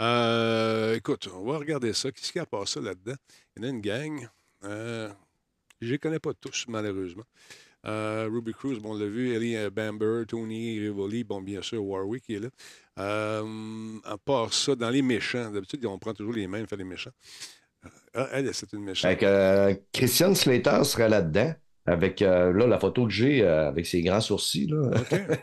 Euh, 0.00 0.94
écoute, 0.94 1.28
on 1.34 1.44
va 1.44 1.58
regarder 1.58 1.92
ça. 1.92 2.10
Qu'est-ce 2.12 2.32
qu'il 2.32 2.38
y 2.38 2.40
a 2.40 2.44
à 2.44 2.46
part 2.46 2.68
ça 2.68 2.80
là-dedans? 2.80 3.14
Il 3.56 3.62
y 3.62 3.66
en 3.66 3.68
a 3.68 3.70
une 3.72 3.80
gang. 3.80 4.28
Je 4.62 5.08
ne 5.86 5.90
les 5.90 5.98
connais 5.98 6.20
pas 6.20 6.32
tous, 6.34 6.64
malheureusement. 6.68 7.24
Euh, 7.86 8.28
Ruby 8.32 8.52
Cruz, 8.52 8.78
bon, 8.80 8.92
on 8.92 8.98
l'a 8.98 9.06
vu. 9.06 9.34
Ellie 9.34 9.56
euh, 9.56 9.70
Bamber, 9.70 10.22
Tony 10.26 10.78
Rivoli, 10.78 11.24
bon, 11.24 11.42
bien 11.42 11.62
sûr, 11.62 11.84
Warwick 11.84 12.24
qui 12.24 12.34
est 12.34 12.40
là. 12.40 12.48
Euh, 12.98 13.98
à 14.04 14.16
part 14.16 14.52
ça, 14.54 14.74
dans 14.74 14.90
les 14.90 15.02
méchants, 15.02 15.50
d'habitude, 15.50 15.84
on 15.86 15.98
prend 15.98 16.14
toujours 16.14 16.32
les 16.32 16.46
mêmes, 16.46 16.66
faire 16.66 16.78
les 16.78 16.84
méchants. 16.84 17.10
Ah, 18.14 18.28
elle, 18.32 18.54
c'est 18.54 18.72
une 18.72 18.84
méchante. 18.84 19.10
Fait 19.10 19.26
euh, 19.26 19.74
Christian 19.92 20.34
Slater 20.34 20.84
serait 20.84 21.08
là-dedans, 21.08 21.52
avec 21.84 22.20
là, 22.20 22.52
la 22.52 22.78
photo 22.78 23.04
que 23.04 23.12
j'ai 23.12 23.42
avec 23.44 23.84
ses 23.84 24.00
grands 24.00 24.22
sourcils. 24.22 24.68
Là. 24.68 24.90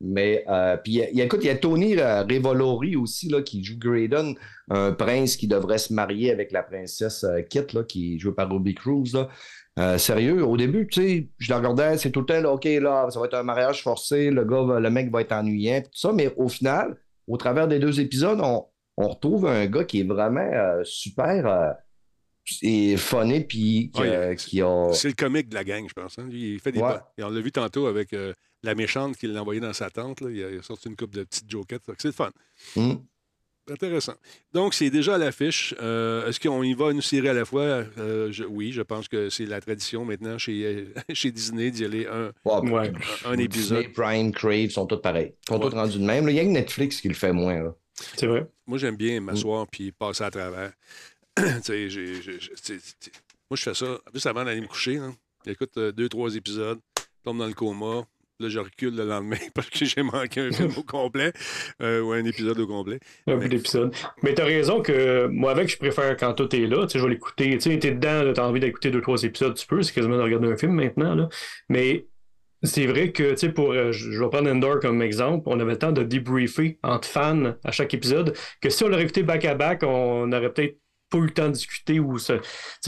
Mais 0.00 0.44
euh, 0.48 0.76
puis, 0.76 0.98
écoute, 1.00 1.40
il 1.42 1.46
y 1.46 1.50
a 1.50 1.56
Tony 1.56 1.96
Revolori 1.96 2.94
aussi, 2.94 3.28
là, 3.28 3.42
qui 3.42 3.64
joue 3.64 3.76
Graydon, 3.76 4.36
un 4.68 4.92
prince 4.92 5.36
qui 5.36 5.48
devrait 5.48 5.78
se 5.78 5.92
marier 5.92 6.30
avec 6.30 6.52
la 6.52 6.62
princesse 6.62 7.26
Kit, 7.48 7.66
là, 7.72 7.82
qui 7.82 8.14
est 8.14 8.18
jouée 8.18 8.34
par 8.34 8.48
Ruby 8.52 8.74
Cruz. 8.74 9.12
Là. 9.14 9.28
Euh, 9.80 9.98
sérieux, 9.98 10.44
au 10.44 10.56
début, 10.56 10.86
tu 10.86 11.00
sais, 11.00 11.28
je 11.38 11.50
le 11.50 11.56
regardais, 11.56 11.96
c'est 11.98 12.10
tout 12.10 12.20
le 12.20 12.26
temps, 12.26 12.40
là, 12.40 12.52
OK, 12.52 12.64
là, 12.66 13.08
ça 13.10 13.18
va 13.18 13.26
être 13.26 13.34
un 13.34 13.42
mariage 13.42 13.82
forcé, 13.82 14.30
le 14.30 14.44
gars, 14.44 14.78
le 14.78 14.90
mec 14.90 15.10
va 15.10 15.22
être 15.22 15.32
ennuyant, 15.32 15.80
tout 15.80 15.90
ça, 15.94 16.12
mais 16.12 16.32
au 16.36 16.48
final, 16.48 16.96
au 17.26 17.36
travers 17.36 17.66
des 17.66 17.78
deux 17.78 17.98
épisodes, 18.00 18.40
on, 18.42 18.66
on 18.96 19.08
retrouve 19.08 19.46
un 19.46 19.66
gars 19.66 19.84
qui 19.84 20.00
est 20.00 20.04
vraiment 20.04 20.40
euh, 20.40 20.82
super 20.84 21.46
euh, 21.46 21.72
et 22.62 22.96
funny, 22.96 23.40
puis 23.44 23.90
qui, 23.94 24.00
Ouais, 24.00 24.36
qui 24.36 24.60
a... 24.60 24.88
C'est 24.92 25.08
le 25.08 25.14
comique 25.14 25.48
de 25.48 25.54
la 25.54 25.64
gang, 25.64 25.86
je 25.88 25.94
pense. 25.94 26.18
hein. 26.18 26.26
Lui, 26.28 26.54
il 26.54 26.60
fait 26.60 26.72
des 26.72 26.80
Ouais. 26.80 26.88
pas- 26.88 27.12
Et 27.16 27.22
on 27.22 27.30
l'a 27.30 27.40
vu 27.40 27.52
tantôt 27.52 27.86
avec 27.86 28.14
la 28.62 28.74
méchante 28.74 29.16
qui 29.16 29.26
l'a 29.28 29.40
envoyé 29.40 29.60
dans 29.60 29.72
sa 29.72 29.88
tente. 29.88 30.20
là. 30.20 30.30
Il, 30.30 30.58
a, 30.58 30.62
sorti 30.62 30.88
une 30.88 30.96
coupe 30.96 31.14
de 31.14 31.22
petites 31.22 31.48
jokettes. 31.48 31.82
C'est 31.98 32.08
le 32.08 32.12
fun. 32.12 32.30
Hmm. 32.76 32.94
Intéressant. 33.70 34.14
Donc, 34.52 34.74
c'est 34.74 34.90
déjà 34.90 35.14
à 35.14 35.18
l'affiche. 35.18 35.74
Euh, 35.80 36.26
Est-ce 36.26 36.40
qu'on 36.40 36.62
y 36.62 36.74
va 36.74 36.90
une 36.90 37.02
série 37.02 37.28
à 37.28 37.32
la 37.32 37.44
fois? 37.44 37.84
Euh, 37.98 38.32
je- 38.32 38.44
oui, 38.44 38.72
je 38.72 38.82
pense 38.82 39.06
que 39.06 39.30
c'est 39.30 39.46
la 39.46 39.60
tradition 39.60 40.04
maintenant 40.04 40.38
chez, 40.38 40.64
euh, 40.64 40.84
chez 41.14 41.30
Disney 41.30 41.70
d'y 41.70 41.84
aller 41.84 42.06
un, 42.06 42.32
Ouais, 42.44 42.70
Ouais. 42.70 42.92
un 43.24 43.38
épisode. 43.38 43.84
Disney, 43.86 43.92
Prime, 43.94 44.32
Crave 44.32 44.70
sont 44.70 44.86
tous 44.86 45.00
pareils. 45.00 45.34
Ils 45.48 45.54
sont 45.54 45.60
Ouais. 45.62 45.70
tous 45.70 45.76
rendus 45.76 45.98
de 45.98 46.04
même. 46.04 46.28
Il 46.28 46.34
y 46.34 46.40
a 46.40 46.44
que 46.44 46.48
Netflix 46.48 47.00
qui 47.00 47.08
le 47.08 47.14
fait 47.14 47.32
moins. 47.32 47.62
là. 47.62 47.74
C'est 48.16 48.26
vrai. 48.26 48.46
Moi, 48.66 48.78
j'aime 48.78 48.96
bien 48.96 49.20
m'asseoir 49.20 49.66
puis 49.68 49.92
passer 49.92 50.24
à 50.24 50.30
travers. 50.30 50.72
moi, 51.38 51.48
je 53.56 53.62
fais 53.62 53.74
ça 53.74 53.98
juste 54.12 54.26
avant 54.26 54.44
d'aller 54.44 54.60
me 54.60 54.66
coucher. 54.66 54.96
là. 54.96 55.10
J'écoute 55.46 55.70
euh, 55.78 55.92
deux, 55.92 56.08
trois 56.08 56.34
épisodes, 56.34 56.78
tombe 57.24 57.38
dans 57.38 57.46
le 57.46 57.54
coma. 57.54 58.02
Là, 58.40 58.48
je 58.48 58.58
recule 58.58 58.96
le 58.96 59.04
lendemain 59.04 59.36
parce 59.54 59.68
que 59.68 59.84
j'ai 59.84 60.02
manqué 60.02 60.40
un 60.40 60.50
film 60.50 60.72
au 60.78 60.82
complet 60.82 61.32
euh, 61.82 62.00
ou 62.00 62.12
un 62.12 62.24
épisode 62.24 62.58
au 62.58 62.66
complet. 62.66 62.98
Un 63.26 63.38
peu 63.38 63.48
d'épisode. 63.48 63.94
Mais 64.22 64.32
t'as 64.32 64.46
raison 64.46 64.80
que 64.80 65.26
moi, 65.26 65.50
avec, 65.50 65.68
je 65.68 65.76
préfère 65.76 66.16
quand 66.16 66.32
tout 66.32 66.54
est 66.56 66.66
là. 66.66 66.86
Tu 66.86 66.92
sais, 66.92 66.98
je 66.98 67.04
vais 67.04 67.10
l'écouter. 67.10 67.58
Tu 67.58 67.70
sais, 67.70 67.78
t'es 67.78 67.90
dedans, 67.90 68.32
t'as 68.32 68.46
envie 68.46 68.60
d'écouter 68.60 68.90
deux, 68.90 69.02
trois 69.02 69.22
épisodes, 69.22 69.54
tu 69.54 69.66
peux. 69.66 69.82
C'est 69.82 69.92
quasiment 69.92 70.16
de 70.16 70.22
regarder 70.22 70.48
un 70.48 70.56
film 70.56 70.72
maintenant. 70.72 71.14
Là. 71.14 71.28
Mais 71.68 72.06
c'est 72.62 72.86
vrai 72.86 73.12
que, 73.12 73.32
tu 73.32 73.36
sais, 73.36 73.48
pour. 73.52 73.72
euh, 73.72 73.92
je 73.92 74.10
je 74.10 74.18
vais 74.22 74.28
prendre 74.30 74.50
Endor 74.50 74.80
comme 74.80 75.02
exemple. 75.02 75.42
On 75.46 75.60
avait 75.60 75.72
le 75.72 75.78
temps 75.78 75.92
de 75.92 76.02
débriefer 76.02 76.78
entre 76.82 77.08
fans 77.08 77.54
à 77.62 77.72
chaque 77.72 77.92
épisode. 77.92 78.34
Que 78.62 78.70
si 78.70 78.82
on 78.84 78.88
l'aurait 78.88 79.02
écouté 79.02 79.22
back-à-back, 79.22 79.82
on 79.82 80.32
aurait 80.32 80.50
peut-être 80.50 80.78
pas 81.10 81.18
eu 81.18 81.22
le 81.26 81.30
temps 81.30 81.48
de 81.48 81.52
discuter 81.52 82.00
ou 82.00 82.18
se- 82.18 82.40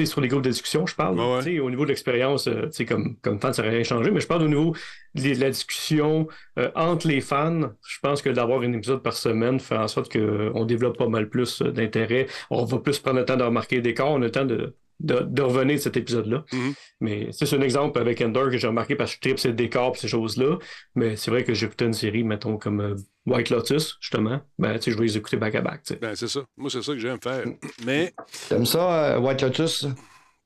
sur 0.04 0.20
les 0.20 0.28
groupes 0.28 0.42
de 0.42 0.50
discussion, 0.50 0.86
je 0.86 0.94
parle. 0.94 1.18
Ouais. 1.18 1.58
Au 1.60 1.70
niveau 1.70 1.84
de 1.84 1.88
l'expérience, 1.90 2.48
euh, 2.48 2.68
comme, 2.88 3.16
comme 3.20 3.40
fan, 3.40 3.52
ça 3.52 3.62
n'aurait 3.62 3.74
rien 3.74 3.84
changé. 3.84 4.10
Mais 4.10 4.20
je 4.20 4.26
parle 4.26 4.42
au 4.44 4.48
niveau 4.48 4.74
de 5.14 5.34
la 5.40 5.50
discussion 5.50 6.28
euh, 6.58 6.70
entre 6.74 7.08
les 7.08 7.20
fans. 7.20 7.70
Je 7.86 7.98
pense 8.00 8.22
que 8.22 8.30
d'avoir 8.30 8.60
un 8.62 8.72
épisode 8.72 9.02
par 9.02 9.12
semaine 9.14 9.60
fait 9.60 9.76
en 9.76 9.88
sorte 9.88 10.12
qu'on 10.12 10.64
développe 10.64 10.96
pas 10.98 11.08
mal 11.08 11.28
plus 11.28 11.60
euh, 11.62 11.72
d'intérêt. 11.72 12.26
On 12.50 12.64
va 12.64 12.78
plus 12.78 12.98
prendre 12.98 13.18
le 13.18 13.24
temps 13.24 13.36
de 13.36 13.44
remarquer 13.44 13.76
les 13.76 13.82
décors. 13.82 14.10
On 14.10 14.16
a 14.22 14.26
le 14.26 14.30
temps 14.30 14.44
de, 14.44 14.74
de, 15.02 15.20
de 15.20 15.42
revenir 15.42 15.76
de 15.76 15.80
cet 15.82 15.96
épisode-là. 15.96 16.44
Mhm. 16.52 16.74
Mais 17.00 17.28
c'est 17.32 17.46
c'est 17.46 17.56
un 17.56 17.60
exemple 17.60 17.98
avec 17.98 18.20
Endor 18.20 18.50
que 18.50 18.56
j'ai 18.56 18.66
remarqué 18.68 18.96
parce 18.96 19.10
que 19.12 19.16
je 19.16 19.20
tripe 19.20 19.38
ces 19.38 19.52
décors 19.52 19.92
et 19.94 19.98
ces 19.98 20.08
choses-là. 20.08 20.58
Mais 20.94 21.16
c'est 21.16 21.30
vrai 21.30 21.44
que 21.44 21.52
j'ai 21.54 21.66
écouté 21.66 21.84
une 21.84 21.92
série, 21.92 22.22
mettons, 22.24 22.56
comme 22.56 22.80
euh, 22.80 22.94
White 23.26 23.50
Lotus, 23.50 23.96
justement. 24.00 24.40
Ben, 24.58 24.74
tu 24.78 24.84
sais, 24.84 24.90
je 24.92 24.96
vais 24.98 25.04
les 25.04 25.16
écouter 25.16 25.36
back-à-back. 25.36 25.82
Ben, 26.00 26.14
c'est 26.14 26.28
ça. 26.28 26.40
Moi, 26.56 26.70
c'est 26.70 26.82
ça 26.82 26.92
que 26.92 26.98
j'aime 26.98 27.20
faire. 27.22 27.44
Mais 27.84 28.12
T'aimes 28.48 28.66
ça, 28.66 29.14
euh, 29.16 29.18
White 29.18 29.42
Lotus? 29.42 29.86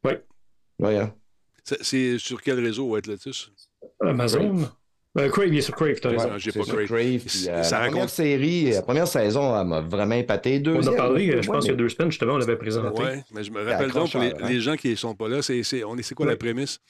Oui. 0.04 0.12
Oui, 0.78 0.96
hein? 0.96 1.14
c'est- 1.64 1.82
c'est 1.82 2.18
sur 2.18 2.40
quel 2.42 2.58
réseau 2.60 2.84
White 2.92 3.06
Lotus? 3.06 3.50
Amazon. 4.00 4.68
Euh, 5.18 5.28
Crave, 5.30 5.48
il 5.48 5.58
est 5.58 5.62
sur 5.62 5.74
Crave, 5.74 5.98
t'as 6.00 6.10
raison. 6.10 6.24
Ouais, 6.30 6.38
j'ai 6.38 6.50
C'est 6.50 6.58
pas 6.58 6.64
Crave. 6.66 6.84
Crave, 6.86 7.18
puis, 7.24 7.48
euh, 7.48 7.62
Ça 7.62 7.70
la 7.76 7.78
raconte- 7.78 7.90
première 7.92 8.10
série, 8.10 8.70
la 8.70 8.82
première 8.82 9.08
saison, 9.08 9.58
elle 9.60 9.66
m'a 9.66 9.80
vraiment 9.80 10.14
épaté. 10.14 10.56
On 10.58 10.60
Deuxième, 10.60 10.88
en 10.88 10.92
a 10.92 10.96
parlé, 10.96 11.28
ouais, 11.30 11.36
euh, 11.36 11.42
je 11.42 11.50
pense, 11.50 11.64
il 11.64 11.68
y 11.68 11.70
a 11.70 11.72
mais 11.72 11.78
deux 11.78 11.88
semaines, 11.88 12.10
justement, 12.10 12.34
on 12.34 12.38
l'avait 12.38 12.56
présenté. 12.56 13.02
Oui, 13.02 13.08
mais 13.34 13.42
je 13.44 13.50
me 13.50 13.64
rappelle 13.64 13.90
donc 13.92 14.10
pour 14.12 14.20
les, 14.20 14.32
hein. 14.56 14.60
gens 14.60 14.76
qui 14.76 14.90
ne 14.90 14.94
sont 14.96 15.14
pas 15.14 15.28
là, 15.28 15.40
c'est 15.42 15.62
c'est- 15.62 15.84
on 15.84 15.96
est- 15.96 16.02
c'est 16.02 16.14
quoi 16.14 16.26
la 16.26 16.36
prémisse? 16.36 16.80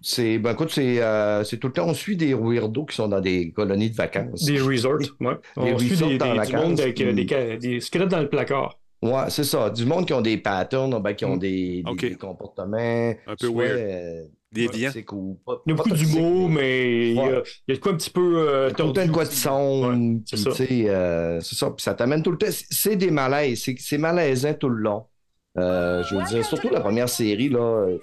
C'est, 0.00 0.38
ben, 0.38 0.52
écoute, 0.52 0.70
c'est, 0.70 1.02
euh, 1.02 1.42
c'est 1.42 1.56
tout 1.56 1.66
le 1.66 1.72
temps, 1.72 1.86
on 1.88 1.94
suit 1.94 2.16
des 2.16 2.32
weirdos 2.32 2.84
qui 2.84 2.94
sont 2.94 3.08
dans 3.08 3.20
des 3.20 3.50
colonies 3.50 3.90
de 3.90 3.96
vacances. 3.96 4.44
Des 4.44 4.60
resorts, 4.60 5.00
ouais. 5.20 5.34
On 5.56 5.76
suit 5.78 5.96
des, 5.96 6.18
dans 6.18 6.30
des- 6.30 6.36
la 6.38 6.46
du 6.46 6.52
monde 6.52 6.62
vacances, 6.62 6.80
avec 6.80 7.00
euh, 7.00 7.12
puis- 7.14 7.58
des, 7.58 7.80
squelettes 7.80 8.08
dans 8.08 8.20
le 8.20 8.28
placard. 8.28 8.78
Ouais, 9.02 9.24
c'est 9.28 9.44
ça. 9.44 9.70
Du 9.70 9.84
monde 9.86 10.06
qui 10.06 10.12
ont 10.12 10.20
des 10.20 10.38
patterns, 10.38 11.00
ben, 11.02 11.14
qui 11.14 11.24
ont 11.24 11.34
Mm. 11.36 11.40
des, 11.40 11.82
des- 12.00 12.14
comportements. 12.14 12.76
Un 13.26 13.36
peu 13.38 13.46
soit, 13.48 13.64
weird. 13.64 14.28
Déviant. 14.50 14.90
pas- 15.44 15.62
Il 15.66 15.70
y 15.70 15.72
a 15.72 15.76
pas 15.76 15.82
beaucoup 15.84 15.90
d'humour, 15.96 16.48
mais- 16.48 17.10
il 17.10 17.16
y, 17.16 17.18
a, 17.20 17.22
Ouais. 17.22 17.42
il 17.68 17.72
y 17.72 17.72
a 17.72 17.76
de 17.76 17.80
quoi 17.82 17.92
un 17.92 17.96
petit 17.96 18.10
peu 18.10 18.48
euh, 18.48 18.70
Tout 18.70 18.86
le 18.86 18.92
temps 18.94 19.06
de 19.06 19.10
quoi 19.12 19.24
de 19.24 19.28
Ouais, 19.28 20.20
c'est 20.26 20.36
ça. 20.38 20.52
euh, 20.88 21.40
c'est 21.40 21.54
ça. 21.54 21.70
Puis 21.70 21.82
ça 21.82 21.94
t'amène 21.94 22.22
tout 22.22 22.30
le 22.30 22.38
temps. 22.38 22.46
C'est- 22.50 22.96
des 22.96 23.10
malaises. 23.10 23.62
C'est, 23.78 23.98
malaisant 23.98 24.54
tout 24.54 24.68
le 24.70 24.80
long. 24.82 25.04
Euh, 25.58 26.02
je 26.04 26.14
veux 26.16 26.24
dire, 26.24 26.44
surtout 26.44 26.70
la 26.70 26.80
première 26.80 27.08
série, 27.08 27.48
là. 27.50 27.58
euh, 27.60 27.98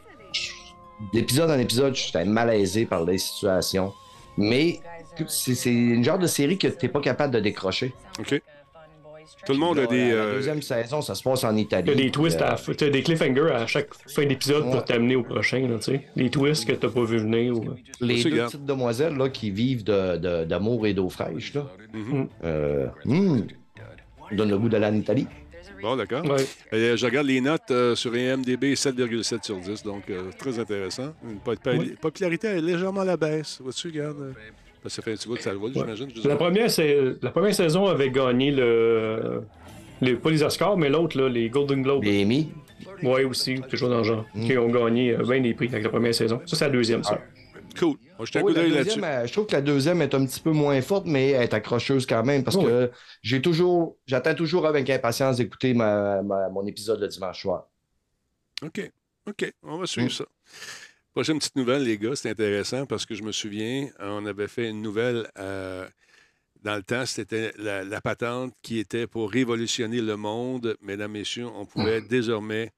D'épisode 1.13 1.49
en 1.51 1.59
épisode, 1.59 1.93
j'étais 1.93 2.23
malaisé 2.23 2.85
par 2.85 3.03
les 3.03 3.17
situations. 3.17 3.91
Mais 4.37 4.79
c'est, 5.27 5.53
c'est 5.55 5.73
une 5.73 6.03
genre 6.03 6.17
de 6.19 6.27
série 6.27 6.57
que 6.57 6.67
t'es 6.67 6.87
pas 6.87 7.01
capable 7.01 7.33
de 7.33 7.39
décrocher. 7.41 7.93
OK. 8.19 8.41
Tout 9.45 9.53
le 9.53 9.59
monde 9.59 9.79
a 9.79 9.85
des. 9.87 10.09
La, 10.09 10.15
la 10.15 10.21
euh, 10.23 10.35
deuxième 10.35 10.61
saison, 10.61 11.01
ça 11.01 11.15
se 11.15 11.23
passe 11.23 11.43
en 11.43 11.55
Italie. 11.55 11.89
A 11.91 11.95
des 11.95 12.11
twists, 12.11 12.41
Euh, 12.41 12.45
à, 12.45 12.55
t'as 12.77 12.89
des 12.89 13.03
cliffhangers 13.03 13.51
à 13.53 13.67
chaque 13.67 13.93
fin 14.07 14.25
d'épisode 14.25 14.65
Ouais. 14.65 14.71
pour 14.71 14.85
t'amener 14.85 15.15
au 15.15 15.23
prochain, 15.23 15.59
là, 15.67 15.77
tu 15.77 15.83
sais. 15.91 16.01
Des 16.15 16.29
twists 16.29 16.65
que 16.67 16.73
t'as 16.73 16.89
pas 16.89 17.03
vu 17.03 17.17
venir. 17.17 17.55
Ou... 17.57 17.65
Les 18.01 18.23
deux 18.23 18.29
regarde. 18.31 18.51
petites 18.51 18.65
demoiselles 18.65 19.15
là, 19.15 19.29
qui 19.29 19.51
vivent 19.51 19.83
de- 19.83 20.17
de- 20.17 20.43
d'amour 20.45 20.87
et 20.87 20.93
d'eau 20.93 21.09
fraîche, 21.09 21.53
là. 21.53 21.65
mhm. 21.93 22.27
Euh, 22.43 22.87
hmm, 23.05 23.41
donne 24.31 24.49
le 24.49 24.57
goût 24.57 24.69
d'aller 24.69 24.87
en 24.87 24.95
Italie. 24.95 25.27
Bon, 25.81 25.95
d'accord. 25.95 26.23
Ouais. 26.25 26.43
Euh, 26.73 26.95
je 26.97 27.05
regarde 27.05 27.27
les 27.27 27.41
notes 27.41 27.69
euh, 27.69 27.95
sur 27.95 28.15
IMDB, 28.15 28.73
7,7 28.75 29.43
sur 29.45 29.57
10, 29.59 29.83
donc 29.83 30.09
euh, 30.09 30.31
très 30.37 30.57
intéressant. 30.57 31.13
Une 31.23 31.39
popularité 31.97 32.47
est 32.47 32.61
légèrement 32.61 33.01
à 33.01 33.05
la 33.05 33.17
baisse. 33.17 33.59
Vois-tu, 33.61 33.87
regarde? 33.89 34.33
Euh, 34.85 34.89
parce 34.93 34.95
que 34.95 35.01
ça 35.01 35.01
fait 35.01 35.11
un 35.11 35.15
petit 35.15 35.27
bout 35.27 35.35
que 35.35 35.41
ça 35.41 35.53
le 35.53 35.59
j'imagine. 35.73 36.09
je 36.15 36.27
La 36.27 36.35
première, 36.35 36.69
c'est- 36.71 37.15
la 37.21 37.31
première 37.31 37.55
saison 37.55 37.87
avait 37.87 38.11
gagné 38.11 38.51
le. 38.51 39.41
Les, 40.01 40.15
pas 40.15 40.29
les 40.29 40.43
Oscars, 40.43 40.75
mais 40.77 40.89
l'autre, 40.89 41.17
là, 41.17 41.29
les 41.29 41.49
Golden 41.49 41.81
Globes. 41.81 42.03
Les 42.03 42.21
Amy, 42.23 42.51
Ouais, 43.03 43.23
aussi, 43.23 43.55
quelque 43.55 43.77
chose 43.77 43.89
dans 43.89 43.99
le 43.99 44.03
genre. 44.03 44.25
Mm. 44.35 44.45
Qui 44.45 44.57
ont 44.57 44.67
gagné 44.69 45.13
euh, 45.15 45.23
bien 45.23 45.39
des 45.41 45.53
prix 45.53 45.67
avec 45.67 45.83
la 45.83 45.89
première 45.89 46.13
saison. 46.13 46.41
Ça, 46.45 46.55
c'est 46.57 46.65
la 46.65 46.71
deuxième, 46.71 47.03
ça. 47.03 47.19
Cool. 47.79 47.95
Moi, 48.17 48.27
Oui, 48.43 48.53
d'œil 48.53 48.71
deuxième, 48.71 48.73
là-dessus. 49.01 49.03
euh, 49.03 49.25
je 49.27 49.31
trouve 49.33 49.45
que 49.47 49.53
la 49.53 49.61
deuxième 49.61 50.01
est 50.01 50.13
un 50.13 50.25
petit 50.25 50.39
peu 50.41 50.51
moins 50.51 50.79
forte, 50.81 51.05
mais 51.07 51.29
elle 51.31 51.43
est 51.43 51.53
accrocheuse 51.53 52.05
quand 52.05 52.23
même 52.23 52.43
parce 52.43 52.57
Oui. 52.57 52.65
que 52.65 52.91
j'ai 53.21 53.41
toujours, 53.41 53.97
j'attends 54.05 54.35
toujours 54.35 54.65
avec 54.67 54.89
impatience 54.89 55.37
d'écouter 55.37 55.73
ma- 55.73 56.21
ma- 56.21 56.49
mon 56.49 56.65
épisode 56.67 56.99
le 57.01 57.07
dimanche 57.07 57.41
soir. 57.41 57.67
OK. 58.63 58.91
OK. 59.27 59.53
On 59.63 59.77
va 59.77 59.85
suivre 59.87 60.07
Mm. 60.07 60.11
ça. 60.11 60.25
Prochaine 61.15 61.39
petite 61.39 61.55
nouvelle, 61.55 61.83
les 61.83 61.97
gars, 61.97 62.13
c'est 62.13 62.29
intéressant 62.29 62.85
parce 62.85 63.05
que 63.05 63.15
je 63.15 63.23
me 63.23 63.31
souviens, 63.31 63.89
on 63.99 64.25
avait 64.25 64.49
fait 64.49 64.69
une 64.69 64.81
nouvelle 64.81 65.31
euh, 65.37 65.87
dans 66.61 66.75
le 66.75 66.83
temps, 66.83 67.05
c'était 67.05 67.53
la, 67.57 67.85
la 67.85 68.01
patente 68.01 68.53
qui 68.61 68.79
était 68.79 69.07
pour 69.07 69.31
révolutionner 69.31 70.01
le 70.01 70.17
monde. 70.17 70.75
Mesdames, 70.81 71.13
messieurs, 71.13 71.45
on 71.45 71.65
pouvait 71.65 72.01
désormais, 72.09 72.69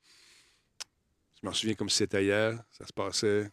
je 1.41 1.47
m'en 1.47 1.51
souviens 1.51 1.73
comme 1.73 1.89
si 1.89 1.97
c'était 1.97 2.25
hier, 2.25 2.63
ça 2.69 2.85
se 2.85 2.93
passait 2.93 3.49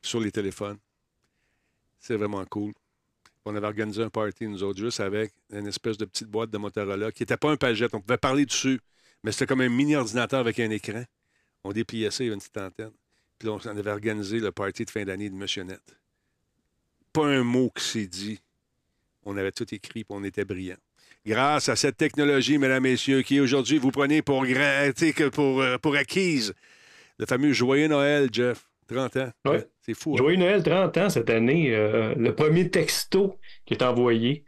sur 0.00 0.20
les 0.20 0.30
téléphones. 0.30 0.78
C'est 1.98 2.14
vraiment 2.14 2.44
cool. 2.44 2.72
On 3.44 3.56
avait 3.56 3.66
organisé 3.66 4.00
un 4.00 4.10
party, 4.10 4.46
nous 4.46 4.62
autres, 4.62 4.78
juste 4.78 5.00
avec 5.00 5.32
une 5.50 5.66
espèce 5.66 5.98
de 5.98 6.04
petite 6.04 6.28
boîte 6.28 6.50
de 6.50 6.58
Motorola 6.58 7.10
qui 7.10 7.22
n'était 7.22 7.36
pas 7.36 7.50
un 7.50 7.56
pagette. 7.56 7.96
On 7.96 8.00
pouvait 8.00 8.16
parler 8.16 8.46
dessus, 8.46 8.78
mais 9.24 9.32
c'était 9.32 9.46
comme 9.46 9.62
un 9.62 9.68
mini-ordinateur 9.68 10.38
avec 10.38 10.60
un 10.60 10.70
écran. 10.70 11.02
On 11.64 11.72
dépliait 11.72 12.10
ça, 12.10 12.22
il 12.22 12.26
y 12.26 12.30
avait 12.30 12.34
une 12.34 12.40
petite 12.40 12.56
antenne. 12.58 12.92
Puis 13.38 13.48
là, 13.48 13.54
on 13.54 13.66
avait 13.66 13.90
organisé 13.90 14.38
le 14.38 14.52
party 14.52 14.84
de 14.84 14.90
fin 14.90 15.04
d'année 15.04 15.30
de 15.30 15.34
Monsieur 15.34 15.62
Net. 15.64 15.80
Pas 17.12 17.26
un 17.26 17.42
mot 17.42 17.70
qui 17.74 17.82
s'est 17.84 18.06
dit. 18.06 18.40
On 19.24 19.36
avait 19.36 19.52
tout 19.52 19.66
écrit, 19.74 20.04
puis 20.04 20.16
on 20.16 20.22
était 20.24 20.44
brillants. 20.44 20.76
Grâce 21.26 21.68
à 21.70 21.76
cette 21.76 21.96
technologie, 21.96 22.58
mesdames, 22.58 22.82
messieurs, 22.82 23.22
qui 23.22 23.40
aujourd'hui 23.40 23.78
vous 23.78 23.90
prenez 23.90 24.20
pour, 24.20 24.44
que 24.44 25.28
pour, 25.30 25.62
euh, 25.62 25.78
pour 25.78 25.96
acquise, 25.96 26.52
le 27.18 27.24
fameux 27.26 27.52
Joyeux 27.52 27.88
Noël, 27.88 28.28
Jeff. 28.30 28.66
30 28.86 29.16
ans. 29.16 29.30
Ouais. 29.46 29.66
C'est 29.80 29.94
fou. 29.94 30.12
hein? 30.12 30.18
Joyeux 30.18 30.36
Noël, 30.36 30.62
30 30.62 30.96
ans 30.98 31.08
cette 31.08 31.30
année. 31.30 31.74
euh, 31.74 32.14
le 32.16 32.34
premier 32.34 32.70
texto 32.70 33.38
qui 33.64 33.72
est 33.74 33.82
envoyé. 33.82 34.44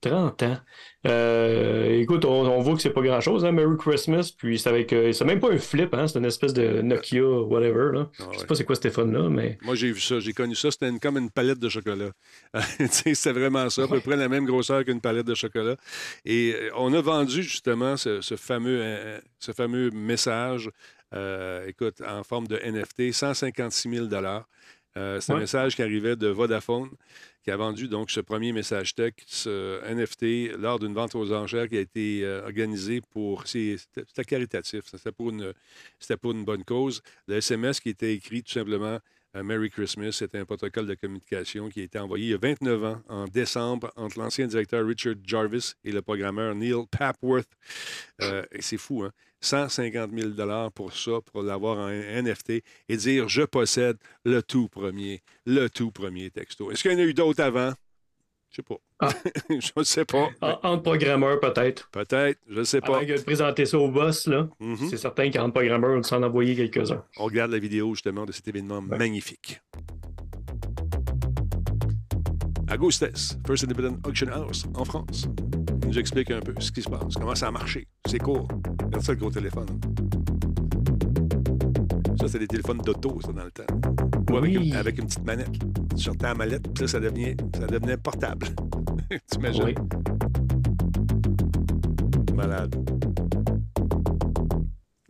30 0.00 0.42
ans. 0.44 0.58
Euh, 1.06 1.98
écoute, 2.00 2.24
on, 2.26 2.42
on 2.46 2.60
voit 2.60 2.74
que 2.76 2.82
c'est 2.82 2.90
pas 2.90 3.00
grand-chose, 3.00 3.44
hein, 3.44 3.52
Merry 3.52 3.76
Christmas. 3.78 4.32
Puis 4.36 4.58
c'est 4.58 4.68
avec. 4.68 4.92
euh, 4.92 5.12
c'est 5.12 5.24
même 5.24 5.40
pas 5.40 5.50
un 5.50 5.58
flip, 5.58 5.94
hein, 5.94 6.06
c'est 6.06 6.18
une 6.18 6.26
espèce 6.26 6.52
de 6.52 6.82
Nokia, 6.82 7.22
whatever. 7.22 7.90
Là. 7.92 8.10
Ah 8.18 8.24
Je 8.32 8.38
sais 8.38 8.46
pas 8.46 8.54
c'est 8.54 8.64
quoi 8.64 8.76
ce 8.76 8.82
téléphone-là, 8.82 9.28
mais. 9.30 9.56
Moi, 9.62 9.74
j'ai 9.74 9.92
vu 9.92 10.00
ça, 10.00 10.20
j'ai 10.20 10.32
connu 10.32 10.54
ça. 10.54 10.70
C'était 10.70 10.88
une- 10.90 11.00
comme 11.00 11.16
une 11.16 11.30
palette 11.30 11.58
de 11.58 11.68
chocolat. 11.68 12.10
C'était 12.90 13.32
vraiment 13.32 13.70
ça, 13.70 13.84
à 13.84 13.88
peu 13.88 14.00
près 14.00 14.16
la 14.16 14.28
même 14.28 14.44
grosseur 14.44 14.84
qu'une 14.84 15.00
palette 15.00 15.26
de 15.26 15.34
chocolat. 15.34 15.76
Et 16.26 16.54
euh, 16.54 16.70
on 16.76 16.92
a 16.92 17.00
vendu 17.00 17.42
justement 17.42 17.96
ce, 17.96 18.20
ce 18.20 18.36
fameux, 18.36 18.80
euh, 18.82 19.18
ce 19.38 19.52
fameux 19.52 19.90
message, 19.90 20.68
écoute, 21.66 22.02
en 22.06 22.22
forme 22.24 22.46
de 22.46 22.56
NFT, 22.56 23.12
156 23.12 23.88
000 23.90 24.06
euh, 24.96 25.20
C'est 25.20 25.32
un 25.32 25.38
message 25.38 25.76
qui 25.76 25.82
arrivait 25.82 26.16
de 26.16 26.28
Vodafone, 26.28 26.90
qui 27.42 27.50
a 27.50 27.56
vendu 27.56 27.88
donc 27.88 28.10
ce 28.10 28.20
premier 28.20 28.52
message 28.52 28.94
tech, 28.94 29.14
ce 29.26 29.80
NFT, 29.84 30.58
lors 30.58 30.78
d'une 30.78 30.94
vente 30.94 31.14
aux 31.14 31.32
enchères 31.32 31.68
qui 31.68 31.76
a 31.76 31.80
été 31.80 32.24
euh, 32.24 32.42
organisée 32.44 33.00
pour. 33.10 33.46
C'était 33.46 34.24
caritatif, 34.26 34.82
c'était 34.86 35.12
pour, 35.12 35.30
une, 35.30 35.52
c'était 35.98 36.16
pour 36.16 36.32
une 36.32 36.44
bonne 36.44 36.64
cause. 36.64 37.02
Le 37.28 37.36
SMS 37.36 37.80
qui 37.80 37.90
était 37.90 38.14
écrit 38.14 38.42
tout 38.42 38.52
simplement 38.52 38.98
euh, 39.36 39.44
Merry 39.44 39.70
Christmas, 39.70 40.12
c'était 40.12 40.38
un 40.38 40.44
protocole 40.44 40.86
de 40.86 40.94
communication 40.94 41.68
qui 41.68 41.80
a 41.80 41.84
été 41.84 41.98
envoyé 41.98 42.26
il 42.26 42.30
y 42.30 42.34
a 42.34 42.38
29 42.38 42.84
ans, 42.84 43.02
en 43.08 43.24
décembre, 43.26 43.92
entre 43.94 44.18
l'ancien 44.18 44.48
directeur 44.48 44.84
Richard 44.84 45.14
Jarvis 45.24 45.74
et 45.84 45.92
le 45.92 46.02
programmeur 46.02 46.54
Neil 46.54 46.84
Papworth. 46.90 47.48
C'est 48.58 48.76
fou, 48.76 49.04
hein? 49.04 49.12
150 49.40 50.10
000 50.16 50.30
pour 50.74 50.92
ça, 50.92 51.12
pour 51.32 51.42
l'avoir 51.42 51.78
en 51.78 51.88
NFT 51.88 52.62
et 52.88 52.96
dire 52.96 53.28
je 53.28 53.42
possède 53.42 53.96
le 54.24 54.42
tout 54.42 54.68
premier, 54.68 55.22
le 55.46 55.68
tout 55.68 55.90
premier 55.90 56.30
texto. 56.30 56.70
Est-ce 56.70 56.82
qu'il 56.82 56.92
y 56.92 56.94
en 56.94 56.98
a 56.98 57.02
eu 57.02 57.14
d'autres 57.14 57.42
avant? 57.42 57.72
Je 58.50 58.56
sais 58.56 58.62
pas. 58.62 58.76
Ah. 58.98 59.08
je 59.48 59.70
ne 59.76 59.82
sais 59.84 60.04
pas. 60.04 60.28
En, 60.40 60.58
entre 60.64 60.82
programmeurs, 60.82 61.38
peut-être. 61.38 61.88
Peut-être, 61.92 62.38
je 62.48 62.58
ne 62.58 62.64
sais 62.64 62.80
pas. 62.80 62.96
Avant 62.98 63.06
de 63.06 63.20
présenter 63.22 63.64
ça 63.64 63.78
au 63.78 63.88
boss, 63.90 64.26
là, 64.26 64.48
Mhm. 64.58 64.88
c'est 64.90 64.96
certain 64.96 65.30
qu'en 65.30 65.50
programmeur, 65.50 65.96
on 65.96 66.02
s'en 66.02 66.22
envoyer 66.22 66.56
quelques-uns. 66.56 67.04
On 67.16 67.24
regarde 67.26 67.52
la 67.52 67.58
vidéo 67.60 67.94
justement 67.94 68.26
de 68.26 68.32
cet 68.32 68.48
événement 68.48 68.82
magnifique. 68.82 69.60
Agustes, 72.68 73.38
First 73.46 73.64
Independent 73.64 73.98
Auction 74.06 74.28
House 74.32 74.64
en 74.74 74.84
France. 74.84 75.26
Nous 75.90 75.98
explique 75.98 76.30
un 76.30 76.38
peu 76.38 76.54
ce 76.60 76.70
qui 76.70 76.82
se 76.82 76.88
passe, 76.88 77.14
comment 77.16 77.34
ça 77.34 77.48
a 77.48 77.50
marché. 77.50 77.88
C'est 78.06 78.20
court. 78.20 78.46
Regarde 78.84 79.02
ça, 79.02 79.10
le 79.10 79.18
gros 79.18 79.30
téléphone. 79.32 79.66
Ça, 82.16 82.28
c'est 82.28 82.38
des 82.38 82.46
téléphones 82.46 82.78
d'auto, 82.78 83.18
ça, 83.20 83.32
dans 83.32 83.42
le 83.42 83.50
temps. 83.50 83.64
Ou 84.30 84.36
avec, 84.36 84.56
Oui. 84.56 84.68
une, 84.68 84.76
avec 84.76 84.98
une 84.98 85.06
petite 85.06 85.24
manette. 85.24 85.50
Tu 85.96 86.02
sortais 86.04 86.26
la 86.26 86.34
mallette, 86.36 86.72
puis 86.72 86.82
là, 86.82 86.86
ça 86.86 87.00
devenait, 87.00 87.36
ça 87.58 87.66
devenait 87.66 87.96
portable. 87.96 88.46
T'imagines? 89.32 89.64
Oui. 89.64 89.74
Malade. 92.36 92.76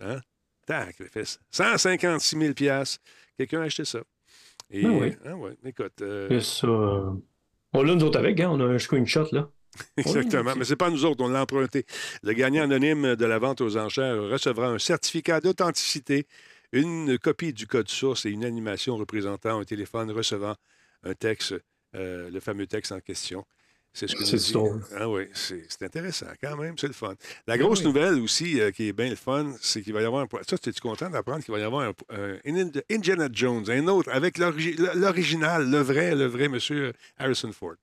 Hein? 0.00 0.20
Tac, 0.66 0.98
les 0.98 1.08
fesses. 1.08 1.38
156 1.50 2.38
000 2.38 2.54
Quelqu'un 3.36 3.60
a 3.60 3.64
acheté 3.64 3.84
ça. 3.84 3.98
Et, 4.70 4.82
Ben 4.82 4.90
oui. 4.98 5.12
ah 5.26 5.36
ouais, 5.36 5.56
écoute, 5.66 6.00
euh, 6.00 6.40
ça. 6.40 6.66
euh, 6.66 7.10
On 7.74 7.82
l'a 7.82 7.94
nous 7.94 8.04
autres 8.04 8.18
avec, 8.18 8.40
hein? 8.40 8.48
on 8.50 8.60
a 8.60 8.64
un 8.64 8.78
screenshot 8.78 9.26
là. 9.32 9.50
Exactement, 9.96 10.54
mais 10.56 10.64
c'est 10.64 10.76
pas 10.76 10.90
nous 10.90 11.04
autres, 11.04 11.22
on 11.24 11.28
l'a 11.28 11.42
emprunté. 11.42 11.86
Le 12.22 12.32
gagnant 12.32 12.64
anonyme 12.64 13.16
de 13.16 13.24
la 13.24 13.38
vente 13.38 13.60
aux 13.60 13.76
enchères 13.76 14.20
recevra 14.22 14.68
un 14.68 14.78
certificat 14.78 15.40
d'authenticité, 15.40 16.26
une 16.72 17.18
copie 17.18 17.52
du 17.52 17.66
code 17.66 17.88
source 17.88 18.26
et 18.26 18.30
une 18.30 18.44
animation 18.44 18.96
représentant 18.96 19.58
un 19.60 19.64
téléphone 19.64 20.10
recevant 20.10 20.56
un 21.04 21.14
texte, 21.14 21.54
euh, 21.94 22.30
le 22.30 22.40
fameux 22.40 22.66
texte 22.66 22.92
en 22.92 23.00
question. 23.00 23.44
C'est 23.92 24.06
ce 24.06 24.14
que 24.14 24.22
nous 24.22 24.28
dit. 24.38 24.52
Ah 24.96 25.08
oui, 25.08 25.24
c'est 25.34 25.82
intéressant 25.82 26.26
quand 26.40 26.56
même, 26.56 26.78
c'est 26.78 26.86
le 26.86 26.92
fun. 26.92 27.14
La 27.48 27.58
grosse 27.58 27.82
nouvelle 27.82 28.20
aussi 28.20 28.60
euh, 28.60 28.70
qui 28.70 28.86
est 28.86 28.92
bien 28.92 29.08
le 29.10 29.16
fun, 29.16 29.52
c'est 29.60 29.82
qu'il 29.82 29.92
va 29.92 30.00
y 30.00 30.04
avoir 30.04 30.22
un. 30.22 30.28
Ça, 30.46 30.54
es-tu 30.64 30.80
content 30.80 31.10
d'apprendre 31.10 31.42
qu'il 31.44 31.52
va 31.52 31.58
y 31.58 31.64
avoir 31.64 31.88
un, 31.88 31.92
un 32.10 32.34
Ind- 32.44 32.82
Indiana 32.88 33.28
Jones, 33.32 33.68
un 33.68 33.88
autre, 33.88 34.10
avec 34.12 34.38
l'origi- 34.38 34.76
l'original, 34.94 35.68
le 35.68 35.78
vrai, 35.78 36.14
le 36.14 36.26
vrai 36.26 36.46
monsieur 36.48 36.92
Harrison 37.18 37.50
Ford? 37.50 37.74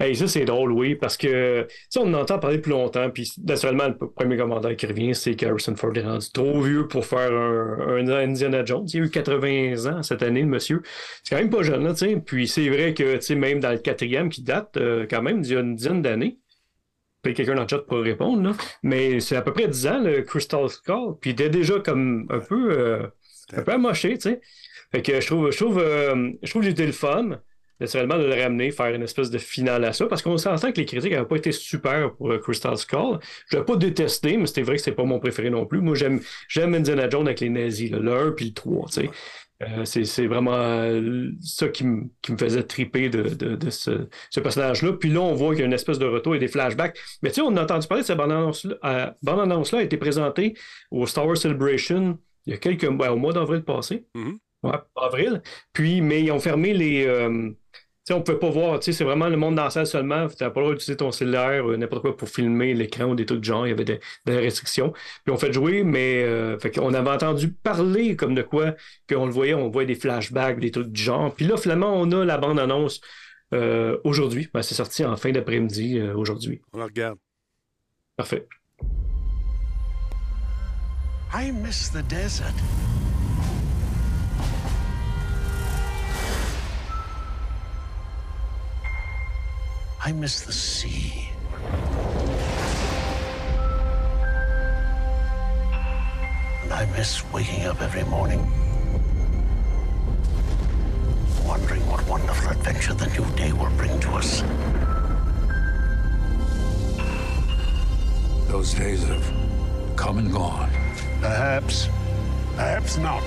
Hey, 0.00 0.16
ça, 0.16 0.26
c'est 0.26 0.44
drôle, 0.44 0.72
oui, 0.72 0.96
parce 0.96 1.16
que 1.16 1.68
sais, 1.88 2.00
on 2.00 2.12
en 2.14 2.14
entend 2.14 2.40
parler 2.40 2.58
plus 2.58 2.72
longtemps, 2.72 3.10
puis 3.10 3.32
naturellement, 3.44 3.86
le 3.86 3.96
premier 3.96 4.36
commentaire 4.36 4.74
qui 4.74 4.86
revient, 4.86 5.14
c'est 5.14 5.36
qu'Harrison 5.36 5.76
Ford 5.76 5.96
est 5.96 6.02
rendu 6.02 6.30
trop 6.32 6.60
vieux 6.60 6.88
pour 6.88 7.06
faire 7.06 7.32
un, 7.32 7.78
un 7.96 8.08
Indiana 8.08 8.64
Jones. 8.64 8.86
Il 8.92 9.02
a 9.02 9.04
eu 9.04 9.10
80 9.10 9.86
ans 9.86 10.02
cette 10.02 10.24
année, 10.24 10.40
le 10.40 10.48
monsieur. 10.48 10.82
C'est 11.22 11.36
quand 11.36 11.40
même 11.40 11.50
pas 11.50 11.62
jeune, 11.62 11.84
là, 11.84 11.92
tu 11.92 12.06
sais. 12.06 12.16
Puis 12.16 12.48
c'est 12.48 12.68
vrai 12.68 12.92
que, 12.92 13.16
tu 13.16 13.22
sais, 13.22 13.34
même 13.36 13.60
dans 13.60 13.70
le 13.70 13.78
quatrième, 13.78 14.30
qui 14.30 14.42
date 14.42 14.76
euh, 14.78 15.06
quand 15.08 15.22
même 15.22 15.42
d'il 15.42 15.54
y 15.54 15.56
a 15.56 15.60
une 15.60 15.76
dizaine 15.76 16.02
d'années, 16.02 16.38
peut-être 17.22 17.36
quelqu'un 17.36 17.54
dans 17.54 17.62
le 17.62 17.68
chat 17.68 17.78
pour 17.78 17.98
répondre, 17.98 18.42
là, 18.42 18.56
mais 18.82 19.20
c'est 19.20 19.36
à 19.36 19.42
peu 19.42 19.52
près 19.52 19.68
10 19.68 19.86
ans, 19.86 20.00
le 20.02 20.22
Crystal 20.22 20.68
Skull, 20.68 21.14
puis 21.20 21.30
il 21.30 21.32
était 21.34 21.50
déjà 21.50 21.78
comme 21.78 22.26
un 22.30 22.40
peu, 22.40 22.72
euh, 22.72 23.06
un 23.52 23.62
peu 23.62 23.72
amoché, 23.72 24.14
tu 24.14 24.22
sais. 24.22 24.40
Fait 24.90 25.02
que 25.02 25.20
je 25.20 25.26
trouve, 25.26 25.52
je 25.52 25.56
trouve, 25.56 25.78
euh, 25.78 26.32
je 26.42 26.50
trouve 26.50 26.62
que 26.62 26.68
c'était 26.68 26.86
le 26.86 26.92
fun 26.92 27.40
naturellement 27.80 28.16
de 28.18 28.24
le 28.24 28.34
ramener, 28.42 28.70
faire 28.70 28.94
une 28.94 29.02
espèce 29.02 29.30
de 29.30 29.38
finale 29.38 29.84
à 29.84 29.92
ça, 29.92 30.06
parce 30.06 30.22
qu'on 30.22 30.38
s'entend 30.38 30.72
que 30.72 30.78
les 30.78 30.86
critiques 30.86 31.12
n'avaient 31.12 31.26
pas 31.26 31.36
été 31.36 31.52
super 31.52 32.14
pour 32.14 32.30
euh, 32.32 32.38
Crystal 32.38 32.76
Skull. 32.76 33.18
Je 33.50 33.56
l'ai 33.58 33.64
pas 33.64 33.76
détesté, 33.76 34.36
mais 34.36 34.46
c'était 34.46 34.62
vrai 34.62 34.76
que 34.76 34.82
c'était 34.82 34.96
pas 34.96 35.04
mon 35.04 35.18
préféré 35.18 35.50
non 35.50 35.66
plus. 35.66 35.80
Moi, 35.80 35.94
j'aime 35.94 36.20
j'aime 36.48 36.74
Indiana 36.74 37.08
Jones 37.10 37.26
avec 37.26 37.40
les 37.40 37.50
nazis, 37.50 37.90
là, 37.90 37.98
le 37.98 38.12
1 38.12 38.30
puis 38.32 38.46
le 38.46 38.52
3, 38.52 38.86
tu 38.88 38.92
sais. 39.02 39.10
Euh, 39.62 39.84
c'est 39.84 40.04
c'est 40.04 40.26
vraiment 40.26 40.52
euh, 40.56 41.30
ça 41.40 41.68
qui, 41.68 41.84
me- 41.86 42.04
qui 42.22 42.32
me 42.32 42.36
faisait 42.36 42.64
triper 42.64 43.08
de, 43.08 43.22
de- 43.22 43.54
de 43.54 43.70
ce, 43.70 44.08
ce 44.28 44.40
personnage-là. 44.40 44.94
Puis 44.94 45.10
là, 45.10 45.20
on 45.20 45.32
voit 45.34 45.50
qu'il 45.50 45.60
y 45.60 45.62
a 45.62 45.66
une 45.66 45.72
espèce 45.72 46.00
de 46.00 46.06
retour 46.06 46.34
et 46.34 46.40
des 46.40 46.48
flashbacks. 46.48 46.98
Mais 47.22 47.28
tu 47.30 47.36
sais, 47.36 47.40
on 47.42 47.56
a 47.56 47.62
entendu 47.62 47.86
parler 47.86 48.02
de 48.02 48.06
cette 48.06 48.16
bande-annonce-là. 48.18 48.74
euh, 48.84 49.10
bande-annonce-là 49.22 49.78
a 49.78 49.82
été 49.82 49.96
présentée 49.96 50.54
au 50.90 51.06
Star 51.06 51.26
Wars 51.26 51.36
Celebration 51.36 52.18
il 52.46 52.50
y 52.52 52.54
a 52.54 52.58
quelques 52.58 52.84
mois, 52.84 53.12
au 53.12 53.16
mois 53.16 53.32
d'avril 53.32 53.62
passé. 53.62 54.04
Mhm. 54.16 54.38
Ouais, 54.64 54.72
avril. 54.96 55.40
Puis, 55.72 56.00
mais 56.00 56.20
ils 56.22 56.32
ont 56.32 56.40
fermé 56.40 56.74
les. 56.74 57.06
Tu 58.04 58.12
sais, 58.12 58.14
on 58.14 58.18
ne 58.18 58.22
peut 58.22 58.38
pas 58.38 58.50
voir, 58.50 58.78
tu 58.80 58.84
sais, 58.84 58.98
c'est 58.98 59.04
vraiment 59.04 59.28
le 59.28 59.36
monde 59.38 59.54
dans 59.54 59.64
la 59.64 59.70
salle 59.70 59.86
seulement. 59.86 60.28
Tu 60.28 60.44
n'as 60.44 60.50
pas 60.50 60.60
le 60.60 60.66
droit 60.66 60.74
d'utiliser 60.74 60.98
ton 60.98 61.10
cellulaire, 61.10 61.66
euh, 61.70 61.78
n'importe 61.78 62.02
quoi 62.02 62.14
pour 62.14 62.28
filmer 62.28 62.74
l'écran 62.74 63.04
ou 63.06 63.14
des 63.14 63.24
trucs 63.24 63.40
de 63.40 63.44
genre. 63.44 63.66
Il 63.66 63.70
y 63.70 63.72
avait 63.72 63.84
des, 63.84 63.98
des 64.26 64.36
restrictions. 64.36 64.92
Puis 65.24 65.32
on 65.32 65.38
fait 65.38 65.54
jouer, 65.54 65.84
mais 65.84 66.22
euh, 66.22 66.58
fait 66.58 66.78
on 66.78 66.92
avait 66.92 67.08
entendu 67.08 67.50
parler 67.50 68.14
comme 68.14 68.34
de 68.34 68.42
quoi 68.42 68.74
qu'on 69.08 69.24
le 69.24 69.32
voyait, 69.32 69.54
on 69.54 69.70
voyait 69.70 69.86
des 69.86 69.94
flashbacks, 69.94 70.60
des 70.60 70.70
trucs 70.70 70.92
du 70.92 71.02
genre. 71.02 71.34
Puis 71.34 71.46
là, 71.46 71.56
finalement, 71.56 71.94
on 71.94 72.12
a 72.12 72.26
la 72.26 72.36
bande-annonce 72.36 73.00
euh, 73.54 73.98
aujourd'hui. 74.04 74.50
Ben, 74.52 74.60
c'est 74.60 74.74
sorti 74.74 75.02
en 75.04 75.16
fin 75.16 75.32
d'après-midi 75.32 75.98
euh, 75.98 76.14
aujourd'hui. 76.14 76.60
On 76.74 76.78
la 76.78 76.84
regarde. 76.84 77.18
Parfait. 78.16 78.46
I 81.32 81.50
miss 81.52 81.90
the 81.90 82.02
desert. 82.08 82.52
I 90.06 90.12
miss 90.12 90.42
the 90.42 90.52
sea. 90.52 91.28
And 96.62 96.72
I 96.72 96.86
miss 96.96 97.24
waking 97.32 97.64
up 97.64 97.80
every 97.80 98.04
morning 98.04 98.40
wondering 101.46 101.86
what 101.86 102.06
wonderful 102.08 102.50
adventure 102.50 102.94
the 102.94 103.06
new 103.06 103.24
day 103.36 103.52
will 103.52 103.70
bring 103.76 103.98
to 104.00 104.10
us. 104.12 104.42
Those 108.48 108.74
days 108.74 109.04
have 109.04 109.32
come 109.96 110.18
and 110.18 110.32
gone. 110.32 110.70
Perhaps. 111.20 111.88
Perhaps 112.56 112.98
not. 112.98 113.22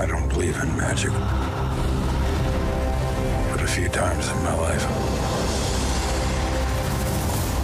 I 0.00 0.06
don't 0.06 0.28
believe 0.28 0.56
in 0.62 0.76
magic. 0.76 1.12
Few 3.78 3.88
times 3.90 4.28
in 4.28 4.42
my 4.42 4.54
life, 4.56 4.84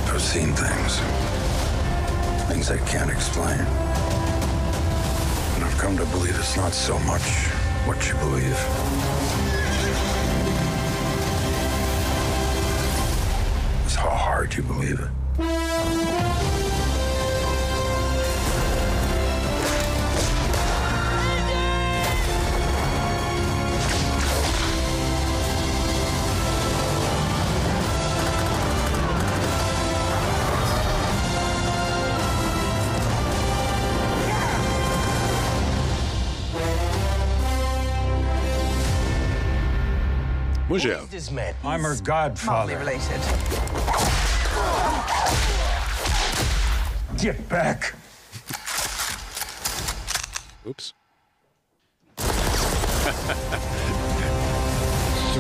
I've 0.09 0.23
seen 0.23 0.53
things. 0.53 1.01
Things 2.47 2.71
I 2.71 2.79
can't 2.87 3.11
explain. 3.11 3.59
And 5.57 5.65
I've 5.65 5.77
come 5.77 5.97
to 5.97 6.05
believe 6.07 6.39
it's 6.39 6.57
not 6.57 6.73
so 6.73 6.97
much 7.01 7.49
what 7.89 8.07
you 8.07 8.15
believe. 8.19 8.59
It's 13.85 13.97
how 13.97 14.11
hard 14.11 14.55
you 14.55 14.63
believe 14.63 15.01
it. 15.01 15.84
Moi, 40.75 40.81
j'ai 40.81 40.93
hâte. 40.93 41.55
I'm 41.63 41.85
her 41.85 41.95
godfather. 42.03 42.77
related. 42.79 43.21
Get 47.17 47.49
back! 47.49 47.95
Oups. 50.67 50.93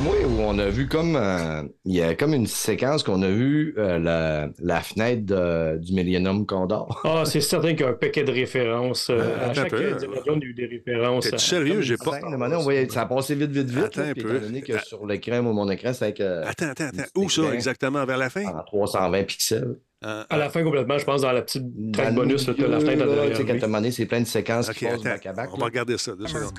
Moi 0.02 0.14
où 0.26 0.40
on 0.40 0.58
a 0.58 0.68
vu 0.68 0.88
comme. 0.88 1.16
euh, 1.16 1.62
Il 1.84 1.94
y 1.94 2.02
a 2.02 2.14
comme 2.14 2.34
une 2.34 2.46
séquence 2.46 3.02
qu'on 3.02 3.22
a 3.22 3.28
vu 3.28 3.74
euh, 3.78 3.98
la, 3.98 4.48
la 4.60 4.80
fenêtre 4.80 5.24
de- 5.26 5.78
du 5.78 5.92
Millennium 5.94 6.46
Condor? 6.46 7.00
Ah, 7.04 7.24
c'est 7.24 7.40
certain 7.40 7.70
qu'il 7.74 7.80
y 7.80 7.84
a 7.84 7.88
un 7.90 7.94
paquet 7.94 8.24
de 8.24 8.32
références. 8.32 9.08
euh, 9.10 9.14
Euh, 9.18 9.50
à 9.50 9.54
chaque 9.54 9.72
y 9.72 9.76
a 9.76 10.48
eu 10.48 10.54
des 10.54 10.66
références. 10.66 11.30
T'es 11.30 11.38
sérieux? 11.38 11.80
J'ai 11.80 11.96
pas. 11.96 12.20
moment 12.22 12.46
on 12.56 12.62
voyait- 12.62 12.88
ça 12.88 13.02
a 13.02 13.06
passé 13.06 13.34
vite, 13.34 13.50
vite, 13.50 13.70
vite. 13.70 13.84
Attends 13.84 14.02
là, 14.02 14.08
un 14.08 14.12
peu. 14.14 14.36
étant 14.36 14.46
donné 14.46 14.62
que 14.62 14.78
sur 14.84 15.06
l'écran, 15.06 15.42
moi, 15.42 15.52
mon 15.52 15.70
écran, 15.70 15.92
c'est 15.92 16.04
avec, 16.06 16.20
euh, 16.20 16.44
Attends, 16.46 16.66
attends, 16.70 16.84
attends. 16.86 17.02
Où 17.16 17.28
ça, 17.28 17.42
exactement? 17.54 18.04
Vers 18.04 18.18
la 18.18 18.30
fin? 18.30 18.44
en 18.46 18.62
320 18.64 19.22
pixels. 19.24 19.76
Ah, 20.06 20.26
À 20.28 20.36
la 20.36 20.50
fin, 20.50 20.62
complètement, 20.62 20.98
je 20.98 21.04
pense, 21.04 21.22
dans 21.22 21.32
la 21.32 21.40
petite 21.40 21.62
Dans 21.64 21.92
track 21.92 22.08
le 22.10 22.14
bonus, 22.14 22.46
là, 22.46 22.54
la 22.68 22.80
fenêtre 22.80 23.06
là, 23.06 23.30
Tu 23.30 23.36
sais, 23.36 23.44
quand 23.46 23.54
t'as 23.58 23.66
demandé, 23.66 23.90
c'est 23.90 24.04
plein 24.06 24.20
de 24.20 24.26
séquences 24.26 24.68
qui 24.70 24.84
passent 24.84 25.02
back 25.02 25.24
à 25.26 25.32
back. 25.32 25.48
On 25.52 25.56
là. 25.56 25.60
va 25.60 25.64
regarder 25.66 25.96
ça. 25.96 26.12
deux 26.14 26.26
secondes. 26.26 26.52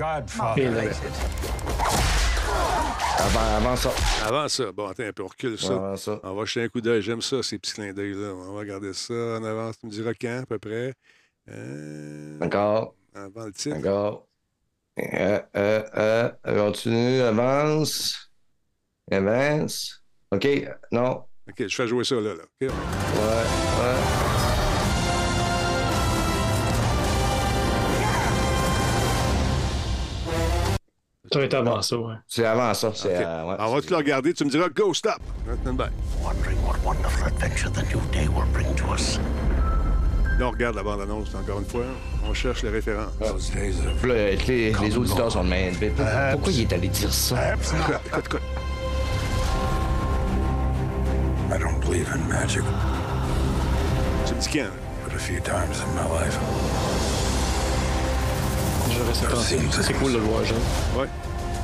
Avant, 3.18 3.56
avant 3.56 3.76
ça. 3.76 3.92
Avant 4.26 4.48
ça. 4.48 4.72
Bon, 4.72 4.88
attends 4.88 5.04
un 5.04 5.14
peu. 5.14 5.24
On 5.24 5.28
recule 5.28 5.58
ça. 5.58 5.74
Avant 5.74 5.96
ça. 5.98 6.20
On 6.24 6.36
va 6.36 6.46
jeter 6.46 6.64
un 6.64 6.70
coup 6.70 6.82
d'œil. 6.82 7.02
J'aime 7.02 7.22
ça, 7.22 7.42
ces 7.42 7.58
petits 7.58 7.74
clins 7.74 7.94
d'œil-là. 7.94 8.34
On 8.34 8.54
va 8.54 8.60
regarder 8.60 8.94
ça 8.94 9.14
en 9.14 9.44
avance. 9.44 9.80
Tu 9.80 9.86
me 9.88 9.92
diras 9.92 10.14
quand, 10.20 10.42
à 10.44 10.46
peu 10.46 10.60
près? 10.60 10.94
Euh, 11.50 12.38
Encore. 12.42 12.96
Avant 13.14 13.46
le 13.46 13.54
titre. 13.54 13.78
Encore. 13.78 14.28
Euh, 15.00 15.40
euh, 15.56 15.84
euh, 15.98 16.32
continue, 16.46 17.22
avance. 17.22 18.30
Avance. 19.12 20.04
OK, 20.32 20.48
non. 20.92 21.24
OK, 21.50 21.68
je 21.68 21.76
fais 21.76 21.88
jouer 21.88 22.04
ça, 22.04 22.16
là. 22.16 22.34
là. 22.34 22.44
OK. 22.44 22.62
Ouais, 22.62 22.68
ouais. 22.68 24.15
Ça 31.50 31.60
avant 31.60 31.82
ça, 31.82 31.98
ouais. 31.98 32.14
C'est 32.28 32.46
avant 32.46 32.74
ça. 32.74 32.92
C'est, 32.96 33.08
OK. 33.18 33.22
euh, 33.24 33.44
ouais, 33.46 33.56
On 33.60 33.74
va 33.76 33.82
c'est- 33.82 33.88
te 33.88 33.92
le 33.92 33.98
regarder. 33.98 34.34
Tu 34.34 34.46
me 34.46 34.50
diras 34.50 34.68
go, 34.70 34.94
stop. 34.94 35.20
Stand 35.62 35.78
by. 35.78 35.84
Wondering 36.24 36.58
what 36.66 36.76
wonderful 36.86 37.28
adventure 37.28 37.72
the 37.72 37.84
new 37.94 38.00
day 38.12 38.28
will 38.28 38.46
bring 38.54 38.74
to 38.76 38.94
us. 38.94 39.20
Là, 40.40 40.48
on 40.48 40.52
regarde 40.52 40.76
la 40.76 40.84
bande-annonce 40.84 41.34
encore 41.36 41.60
une 41.60 41.66
fois. 41.66 41.84
On 42.28 42.34
cherche 42.34 42.64
les 42.64 42.70
références. 42.70 43.12
Les, 44.04 44.36
les 44.72 44.98
auditeurs 44.98 45.32
sont 45.32 45.44
de 45.44 45.50
même. 45.50 45.76
Pourquoi 46.32 46.52
il 46.52 46.62
est 46.62 46.74
allé 46.74 46.88
dire 46.90 47.14
ça? 47.14 47.36
Perhaps 47.36 47.72
not. 47.74 47.80
Écoute, 47.80 48.02
écoute, 48.08 48.26
écoute. 48.26 48.42
I 51.52 51.58
don't 51.60 51.80
believe 51.82 52.10
in 52.14 52.28
magic, 52.28 52.64
Tu 54.26 54.34
me 54.34 54.40
dis 54.42 54.50
quand? 54.50 54.70
but 55.06 55.14
a 55.16 55.20
few 55.20 55.40
times 55.40 55.80
in 55.82 55.94
my 55.96 56.08
life. 56.20 56.38
Ça, 59.14 59.84
c'est 59.84 59.94
cool 59.94 60.14
de 60.14 60.18
le 60.18 60.24
voir, 60.24 60.44
jeune. 60.44 60.58
Ouais. 60.98 61.08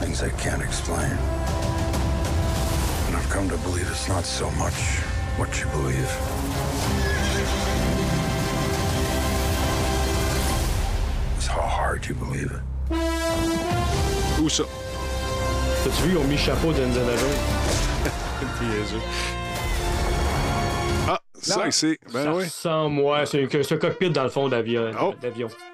Things 0.02 0.24
I 0.24 0.30
can't 0.30 0.64
explain. 0.64 1.12
And 3.06 3.16
I've 3.16 3.30
come 3.30 3.47
to 3.49 3.58
believe 3.58 3.88
it's 3.89 4.08
not 4.08 4.26
so 4.26 4.49
much 4.52 4.74
what 5.38 5.49
you 5.60 5.68
believe. 5.68 6.12
It's 11.38 11.45
how 11.45 11.62
hard 11.62 12.08
you 12.08 12.16
believe 12.16 12.52
it. 12.52 12.62
Où 14.41 14.49
ça? 14.49 14.64
T'as-tu 15.84 16.02
vu, 16.04 16.12
ils 16.12 16.18
ont 16.18 16.24
mis 16.28 16.38
chapeau 16.38 16.74
d'Indiana 16.74 17.16
Jones? 17.16 17.39
Niaiseux. 18.60 19.41
Ça, 21.42 21.72
c'est. 21.72 21.98
Ben 22.14 22.24
ça 22.24 22.34
oui. 22.36 22.44
ressemble, 22.44 23.02
ouais, 23.02 23.26
c'est 23.26 23.74
un 23.74 23.78
cockpit 23.78 24.10
dans 24.10 24.24
le 24.24 24.30
fond 24.30 24.48
d'avion. 24.50 24.92
Oh. 25.02 25.14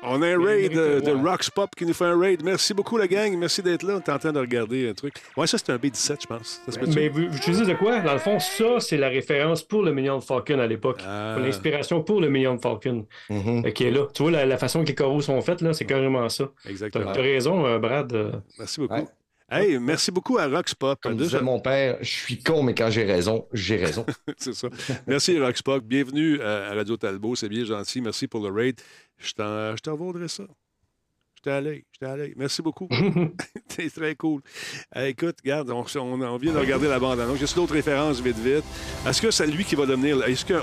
On 0.03 0.22
a 0.22 0.28
un 0.28 0.43
raid 0.43 0.74
le 0.74 1.01
de, 1.01 1.11
de 1.11 1.49
Pop 1.53 1.70
qui 1.76 1.86
nous 1.86 1.93
fait 1.93 2.05
un 2.05 2.20
raid. 2.20 2.41
Merci 2.43 2.74
beaucoup, 2.74 2.97
la 2.97 3.07
gang. 3.07 3.36
Merci 3.38 3.61
d'être 3.61 3.84
là. 3.84 3.99
T'es 3.99 4.11
en 4.11 4.20
train 4.20 4.32
de 4.32 4.39
regarder 4.39 4.89
un 4.89 4.93
truc. 4.93 5.15
Ouais, 5.36 5.47
ça, 5.47 5.57
c'est 5.57 5.72
un 5.72 5.78
B17, 5.78 6.22
je 6.22 6.28
pense. 6.28 6.61
Ça? 6.68 6.80
Mais 6.95 7.09
vous, 7.09 7.28
vous 7.28 7.38
utilisez 7.38 7.65
de 7.65 7.74
quoi? 7.74 7.99
Dans 7.99 8.13
le 8.13 8.20
fond, 8.20 8.39
ça, 8.39 8.80
c'est 8.80 8.97
la 8.97 9.09
référence 9.09 9.63
pour 9.63 9.84
le 9.84 9.91
Million 9.91 10.22
Falcon 10.22 10.59
à 10.59 10.68
l'époque. 10.68 11.01
Ah. 11.05 11.38
L'inspiration 11.39 12.01
pour 12.03 12.22
le 12.22 12.30
Million 12.30 12.57
Falcon 12.57 13.05
Mhm. 13.30 13.65
euh, 13.65 13.72
qui 13.72 13.86
est 13.86 13.91
là. 13.91 14.07
Tu 14.13 14.24
vois, 14.24 14.32
la, 14.32 14.45
la 14.45 14.57
façon 14.57 14.84
que 14.84 14.88
les 14.88 14.95
coraux 14.95 15.22
sont 15.22 15.41
faits, 15.41 15.61
là, 15.61 15.74
c'est 15.74 15.86
carrément 15.86 16.28
ça. 16.30 16.45
Exactement. 16.68 17.11
t'as 17.11 17.22
raison, 17.22 17.65
euh, 17.65 17.80
Brad. 17.80 18.13
euh, 18.13 18.32
Merci 18.59 18.80
beaucoup. 18.80 18.93
Ouais. 18.95 19.05
Hey, 19.50 19.80
merci 19.80 20.12
beaucoup 20.12 20.38
à 20.38 20.48
Rocks 20.48 20.76
Pop. 20.76 21.00
Comme 21.02 21.16
disait 21.16 21.39
mon 21.41 21.62
père, 21.62 21.98
je 22.02 22.10
suis 22.10 22.38
con, 22.43 22.64
mais 22.64 22.76
quand 22.76 22.89
j'ai 22.89 23.06
raison, 23.06 23.45
j'ai 23.54 23.78
raison. 23.78 24.06
c'est 24.38 24.54
ça. 24.54 24.68
Merci, 25.08 25.39
Rocks 25.39 25.62
Pop. 25.64 25.82
Bienvenue 25.86 26.41
à 26.41 26.72
à 26.72 26.74
Radio 26.74 26.98
Talbot. 26.98 27.36
C'est 27.36 27.48
bien 27.48 27.64
gentil. 27.64 28.02
Merci 28.02 28.28
pour 28.28 28.41
le 28.45 28.54
raid. 28.54 28.80
Je 29.18 29.32
t'en 29.32 29.74
je 29.76 29.82
t'en 29.82 29.95
vaudrais 29.95 30.28
ça. 30.28 30.43
J'étais 31.38 31.52
allé. 31.52 31.86
J'étais 31.93 32.12
allé. 32.12 32.34
Merci 32.36 32.62
beaucoup. 32.62 32.89
c'est 33.70 33.89
très 33.93 34.16
cool. 34.16 34.41
Euh, 34.98 35.06
écoute, 35.06 35.38
regarde, 35.41 35.70
on, 35.70 35.86
on- 35.95 36.22
on 36.22 36.38
vient 36.38 36.52
de 36.52 36.58
regarder 36.58 36.89
la 36.89 37.00
bande 37.00 37.20
annonce. 37.22 37.38
Juste 37.39 37.56
d'autres 37.56 37.74
références 37.76 38.20
vite, 38.20 38.39
vite? 38.39 38.66
Est-ce 39.08 39.22
que 39.22 39.32
c'est 39.32 39.48
lui 39.48 39.64
qui 39.64 39.76
va 39.76 39.86
devenir. 39.86 40.22
Est-ce 40.28 40.43
qu'il 40.43 40.56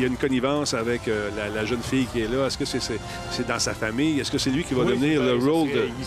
y 0.00 0.04
a 0.04 0.06
une 0.06 0.16
connivence 0.16 0.72
avec 0.72 1.08
euh, 1.08 1.28
la, 1.36 1.50
la 1.50 1.66
jeune 1.66 1.82
fille 1.82 2.06
qui 2.06 2.20
est 2.20 2.28
là? 2.28 2.46
Est-ce 2.46 2.56
que 2.56 2.64
c'est 2.64 3.46
dans 3.46 3.58
sa 3.58 3.74
famille? 3.74 4.18
Est-ce 4.18 4.30
que 4.30 4.38
c'est 4.38 4.50
lui 4.50 4.64
qui 4.64 4.72
va 4.72 4.82
oui, 4.84 4.92
devenir 4.92 5.22
le 5.22 5.34
rôle 5.34 5.68
de. 5.70 5.84
il- 5.88 6.06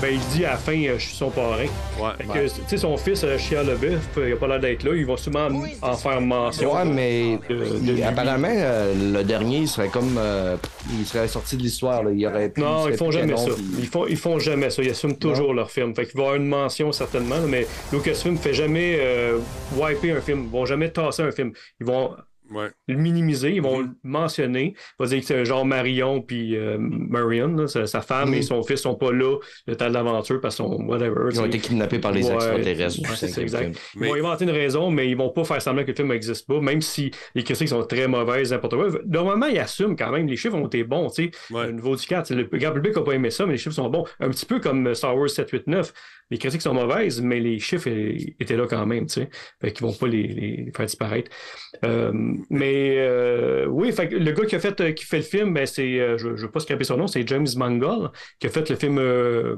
Ben, 0.00 0.14
il 0.14 0.20
dit 0.34 0.44
à 0.46 0.52
la 0.52 0.56
fin, 0.56 0.72
euh, 0.72 0.98
je 0.98 1.04
suis 1.08 1.14
son 1.16 1.28
parrain. 1.30 1.58
Ouais. 1.58 2.10
Fait 2.18 2.24
que, 2.24 2.44
tu 2.48 2.60
sais, 2.68 2.76
son 2.78 2.96
fils, 2.96 3.22
euh, 3.22 3.36
Chia 3.36 3.62
Leboeuf, 3.62 4.00
il 4.16 4.32
a 4.32 4.36
pas 4.36 4.46
l'air 4.48 4.60
d'être 4.60 4.82
là. 4.82 4.94
Ils 4.94 5.04
vont 5.04 5.16
sûrement 5.18 5.48
en 5.82 5.92
faire 5.94 6.20
mention. 6.22 6.74
Ouais, 6.74 6.84
mais 6.86 7.38
de- 7.48 7.54
de 7.54 7.64
il- 7.82 7.92
lui. 7.96 8.02
apparemment, 8.02 8.48
euh, 8.50 8.94
le 9.12 9.22
dernier, 9.24 9.58
il 9.58 9.68
serait 9.68 9.88
comme. 9.88 10.16
euh, 10.18 10.56
il 10.98 11.04
serait 11.06 11.28
sorti 11.28 11.56
de 11.56 11.62
l'histoire. 11.62 12.02
là. 12.02 12.10
Il 12.12 12.26
aurait 12.26 12.48
pu- 12.48 12.60
Non, 12.62 12.88
ils 12.88 12.96
font 12.96 13.10
jamais 13.10 13.34
canon, 13.34 13.46
ça. 13.48 13.54
puis- 13.54 13.64
Ils 13.80 13.86
font, 13.86 14.06
ils 14.06 14.16
font 14.16 14.38
jamais 14.38 14.70
ça. 14.70 14.82
Ils 14.82 14.90
assument 14.90 15.16
toujours 15.16 15.52
leur 15.52 15.70
film. 15.70 15.94
Fait 15.94 16.06
qu'il 16.06 16.16
va 16.16 16.22
y 16.22 16.26
avoir 16.26 16.36
une 16.36 16.46
mention 16.48 16.92
certainement, 16.92 17.36
là, 17.36 17.46
mais 17.46 17.66
Lucasfilm 17.92 18.38
fait 18.38 18.54
jamais 18.54 18.96
euh, 19.00 19.38
wiper 19.76 20.12
un 20.12 20.20
film. 20.20 20.44
Ils 20.46 20.50
vont 20.50 20.64
jamais 20.66 20.90
tasser 20.90 21.22
un 21.22 21.30
film. 21.32 21.52
Ils 21.80 21.86
vont 21.86 22.12
Ouais. 22.50 22.68
le 22.88 22.96
minimiser, 22.96 23.52
ils 23.54 23.62
vont 23.62 23.80
le 23.80 23.88
mentionner. 24.02 24.74
Ils 24.76 25.02
vont 25.02 25.08
dire 25.08 25.20
que 25.20 25.24
c'est 25.26 25.44
genre 25.44 25.64
Marion 25.64 26.20
puis 26.20 26.56
euh, 26.56 26.76
Marion, 26.78 27.48
là, 27.56 27.66
sa, 27.68 27.86
sa 27.86 28.00
femme 28.00 28.30
Mhm. 28.30 28.34
et 28.34 28.42
son 28.42 28.62
fils 28.62 28.80
sont 28.82 28.94
pas 28.96 29.12
là 29.12 29.36
le 29.66 29.76
temps 29.76 29.88
de 29.88 29.94
l'aventure 29.94 30.40
parce 30.40 30.56
qu'ils 30.56 30.64
sont 30.66 30.82
whatever. 30.84 31.28
Ils 31.30 31.40
ont 31.40 31.46
été 31.46 31.58
kidnappés 31.58 31.98
par 31.98 32.12
les 32.12 32.26
Ouais, 32.26 32.34
extraterrestres 32.34 33.00
du 33.02 33.08
ouais, 33.08 33.16
c'est 33.16 33.40
exact. 33.40 33.76
film. 33.78 34.04
Ils 34.04 34.08
vont 34.08 34.14
inventer 34.14 34.44
une 34.44 34.50
raison, 34.50 34.90
mais 34.90 35.08
ils 35.08 35.16
vont 35.16 35.30
pas 35.30 35.44
faire 35.44 35.62
semblant 35.62 35.82
que 35.84 35.90
le 35.90 35.94
film 35.96 36.08
n'existe 36.08 36.46
pas, 36.46 36.60
même 36.60 36.80
si 36.80 37.10
les 37.34 37.42
critiques 37.44 37.68
sont 37.68 37.84
très 37.84 38.08
mauvaises, 38.08 38.50
n'importe 38.52 38.74
quoi. 38.74 38.88
Normalement, 39.06 39.46
ils 39.46 39.58
assument 39.58 39.96
quand 39.96 40.10
même. 40.10 40.26
Les 40.26 40.36
chiffres 40.36 40.56
ont 40.56 40.66
été 40.66 40.84
bons, 40.84 41.08
tu 41.10 41.24
sais. 41.24 41.30
Ouais. 41.54 41.66
Le 41.66 41.72
niveau 41.72 41.94
du 41.96 42.06
4, 42.06 42.34
le 42.34 42.44
grand 42.44 42.72
public 42.72 42.96
n'a 42.96 43.02
pas 43.02 43.12
aimé 43.12 43.30
ça, 43.30 43.46
mais 43.46 43.52
les 43.52 43.58
chiffres 43.58 43.74
sont 43.74 43.88
bons. 43.88 44.04
Un 44.18 44.28
petit 44.30 44.46
peu 44.46 44.58
comme 44.60 44.94
Star 44.94 45.16
Wars 45.16 45.30
789. 45.30 45.92
Les 46.30 46.38
critiques 46.38 46.62
sont 46.62 46.74
mauvaises, 46.74 47.20
mais 47.20 47.40
les 47.40 47.58
chiffres 47.58 47.88
euh, 47.90 48.16
étaient 48.38 48.56
là 48.56 48.66
quand 48.68 48.86
même, 48.86 49.06
tu 49.06 49.14
sais. 49.14 49.30
Fait 49.60 49.72
qu'ils 49.72 49.86
vont 49.86 49.92
pas 49.92 50.06
les, 50.06 50.26
les 50.28 50.72
faire 50.76 50.86
disparaître. 50.86 51.30
Euh, 51.84 52.12
mais 52.50 52.96
euh, 52.98 53.66
oui, 53.66 53.92
fait 53.92 54.08
que 54.08 54.16
le 54.16 54.30
gars 54.32 54.44
qui 54.46 54.56
a 54.56 54.60
fait, 54.60 54.94
qui 54.94 55.04
fait 55.04 55.18
le 55.18 55.22
film, 55.24 55.54
ben, 55.54 55.66
c'est, 55.66 55.98
euh, 56.00 56.16
je 56.18 56.28
ne 56.28 56.34
veux 56.36 56.50
pas 56.50 56.60
scraper 56.60 56.84
son 56.84 56.96
nom, 56.96 57.06
c'est 57.06 57.26
James 57.28 57.48
Mangold, 57.56 58.10
qui 58.38 58.46
a 58.46 58.50
fait 58.50 58.68
le 58.70 58.76
film 58.76 58.98
euh, 58.98 59.56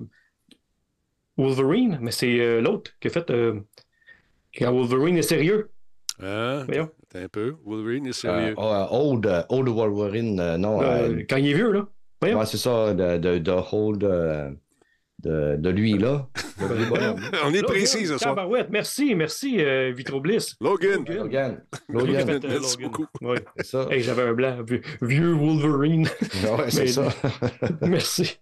Wolverine, 1.36 1.98
mais 2.00 2.10
c'est 2.10 2.40
euh, 2.40 2.60
l'autre 2.60 2.90
qui 3.00 3.08
a 3.08 3.10
fait 3.10 3.30
euh, 3.30 3.60
quand 4.56 4.72
Wolverine 4.72 5.16
est 5.16 5.22
sérieux. 5.22 5.70
Ah, 6.22 6.64
un 7.14 7.28
peu. 7.28 7.56
Wolverine 7.64 8.06
est 8.06 8.10
Euh, 8.10 8.12
sérieux. 8.12 8.54
euh, 8.58 8.86
old, 8.90 9.26
euh, 9.26 9.42
old 9.48 9.68
Wolverine, 9.68 10.40
euh, 10.40 10.56
non. 10.56 10.80
Euh, 10.82 11.08
euh, 11.10 11.22
quand 11.28 11.36
il 11.36 11.48
est 11.48 11.54
vieux, 11.54 11.72
là. 11.72 11.86
Voyons. 12.20 12.38
ouais, 12.38 12.46
c'est 12.46 12.56
ça, 12.58 12.94
de, 12.94 13.18
de, 13.18 13.38
de 13.38 13.52
Old, 13.72 14.04
euh, 14.04 14.50
de, 15.22 15.56
de 15.56 15.70
lui, 15.70 15.98
là. 15.98 16.28
On 17.44 17.54
est 17.54 17.62
précis 17.62 18.06
ce 18.06 18.18
soir. 18.18 18.34
tabarouette, 18.34 18.68
merci, 18.70 19.14
merci, 19.14 19.60
euh, 19.60 19.92
Vitro 19.94 20.20
Bliss. 20.20 20.56
Logan. 20.60 21.04
Logan. 21.08 21.62
Logan. 21.88 22.26
fait, 22.26 22.44
euh, 22.44 22.48
Merci 22.48 22.76
Logan. 22.76 22.90
beaucoup. 22.90 23.06
Hey, 23.90 24.02
J'avais 24.02 24.22
un 24.22 24.32
blanc, 24.32 24.58
vieux, 25.00 25.32
Wolverine. 25.32 26.08
Ouais, 26.42 26.70
c'est 26.70 26.86
ça. 26.88 27.08
merci. 27.82 28.38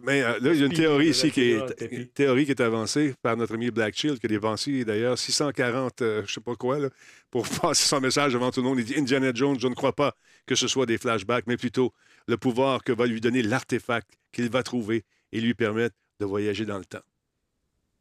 Mais 0.00 0.22
euh, 0.22 0.38
là, 0.40 0.52
il 0.52 0.60
y 0.60 0.62
a 0.62 0.66
une 0.66 0.72
théorie 0.72 1.08
euh, 1.08 1.10
ici 1.10 1.30
qui 1.30 1.50
est, 1.50 1.56
théorie, 1.56 1.74
tapis. 1.74 1.94
une 1.96 2.06
théorie 2.08 2.44
qui 2.44 2.50
est 2.52 2.60
avancée 2.60 3.14
par 3.22 3.36
notre 3.36 3.54
ami 3.54 3.70
Black 3.70 3.96
Shield, 3.96 4.18
qui 4.18 4.26
a 4.26 4.28
dépensé 4.28 4.84
d'ailleurs 4.84 5.18
640, 5.18 6.02
euh, 6.02 6.22
je 6.26 6.34
sais 6.34 6.40
pas 6.40 6.54
quoi, 6.54 6.78
là, 6.78 6.88
pour 7.30 7.48
passer 7.48 7.84
son 7.84 8.00
message 8.00 8.32
devant 8.32 8.50
tout 8.50 8.60
le 8.60 8.68
monde. 8.68 8.78
Il 8.78 8.84
dit 8.84 8.94
Indiana 8.96 9.32
Jones, 9.34 9.58
je 9.58 9.66
ne 9.66 9.74
crois 9.74 9.92
pas 9.92 10.14
que 10.46 10.54
ce 10.54 10.68
soit 10.68 10.86
des 10.86 10.98
flashbacks, 10.98 11.44
mais 11.46 11.56
plutôt 11.56 11.92
le 12.26 12.36
pouvoir 12.36 12.84
que 12.84 12.92
va 12.92 13.06
lui 13.06 13.20
donner 13.20 13.42
l'artefact 13.42 14.08
qu'il 14.32 14.50
va 14.50 14.62
trouver 14.62 15.04
et 15.32 15.40
lui 15.40 15.54
permettre 15.54 15.96
de 16.20 16.24
voyager 16.26 16.64
dans 16.64 16.78
le 16.78 16.84
temps. 16.84 17.02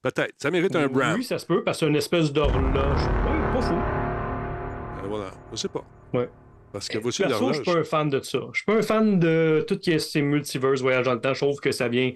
Peut-être. 0.02 0.34
Ça 0.38 0.52
mérite 0.52 0.76
un 0.76 0.88
Bram. 0.88 1.16
Oui, 1.16 1.24
ça 1.24 1.40
se 1.40 1.46
peut, 1.46 1.64
parce 1.64 1.78
que 1.78 1.86
c'est 1.86 1.90
une 1.90 1.96
espèce 1.96 2.32
d'horloge. 2.32 3.02
Oui, 3.26 3.54
pas 3.54 3.62
fou. 3.62 3.74
Euh, 3.74 5.08
voilà. 5.08 5.32
Je 5.52 5.58
sais 5.58 5.68
pas. 5.70 5.84
Ouais. 6.14 6.30
Parce 6.72 6.88
que 6.88 6.98
voici 6.98 7.24
Perso, 7.24 7.50
je 7.50 7.54
suis 7.54 7.64
pas 7.64 7.80
un 7.80 7.84
fan 7.84 8.10
de 8.10 8.22
ça. 8.22 8.40
Je 8.54 8.58
suis 8.58 8.66
pas 8.66 8.76
un 8.76 8.82
fan 8.82 9.20
de 9.20 9.66
tout 9.68 9.76
ce 9.76 9.80
qui 9.80 9.92
est 9.92 10.00
ces 10.00 10.22
multiverse, 10.22 10.82
voyage 10.82 11.06
dans 11.06 11.14
le 11.14 11.22
temps. 11.22 11.34
Je 11.34 11.40
trouve 11.46 11.60
que 11.60 11.72
ça 11.72 11.88
vient. 11.88 12.12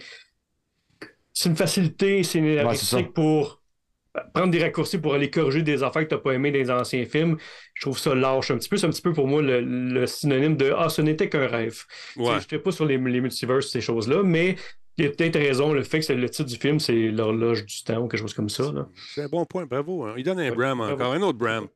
C'est 1.33 1.49
une 1.49 1.55
facilité 1.55 2.23
c'est 2.23 2.23
ça. 2.23 2.31
scénaristique 2.31 3.13
pour 3.13 3.61
prendre 4.33 4.51
des 4.51 4.61
raccourcis 4.61 4.97
pour 4.97 5.13
aller 5.13 5.29
corriger 5.29 5.63
des 5.63 5.83
affaires 5.83 6.03
que 6.03 6.09
tu 6.09 6.15
n'as 6.15 6.21
pas 6.21 6.33
aimées 6.33 6.51
dans 6.51 6.59
les 6.59 6.69
anciens 6.69 7.05
films. 7.05 7.37
Je 7.73 7.81
trouve 7.81 7.97
ça 7.97 8.13
lâche 8.13 8.51
un 8.51 8.57
petit 8.57 8.67
peu. 8.67 8.75
C'est 8.75 8.85
un 8.85 8.89
petit 8.89 9.01
peu 9.01 9.13
pour 9.13 9.27
moi 9.27 9.41
le, 9.41 9.61
le 9.61 10.05
synonyme 10.05 10.57
de 10.57 10.73
Ah, 10.77 10.89
ce 10.89 11.01
n'était 11.01 11.29
qu'un 11.29 11.47
rêve. 11.47 11.85
Ouais. 12.17 12.33
Je 12.49 12.55
ne 12.55 12.61
pas 12.61 12.71
sur 12.71 12.85
les, 12.85 12.97
les 12.97 13.21
multiverses, 13.21 13.69
ces 13.69 13.81
choses-là, 13.81 14.21
mais 14.23 14.57
il 15.01 15.07
a 15.07 15.09
peut-être 15.09 15.37
raison. 15.39 15.73
Le 15.73 15.83
fait 15.83 15.99
que 15.99 16.05
c'est 16.05 16.15
le 16.15 16.29
titre 16.29 16.49
du 16.49 16.55
film, 16.57 16.79
c'est 16.79 17.09
l'horloge 17.09 17.65
du 17.65 17.83
temps 17.83 17.97
ou 17.99 18.07
quelque 18.07 18.19
chose 18.21 18.33
comme 18.33 18.49
ça. 18.49 18.71
C'est 19.13 19.23
un 19.23 19.27
bon 19.29 19.45
point, 19.45 19.65
bravo. 19.65 20.05
hein. 20.05 20.13
Il 20.17 20.23
donne 20.23 20.39
un 20.39 20.49
Ouais, 20.49 20.55
Bram 20.55 20.77
bravo. 20.77 20.93
encore, 20.93 21.13
un 21.13 21.21
autre 21.21 21.37
Bram. 21.37 21.67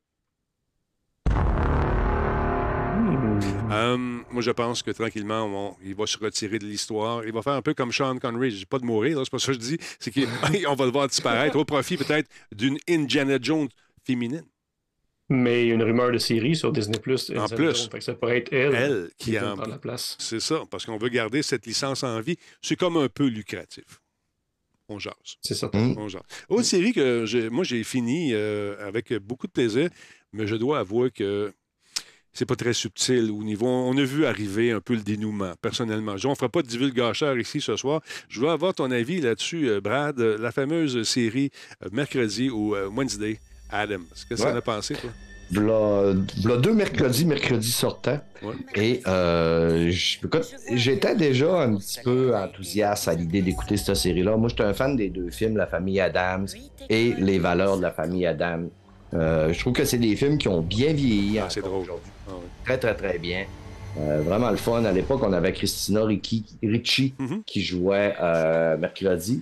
Hmm. 2.95 3.39
Euh, 3.71 3.97
moi, 3.97 4.41
je 4.41 4.51
pense 4.51 4.83
que 4.83 4.91
tranquillement, 4.91 5.77
il 5.83 5.95
va 5.95 6.05
se 6.05 6.17
retirer 6.17 6.59
de 6.59 6.65
l'histoire. 6.65 7.25
Il 7.25 7.33
va 7.33 7.41
faire 7.41 7.53
un 7.53 7.61
peu 7.61 7.73
comme 7.73 7.91
Sean 7.91 8.17
Connery. 8.19 8.51
Je 8.51 8.57
dis 8.57 8.65
pas 8.65 8.79
de 8.79 8.85
mourir, 8.85 9.19
c'est 9.23 9.29
pas 9.31 9.39
ça 9.39 9.47
que 9.47 9.53
je 9.53 9.59
dis. 9.59 9.77
C'est 9.99 10.11
qu'on 10.11 10.75
va 10.75 10.85
le 10.85 10.91
voir 10.91 11.07
disparaître 11.07 11.57
au 11.57 11.65
profit 11.65 11.97
peut-être 11.97 12.29
d'une 12.53 12.77
Indiana 12.87 13.37
Jones 13.41 13.67
féminine. 14.05 14.43
Mais 15.29 15.63
il 15.63 15.67
y 15.69 15.71
a 15.71 15.73
une 15.73 15.83
rumeur 15.83 16.11
de 16.11 16.17
série 16.19 16.55
sur 16.55 16.71
Disney 16.71 16.99
Plus. 16.99 17.31
En 17.35 17.47
plus. 17.47 17.89
Fait 17.89 17.97
que 17.97 18.03
ça 18.03 18.13
pourrait 18.13 18.37
être 18.37 18.53
elle, 18.53 18.75
Elle 18.75 19.09
qui 19.17 19.31
qui 19.31 19.37
prendre 19.37 19.67
la 19.67 19.79
place. 19.79 20.15
C'est 20.19 20.39
ça, 20.39 20.61
parce 20.69 20.85
qu'on 20.85 20.97
veut 20.97 21.09
garder 21.09 21.41
cette 21.41 21.65
licence 21.65 22.03
en 22.03 22.19
vie. 22.21 22.37
C'est 22.61 22.75
comme 22.75 22.97
un 22.97 23.09
peu 23.09 23.25
lucratif. 23.25 23.85
On 24.87 24.99
jase. 24.99 25.13
C'est 25.41 25.55
certain. 25.55 25.79
Mm. 25.79 25.95
On 25.97 26.07
jase. 26.07 26.21
Autre 26.47 26.61
série 26.63 26.93
que 26.93 27.49
moi 27.49 27.63
j'ai 27.63 27.83
fini 27.83 28.33
euh, 28.33 28.75
avec 28.87 29.13
beaucoup 29.13 29.47
de 29.47 29.51
plaisir, 29.51 29.89
mais 30.31 30.45
je 30.45 30.55
dois 30.55 30.77
avouer 30.77 31.09
que 31.09 31.51
c'est 32.33 32.45
pas 32.45 32.55
très 32.55 32.73
subtil 32.73 33.31
au 33.31 33.43
niveau. 33.43 33.65
On 33.65 33.97
a 33.97 34.03
vu 34.03 34.25
arriver 34.27 34.69
un 34.71 34.81
peu 34.81 34.93
le 34.93 35.01
dénouement, 35.01 35.53
personnellement. 35.59 36.17
Je- 36.17 36.27
On 36.27 36.31
ne 36.31 36.35
fera 36.35 36.49
pas 36.49 36.61
de 36.61 36.67
divulgacheur 36.67 37.35
ici 37.39 37.61
ce 37.61 37.75
soir. 37.77 38.01
Je 38.29 38.41
veux 38.41 38.49
avoir 38.49 38.75
ton 38.75 38.91
avis 38.91 39.21
là-dessus, 39.21 39.69
euh, 39.69 39.81
Brad. 39.81 40.19
La 40.19 40.51
fameuse 40.51 41.01
série 41.01 41.49
euh, 41.83 41.89
mercredi 41.91 42.51
ou 42.51 42.75
Wednesday, 42.95 43.39
Adam. 43.77 44.01
Est-ce 44.13 44.25
que 44.25 44.35
ça 44.35 44.51
en 44.51 44.55
a 44.55 44.61
pensé, 44.61 44.95
toi? 44.95 45.09
V'là, 45.51 46.57
deux 46.57 46.73
mercredis, 46.73 47.25
mercredi 47.25 47.69
sortant. 47.69 48.19
Ouais. 48.41 48.55
Et 48.75 49.01
euh, 49.07 49.91
j'étais 50.71 51.15
déjà 51.15 51.61
un 51.61 51.75
petit 51.75 51.99
peu 52.03 52.35
enthousiaste 52.35 53.07
à 53.07 53.13
l'idée 53.13 53.43
d'écouter 53.43 53.77
cette 53.77 53.95
série-là. 53.95 54.37
Moi, 54.37 54.49
j'étais 54.49 54.63
un 54.63 54.73
fan 54.73 54.95
des 54.95 55.09
deux 55.09 55.29
films, 55.29 55.57
La 55.57 55.67
famille 55.67 55.99
Adams 55.99 56.47
et 56.89 57.13
Les 57.19 57.37
valeurs 57.37 57.77
de 57.77 57.83
la 57.83 57.91
famille 57.91 58.25
Adams. 58.25 58.69
Euh, 59.13 59.53
je 59.53 59.59
trouve 59.59 59.73
que 59.73 59.85
c'est 59.85 59.99
des 59.99 60.15
films 60.15 60.39
qui 60.39 60.47
ont 60.47 60.61
bien 60.61 60.93
vieilli. 60.93 61.37
Ah, 61.39 61.45
c'est 61.49 61.61
drôle. 61.61 61.81
aujourd'hui. 61.81 62.11
Ah. 62.27 62.31
Très, 62.65 62.77
très, 62.79 62.95
très 62.95 63.17
bien. 63.19 63.45
Euh, 63.97 64.21
vraiment 64.21 64.49
le 64.51 64.57
fun. 64.57 64.83
À 64.83 64.91
l'époque, 64.91 65.21
on 65.23 65.31
avait 65.31 65.53
Christina 65.53 66.03
Ricci, 66.03 66.43
Ricci 66.61 67.13
Mhm. 67.17 67.43
qui 67.45 67.61
jouait 67.63 68.13
euh, 68.21 68.75
mercredi. 68.77 69.41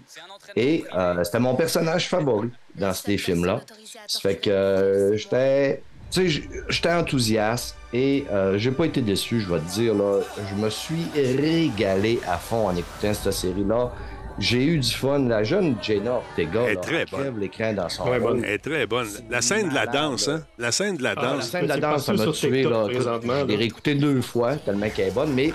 Et 0.56 0.84
euh, 0.96 1.24
c'était 1.24 1.40
mon 1.40 1.56
personnage 1.56 2.08
favori 2.08 2.50
dans 2.76 2.94
ces 2.94 3.18
films-là. 3.18 3.62
Ça 4.08 4.20
fait 4.20 4.36
que 4.36 4.50
euh, 4.52 5.18
j'étais. 5.18 5.82
Tu 6.12 6.22
sais, 6.22 6.30
j- 6.30 6.50
j'étais 6.70 6.92
enthousiaste 6.94 7.76
et 7.92 8.26
euh, 8.32 8.60
j'ai 8.60 8.70
pas 8.70 8.86
été 8.86 9.02
déçu, 9.02 9.40
je 9.40 9.52
vais 9.52 9.60
te 9.60 9.70
dire. 9.72 9.96
Là, 9.96 10.20
je 10.48 10.56
me 10.64 10.70
suis 10.70 11.06
régalé 11.16 12.20
à 12.28 12.38
fond 12.38 12.68
en 12.68 12.76
écoutant 12.76 13.14
cette 13.16 13.34
série-là. 13.34 13.92
J'ai 14.40 14.66
eu 14.66 14.80
du 14.80 14.90
fun. 14.92 15.20
La 15.20 15.44
jeune 15.44 15.76
Jenna 15.82 16.14
Ortega, 16.14 16.62
Elle 16.64 16.72
est 16.72 16.76
là, 16.76 16.82
très 16.82 16.96
elle 17.02 17.06
bonne. 17.32 17.40
l'écran 17.40 17.74
dans 17.74 17.90
son 17.90 18.06
bonne. 18.20 18.44
Elle 18.44 18.52
est 18.54 18.58
très 18.58 18.88
bonne. 18.88 19.08
La 19.30 19.42
scène 19.42 19.70
de 19.70 19.74
la 19.76 19.86
danse, 19.86 20.28
hein? 20.28 20.44
La 20.58 20.72
scène 20.72 20.98
de 20.98 21.04
la 21.04 21.14
Ah, 21.16 21.22
La 21.22 21.28
danse. 21.34 21.50
scène 21.50 21.64
de 21.64 21.68
la 21.70 21.78
danse, 21.78 22.06
ça 22.06 22.14
m'a 22.14 22.26
tué. 22.28 22.64
Là. 22.64 22.86
présentement, 22.86 23.40
Je 23.42 23.46
l'ai 23.46 23.56
réécouté 23.56 23.96
deux 23.96 24.22
fois, 24.22 24.56
tellement 24.56 24.90
qu'elle 24.90 25.10
est 25.10 25.12
bonne. 25.12 25.34
Mais 25.34 25.54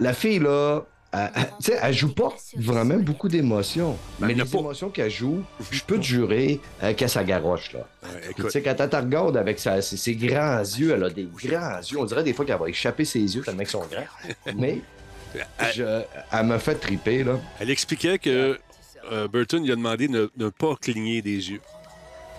la 0.00 0.12
fille, 0.12 0.38
là, 0.38 0.82
elle, 1.14 1.30
elle- 1.34 1.42
tu 1.62 1.72
sais, 1.72 1.78
elle 1.82 1.94
joue 1.94 2.12
pas 2.14 2.28
vraiment 2.56 2.96
beaucoup 2.96 3.28
d'émotions. 3.28 3.96
Ben, 4.18 4.26
mais 4.28 4.34
les 4.34 4.44
pas. 4.44 4.58
émotions 4.58 4.88
qu'elle 4.90 5.10
joue, 5.10 5.42
je 5.70 5.82
peux 5.82 5.96
te 5.98 6.02
jurer 6.04 6.60
euh, 6.82 6.92
qu'elle 6.94 7.08
s'agaroche, 7.10 7.72
là. 7.72 7.80
Ouais, 8.04 8.20
tu 8.36 8.50
sais, 8.50 8.62
quand 8.62 8.74
elle 8.78 8.88
te 8.90 8.96
regarde 8.96 9.36
avec 9.36 9.58
sa- 9.58 9.80
ses, 9.82 9.96
ses 9.96 10.14
grands 10.14 10.58
yeux, 10.60 10.92
elle 10.94 11.04
a 11.04 11.10
des 11.10 11.24
grands 11.42 11.80
yeux. 11.80 11.98
On 11.98 12.04
dirait 12.04 12.22
des 12.24 12.32
fois 12.34 12.44
qu'elle 12.44 12.58
va 12.58 12.68
échapper 12.68 13.04
ses 13.04 13.20
yeux 13.20 13.42
tellement 13.42 13.60
qu'ils 13.60 13.68
sont 13.68 13.86
grands. 13.90 14.54
Mais 14.56 14.80
je- 15.74 16.02
elle 16.32 16.46
m'a 16.46 16.58
fait 16.58 16.74
triper, 16.76 17.24
là. 17.24 17.40
elle 17.60 17.70
expliquait 17.70 18.18
que 18.18 18.58
euh, 19.10 19.28
Burton 19.28 19.64
lui 19.64 19.72
a 19.72 19.76
demandé 19.76 20.08
de 20.08 20.12
ne, 20.36 20.44
ne 20.44 20.48
pas 20.50 20.76
cligner 20.80 21.22
des 21.22 21.50
yeux. 21.50 21.60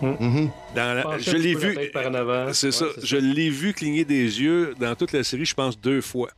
Dans 0.01 0.93
la- 0.95 1.03
Pencher 1.03 1.31
je 1.31 1.37
l'ai 1.37 1.55
vu. 1.55 1.77
C'est 2.53 2.67
Ouais, 2.67 2.71
ça. 2.71 2.85
Je 3.01 3.15
l'ai 3.17 3.49
vu 3.49 3.73
cligner 3.73 4.03
des 4.05 4.41
yeux 4.41 4.73
dans 4.79 4.95
toute 4.95 5.11
la 5.13 5.23
série, 5.23 5.45
je 5.45 5.53
pense, 5.53 5.79
deux 5.79 6.01
fois. 6.01 6.29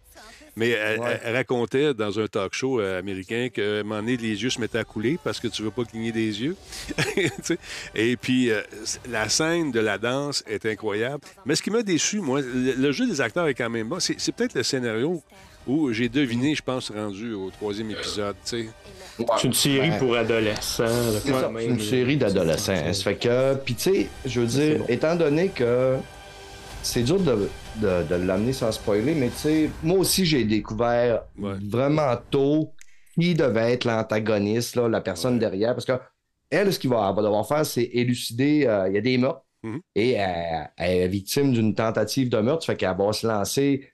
Mais 0.57 0.69
elle, 0.69 0.99
Ouais. 1.01 1.07
elle- 1.11 1.19
elle 1.25 1.35
racontait 1.35 1.93
dans 1.93 2.17
un 2.17 2.27
talk 2.27 2.53
show 2.53 2.79
euh, 2.79 2.99
américain 2.99 3.49
moment 3.83 3.97
donné, 3.99 4.15
les 4.15 4.41
yeux 4.41 4.49
se 4.49 4.59
mettaient 4.61 4.77
à 4.77 4.83
couler 4.85 5.19
parce 5.21 5.39
que 5.39 5.47
tu 5.49 5.63
veux 5.63 5.71
pas 5.71 5.83
cligner 5.83 6.11
des 6.13 6.41
yeux. 6.43 6.55
Et 7.95 8.15
puis, 8.17 8.51
euh, 8.51 8.61
la 9.09 9.27
scène 9.29 9.71
de 9.71 9.79
la 9.79 9.97
danse 9.97 10.43
est 10.47 10.65
incroyable. 10.65 11.21
Mais 11.45 11.55
ce 11.55 11.61
qui 11.63 11.71
m'a 11.71 11.81
déçu, 11.83 12.19
moi, 12.21 12.41
le, 12.41 12.73
le 12.73 12.91
jeu 12.91 13.05
des 13.07 13.19
acteurs 13.19 13.47
est 13.47 13.53
quand 13.53 13.69
même 13.69 13.87
bon. 13.89 13.99
C'est 13.99 14.31
peut-être 14.33 14.53
le 14.55 14.63
scénario 14.63 15.21
où 15.67 15.91
j'ai 15.91 16.09
deviné, 16.09 16.53
je 16.55 16.61
pense, 16.61 16.91
rendu 16.91 17.33
au 17.33 17.49
troisième 17.51 17.91
épisode. 17.91 18.35
tu 18.45 18.65
sais. 18.65 18.69
C'est 19.37 19.43
une 19.47 19.53
série 19.53 19.89
Ouais. 19.91 19.97
pour 19.97 20.15
adolescents. 20.15 20.85
C'est 21.23 21.31
quand 21.31 21.39
ça, 21.39 21.49
même, 21.49 21.57
c'est 21.61 21.65
une 21.69 21.79
série 21.79 22.17
d'adolescents. 22.17 22.73
hein. 22.73 22.91
Ça 22.93 23.03
fait 23.03 23.15
que, 23.15 23.55
puis 23.55 23.73
tu 23.75 23.81
sais, 23.83 24.07
je 24.25 24.41
veux 24.41 24.47
dire, 24.47 24.79
bon. 24.79 24.85
étant 24.89 25.15
donné 25.15 25.47
que 25.49 25.95
c'est 26.83 27.03
dur 27.03 27.19
de, 27.19 27.49
de, 27.77 28.03
de 28.09 28.15
l'amener 28.15 28.53
sans 28.53 28.71
spoiler, 28.71 29.13
mais 29.15 29.29
tu 29.29 29.37
sais, 29.37 29.69
moi 29.83 29.99
aussi, 29.99 30.25
j'ai 30.25 30.43
découvert 30.43 31.21
Ouais. 31.39 31.53
vraiment 31.67 32.15
tôt 32.29 32.73
qui 33.17 33.33
devait 33.33 33.71
être 33.73 33.85
l'antagoniste, 33.85 34.75
là, 34.75 34.87
la 34.89 35.01
personne 35.01 35.35
Ouais. 35.35 35.39
derrière, 35.39 35.73
parce 35.73 35.85
que 35.85 35.93
elle, 36.49 36.71
ce 36.73 36.77
qu'il 36.79 36.89
va 36.89 37.11
devoir 37.13 37.47
faire, 37.47 37.65
c'est 37.65 37.89
élucider, 37.93 38.65
euh, 38.67 38.87
il 38.89 38.95
y 38.95 38.97
a 38.97 39.01
des 39.01 39.17
meurtres, 39.17 39.41
Mhm. 39.63 39.79
et 39.95 40.11
elle, 40.11 40.69
elle 40.77 40.91
est 41.01 41.07
victime 41.07 41.53
d'une 41.53 41.73
tentative 41.73 42.29
de 42.29 42.37
meurtre, 42.39 42.65
ça 42.65 42.73
fait 42.73 42.77
qu'elle 42.77 42.95
va 42.97 43.13
se 43.13 43.25
lancer, 43.25 43.89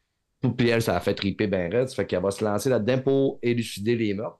puis 0.57 0.69
elle, 0.69 0.81
ça 0.81 0.95
a 0.95 0.99
fait 0.99 1.13
triper 1.13 1.47
ben 1.47 1.71
raide, 1.71 1.89
ça 1.89 1.95
fait 1.95 2.05
qu'elle 2.05 2.21
va 2.21 2.31
se 2.31 2.43
lancer 2.43 2.69
là-dedans 2.69 2.99
pour 2.99 3.39
élucider 3.43 3.95
les 3.95 4.13
meurtres. 4.13 4.39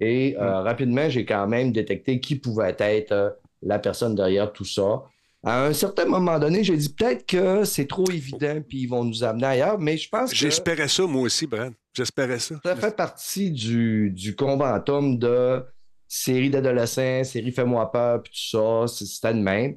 Et 0.00 0.36
euh, 0.38 0.60
rapidement, 0.60 1.08
j'ai 1.08 1.24
quand 1.24 1.46
même 1.48 1.72
détecté 1.72 2.20
qui 2.20 2.36
pouvait 2.36 2.76
être 2.78 3.12
euh, 3.12 3.30
la 3.62 3.78
personne 3.78 4.14
derrière 4.14 4.52
tout 4.52 4.64
ça. 4.64 5.02
À 5.44 5.64
un 5.66 5.72
certain 5.72 6.04
moment 6.04 6.38
donné, 6.38 6.62
j'ai 6.64 6.76
dit 6.76 6.92
peut-être 6.92 7.24
que 7.26 7.64
c'est 7.64 7.86
trop 7.86 8.08
évident, 8.10 8.60
puis 8.68 8.82
ils 8.82 8.86
vont 8.86 9.04
nous 9.04 9.24
amener 9.24 9.46
ailleurs, 9.46 9.78
mais 9.78 9.96
je 9.96 10.08
pense 10.08 10.30
que 10.30 10.36
J'espérais 10.36 10.88
ça, 10.88 11.04
moi 11.06 11.22
aussi, 11.22 11.46
Brad. 11.46 11.72
J'espérais 11.96 12.38
ça. 12.38 12.56
ça 12.64 12.76
fait 12.76 12.94
partie 12.96 13.50
du, 13.50 14.10
du 14.10 14.36
conventum 14.36 15.18
de 15.18 15.64
série 16.06 16.50
d'adolescents, 16.50 17.24
série 17.24 17.52
Fais-moi 17.52 17.90
peur, 17.90 18.22
puis 18.22 18.32
tout 18.32 18.56
ça. 18.58 18.86
C'était 19.04 19.34
de 19.34 19.40
même. 19.40 19.76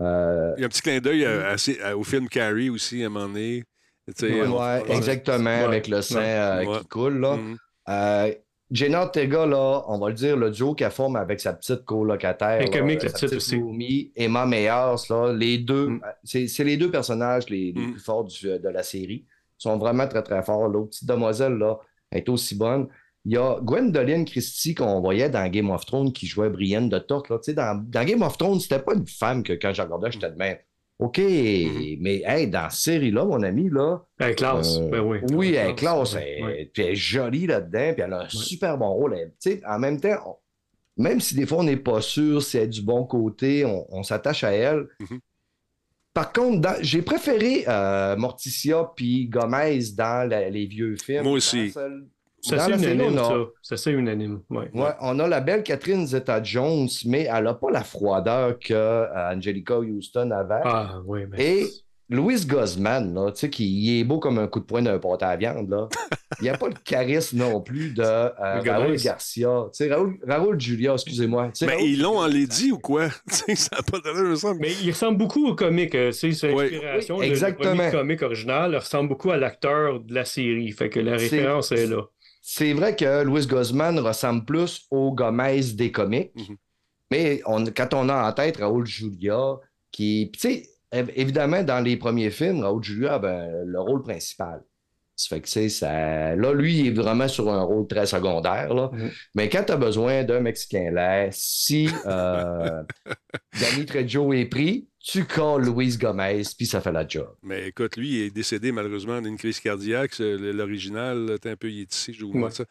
Euh, 0.00 0.52
Il 0.56 0.60
y 0.60 0.64
a 0.64 0.66
un 0.66 0.68
petit 0.70 0.82
clin 0.82 0.98
d'œil 1.00 1.24
à- 1.26 1.96
au 1.96 2.02
film 2.04 2.28
Carrie 2.28 2.70
aussi, 2.70 3.02
à 3.02 3.06
un 3.06 3.08
moment 3.10 3.28
donné. 3.28 3.62
Ouais, 4.20 4.82
on- 4.88 4.92
exactement, 4.96 5.44
Ouais. 5.44 5.64
avec 5.64 5.88
le 5.88 6.02
sang 6.02 6.18
Ouais. 6.18 6.24
euh, 6.26 6.64
Ouais. 6.64 6.78
qui 6.80 6.86
coule. 6.88 7.18
Là. 7.20 7.38
Euh, 7.88 8.32
Jenna 8.70 9.02
Ortega, 9.02 9.44
là, 9.44 9.84
on 9.88 9.98
va 9.98 10.08
le 10.08 10.14
dire, 10.14 10.34
le 10.36 10.50
duo 10.50 10.74
qu'elle 10.74 10.90
forme 10.90 11.16
avec 11.16 11.40
sa 11.40 11.52
petite 11.52 11.84
colocataire. 11.84 12.60
Là, 12.60 12.68
comique, 12.68 13.02
la 13.02 13.10
sa 13.10 13.14
petite 13.26 13.30
petite 13.38 13.60
aussi. 13.62 14.12
Emma 14.16 14.46
Meyers, 14.46 14.96
là, 15.10 15.32
les 15.32 15.58
deux, 15.58 15.88
Mm. 15.88 16.00
c'est 16.24 16.48
c'est 16.48 16.64
les 16.64 16.76
deux 16.78 16.90
personnages 16.90 17.50
les, 17.50 17.72
les 17.72 17.80
Mm. 17.86 17.90
plus 17.92 18.00
forts 18.00 18.24
du- 18.24 18.46
de 18.58 18.68
la 18.68 18.82
série. 18.82 19.24
Ils 19.26 19.62
sont 19.62 19.76
vraiment 19.76 20.06
très, 20.08 20.22
très 20.22 20.42
forts. 20.42 20.68
L'autre 20.68 20.88
petite 20.90 21.06
demoiselle, 21.08 21.54
là, 21.58 21.78
elle 22.10 22.18
est 22.20 22.28
aussi 22.30 22.54
bonne. 22.56 22.88
Il 23.26 23.32
y 23.32 23.36
a 23.36 23.56
Gwendoline 23.60 24.24
Christie 24.24 24.74
qu'on 24.74 25.00
voyait 25.00 25.28
dans 25.28 25.46
Game 25.48 25.70
of 25.70 25.84
Thrones 25.86 26.12
qui 26.12 26.26
jouait 26.26 26.48
Brienne 26.48 26.88
de 26.88 26.98
Torque. 26.98 27.28
Là. 27.28 27.38
Tu 27.38 27.44
sais, 27.50 27.54
Dans, 27.54 27.80
dans 27.86 28.04
Game 28.04 28.22
of 28.22 28.36
Thrones, 28.38 28.58
c'était 28.58 28.80
pas 28.80 28.94
une 28.94 29.06
femme 29.06 29.42
que 29.44 29.52
quand 29.52 29.72
je 29.74 29.82
regardais, 29.82 30.10
j'étais 30.10 30.30
de 30.30 30.36
même. 30.36 30.56
OK, 31.04 31.18
Mm-hmm. 31.18 31.98
mais 32.00 32.22
hey, 32.24 32.46
dans 32.48 32.70
cette 32.70 32.80
série-là, 32.94 33.24
mon 33.24 33.42
ami, 33.42 33.68
là. 33.70 33.98
Elle 34.18 34.30
est 34.30 34.34
classe. 34.34 34.76
euh, 34.78 34.88
Ben 34.90 35.00
oui. 35.00 35.18
Oui, 35.32 35.54
elle 35.54 35.70
est 35.70 35.74
classe. 35.74 36.14
Elle, 36.14 36.44
Ouais. 36.44 36.70
puis 36.72 36.82
elle 36.82 36.90
est 36.90 36.94
jolie 36.96 37.46
là-dedans, 37.46 37.92
puis 37.94 38.02
elle 38.02 38.12
a 38.12 38.20
un 38.22 38.28
super 38.28 38.78
bon 38.78 38.90
rôle. 38.90 39.16
Elle- 39.16 39.60
en 39.66 39.78
même 39.78 40.00
temps, 40.00 40.16
on- 40.26 41.02
même 41.02 41.20
si 41.20 41.34
des 41.34 41.46
fois 41.46 41.58
on 41.58 41.64
n'est 41.64 41.76
pas 41.76 42.00
sûr 42.02 42.42
si 42.42 42.58
elle 42.58 42.64
est 42.64 42.68
du 42.68 42.82
bon 42.82 43.04
côté, 43.04 43.64
on, 43.64 43.86
on 43.88 44.02
s'attache 44.02 44.44
à 44.44 44.52
elle. 44.52 44.86
Mhm. 45.00 45.18
Par 46.14 46.30
contre, 46.32 46.68
j'ai 46.82 47.00
préféré 47.00 47.64
euh, 47.66 48.16
Morticia 48.16 48.90
puis 48.94 49.28
Gomez 49.28 49.80
dans 49.96 50.28
la- 50.28 50.50
les 50.50 50.66
vieux 50.66 50.96
films. 50.96 51.22
Moi 51.24 51.32
aussi. 51.32 51.72
C'est 52.42 52.56
la 52.56 52.68
unanime, 52.76 53.14
on 53.14 53.18
a- 53.18 53.24
ça. 53.24 53.36
Ça, 53.62 53.76
c'est 53.76 53.92
unanime. 53.92 54.40
Ouais. 54.50 54.70
Ouais, 54.74 54.90
on 55.00 55.18
a 55.20 55.28
la 55.28 55.40
belle 55.40 55.62
Catherine 55.62 56.06
Zeta-Jones, 56.06 56.88
mais 57.06 57.28
elle 57.32 57.44
n'a 57.44 57.54
pas 57.54 57.70
la 57.70 57.82
froideur 57.84 58.58
que 58.58 58.74
euh, 58.74 59.32
Angelica 59.34 59.78
Houston 59.78 60.30
avait. 60.32 60.60
Ah, 60.64 60.96
oui, 61.06 61.20
mais. 61.30 61.44
Et 61.44 61.66
Louis 62.10 62.44
Guzman, 62.44 63.14
là, 63.14 63.30
tu 63.32 63.38
sais, 63.40 63.48
qui 63.48 63.64
il 63.66 64.00
est 64.00 64.04
beau 64.04 64.18
comme 64.18 64.38
un 64.38 64.46
coup 64.46 64.60
de 64.60 64.64
poing 64.66 64.82
d'un 64.82 64.98
pâté 64.98 65.24
à 65.24 65.36
viande, 65.36 65.70
là. 65.70 65.88
Il 66.40 66.44
n'y 66.44 66.48
a 66.50 66.56
pas 66.56 66.68
le 66.68 66.74
charisme 66.84 67.38
non 67.38 67.60
plus 67.60 67.90
de 67.90 68.02
euh. 68.02 68.32
Raoul 68.38 68.96
Garcia. 68.96 69.64
Tu 69.72 69.84
sais, 69.84 69.92
Raoul, 69.92 70.18
Raoul 70.26 70.58
Julia, 70.58 70.94
excusez-moi. 70.94 71.50
Mais 71.60 71.66
Raoul- 71.68 71.82
ils 71.84 72.00
l'ont 72.02 72.18
en 72.18 72.26
Lady 72.26 72.72
ou 72.72 72.78
quoi? 72.78 73.08
Ça 73.28 73.44
n'a 73.76 73.82
pas 73.82 74.12
me 74.14 74.34
semble. 74.34 74.60
Mais 74.60 74.72
il 74.82 74.90
ressemble 74.90 75.18
beaucoup 75.18 75.46
au 75.46 75.54
comique. 75.54 75.94
euh, 75.94 76.10
C'est 76.10 76.28
l'inspiration. 76.28 77.16
Oui, 77.18 77.26
le- 77.26 77.32
exactement. 77.32 77.84
Le 77.84 77.90
comique 77.90 78.22
original 78.22 78.74
ressemble 78.76 79.10
beaucoup 79.10 79.30
à 79.30 79.36
l'acteur 79.36 80.00
de 80.00 80.14
la 80.14 80.24
série. 80.24 80.72
Fait 80.72 80.88
que 80.88 81.00
la 81.00 81.12
référence 81.12 81.70
est 81.72 81.86
là. 81.86 82.02
C'est 82.44 82.72
vrai 82.72 82.96
que 82.96 83.22
Louis 83.22 83.46
Guzman 83.46 83.98
ressemble 84.00 84.44
plus 84.44 84.86
au 84.90 85.12
Gomez 85.12 85.60
des 85.74 85.92
comiques, 85.92 86.32
Mhm. 86.34 86.56
mais 87.10 87.40
on, 87.46 87.64
quand 87.66 87.94
on 87.94 88.08
a 88.08 88.28
en 88.28 88.32
tête 88.32 88.56
Raoul 88.56 88.84
Julia, 88.84 89.54
qui, 89.92 90.30
tu 90.34 90.40
sais, 90.40 90.68
év- 90.92 91.12
évidemment, 91.14 91.62
dans 91.62 91.80
les 91.80 91.96
premiers 91.96 92.30
films, 92.30 92.62
Raoul 92.62 92.82
Julia 92.82 93.14
avait 93.14 93.48
le 93.64 93.80
rôle 93.80 94.02
principal. 94.02 94.62
Ça 95.14 95.28
fait 95.36 95.40
que, 95.42 95.46
tu 95.46 95.52
sais, 95.52 95.68
ça... 95.68 96.34
là, 96.34 96.52
lui, 96.52 96.78
il 96.80 96.86
est 96.88 96.90
vraiment 96.90 97.28
sur 97.28 97.48
un 97.52 97.62
rôle 97.62 97.86
très 97.86 98.06
secondaire, 98.06 98.74
là. 98.74 98.90
Mhm. 98.92 99.10
Mais 99.36 99.48
quand 99.48 99.62
tu 99.64 99.72
as 99.72 99.76
besoin 99.76 100.24
d'un 100.24 100.40
Mexicain 100.40 100.90
là, 100.90 101.28
si 101.30 101.88
euh, 102.06 102.82
Danny 103.60 103.86
Trejo 103.86 104.32
est 104.32 104.46
pris, 104.46 104.88
tu 105.02 105.24
calls 105.26 105.64
Louise 105.64 105.98
Gomez, 105.98 106.42
puis 106.56 106.66
ça 106.66 106.80
fait 106.80 106.92
la 106.92 107.06
job. 107.06 107.34
Mais 107.42 107.68
écoute, 107.68 107.96
lui, 107.96 108.08
il 108.10 108.22
est 108.26 108.30
décédé 108.30 108.70
malheureusement 108.72 109.20
d'une 109.20 109.36
crise 109.36 109.58
cardiaque. 109.60 110.18
L'original, 110.18 111.38
t'es 111.40 111.50
un 111.50 111.56
peu, 111.56 111.70
il 111.70 111.80
est 111.82 111.94
ici, 111.94 112.12
je 112.12 112.24
vous 112.24 112.32
Ouais. 112.32 112.38
montre 112.40 112.54
ça. 112.56 112.64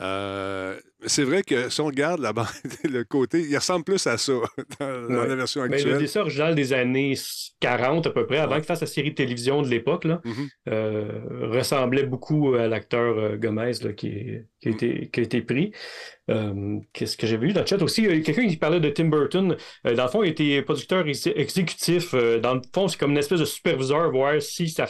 Euh, 0.00 0.78
c'est 1.06 1.24
vrai 1.24 1.42
que 1.42 1.68
si 1.70 1.80
on 1.80 1.86
regarde 1.86 2.20
la 2.20 2.32
bande, 2.32 2.46
le 2.84 3.02
côté, 3.04 3.40
il 3.40 3.56
ressemble 3.56 3.84
plus 3.84 4.06
à 4.06 4.18
ça 4.18 4.32
dans, 4.80 5.08
la 5.08 5.34
version 5.34 5.62
Mais 5.62 5.68
le 5.68 5.74
actuelle. 5.74 5.98
dessin 5.98 6.20
original 6.20 6.54
des 6.54 6.72
années 6.72 7.14
40 7.60 8.06
à 8.06 8.10
peu 8.10 8.26
près, 8.26 8.38
avant 8.38 8.52
Ouais. 8.54 8.58
qu'il 8.58 8.66
fasse 8.66 8.80
la 8.80 8.86
série 8.86 9.10
de 9.10 9.14
télévision 9.14 9.62
de 9.62 9.68
l'époque, 9.68 10.04
Mhm. 10.04 10.48
euh, 10.68 11.08
ressemblait 11.50 12.04
beaucoup 12.04 12.54
à 12.54 12.66
l'acteur 12.68 13.18
euh, 13.18 13.36
Gomez 13.36 13.72
là, 13.82 13.92
qui, 13.92 14.08
est- 14.08 14.46
qui, 14.60 14.68
a 14.68 14.70
été, 14.72 15.10
qui 15.12 15.20
a 15.20 15.22
été 15.22 15.42
pris. 15.42 15.72
Euh, 16.30 16.78
Qu'est-ce 16.92 17.16
que 17.16 17.26
j'ai 17.26 17.36
vu 17.36 17.52
dans 17.52 17.60
le 17.60 17.66
chat 17.66 17.82
aussi? 17.82 18.02
Il 18.04 18.16
y 18.16 18.20
a 18.20 18.22
quelqu'un 18.22 18.46
qui 18.48 18.56
parlait 18.56 18.80
de 18.80 18.90
Tim 18.90 19.06
Burton. 19.06 19.56
Dans 19.84 20.04
le 20.04 20.08
fond, 20.10 20.22
il 20.22 20.30
était 20.30 20.62
producteur 20.62 21.06
ex- 21.08 21.26
exécutif. 21.26 22.14
Dans 22.42 22.54
le 22.54 22.60
fond, 22.74 22.88
c'est 22.88 22.98
comme 22.98 23.10
une 23.12 23.18
espèce 23.18 23.40
de 23.40 23.44
superviseur, 23.44 24.10
voir 24.10 24.40
si 24.40 24.68
ça, 24.68 24.86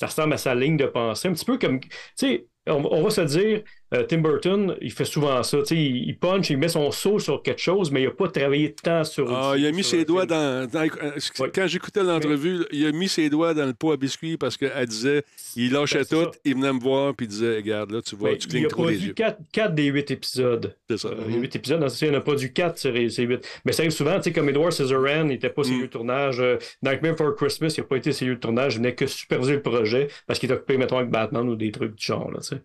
ça 0.00 0.06
ressemble 0.06 0.34
à 0.34 0.36
sa 0.38 0.54
ligne 0.54 0.76
de 0.76 0.86
pensée. 0.86 1.28
Un 1.28 1.32
petit 1.32 1.44
peu 1.44 1.58
comme, 1.58 1.80
tu 1.80 1.88
sais, 2.16 2.46
on, 2.66 2.82
on 2.90 3.02
va 3.02 3.10
se 3.10 3.20
dire, 3.22 3.62
Tim 4.08 4.18
Burton, 4.18 4.76
il 4.80 4.90
fait 4.90 5.04
souvent 5.04 5.40
ça. 5.44 5.58
Il, 5.70 6.08
il 6.08 6.18
punch, 6.18 6.50
il 6.50 6.58
met 6.58 6.68
son 6.68 6.90
saut 6.90 7.18
sur 7.20 7.42
quelque 7.42 7.60
chose, 7.60 7.92
mais 7.92 8.02
il 8.02 8.06
n'a 8.06 8.10
pas 8.10 8.28
travaillé 8.28 8.72
tant 8.74 9.04
sur. 9.04 9.30
Ah, 9.32 9.54
il 9.56 9.64
a 9.66 9.70
mis 9.72 9.84
ses 9.84 10.04
doigts 10.04 10.26
dans. 10.26 10.68
dans- 10.68 10.80
euh. 10.82 11.48
Quand 11.54 11.66
j'écoutais 11.68 12.02
l'entrevue, 12.02 12.64
il 12.72 12.86
a 12.86 12.92
mis 12.92 13.08
ses 13.08 13.30
doigts 13.30 13.54
dans 13.54 13.66
le 13.66 13.72
pot 13.72 13.92
à 13.92 13.96
biscuits 13.96 14.36
parce 14.36 14.56
qu'elle 14.56 14.86
disait 14.86 15.22
il 15.54 15.72
lâchait 15.72 15.98
Ben, 15.98 16.04
tout, 16.06 16.22
ça. 16.24 16.30
il 16.44 16.54
venait 16.54 16.72
me 16.72 16.80
voir, 16.80 17.14
puis 17.14 17.26
il 17.26 17.28
disait 17.28 17.56
Regarde, 17.56 17.92
là, 17.92 18.02
tu 18.02 18.16
vois, 18.16 18.30
tu 18.36 18.46
il 18.46 18.48
clignes 18.48 18.66
a 18.66 18.68
trop 18.68 18.88
les 18.88 18.94
produit 18.94 19.08
yeux. 19.08 19.14
4, 19.52 19.74
des 19.74 19.84
8 19.86 20.10
épisodes. 20.10 20.76
C'est 20.90 20.98
ça. 20.98 21.08
Euh, 21.08 21.14
il 21.28 21.34
y 21.34 21.38
a 21.38 21.40
8 21.40 21.56
épisodes, 21.56 21.80
dans 21.80 21.88
il 21.88 22.10
en 22.10 22.14
a 22.14 22.20
produit 22.20 22.52
4 22.52 22.78
sur 22.78 22.90
les 22.92 23.08
8. 23.14 23.46
Mais 23.64 23.72
ça 23.72 23.82
arrive 23.82 23.92
souvent, 23.92 24.16
tu 24.16 24.24
sais, 24.24 24.32
comme 24.32 24.48
Edward 24.48 24.72
Scissorhands, 24.72 25.22
il 25.22 25.26
n'était 25.28 25.50
pas 25.50 25.62
sur 25.62 25.74
Mm. 25.76 25.80
le 25.82 25.88
tournage. 25.88 26.40
Euh, 26.40 26.56
Nightmare 26.82 27.16
for 27.16 27.34
Christmas, 27.36 27.74
il 27.76 27.80
n'a 27.82 27.86
pas 27.86 27.96
été 27.96 28.10
sur 28.12 28.26
le 28.26 28.38
tournage, 28.40 28.74
il 28.74 28.78
venait 28.78 28.94
que 28.94 29.06
superviser 29.06 29.52
le 29.54 29.62
projet 29.62 30.08
parce 30.26 30.38
qu'il 30.40 30.50
était 30.50 30.58
occupé, 30.58 30.78
mettons, 30.78 30.98
avec 30.98 31.10
Batman 31.10 31.48
ou 31.48 31.54
des 31.54 31.70
trucs 31.70 31.94
du 31.94 32.04
genre. 32.04 32.30
Là, 32.32 32.38
tu 32.40 32.48
sais. 32.48 32.62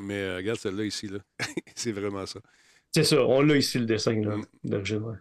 Mais 0.00 0.14
euh, 0.18 0.36
regarde 0.36 0.58
celle-là 0.58 0.84
ici, 0.84 1.08
là. 1.08 1.18
c'est 1.74 1.92
vraiment 1.92 2.26
ça. 2.26 2.40
c'est 2.92 3.04
ça, 3.04 3.22
on 3.24 3.42
l'a 3.42 3.56
ici 3.56 3.78
le 3.78 3.86
dessin 3.86 4.14
là, 4.22 4.36
Mm. 4.36 4.44
d'origine. 4.64 5.02
ouais. 5.04 5.16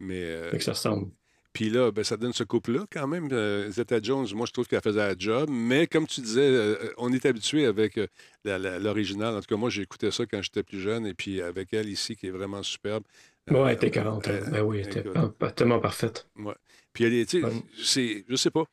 Mais. 0.00 0.22
euh, 0.22 0.50
que 0.50 0.60
ça 0.62 0.72
ressemble. 0.72 1.10
Puis 1.52 1.68
là, 1.68 1.90
ben, 1.90 2.04
ça 2.04 2.16
donne 2.16 2.32
ce 2.32 2.44
couple-là 2.44 2.86
quand 2.92 3.08
même. 3.08 3.28
Euh, 3.32 3.68
Zeta 3.72 4.00
Jones, 4.00 4.26
moi, 4.34 4.46
je 4.46 4.52
trouve 4.52 4.68
qu'elle 4.68 4.80
faisait 4.80 5.00
la 5.00 5.16
job. 5.18 5.48
Mais 5.50 5.88
comme 5.88 6.06
tu 6.06 6.20
disais, 6.20 6.40
euh, 6.48 6.76
on 6.96 7.12
est 7.12 7.26
habitué 7.26 7.66
avec 7.66 7.98
euh, 7.98 8.06
l'original. 8.78 9.34
En 9.34 9.40
tout 9.40 9.46
cas, 9.48 9.56
moi, 9.56 9.68
j'ai 9.68 9.82
écouté 9.82 10.12
ça 10.12 10.24
quand 10.26 10.40
j'étais 10.42 10.62
plus 10.62 10.78
jeune. 10.80 11.06
Et 11.06 11.14
puis 11.14 11.42
avec 11.42 11.72
elle 11.74 11.88
ici, 11.88 12.14
qui 12.14 12.28
est 12.28 12.30
vraiment 12.30 12.62
superbe. 12.62 13.02
Ouais, 13.50 13.62
elle 13.70 13.72
était 13.74 13.90
40. 13.90 14.28
euh, 14.28 14.40
ben 14.48 14.62
oui, 14.62 14.78
elle 14.78 14.86
était 14.86 15.02
tellement 15.56 15.80
parfaite. 15.80 16.28
Ouais. 16.36 16.54
Puis 16.92 17.04
elle 17.04 17.14
est, 17.14 17.26
tu 17.28 17.40
sais, 17.40 17.46
Ouais. 17.46 17.52
c'est, 17.82 18.24
je 18.28 18.36
sais 18.36 18.50
pas. 18.50 18.64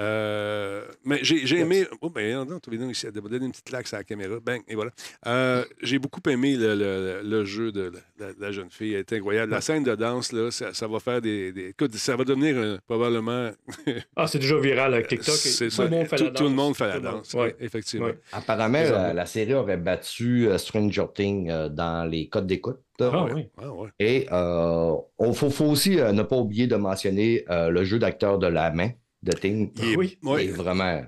Euh, 0.00 0.84
mais 1.04 1.18
j'ai, 1.22 1.46
j'ai 1.46 1.58
aimé. 1.60 1.84
Oh, 2.00 2.10
ben, 2.10 2.34
non, 2.44 2.44
non, 2.44 2.90
ici, 2.90 3.06
elle 3.06 3.22
m'a 3.22 3.28
donné 3.28 3.46
une 3.46 3.52
petite 3.52 3.64
claque 3.66 3.86
sur 3.86 3.96
la 3.96 4.04
caméra. 4.04 4.40
Bang, 4.40 4.60
et 4.66 4.74
voilà. 4.74 4.90
Euh, 5.26 5.64
j'ai 5.80 5.98
beaucoup 5.98 6.20
aimé 6.28 6.56
le, 6.56 6.74
le- 6.74 7.20
le 7.22 7.44
jeu 7.44 7.70
de 7.72 7.92
la, 8.38 8.50
jeune 8.52 8.70
fille. 8.70 8.94
Elle 8.94 9.00
est 9.00 9.12
incroyable. 9.12 9.52
La 9.52 9.60
scène 9.60 9.84
de 9.84 9.94
danse, 9.94 10.32
là, 10.32 10.50
ça, 10.50 10.74
ça 10.74 10.86
va 10.88 10.98
faire 10.98 11.20
des. 11.20 11.52
des- 11.52 11.68
écoute, 11.68 11.94
ça 11.94 12.16
va 12.16 12.24
devenir 12.24 12.56
euh, 12.56 12.78
probablement. 12.86 13.50
Ah, 14.16 14.26
c'est 14.26 14.38
déjà 14.38 14.58
viral 14.58 14.94
avec 14.94 15.08
TikTok. 15.08 15.34
c'est 15.34 15.64
tout 15.66 15.70
ça. 15.70 15.84
Le 15.84 15.90
monde 15.90 16.06
fait 16.06 16.16
tout, 16.16 16.24
la 16.24 16.30
tout 16.30 16.42
le 16.44 16.48
danse. 16.50 16.56
monde 16.56 16.76
fait 16.76 16.86
la 16.88 16.94
Tout 16.96 17.02
le 17.02 17.08
monde. 17.10 17.16
danse. 17.18 17.34
Ouais. 17.34 17.56
Effectivement. 17.60 18.06
Ouais. 18.06 18.18
Apparemment, 18.32 18.78
Les 18.82 19.14
la, 19.14 19.26
série 19.26 19.54
aurait 19.54 19.76
battu 19.76 20.48
euh, 20.48 20.58
Stranger 20.58 21.06
Things 21.14 21.50
euh, 21.50 21.68
dans 21.68 22.08
les 22.08 22.28
codes 22.28 22.46
d'écoute. 22.46 22.78
Ah 23.00 23.24
Ouais. 23.24 23.32
oui. 23.34 23.48
Ah, 23.60 23.70
ouais. 23.72 23.88
Et 23.98 24.26
euh, 24.30 24.94
il 25.26 25.34
faut, 25.34 25.50
faut 25.50 25.64
aussi 25.64 25.98
euh, 25.98 26.12
ne 26.12 26.22
pas 26.22 26.36
oublier 26.36 26.66
de 26.68 26.76
mentionner 26.76 27.44
euh, 27.52 27.70
le 27.70 27.84
jeu 27.84 27.98
d'acteur 27.98 28.38
de 28.38 28.46
la 28.46 28.70
main 28.70 28.90
de 29.22 29.32
Ting. 29.32 29.70
Est- 29.80 29.96
Oui. 29.96 30.18
Ouais. 30.22 30.46
est 30.46 30.48
vraiment. 30.48 31.02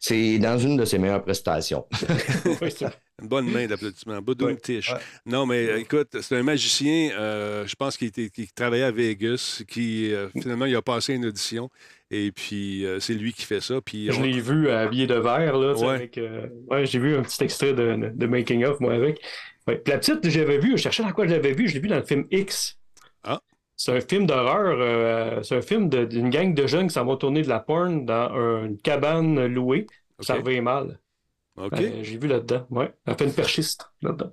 C'est 0.00 0.38
dans 0.38 0.58
une 0.58 0.76
de 0.76 0.84
ses 0.84 0.98
meilleures 0.98 1.22
prestations. 1.22 1.86
Oui, 2.62 2.70
ça. 2.70 2.92
Une 3.22 3.28
bonne 3.28 3.48
main 3.50 3.66
d'applaudissement. 3.66 4.20
Boudou 4.20 4.46
Ouais. 4.46 4.56
Tish. 4.56 4.90
Ouais. 4.90 4.98
Non, 5.26 5.46
mais 5.46 5.68
euh, 5.68 5.78
écoute, 5.78 6.16
c'est 6.20 6.36
un 6.36 6.42
magicien, 6.42 7.10
euh, 7.16 7.64
je 7.66 7.74
pense 7.76 8.00
était- 8.02 8.28
qu'il 8.28 8.50
travaillait 8.52 8.84
à 8.84 8.90
Vegas, 8.90 9.62
qui 9.68 10.12
euh, 10.12 10.28
finalement, 10.30 10.64
il 10.64 10.74
a 10.74 10.82
passé 10.82 11.14
une 11.14 11.26
audition. 11.26 11.70
Et 12.10 12.32
puis, 12.32 12.84
euh, 12.84 12.98
c'est 12.98 13.14
lui 13.14 13.32
qui 13.32 13.42
fait 13.44 13.60
ça. 13.60 13.80
Puis, 13.80 14.10
Je 14.10 14.18
on- 14.18 14.22
l'ai 14.22 14.40
vu 14.40 14.68
habillé 14.68 15.06
de 15.06 15.14
vert, 15.14 15.56
là, 15.58 15.74
Ouais. 15.78 15.94
avec, 15.94 16.18
euh, 16.18 16.48
ouais, 16.70 16.86
j'ai 16.86 16.98
vu 16.98 17.14
un 17.16 17.22
petit 17.22 17.44
extrait 17.44 17.72
de, 17.72 18.10
de 18.12 18.26
Making 18.26 18.64
of, 18.64 18.80
moi, 18.80 18.94
avec. 18.94 19.20
Ouais. 19.68 19.76
Puis 19.76 19.92
la 19.92 19.98
petite, 19.98 20.28
j'avais 20.28 20.58
vu, 20.58 20.72
je 20.72 20.82
cherchais 20.82 21.02
dans 21.04 21.12
quoi 21.12 21.26
je 21.26 21.32
l'avais 21.32 21.52
vu, 21.52 21.68
je 21.68 21.74
l'ai 21.74 21.80
vu 21.80 21.88
dans 21.88 21.96
le 21.96 22.04
film 22.04 22.24
X. 22.32 22.78
C'est 23.76 23.92
un 23.96 24.00
film 24.00 24.26
d'horreur, 24.26 24.76
euh, 24.78 25.42
c'est 25.42 25.56
un 25.56 25.62
film 25.62 25.88
d'une 25.88 26.30
gang 26.30 26.54
de 26.54 26.66
jeunes 26.66 26.86
qui 26.86 26.94
s'en 26.94 27.04
vont 27.04 27.16
tourner 27.16 27.42
de 27.42 27.48
la 27.48 27.60
porn 27.60 28.04
dans 28.06 28.32
une 28.64 28.78
cabane 28.78 29.46
louée. 29.46 29.86
Ça 30.20 30.38
OK. 30.38 30.46
revient 30.46 30.60
mal. 30.60 31.00
OK. 31.56 31.72
Euh, 31.80 32.02
j'ai 32.02 32.18
vu 32.18 32.28
là-dedans, 32.28 32.66
ouais. 32.70 32.92
Elle 33.06 33.14
fait 33.16 33.24
une 33.24 33.32
perchiste 33.32 33.90
là-dedans. 34.02 34.32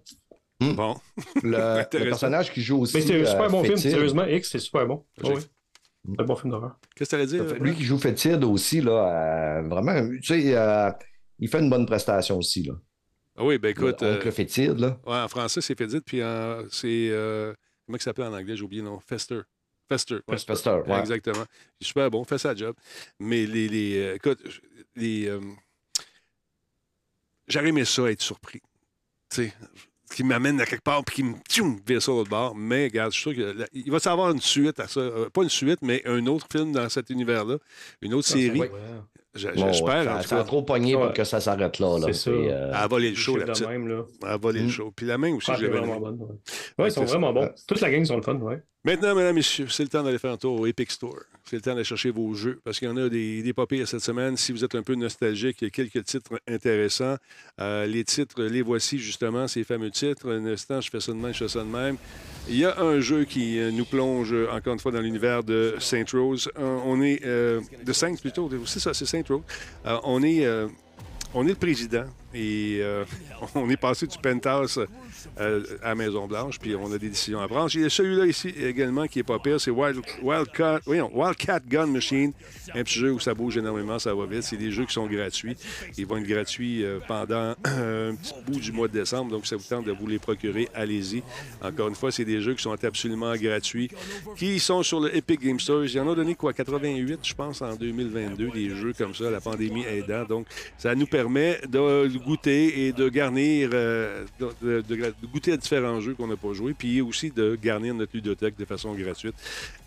Bon. 0.59 0.95
Le, 1.43 1.49
le 1.97 2.03
personnage 2.09 2.51
qui 2.53 2.61
joue 2.61 2.81
aussi. 2.81 2.97
Mais 2.97 3.01
c'est 3.01 3.22
un 3.22 3.26
super 3.26 3.43
euh, 3.45 3.49
bon 3.49 3.63
film, 3.63 3.76
Fétide, 3.77 3.91
sérieusement, 3.91 4.26
X, 4.26 4.49
c'est 4.51 4.59
super 4.59 4.85
bon. 4.85 5.05
Ouais. 5.23 5.35
C'est 5.39 6.19
un 6.19 6.23
bon 6.23 6.35
film 6.35 6.51
d'horreur. 6.51 6.77
Qu'est-ce 6.95 7.09
que 7.11 7.15
tu 7.15 7.22
allais 7.22 7.45
dire? 7.45 7.63
Lui 7.63 7.73
qui 7.76 7.84
joue 7.84 7.97
Fétide 7.97 8.43
aussi, 8.43 8.81
là, 8.81 9.57
euh, 9.59 9.68
vraiment, 9.68 10.07
tu 10.22 10.23
sais, 10.23 10.55
euh, 10.55 10.91
il 11.39 11.47
fait 11.47 11.59
une 11.59 11.69
bonne 11.69 11.85
prestation 11.85 12.38
aussi. 12.38 12.63
Là. 12.63 12.73
Ah 13.38 13.43
oui, 13.43 13.57
ben 13.57 13.69
écoute, 13.69 14.03
Oncle 14.03 14.27
euh, 14.27 14.31
Fétide, 14.31 14.80
là. 14.80 14.99
ouais, 15.05 15.15
en 15.18 15.27
français, 15.27 15.61
c'est 15.61 15.76
Fédite, 15.77 16.03
puis 16.05 16.23
en- 16.23 16.63
c'est. 16.69 17.11
Comment 17.91 17.97
il 17.97 18.03
s'appelle 18.03 18.26
en 18.26 18.34
anglais? 18.34 18.55
J'ai 18.55 18.63
oublié 18.63 18.81
le 18.81 18.88
nom. 18.89 18.99
Fester. 19.05 19.41
Fester. 19.89 20.15
ouais. 20.27 20.38
Fester, 20.38 20.81
ouais. 20.88 20.99
Exactement. 20.99 21.43
Il 21.80 21.84
est 21.84 21.88
super 21.88 22.09
bon, 22.09 22.23
fait 22.23 22.38
sa 22.38 22.55
job. 22.55 22.76
Mais 23.19 23.45
les. 23.45 23.68
les 23.68 23.97
euh, 24.01 24.15
écoute, 24.15 24.39
les. 24.95 25.27
euh, 25.27 25.41
J'aurais 27.47 27.69
aimé 27.69 27.84
ça, 27.85 28.09
être 28.09 28.22
surpris. 28.22 28.61
Tu 29.30 29.47
sais, 29.47 29.53
qui 30.15 30.23
m'amène 30.23 30.59
à 30.61 30.65
quelque 30.65 30.84
part 30.84 31.03
puis 31.03 31.15
qui 31.15 31.23
me 31.23 31.35
tchoum, 31.49 31.80
vire 31.85 32.01
ça 32.01 32.11
l'autre 32.11 32.30
bord. 32.30 32.55
Mais 32.55 32.85
regarde, 32.85 33.11
je 33.13 33.19
suis 33.19 33.34
sûr 33.35 33.68
qu'il 33.73 33.91
va 33.91 33.99
savoir 33.99 34.31
une 34.31 34.41
suite 34.41 34.80
à 34.80 34.88
ça. 34.88 34.99
Euh, 35.01 35.30
pas 35.30 35.43
une 35.43 35.49
suite, 35.49 35.80
mais 35.81 36.01
un 36.05 36.26
autre 36.27 36.47
film 36.51 36.72
dans 36.72 36.88
cet 36.89 37.09
univers-là. 37.09 37.57
Une 38.01 38.13
autre 38.13 38.27
Ah, 38.31 38.34
série. 38.34 38.61
J'espère. 39.33 40.23
ça, 40.23 40.39
a 40.39 40.43
trop 40.43 40.61
pogné 40.61 40.95
Ouais. 40.95 41.05
pour 41.05 41.13
que 41.13 41.23
ça 41.23 41.39
s'arrête 41.39 41.79
là. 41.79 41.97
là. 41.99 42.07
C'est 42.07 42.13
ça. 42.13 42.31
Et, 42.31 42.51
euh, 42.51 42.67
Elle 42.69 42.75
a 42.75 42.87
volé 42.87 43.09
le 43.11 43.15
show, 43.15 43.37
la 43.37 43.45
petite. 43.45 43.67
même, 43.67 43.87
là. 43.87 44.03
Elle 44.23 44.27
a 44.27 44.37
volé 44.37 44.59
le 44.59 44.65
Mm. 44.65 44.69
show. 44.69 44.91
Puis 44.95 45.05
la 45.05 45.17
main 45.17 45.33
aussi, 45.33 45.49
Ah, 45.51 45.55
je 45.57 45.65
l'avais 45.67 45.79
Ouais, 45.79 46.87
ils 46.87 46.91
sont 46.91 47.05
vraiment 47.05 47.31
bons. 47.33 47.49
Toute 47.67 47.79
la 47.81 47.89
gang 47.91 48.03
sont 48.05 48.17
le 48.17 48.21
fun, 48.23 48.35
ouais. 48.35 48.61
Maintenant, 48.83 49.13
mesdames, 49.13 49.35
messieurs, 49.35 49.67
c'est 49.69 49.83
le 49.83 49.89
temps 49.89 50.01
d'aller 50.01 50.17
faire 50.17 50.31
un 50.31 50.37
tour 50.37 50.59
au 50.59 50.65
Epic 50.65 50.89
Store. 50.91 51.19
C'est 51.43 51.55
le 51.55 51.61
temps 51.61 51.71
d'aller 51.73 51.83
chercher 51.83 52.09
vos 52.09 52.33
jeux 52.33 52.59
parce 52.63 52.79
qu'il 52.79 52.87
y 52.87 52.91
en 52.91 52.97
a 52.97 53.09
des, 53.09 53.43
des 53.43 53.53
papiers 53.53 53.85
cette 53.85 53.99
semaine. 54.01 54.35
Si 54.37 54.51
vous 54.51 54.63
êtes 54.65 54.73
un 54.73 54.81
peu 54.81 54.95
nostalgique, 54.95 55.57
il 55.61 55.65
y 55.65 55.67
a 55.67 55.69
quelques 55.69 56.03
titres 56.03 56.31
intéressants. 56.47 57.15
Euh, 57.59 57.85
les 57.85 58.03
titres, 58.03 58.41
les 58.43 58.63
voici 58.63 58.97
justement, 58.97 59.47
ces 59.47 59.63
fameux 59.63 59.91
titres. 59.91 60.27
Un 60.31 60.45
instant, 60.47 60.81
je 60.81 60.89
fais 60.89 60.99
ça 60.99 61.11
de 61.11 61.17
même, 61.17 61.31
je 61.31 61.37
fais 61.43 61.47
ça 61.47 61.59
de 61.59 61.65
même. 61.65 61.97
Il 62.49 62.57
y 62.57 62.65
a 62.65 62.80
un 62.80 62.99
jeu 62.99 63.23
qui 63.23 63.59
euh, 63.59 63.72
nous 63.72 63.85
plonge 63.85 64.34
encore 64.51 64.73
une 64.73 64.80
fois 64.80 64.91
dans 64.91 64.99
l'univers 64.99 65.43
de 65.43 65.76
Saint 65.80 66.03
Rose. 66.11 66.49
Euh, 66.57 66.80
on 66.85 67.01
est 67.01 67.23
euh, 67.23 67.61
de 67.85 67.93
Saints 67.93 68.15
plutôt. 68.19 68.49
C'est 68.65 68.80
ça, 68.80 68.93
c'est 68.93 69.05
Saint 69.05 69.22
Rose. 69.30 69.41
Euh, 69.85 69.97
on 70.03 70.23
est 70.23 70.45
euh, 70.45 70.68
on 71.34 71.45
est 71.45 71.49
le 71.49 71.55
président 71.55 72.05
et 72.33 72.79
euh, 72.81 73.05
on 73.55 73.69
est 73.69 73.77
passé 73.77 74.07
du 74.07 74.17
penthouse 74.17 74.79
euh, 75.39 75.63
à 75.83 75.89
la 75.89 75.95
Maison-Blanche, 75.95 76.59
puis 76.59 76.75
on 76.75 76.91
a 76.91 76.97
des 76.97 77.09
décisions 77.09 77.41
à 77.41 77.47
prendre. 77.47 77.69
Il 77.73 77.81
y 77.81 77.85
a 77.85 77.89
celui-là 77.89 78.25
ici 78.25 78.49
également 78.49 79.07
qui 79.07 79.19
est 79.19 79.23
pas 79.23 79.39
pire, 79.39 79.59
c'est 79.59 79.71
Wild, 79.71 80.01
Wildcat, 80.21 80.79
Wildcat 80.87 81.61
Gun 81.67 81.87
Machine, 81.87 82.33
un 82.73 82.83
petit 82.83 82.99
jeu 82.99 83.11
où 83.11 83.19
ça 83.19 83.33
bouge 83.33 83.57
énormément, 83.57 83.99
ça 83.99 84.13
va 84.13 84.25
vite. 84.25 84.43
C'est 84.43 84.57
des 84.57 84.71
jeux 84.71 84.85
qui 84.85 84.93
sont 84.93 85.07
gratuits. 85.07 85.55
Ils 85.97 86.05
vont 86.05 86.17
être 86.17 86.27
gratuits 86.27 86.83
euh, 86.83 86.99
pendant 87.07 87.55
un 87.65 88.15
petit 88.15 88.33
bout 88.45 88.59
du 88.59 88.71
mois 88.71 88.87
de 88.87 88.93
décembre, 88.93 89.31
donc 89.31 89.45
ça 89.45 89.55
vous 89.55 89.63
tente 89.63 89.85
de 89.85 89.91
vous 89.91 90.07
les 90.07 90.19
procurer, 90.19 90.69
allez-y. 90.73 91.23
Encore 91.61 91.87
une 91.87 91.95
fois, 91.95 92.11
c'est 92.11 92.25
des 92.25 92.41
jeux 92.41 92.53
qui 92.53 92.63
sont 92.63 92.71
absolument 92.83 93.35
gratuits, 93.35 93.89
qui 94.37 94.59
sont 94.59 94.83
sur 94.83 94.99
le 94.99 95.15
Epic 95.15 95.41
Game 95.41 95.59
Store. 95.59 95.85
Il 95.85 95.93
y 95.93 95.99
en 95.99 96.09
a 96.11 96.15
donné 96.15 96.35
quoi, 96.35 96.53
88, 96.53 97.19
je 97.23 97.33
pense, 97.33 97.61
en 97.61 97.75
2022, 97.75 98.49
des 98.49 98.69
jeux 98.69 98.93
comme 98.97 99.13
ça, 99.13 99.29
la 99.29 99.41
pandémie 99.41 99.83
aidant. 99.85 100.23
Donc, 100.25 100.47
ça 100.77 100.95
nous 100.95 101.07
permet 101.07 101.59
de 101.67 102.07
goûter 102.22 102.88
et 102.88 102.93
de 102.93 103.10
garnir, 103.10 103.69
euh, 103.73 104.23
de, 104.39 104.81
de- 104.81 105.14
goûter 105.31 105.53
à 105.53 105.57
différents 105.57 105.99
jeux 105.99 106.14
qu'on 106.14 106.27
n'a 106.27 106.38
pas 106.38 106.53
joués, 106.53 106.73
puis 106.73 107.02
aussi 107.02 107.31
de 107.31 107.57
garnir 107.61 107.93
notre 107.93 108.11
ludothèque 108.15 108.57
de 108.57 108.65
façon 108.65 108.93
gratuite. 108.93 109.35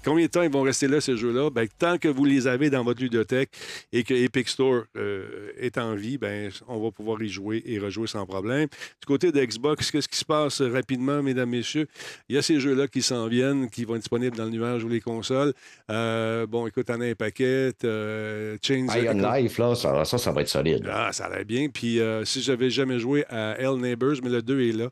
Combien 0.05 0.27
de 0.27 0.31
temps 0.31 0.43
ils 0.43 0.51
vont 0.51 0.63
rester 0.63 0.87
là, 0.87 1.01
ces 1.01 1.17
jeux-là? 1.17 1.49
Ben, 1.49 1.67
tant 1.79 1.97
que 1.97 2.09
vous 2.09 2.27
les 2.27 2.47
avez 2.47 2.69
dans 2.69 2.85
votre 2.85 3.01
ludothèque 3.01 3.51
et 3.91 4.05
que 4.05 4.13
Epic 4.13 4.49
Store 4.51 4.83
euh, 4.97 5.51
est 5.59 5.79
en 5.79 5.95
vie, 5.95 6.19
ben, 6.19 6.51
on 6.69 6.79
va 6.79 6.91
pouvoir 6.91 7.23
y 7.23 7.29
jouer 7.29 7.63
et 7.65 7.79
rejouer 7.79 8.07
sans 8.07 8.27
problème. 8.27 8.69
Du 9.01 9.07
côté 9.07 9.33
de 9.33 9.43
Xbox, 9.43 9.91
qu'est-ce 9.91 10.09
qui 10.09 10.19
se 10.19 10.25
passe 10.25 10.61
rapidement, 10.61 11.23
mesdames, 11.23 11.49
messieurs? 11.49 11.87
Il 12.29 12.35
y 12.37 12.39
a 12.39 12.43
ces 12.43 12.61
jeux-là 12.61 12.87
qui 12.87 13.01
s'en 13.01 13.29
viennent, 13.29 13.71
qui 13.71 13.87
vont 13.87 13.95
être 13.95 14.03
disponibles 14.03 14.37
dans 14.37 14.45
le 14.45 14.51
nuage 14.51 14.85
ou 14.85 14.89
les 14.89 15.01
consoles. 15.01 15.55
Euh, 15.91 16.47
bon, 16.47 16.67
écoute, 16.67 16.91
on 16.91 17.01
a 17.01 17.07
un 17.07 17.15
paquet. 17.15 17.73
Euh, 17.85 18.59
Chains... 18.61 18.87
Iron 18.95 19.33
Life, 19.33 19.57
là, 19.57 19.75
ça, 19.75 20.05
ça, 20.05 20.19
ça 20.19 20.33
va 20.33 20.43
être 20.43 20.49
solide. 20.49 20.87
Ah, 20.93 21.13
ça 21.13 21.25
a 21.25 21.31
l'air 21.31 21.47
bien. 21.47 21.69
Puis 21.69 21.99
si 22.25 22.43
j'avais 22.43 22.69
jamais 22.69 22.99
joué 22.99 23.25
à 23.31 23.59
Hell 23.59 23.79
Neighbors, 23.79 24.17
mais 24.23 24.29
le 24.29 24.43
2 24.43 24.61
est 24.61 24.73
là, 24.73 24.91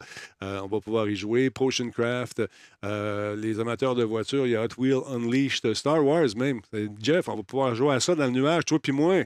on 0.63 0.69
va 0.69 0.81
pouvoir 0.81 1.07
y 1.09 1.17
jouer. 1.17 1.51
Potion 1.51 1.91
Craft, 1.91 2.43
les 2.83 3.61
amateurs 3.61 3.95
de 3.95 4.05
voitures, 4.05 4.47
il 4.47 4.53
y 4.53 4.57
a 4.57 4.63
Hot 4.63 4.69
Wheel 4.79 5.02
Unleashed, 5.09 5.75
Star 5.75 6.05
Wars 6.05 6.29
même. 6.37 6.61
Euh, 6.75 6.89
Jeff, 7.01 7.29
on 7.29 7.37
va 7.37 7.43
pouvoir 7.43 7.75
jouer 7.75 7.95
à 7.95 8.01
ça 8.01 8.15
dans 8.15 8.25
le 8.27 8.31
nuage, 8.33 8.65
toi 8.65 8.79
puis 8.79 8.93
moi. 8.93 9.23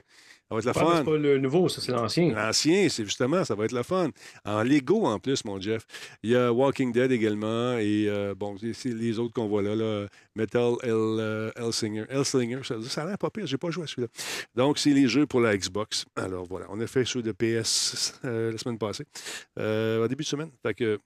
Ça 0.49 0.55
va 0.55 0.59
être 0.59 0.65
le 0.65 0.71
Ouais, 0.71 0.91
fun. 0.91 0.97
c'est 0.99 1.03
pas 1.11 1.17
le 1.17 1.37
nouveau, 1.39 1.67
ça, 1.67 1.81
c'est 1.81 1.91
l'ancien. 1.91 2.31
L'ancien, 2.33 2.87
c'est 2.87 3.03
justement, 3.03 3.43
ça 3.43 3.53
va 3.53 3.65
être 3.65 3.73
le 3.73 3.83
fun. 3.83 4.11
En 4.45 4.63
Lego 4.63 5.05
en 5.05 5.19
plus, 5.19 5.43
mon 5.43 5.59
Jeff. 5.59 5.85
Il 6.23 6.29
y 6.29 6.37
a 6.37 6.53
Walking 6.53 6.93
Dead 6.93 7.11
également 7.11 7.73
et 7.77 8.05
euh, 8.07 8.33
bon, 8.33 8.55
c'est- 8.73 8.93
les 8.93 9.19
autres 9.19 9.33
qu'on 9.33 9.47
voit 9.47 9.61
là, 9.61 9.75
là. 9.75 10.07
Metal 10.37 10.75
Hell, 10.83 10.91
euh, 10.93 11.51
Hellsinger. 11.57 12.05
Hellsinger, 12.09 12.59
ça, 12.63 12.75
ça 12.81 13.03
a 13.03 13.07
l'air 13.07 13.17
pas 13.17 13.29
pire, 13.29 13.45
j'ai 13.45 13.57
pas 13.57 13.71
joué 13.71 13.83
à 13.83 13.87
celui-là. 13.87 14.07
Donc, 14.55 14.77
c'est 14.79 14.91
les 14.91 15.09
jeux 15.09 15.25
pour 15.25 15.41
la 15.41 15.57
Xbox. 15.57 16.05
Alors 16.15 16.45
voilà, 16.45 16.65
on 16.69 16.79
a 16.79 16.87
fait 16.87 17.03
ceux 17.03 17.21
de 17.21 17.33
PS 17.33 18.17
euh, 18.23 18.53
la 18.53 18.57
semaine 18.57 18.77
passée, 18.77 19.03
euh, 19.59 20.05
au 20.05 20.07
début 20.07 20.23
de 20.23 20.29
semaine. 20.29 20.51
Fait 20.63 20.73
que. 20.73 20.97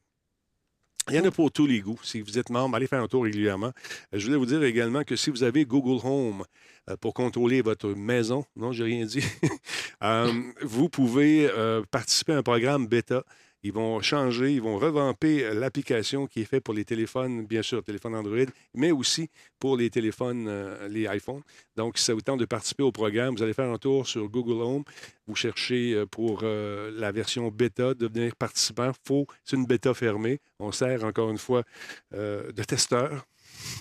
Il 1.09 1.15
y 1.15 1.19
en 1.19 1.25
a 1.25 1.31
pour 1.31 1.51
tous 1.51 1.65
les 1.65 1.79
goûts. 1.79 1.99
Si 2.03 2.21
vous 2.21 2.37
êtes 2.37 2.49
membre, 2.49 2.75
allez 2.75 2.85
faire 2.85 3.01
un 3.01 3.07
tour 3.07 3.23
régulièrement. 3.23 3.71
Euh, 4.13 4.19
Je 4.19 4.25
voulais 4.25 4.37
vous 4.37 4.45
dire 4.45 4.63
également 4.63 5.03
que 5.03 5.15
si 5.15 5.31
vous 5.31 5.43
avez 5.43 5.65
Google 5.65 6.05
Home 6.05 6.43
euh, 6.89 6.95
pour 6.97 7.13
contrôler 7.13 7.61
votre 7.61 7.89
maison, 7.89 8.45
non, 8.55 8.71
j'ai 8.71 8.83
rien 8.83 9.05
dit, 9.05 9.23
euh, 10.03 10.31
vous 10.61 10.89
pouvez 10.89 11.49
participer 11.89 12.33
à 12.33 12.37
un 12.37 12.43
programme 12.43 12.87
bêta. 12.87 13.23
Ils 13.63 13.73
vont 13.73 14.01
changer, 14.01 14.53
ils 14.53 14.61
vont 14.61 14.77
revamper 14.79 15.43
euh, 15.43 15.53
l'application 15.53 16.25
qui 16.25 16.41
est 16.41 16.45
faite 16.45 16.63
pour 16.63 16.73
les 16.73 16.83
téléphones, 16.83 17.45
bien 17.45 17.61
sûr, 17.61 17.83
téléphones 17.83 18.15
Android, 18.15 18.45
mais 18.73 18.91
aussi 18.91 19.29
pour 19.59 19.77
les 19.77 19.91
téléphones, 19.91 20.47
euh, 20.47 20.87
les 20.87 21.03
iPhones. 21.03 21.41
Donc, 21.75 21.99
si 21.99 22.05
ça 22.05 22.13
vous 22.15 22.21
tente 22.21 22.39
de 22.39 22.45
participer 22.45 22.81
au 22.81 22.91
programme, 22.91 23.35
vous 23.35 23.43
allez 23.43 23.53
faire 23.53 23.69
un 23.69 23.77
tour 23.77 24.07
sur 24.07 24.27
Google 24.29 24.63
Home, 24.63 24.83
vous 25.27 25.35
cherchez 25.35 25.93
euh, 25.93 26.05
pour 26.07 26.41
la 26.41 27.11
version 27.11 27.49
bêta, 27.49 27.93
devenir 27.93 28.35
participant. 28.35 28.91
Faut, 29.05 29.27
c'est 29.43 29.55
une 29.55 29.65
bêta 29.65 29.93
fermée. 29.93 30.39
On 30.59 30.71
sert 30.71 31.03
encore 31.03 31.29
une 31.29 31.37
fois 31.37 31.63
de 32.11 32.63
testeur. 32.63 33.25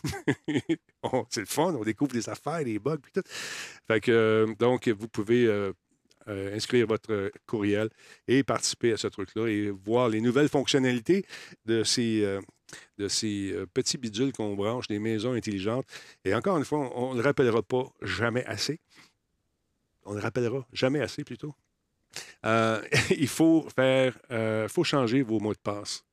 C'est 1.31 1.41
le 1.41 1.47
fun, 1.47 1.75
on 1.75 1.85
découvre 1.85 2.13
des 2.13 2.29
affaires, 2.29 2.65
des 2.65 2.79
bugs, 2.79 2.99
puis 2.99 3.13
tout. 3.13 3.23
Fait 3.87 4.01
que, 4.01 4.47
donc, 4.59 4.89
vous 4.89 5.09
pouvez 5.09 5.73
euh, 6.31 6.55
inscrire 6.55 6.87
votre 6.87 7.13
euh, 7.13 7.31
courriel 7.47 7.89
et 8.29 8.45
participer 8.45 8.93
à 8.93 8.97
ce 8.97 9.09
truc-là 9.09 9.49
et 9.49 9.71
voir 9.71 10.09
les 10.09 10.21
nouvelles 10.21 10.49
fonctionnalités 10.49 11.27
de 11.67 11.83
ces, 11.83 12.23
euh, 12.23 12.41
de 12.99 13.09
ces 13.09 13.53
petits 13.75 13.99
bidules 13.99 14.33
qu'on 14.33 14.55
branche, 14.55 14.87
des 14.87 15.01
maisons 15.01 15.33
intelligentes. 15.33 15.87
Et 16.25 16.33
encore 16.35 16.57
une 16.57 16.65
fois, 16.65 16.91
on 16.95 17.15
ne 17.15 17.19
le 17.19 17.25
rappellera 17.25 17.63
pas 17.63 17.85
jamais 18.03 18.45
assez. 18.45 18.79
On 20.05 20.13
ne 20.13 20.19
le 20.19 20.23
rappellera 20.23 20.67
jamais 20.73 21.01
assez, 21.01 21.25
plutôt. 21.25 21.55
Il 22.45 23.29
faut 23.29 23.69
faire, 23.75 24.17
faut 24.69 24.85
changer 24.85 25.23
vos 25.23 25.41
mots 25.41 25.53
de 25.53 25.59
passe. 25.59 26.05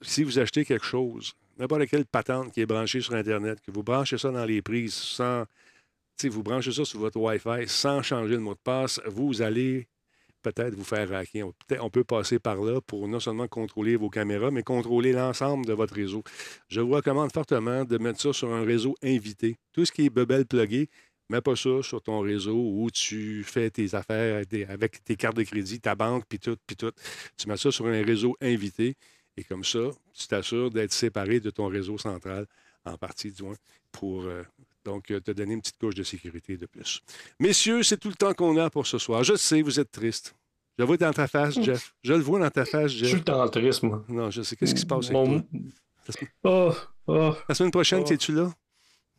Si 0.00 0.24
vous 0.24 0.38
achetez 0.38 0.64
quelque 0.64 0.84
chose, 0.84 1.32
n'importe 1.58 1.86
quelle 1.86 2.04
patente 2.06 2.52
qui 2.52 2.60
est 2.60 2.66
branchée 2.66 3.00
sur 3.00 3.14
Internet, 3.14 3.60
que 3.60 3.70
vous 3.70 3.82
branchez 3.82 4.18
ça 4.18 4.30
dans 4.30 4.44
les 4.44 4.62
prises 4.62 4.94
sans, 4.94 5.44
vous 6.24 6.42
branchez 6.42 6.72
ça 6.72 6.84
sur 6.84 7.00
votre 7.00 7.18
Wi-Fi 7.18 7.68
sans 7.68 8.02
changer 8.02 8.34
le 8.34 8.40
mot 8.40 8.54
de 8.54 8.60
passe, 8.62 9.00
vous 9.06 9.42
allez 9.42 9.88
peut-être 10.42 10.74
vous 10.74 10.84
faire 10.84 11.12
hacker. 11.12 11.46
On, 11.80 11.90
peut- 11.90 12.04
passer 12.04 12.38
par 12.38 12.56
là 12.62 12.80
pour 12.80 13.06
non 13.08 13.20
seulement 13.20 13.46
contrôler 13.48 13.96
vos 13.96 14.10
caméras, 14.10 14.50
mais 14.50 14.62
contrôler 14.62 15.12
l'ensemble 15.12 15.66
de 15.66 15.72
votre 15.72 15.94
réseau. 15.94 16.22
Je 16.68 16.80
vous 16.80 16.90
recommande 16.92 17.32
fortement 17.32 17.84
de 17.84 17.98
mettre 17.98 18.20
ça 18.20 18.32
sur 18.32 18.52
un 18.52 18.64
réseau 18.64 18.96
invité. 19.02 19.56
Tout 19.72 19.84
ce 19.84 19.92
qui 19.92 20.06
est 20.06 20.10
bebel 20.10 20.44
plugué, 20.46 20.88
mets 21.30 21.40
pas 21.40 21.56
ça 21.56 21.82
sur 21.82 22.02
ton 22.02 22.20
réseau 22.20 22.56
où 22.56 22.90
tu 22.90 23.44
fais 23.44 23.70
tes 23.70 23.94
affaires 23.94 24.36
avec 24.36 24.48
tes- 24.48 24.66
avec 24.66 25.04
tes 25.04 25.16
cartes 25.16 25.36
de 25.36 25.44
crédit, 25.44 25.80
ta 25.80 25.94
banque, 25.94 26.24
puis 26.28 26.38
tout, 26.38 26.56
puis 26.66 26.76
tout. 26.76 26.92
Tu 27.36 27.48
mets 27.48 27.56
ça 27.56 27.70
sur 27.70 27.86
un 27.86 28.02
réseau 28.04 28.36
invité 28.40 28.96
et 29.36 29.44
comme 29.44 29.64
ça, 29.64 29.90
tu 30.12 30.26
t'assures 30.26 30.70
d'être 30.70 30.92
séparé 30.92 31.40
de 31.40 31.50
ton 31.50 31.68
réseau 31.68 31.96
central, 31.98 32.46
en 32.84 32.98
partie 32.98 33.30
du 33.30 33.44
moins, 33.44 33.54
pour 33.92 34.24
euh, 34.24 34.42
donc 34.84 35.10
euh, 35.10 35.20
te 35.20 35.30
donner 35.30 35.54
une 35.54 35.60
petite 35.60 35.78
couche 35.78 35.94
de 35.94 36.02
sécurité 36.02 36.56
de 36.56 36.66
plus. 36.66 37.00
Messieurs, 37.38 37.82
c'est 37.82 37.96
tout 37.98 38.08
le 38.08 38.14
temps 38.14 38.32
qu'on 38.34 38.56
a 38.58 38.70
pour 38.70 38.86
ce 38.86 38.98
soir. 38.98 39.22
Je 39.24 39.34
sais, 39.36 39.62
vous 39.62 39.78
êtes 39.80 39.90
triste. 39.92 40.34
Je 40.78 40.82
le 40.82 40.86
vois 40.86 40.96
dans 40.96 41.12
ta 41.12 41.26
face, 41.28 41.60
Jeff. 41.62 41.94
Je 42.02 42.12
le 42.14 42.20
vois 42.20 42.38
dans 42.40 42.50
ta 42.50 42.64
face, 42.64 42.90
Je 42.92 42.98
Jeff. 42.98 43.08
suis 43.08 43.18
le 43.18 43.24
temps 43.24 43.48
triste, 43.48 43.82
moi. 43.82 44.04
Non, 44.08 44.30
je 44.30 44.42
sais. 44.42 44.56
Qu'est-ce 44.56 44.74
qui 44.74 44.80
se 44.80 44.86
passe 44.86 45.10
avec 45.10 45.12
Mon- 45.12 45.40
toi? 45.40 45.48
La 46.08 46.12
semaine- 46.14 46.30
Oh, 46.44 46.72
oh. 47.06 47.34
La 47.48 47.54
semaine 47.54 47.70
prochaine, 47.70 48.02
Oh. 48.06 48.10
es-tu 48.12 48.32
là? 48.32 48.50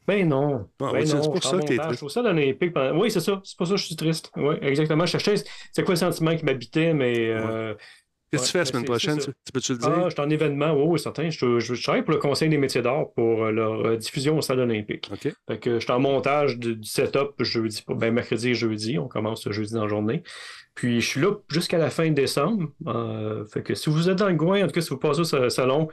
Ben 0.05 0.27
non. 0.27 0.67
Ah, 0.81 0.89
ben 0.91 1.05
c'est 1.05 1.15
pour 1.21 1.37
je 1.41 1.47
ça 1.47 1.57
que 1.59 1.65
t'es 1.65 1.77
triste. 1.77 1.91
Je 1.91 1.97
trouve 1.97 2.09
ça 2.09 2.21
l'Olympique. 2.21 2.73
pendant- 2.73 2.99
Oui, 2.99 3.09
c'est 3.09 3.21
ça. 3.21 3.39
C'est 3.45 3.55
pour 3.57 3.67
ça 3.67 3.75
que 3.75 3.79
je 3.79 3.85
suis 3.85 3.95
triste. 3.95 4.31
Oui, 4.35 4.55
exactement. 4.61 5.05
Je 5.05 5.11
cherchais 5.11 5.35
c'est 5.71 5.83
quoi 5.83 5.93
le 5.93 5.99
sentiment 5.99 6.35
qui 6.35 6.43
m'habitait, 6.43 6.93
mais. 6.93 7.29
euh, 7.29 7.73
Qu'est-ce 8.33 8.43
que 8.43 8.47
tu 8.47 8.51
fais 8.51 8.57
la 8.57 8.63
ouais, 8.63 8.71
semaine 8.71 8.85
prochaine? 8.85 9.17
Tu, 9.19 9.25
tu 9.25 9.51
peux-tu 9.53 9.71
le 9.73 9.77
dire? 9.77 9.89
Ah, 9.93 10.03
je 10.09 10.13
suis 10.13 10.21
en 10.21 10.29
événement, 10.29 10.73
oui, 10.73 10.83
oui, 10.87 10.99
certain. 10.99 11.29
Je, 11.29 11.59
je, 11.59 11.73
je 11.75 11.83
travaille 11.83 12.01
pour 12.03 12.13
le 12.13 12.19
Conseil 12.19 12.49
des 12.49 12.57
métiers 12.57 12.81
d'art 12.81 13.11
pour 13.15 13.45
euh, 13.45 13.51
leur 13.51 13.85
euh, 13.85 13.95
diffusion 13.95 14.37
au 14.37 14.41
Stade 14.41 14.59
olympique. 14.59 15.09
Fait 15.47 15.59
que 15.59 15.75
je 15.75 15.83
suis 15.83 15.91
en 15.91 15.99
montage 15.99 16.57
du, 16.57 16.75
du 16.75 16.87
setup 16.87 17.31
jeudi, 17.39 17.83
ben, 17.87 18.11
mercredi 18.13 18.49
et 18.49 18.53
jeudi. 18.55 18.97
On 18.97 19.07
commence 19.07 19.47
jeudi 19.49 19.73
dans 19.73 19.83
la 19.83 19.87
journée. 19.87 20.23
Puis 20.75 21.01
je 21.01 21.07
suis 21.07 21.21
là 21.21 21.35
jusqu'à 21.49 21.77
la 21.77 21.91
fin 21.91 22.09
décembre. 22.09 22.69
Euh, 22.87 23.45
fait 23.45 23.61
que 23.61 23.75
si 23.75 23.91
vous 23.91 24.09
êtes 24.09 24.17
dans 24.17 24.29
le 24.29 24.35
coin, 24.35 24.63
en 24.63 24.65
tout 24.65 24.73
cas, 24.73 24.81
si 24.81 24.89
vous 24.89 24.97
passez 24.97 25.19
au 25.19 25.23
sa- 25.23 25.49
salon, 25.51 25.87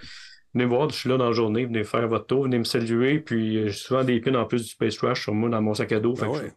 venez 0.55 0.65
voir, 0.65 0.89
je 0.89 0.97
suis 0.97 1.09
là 1.11 1.19
dans 1.19 1.27
la 1.27 1.33
journée, 1.33 1.67
venez 1.67 1.85
faire 1.85 2.09
votre 2.09 2.27
tour, 2.27 2.45
venez 2.45 2.59
me 2.59 2.65
saluer. 2.65 3.19
Puis 3.21 3.59
euh, 3.59 3.67
j'ai 3.69 3.73
souvent 3.75 4.05
des 4.05 4.19
pins 4.21 4.35
en 4.35 4.47
plus 4.47 4.63
du 4.63 4.69
Space 4.69 4.97
Trash 4.97 5.23
sur 5.25 5.35
moi 5.35 5.51
dans 5.51 5.61
mon 5.61 5.75
sac 5.75 5.93
à 5.93 6.01
dos. 6.01 6.17
Fait 6.17 6.25
Ah 6.25 6.31
ouais. 6.31 6.53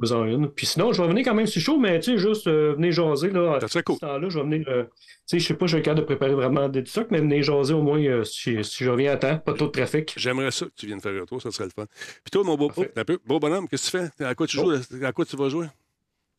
Vous 0.00 0.12
en 0.12 0.24
une. 0.24 0.48
Puis 0.50 0.66
sinon, 0.66 0.92
je 0.92 1.00
vais 1.02 1.08
venir 1.08 1.24
quand 1.24 1.34
même 1.34 1.46
sur 1.46 1.60
chaud, 1.60 1.78
mais 1.78 1.98
tu 2.00 2.12
sais, 2.12 2.18
juste 2.18 2.46
euh, 2.46 2.74
venez 2.76 2.92
jaser. 2.92 3.30
Là, 3.30 3.58
Ça 3.60 3.68
serait 3.68 3.82
cool. 3.82 3.96
ce 3.96 4.00
temps-là, 4.00 4.28
je 4.28 4.38
vais 4.38 4.44
venir. 4.44 4.66
euh, 4.68 4.84
tu 4.84 4.90
sais, 5.26 5.38
je 5.38 5.46
sais 5.46 5.54
pas, 5.54 5.66
je 5.66 5.76
suis 5.76 5.82
capable 5.82 6.00
de 6.00 6.04
préparer 6.06 6.34
vraiment 6.34 6.68
des 6.68 6.84
trucs, 6.84 7.10
mais 7.10 7.18
venez 7.18 7.42
jaser 7.42 7.74
au 7.74 7.82
moins 7.82 8.00
euh, 8.00 8.24
si, 8.24 8.62
si 8.62 8.84
je 8.84 8.90
reviens 8.90 9.12
à 9.12 9.16
temps, 9.16 9.38
pas 9.38 9.54
trop 9.54 9.66
de 9.66 9.72
trafic. 9.72 10.14
J'aimerais 10.16 10.50
ça 10.50 10.66
que 10.66 10.72
tu 10.76 10.86
viennes 10.86 11.00
faire 11.00 11.20
un 11.20 11.24
tour, 11.26 11.40
ça 11.42 11.50
serait 11.50 11.64
le 11.64 11.70
fun. 11.70 11.86
Puis 12.24 12.30
toi, 12.30 12.44
mon 12.44 12.56
beau, 12.56 12.70
oh, 12.76 12.84
un 12.94 13.04
peu, 13.04 13.18
beau 13.26 13.38
bonhomme, 13.40 13.66
qu'est-ce 13.68 13.90
que 13.90 13.98
tu 13.98 14.10
fais? 14.18 14.24
À 14.24 14.34
quoi 14.34 14.46
tu 14.46 14.56
joues? 14.56 14.72
À 15.02 15.12
quoi 15.12 15.24
tu 15.24 15.36
vas 15.36 15.48
jouer? 15.48 15.66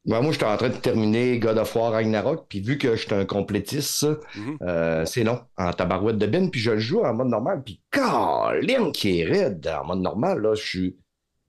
Ben, 0.05 0.21
moi, 0.21 0.31
j'étais 0.31 0.45
en 0.45 0.55
train 0.55 0.69
de 0.69 0.77
terminer 0.77 1.37
God 1.37 1.57
of 1.57 1.75
War 1.75 1.91
Ragnarok, 1.91 2.45
puis 2.47 2.61
vu 2.61 2.77
que 2.77 2.95
j'étais 2.95 3.15
un 3.15 3.25
complétiste, 3.25 4.05
Mhm. 4.37 4.57
euh, 4.61 5.03
c'est 5.05 5.25
long, 5.25 5.41
en 5.57 5.73
tabarouette 5.73 6.17
de 6.17 6.25
bin, 6.27 6.47
puis 6.47 6.61
je 6.61 6.71
le 6.71 6.79
joue 6.79 7.01
en 7.01 7.13
mode 7.13 7.27
normal, 7.27 7.61
puis 7.65 7.81
Colin 7.91 8.91
qui 8.93 9.19
est 9.19 9.25
raide 9.25 9.67
en 9.67 9.85
mode 9.85 9.99
normal, 9.99 10.39
là, 10.41 10.55
je 10.55 10.65
suis... 10.65 10.95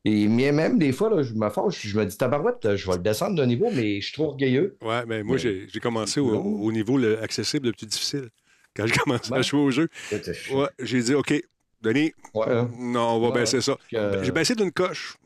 Et 0.09 0.29
même 0.53 0.79
des 0.79 0.93
fois, 0.93 1.11
là, 1.11 1.23
je 1.23 1.35
me 1.35 1.49
fâche, 1.51 1.87
je 1.87 1.99
me 1.99 2.05
dis 2.07 2.17
tabarouette, 2.17 2.77
je 2.77 2.87
vais 2.91 2.97
le 2.97 3.03
descendre 3.03 3.37
d'un 3.37 3.47
niveau, 3.47 3.69
mais 3.75 4.01
je 4.01 4.07
suis 4.07 4.15
trop 4.15 4.27
orgueilleux. 4.29 4.77
Ouais, 4.83 5.05
mais 5.07 5.23
moi, 5.23 5.37
Mais- 5.43 5.67
j'ai 5.69 5.81
commencé 5.81 6.21
au, 6.21 6.73
niveau 6.73 6.97
le 6.99 7.21
accessible 7.23 7.67
le 7.69 7.73
plus 7.73 7.87
difficile. 7.87 8.29
Quand 8.77 8.87
j'ai 8.87 8.95
commencé 8.97 9.33
à 9.33 9.43
jouer 9.43 9.61
au 9.61 9.71
jeu, 9.71 9.89
ouais, 10.13 10.69
j'ai 10.81 11.03
dit, 11.03 11.15
OK, 11.15 11.35
Denis, 11.81 12.13
Ouais, 12.35 12.47
hein. 12.49 12.71
non, 12.79 13.11
on 13.17 13.21
va 13.29 13.31
baisser 13.41 13.61
ça. 13.61 13.77
que- 13.91 14.23
J'ai 14.25 14.33
baissé 14.33 14.55
d'une 14.55 14.73
coche. 14.73 15.17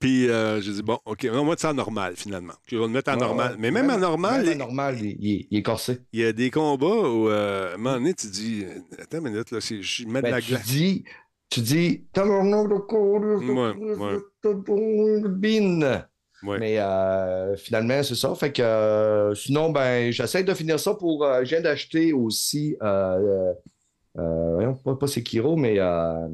Puis 0.00 0.28
euh, 0.28 0.60
j'ai 0.60 0.72
dit, 0.72 0.82
bon, 0.82 0.98
OK, 1.06 1.26
on 1.30 1.44
va 1.44 1.50
mettre 1.50 1.62
ça 1.62 1.70
en 1.70 1.74
normal, 1.74 2.14
finalement. 2.16 2.52
Puis 2.66 2.76
on 2.76 2.80
va 2.80 2.86
le 2.88 2.92
mettre 2.92 3.10
en 3.12 3.16
normal. 3.16 3.56
Mais 3.58 3.70
même, 3.70 3.88
en 3.88 3.96
normal, 3.98 4.40
même 4.42 4.48
en 4.48 4.52
il- 4.52 4.58
normal, 4.58 4.96
il, 5.00 5.16
il- 5.20 5.46
il 5.50 5.58
est 5.58 5.62
corsé. 5.62 6.00
il 6.12 6.20
y 6.20 6.24
a 6.26 6.32
des 6.32 6.50
combats 6.50 6.86
où, 6.86 7.28
euh, 7.30 7.70
à 7.70 7.74
un 7.74 7.76
moment 7.78 7.94
donné, 7.96 8.12
tu 8.12 8.26
dis, 8.26 8.64
attends 8.98 9.18
une 9.18 9.30
minute, 9.30 9.50
là, 9.50 9.60
je 9.60 10.04
mets 10.06 10.18
de 10.20 10.24
Ben, 10.24 10.30
la 10.32 10.40
tu 10.42 10.48
glace. 10.50 10.66
dis, 10.66 11.04
tu 11.50 11.60
dis, 11.60 12.04
Ouais. 16.42 16.58
Mais 16.58 16.78
euh, 16.78 17.56
finalement, 17.56 18.02
c'est 18.02 18.14
ça. 18.16 18.34
Fait 18.34 18.52
que 18.52 18.60
euh, 18.60 19.34
sinon, 19.34 19.70
ben, 19.70 20.10
j'essaie 20.10 20.44
de 20.44 20.52
finir 20.52 20.78
ça 20.78 20.94
pour. 20.94 21.24
euh, 21.24 21.40
je 21.44 21.50
viens 21.50 21.60
d'acheter 21.62 22.12
aussi. 22.12 22.76
Euh, 22.82 23.52
euh, 24.18 24.72
pas, 24.84 24.94
pas 24.96 25.06
Sekiro, 25.06 25.56
mais 25.56 25.78
euh, 25.78 26.28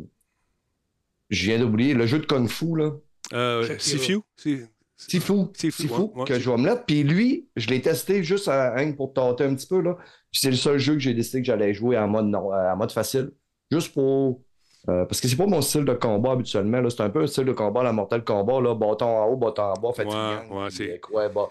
je 1.28 1.44
viens 1.44 1.58
d'oublier 1.58 1.94
le 1.94 2.06
jeu 2.06 2.18
de 2.18 2.26
Kung 2.26 2.48
Fu, 2.48 2.76
là. 2.76 2.90
Sifu? 3.78 4.20
Si- 4.36 4.58
Sifu. 4.96 5.32
Sifu, 5.70 5.88
que 6.24 6.38
je 6.40 6.50
vais 6.50 6.56
me 6.56 6.62
mettre. 6.64 6.84
Puis 6.84 7.02
lui, 7.04 7.48
je 7.56 7.68
l'ai 7.68 7.80
testé 7.80 8.22
juste 8.24 8.48
à, 8.48 8.74
hein, 8.76 8.92
pour 8.92 9.12
tenter 9.14 9.44
un 9.44 9.54
petit 9.54 9.66
peu. 9.68 9.80
Là. 9.80 9.96
Puis 10.32 10.40
c'est 10.40 10.50
le 10.50 10.56
seul 10.56 10.78
jeu 10.78 10.94
que 10.94 10.98
j'ai 11.00 11.14
décidé 11.14 11.40
que 11.40 11.46
j'allais 11.46 11.72
jouer 11.72 11.96
en 11.96 12.08
mode, 12.08 12.26
non- 12.26 12.52
en 12.52 12.76
mode 12.76 12.90
facile. 12.92 13.30
Juste 13.70 13.92
pour. 13.94 14.42
Euh, 14.88 15.04
parce 15.04 15.20
que 15.20 15.28
c'est 15.28 15.36
pas 15.36 15.46
mon 15.46 15.60
style 15.60 15.84
de 15.84 15.92
combat 15.94 16.32
habituellement. 16.32 16.82
C'est 16.90 17.02
un 17.02 17.10
peu 17.10 17.22
un 17.22 17.26
style 17.26 17.44
de 17.44 17.52
combat, 17.52 17.82
la 17.82 17.92
Mortal 17.92 18.24
Kombat, 18.24 18.60
là, 18.60 18.74
bâton 18.74 19.06
en 19.06 19.26
haut, 19.26 19.36
bâton 19.36 19.62
en 19.62 19.74
bas, 19.74 19.92
fatigant. 19.94 20.38
Ouais, 20.50 20.62
ouais, 20.64 20.70
c'est- 20.70 20.94
euh, 20.94 20.98
quoi, 21.00 21.28
bah. 21.28 21.48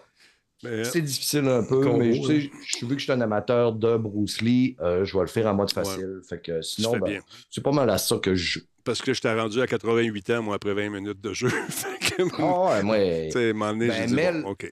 C'est 0.83 1.01
difficile 1.01 1.47
un 1.47 1.63
peu, 1.63 1.81
Combo, 1.81 1.99
mais 1.99 2.13
je 2.13 2.21
sais, 2.21 2.39
je- 2.41 2.85
vu 2.85 2.93
que 2.95 2.99
je 2.99 3.03
suis 3.05 3.11
un 3.13 3.21
amateur 3.21 3.71
de 3.71 3.95
Bruce 3.95 4.41
Lee, 4.41 4.75
euh, 4.81 5.05
je 5.05 5.15
vais 5.15 5.21
le 5.21 5.27
faire 5.27 5.47
en 5.47 5.53
mode 5.53 5.71
facile. 5.71 6.19
Fait 6.27 6.41
que 6.41 6.61
sinon, 6.61 6.97
ben, 6.97 7.21
c'est 7.49 7.63
pas 7.63 7.71
mal 7.71 7.89
à 7.89 7.97
ça 7.97 8.17
que 8.17 8.35
je 8.35 8.59
joue. 8.59 8.65
Parce 8.83 9.01
que 9.01 9.13
je 9.13 9.21
t'ai 9.21 9.31
rendu 9.33 9.61
à 9.61 9.67
88 9.67 10.29
ans, 10.31 10.41
moi, 10.41 10.55
après 10.55 10.73
20 10.73 10.89
minutes 10.89 11.21
de 11.21 11.33
jeu. 11.33 11.49
Ah 12.37 12.81
ouais, 12.81 12.83
moi. 12.83 12.97
Ben, 13.37 14.13
Mel- 14.13 14.41
bon, 14.43 14.49
OK. 14.49 14.69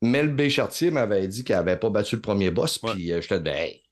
Mel 0.00 0.28
B. 0.34 0.48
Chartier 0.48 0.90
m'avait 0.90 1.26
dit 1.28 1.44
qu'elle 1.44 1.56
n'avait 1.56 1.76
pas 1.76 1.90
battu 1.90 2.16
le 2.16 2.22
premier 2.22 2.50
boss, 2.50 2.80
Ouais. 2.82 2.92
puis 2.92 3.12
euh, 3.12 3.20
je 3.20 3.28
te 3.28 3.34
dis, 3.34 3.40
ben, 3.42 3.54
hey, 3.56 3.82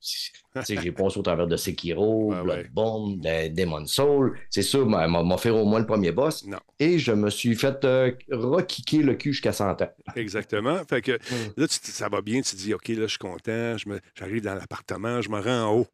j'ai 0.68 0.92
passé 0.92 1.18
au 1.18 1.22
travers 1.22 1.46
de 1.46 1.56
Sekiro, 1.56 2.32
ouais. 2.32 2.42
Bloodborne, 2.42 3.20
de 3.20 3.48
Demon 3.54 3.84
Soul. 3.86 4.38
C'est 4.50 4.62
sûr, 4.62 4.86
m'a 4.86 5.06
m'a- 5.08 5.36
fait 5.38 5.50
au 5.50 5.64
moins 5.64 5.80
le 5.80 5.86
premier 5.86 6.12
boss. 6.12 6.44
Non. 6.46 6.58
Et 6.78 6.98
je 6.98 7.12
me 7.12 7.30
suis 7.30 7.54
fait 7.56 7.84
euh, 7.84 8.12
rekicker 8.30 9.02
le 9.02 9.14
cul 9.14 9.32
jusqu'à 9.32 9.52
100 9.52 9.82
ans. 9.82 9.90
Exactement. 10.16 10.80
Fait 10.88 11.02
que 11.02 11.12
Hmm. 11.12 11.52
là, 11.56 11.66
tu- 11.68 11.78
ça 11.90 12.08
va 12.08 12.20
bien, 12.22 12.40
tu 12.42 12.52
te 12.52 12.56
dis, 12.56 12.72
OK, 12.74 12.88
là, 12.88 13.02
je 13.02 13.06
suis 13.06 13.18
content, 13.18 13.76
je 13.78 13.88
me- 13.88 14.00
j'arrive 14.14 14.42
dans 14.42 14.54
l'appartement, 14.54 15.20
je 15.20 15.28
me 15.30 15.40
rends 15.40 15.62
en 15.70 15.74
haut. 15.80 15.86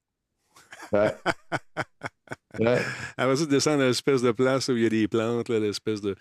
Ouais. 0.93 1.15
Ouais. 2.61 2.79
Après 3.17 3.37
ça, 3.37 3.45
tu 3.45 3.51
descends 3.51 3.77
dans 3.79 3.85
l'espèce 3.87 4.21
de 4.23 4.33
place 4.33 4.69
où 4.69 4.77
il 4.77 4.83
y 4.83 4.87
a 4.87 4.91
des 4.91 5.09
plantes, 5.09 5.49
là, 5.49 5.59
l'espèce 5.59 6.01
de. 6.01 6.15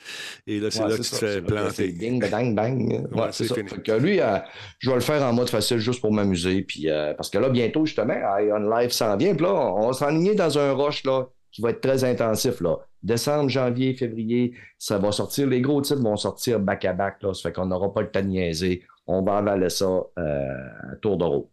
Et 0.47 0.59
là, 0.59 0.71
c'est 0.71 0.81
Ouais, 0.83 0.89
là 0.89 0.97
que 0.97 1.01
tu 1.01 1.09
te 1.09 1.15
fais 1.15 1.41
planter. 1.41 1.91
Ding, 1.91 2.29
bang, 2.31 2.55
bang. 2.55 3.07
Ouais, 3.11 3.27
c'est 3.31 3.43
c'est 3.43 3.47
ça. 3.49 3.55
fini. 3.55 3.67
Fait 3.69 3.81
que 3.81 3.91
lui, 3.91 4.21
euh, 4.21 4.37
je 4.79 4.89
vais 4.89 4.95
le 4.95 5.01
faire 5.01 5.21
en 5.23 5.33
mode 5.33 5.49
facile 5.49 5.79
juste 5.79 5.99
pour 6.01 6.13
m'amuser. 6.13 6.61
Puis, 6.61 6.89
euh, 6.89 7.13
parce 7.13 7.29
que 7.29 7.37
là, 7.37 7.49
bientôt, 7.49 7.85
justement, 7.85 8.15
Ion 8.39 8.69
Live 8.69 8.91
s'en 8.91 9.17
vient. 9.17 9.35
Puis 9.35 9.45
là, 9.45 9.53
on 9.53 9.87
va 9.87 9.93
s'enligner 9.93 10.33
dans 10.35 10.57
un 10.57 10.71
rush 10.73 11.03
là, 11.03 11.27
qui 11.51 11.61
va 11.61 11.71
être 11.71 11.81
très 11.81 12.03
intensif. 12.03 12.61
Là. 12.61 12.77
Décembre, 13.03 13.49
janvier, 13.49 13.93
février, 13.93 14.53
ça 14.77 14.97
va 14.97 15.11
sortir. 15.11 15.47
Les 15.47 15.61
gros 15.61 15.81
titres 15.81 16.01
vont 16.01 16.15
sortir 16.17 16.59
back-à-back. 16.59 17.21
Là, 17.23 17.33
ça 17.33 17.49
fait 17.49 17.53
qu'on 17.53 17.65
n'aura 17.65 17.93
pas 17.93 18.01
le 18.01 18.09
temps 18.11 18.21
de 18.21 18.27
niaiser. 18.27 18.83
On 19.07 19.23
va 19.23 19.37
avaler 19.37 19.69
ça 19.69 19.85
euh, 19.85 20.13
à 20.17 20.95
tour 21.01 21.17
de 21.17 21.23
roue. 21.25 21.49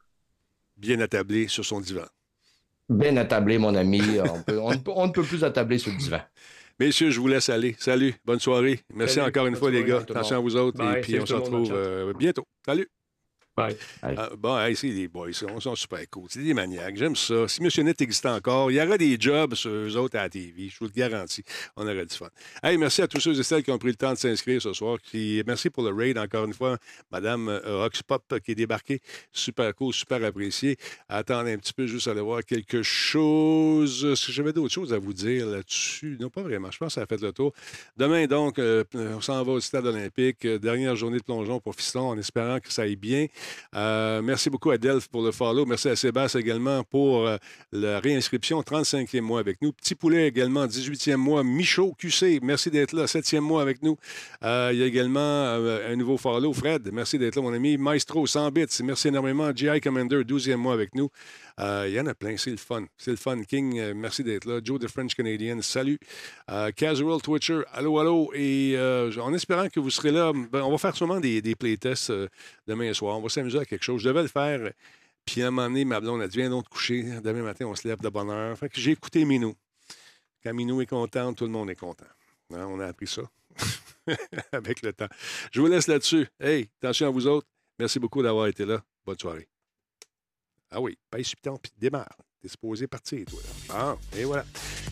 Bien 0.77 1.01
attablé 1.01 1.49
sur 1.49 1.65
son 1.65 1.81
divan. 1.81 2.05
Bien 2.89 3.17
attablé, 3.17 3.59
mon 3.59 3.75
ami. 3.75 4.01
On, 4.21 4.43
peut- 4.43 4.61
on 4.61 4.71
ne 4.73 4.77
peut- 4.77 4.93
on 4.95 5.07
ne 5.07 5.13
peut 5.13 5.23
plus 5.23 5.43
attabler 5.45 5.79
sur 5.79 5.91
le 5.93 5.99
divan. 5.99 6.21
Messieurs, 6.79 7.11
je 7.11 7.19
vous 7.19 7.27
laisse 7.29 7.49
aller. 7.49 7.75
Salut, 7.79 8.15
bonne 8.25 8.39
soirée. 8.39 8.81
Merci 8.95 9.15
Salut, 9.17 9.29
encore 9.29 9.47
une 9.47 9.57
fois, 9.57 9.71
les 9.71 9.83
gars. 9.83 9.99
Attention 9.99 10.37
à 10.37 10.41
vous 10.41 10.57
autres. 10.57 10.79
Bye, 10.79 10.99
et 10.99 11.01
puis, 11.01 11.19
on 11.19 11.27
se 11.27 11.35
retrouve 11.35 11.73
euh, 11.73 12.13
bientôt. 12.19 12.45
Salut. 12.65 12.87
Bye. 13.57 13.75
Ah, 14.03 14.29
bon, 14.37 14.59
hey, 14.59 14.77
c'est 14.77 14.89
les 14.89 15.09
boys. 15.09 15.29
Ils 15.31 15.35
sont 15.35 15.75
super 15.75 16.01
cool. 16.11 16.27
C'est 16.29 16.43
des 16.43 16.53
maniaques. 16.53 16.97
J'aime 16.97 17.17
ça. 17.17 17.49
Si 17.49 17.63
Monsieur 17.63 17.83
Net 17.85 18.01
existait 18.03 18.29
encore, 18.29 18.71
il 18.71 18.75
y 18.75 18.81
aurait 18.83 18.99
des 18.99 19.17
jobs 19.19 19.55
sur 19.55 19.71
eux 19.71 19.97
autres 19.97 20.19
à 20.19 20.25
la 20.25 20.29
TV. 20.29 20.69
Je 20.69 20.79
vous 20.79 20.85
le 20.85 20.91
garantis. 20.91 21.43
On 21.75 21.85
aurait 21.85 22.05
du 22.05 22.15
fun. 22.15 22.29
Hey, 22.63 22.77
merci 22.77 23.01
à 23.01 23.09
tous 23.09 23.21
ceux 23.21 23.39
et 23.39 23.43
celles 23.43 23.63
qui 23.63 23.71
ont 23.71 23.79
pris 23.79 23.89
le 23.89 23.95
temps 23.95 24.13
de 24.13 24.19
s'inscrire 24.19 24.61
ce 24.61 24.75
soir. 24.75 24.99
Puis, 25.03 25.43
merci 25.47 25.71
pour 25.71 25.85
le 25.85 25.95
raid, 25.95 26.19
encore 26.19 26.45
une 26.45 26.53
fois. 26.53 26.77
Madame 27.11 27.49
euh, 27.49 27.83
Roxpop 27.83 28.25
euh, 28.33 28.39
qui 28.41 28.51
est 28.51 28.57
débarquée. 28.57 29.01
Super 29.33 29.75
cool, 29.75 29.95
super 29.95 30.23
apprécié. 30.23 30.77
Attendez 31.09 31.53
un 31.53 31.59
petit 31.59 31.73
peu, 31.73 31.87
juste 31.87 32.09
aller 32.09 32.21
voir 32.21 32.45
quelque 32.45 32.83
chose. 32.83 34.05
Est-ce 34.05 34.27
que 34.27 34.33
j'avais 34.33 34.53
d'autres 34.53 34.75
choses 34.75 34.93
à 34.93 34.99
vous 34.99 35.15
dire 35.15 35.47
là-dessus? 35.47 36.19
Non, 36.21 36.29
pas 36.29 36.43
vraiment. 36.43 36.71
Je 36.71 36.77
pense 36.77 36.89
que 36.89 36.95
ça 36.95 37.03
a 37.03 37.07
fait 37.07 37.23
le 37.23 37.33
tour. 37.33 37.55
Demain, 37.97 38.27
donc, 38.27 38.59
euh, 38.59 38.85
on 38.95 39.23
s'en 39.23 39.43
va 39.43 39.53
au 39.53 39.61
stade 39.61 39.87
olympique. 39.87 40.45
Euh, 40.45 40.59
Dernière 40.59 40.95
journée 40.97 41.19
de 41.19 41.23
plongeon 41.23 41.59
pour 41.61 41.75
Fiston, 41.75 42.11
en 42.11 42.19
espérant 42.19 42.61
que 42.61 42.71
ça 42.71 42.83
aille 42.83 42.97
bien. 42.97 43.27
Euh, 43.75 44.23
merci 44.23 44.51
beaucoup 44.51 44.71
à 44.71 44.79
Delph 44.79 45.09
pour 45.09 45.23
le 45.23 45.33
follow. 45.33 45.67
Merci 45.67 45.89
à 45.89 45.97
Sébastien 45.97 46.41
également 46.41 46.83
pour 46.85 47.27
euh, 47.27 47.37
la 47.73 48.01
réinscription. 48.01 48.61
35e 48.61 49.21
mois 49.21 49.41
avec 49.41 49.61
nous. 49.63 49.73
Petit 49.73 49.95
Poulet 49.95 50.29
également, 50.29 50.67
18e 50.67 51.17
mois. 51.17 51.43
Michaud 51.43 51.95
QC, 51.99 52.41
merci 52.43 52.71
d'être 52.71 52.93
là. 52.93 53.05
7e 53.05 53.41
mois 53.41 53.63
avec 53.63 53.83
nous. 53.83 53.97
Euh, 54.43 54.71
il 54.73 54.79
y 54.79 54.83
a 54.83 54.87
également 54.87 55.21
un 55.21 55.97
nouveau 55.97 56.17
follow. 56.17 56.53
Fred, 56.53 56.91
merci 56.93 57.19
d'être 57.19 57.37
là, 57.37 57.43
mon 57.43 57.53
ami. 57.53 57.77
Maestro, 57.77 58.27
100 58.27 58.51
bits, 58.51 58.67
merci 58.83 59.09
énormément. 59.09 59.51
GI 59.55 59.81
Commander, 59.81 60.23
12e 60.23 60.57
mois 60.57 60.75
avec 60.75 60.95
nous. 60.95 61.11
Euh, 61.59 61.87
il 61.89 61.95
y 61.95 62.01
en 62.01 62.07
a 62.07 62.15
plein, 62.15 62.37
c'est 62.37 62.51
le 62.51 62.57
fun. 62.57 62.85
C'est 62.99 63.11
le 63.11 63.17
fun. 63.17 63.43
King, 63.43 63.79
euh, 63.79 63.95
merci 63.95 64.23
d'être 64.23 64.45
là. 64.45 64.61
Joe 64.63 64.79
the 64.79 64.89
French 64.89 65.15
Canadian, 65.15 65.63
salut. 65.63 65.99
Euh, 66.51 66.71
Casual 66.71 67.21
Twitcher, 67.23 67.63
allô, 67.73 67.99
allô. 67.99 68.31
Et 68.35 68.77
en 68.79 69.33
espérant 69.33 69.69
que 69.69 69.81
vous 69.81 69.91
serez 69.91 70.13
là, 70.13 70.33
ben, 70.35 70.63
on 70.63 70.71
va 70.71 70.79
faire 70.79 70.95
sûrement 70.95 71.21
des, 71.21 71.41
des 71.41 71.55
playtests 71.55 72.13
demain 72.67 72.93
soir. 72.93 73.19
On 73.19 73.23
va 73.23 73.29
s'amuser 73.29 73.59
à 73.59 73.65
quelque 73.65 73.85
chose. 73.85 74.03
Je 74.03 74.09
devais 74.09 74.23
le 74.23 74.29
faire. 74.29 74.71
Puis 75.25 75.43
à 75.43 75.49
un 75.49 75.51
moment 75.51 75.69
donné, 75.69 75.85
ma 75.85 76.01
blonde 76.01 76.23
a 76.23 76.63
coucher. 76.71 77.03
Demain 77.23 77.43
matin, 77.43 77.67
on 77.67 77.75
se 77.75 77.87
lève 77.89 78.01
de 78.01 78.09
bonne 78.09 78.31
heure. 78.31 78.57
J'ai 78.75 78.93
écouté 78.93 79.25
Minou. 79.25 79.55
Quand 80.43 80.55
Minou 80.55 80.81
est 80.81 80.87
content, 80.87 81.35
tout 81.35 81.45
le 81.45 81.51
monde 81.51 81.71
est 81.71 81.77
content. 81.77 82.07
Hein, 82.55 82.67
on 82.69 82.79
a 82.79 82.87
appris 82.87 83.09
ça 83.09 83.23
avec 84.53 84.83
le 84.83 84.93
temps. 84.93 85.09
Je 85.51 85.61
vous 85.61 85.67
laisse 85.67 85.89
là-dessus. 85.89 86.29
Hey, 86.39 86.69
attention 86.81 87.09
à 87.09 87.11
vous 87.11 87.27
autres. 87.27 87.49
Merci 87.79 87.99
beaucoup 87.99 88.23
d'avoir 88.23 88.47
été 88.47 88.65
là. 88.65 88.83
Bonne 89.05 89.19
soirée. 89.19 89.49
Ah 90.71 90.81
oui, 90.81 90.99
pèse 91.11 91.27
sur 91.27 91.39
puis 91.61 91.73
démarre. 91.79 92.17
T'es 92.41 92.49
supposé 92.49 92.87
partir, 92.87 93.25
toi. 93.27 93.41
Ah, 93.71 93.97
et 94.17 94.25
voilà. 94.25 94.45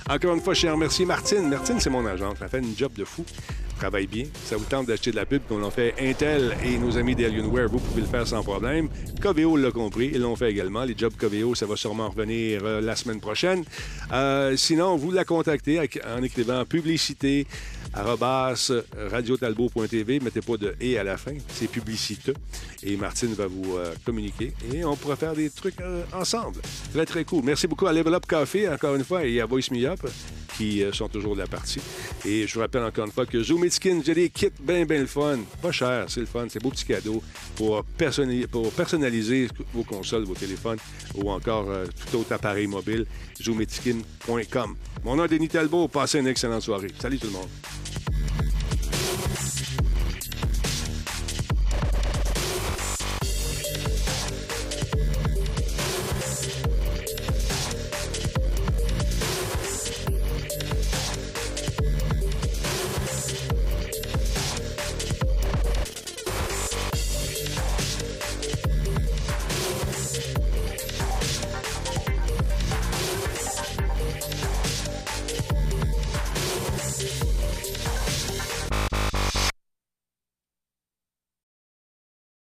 Encore 0.09 0.35
une 0.35 0.41
fois, 0.41 0.55
je 0.55 0.67
remercier 0.67 1.05
Martine. 1.05 1.49
Martine, 1.49 1.81
c'est 1.81 1.91
mon 1.91 2.05
agent. 2.07 2.35
Elle 2.41 2.49
fait 2.49 2.59
une 2.59 2.77
job 2.77 2.93
de 2.95 3.05
fou. 3.05 3.25
Travaille 3.79 4.07
bien. 4.07 4.25
Ça 4.45 4.57
vous 4.57 4.65
tente 4.65 4.87
d'acheter 4.87 5.11
de 5.11 5.17
la 5.17 5.27
pub, 5.27 5.43
qu'on 5.49 5.63
en 5.63 5.71
fait 5.71 5.95
Intel 6.01 6.57
et 6.65 6.79
nos 6.79 6.97
amis 6.97 7.15
d'Alienware, 7.15 7.69
vous 7.69 7.79
pouvez 7.79 8.03
le 8.03 8.07
faire 8.07 8.27
sans 8.27 8.43
problème. 8.43 8.89
Coveo 9.21 9.57
l'a 9.57 9.71
compris. 9.71 10.11
Ils 10.15 10.21
l'ont 10.21 10.37
fait 10.37 10.51
également. 10.51 10.85
Les 10.85 10.95
jobs 10.97 11.15
Coveo, 11.17 11.55
ça 11.55 11.67
va 11.67 11.77
sûrement 11.77 12.09
revenir 12.09 12.61
euh, 12.65 12.81
la 12.81 12.95
semaine 12.95 13.21
prochaine. 13.21 13.65
Euh, 14.13 14.57
sinon, 14.57 14.97
vous 14.97 15.11
la 15.11 15.25
contactez 15.25 15.81
en 15.81 16.23
écrivant 16.23 16.65
publicité 16.65 17.47
arrobas 17.93 18.73
radiotalbot.tv. 19.11 20.21
Mettez 20.21 20.41
pas 20.41 20.57
de 20.57 20.75
«et» 20.81 20.99
à 20.99 21.05
la 21.05 21.17
fin. 21.17 21.35
C'est 21.49 21.69
publicité. 21.69 22.33
Et 22.83 22.97
Martine 22.97 23.35
va 23.35 23.47
vous 23.47 23.77
euh, 23.77 23.95
communiquer. 24.05 24.53
Et 24.73 24.85
on 24.85 24.97
pourra 24.97 25.17
faire 25.17 25.35
des 25.35 25.51
trucs 25.51 25.79
ensemble. 26.13 26.61
Très, 26.93 27.07
très 27.07 27.25
cool. 27.25 27.45
Merci 27.45 27.67
beaucoup 27.67 27.87
à 27.87 27.93
Level 27.93 28.15
Up 28.15 28.27
Café, 28.27 28.69
encore 28.69 28.95
une 28.95 29.05
fois, 29.05 29.25
et 29.25 29.41
à 29.41 29.47
Voice 29.47 29.71
Me 29.71 29.85
Up, 29.87 30.01
qui 30.57 30.83
sont 30.93 31.09
toujours 31.09 31.35
de 31.35 31.41
la 31.41 31.47
partie. 31.47 31.81
Et 32.25 32.47
je 32.47 32.55
vous 32.55 32.61
rappelle 32.61 32.85
encore 32.85 33.07
une 33.07 33.13
fois 33.13 33.27
que 33.27 33.43
Zoom 33.43 33.64
j'ai 34.05 34.15
des 34.15 34.31
kits 34.31 34.49
bien, 34.61 34.85
bien 34.85 35.01
le 35.01 35.07
fun. 35.07 35.39
Pas 35.63 35.73
cher, 35.73 36.07
c'est 36.09 36.21
le 36.21 36.27
fun. 36.27 36.47
C'est 36.49 36.63
beau 36.63 36.71
petit 36.71 36.85
cadeau 36.85 37.23
pour, 37.57 37.83
personnaliser, 37.97 39.49
vos 39.73 39.85
consoles, 39.85 40.25
vos 40.25 40.35
téléphones 40.35 40.79
ou 41.15 41.31
encore 41.31 41.71
euh, 41.71 41.87
tout 42.11 42.19
autre 42.19 42.33
appareil 42.33 42.67
mobile. 42.67 43.07
Zoometskin.com. 43.43 44.77
Mon 45.05 45.17
nom 45.17 45.25
est 45.25 45.29
Denis 45.29 45.49
Talbot. 45.49 45.89
Passez 45.89 46.19
une 46.19 46.27
excellente 46.27 46.63
soirée. 46.63 46.89
Salut 47.01 47.19
tout 47.19 47.29
le 47.29 47.33
monde. 47.33 47.49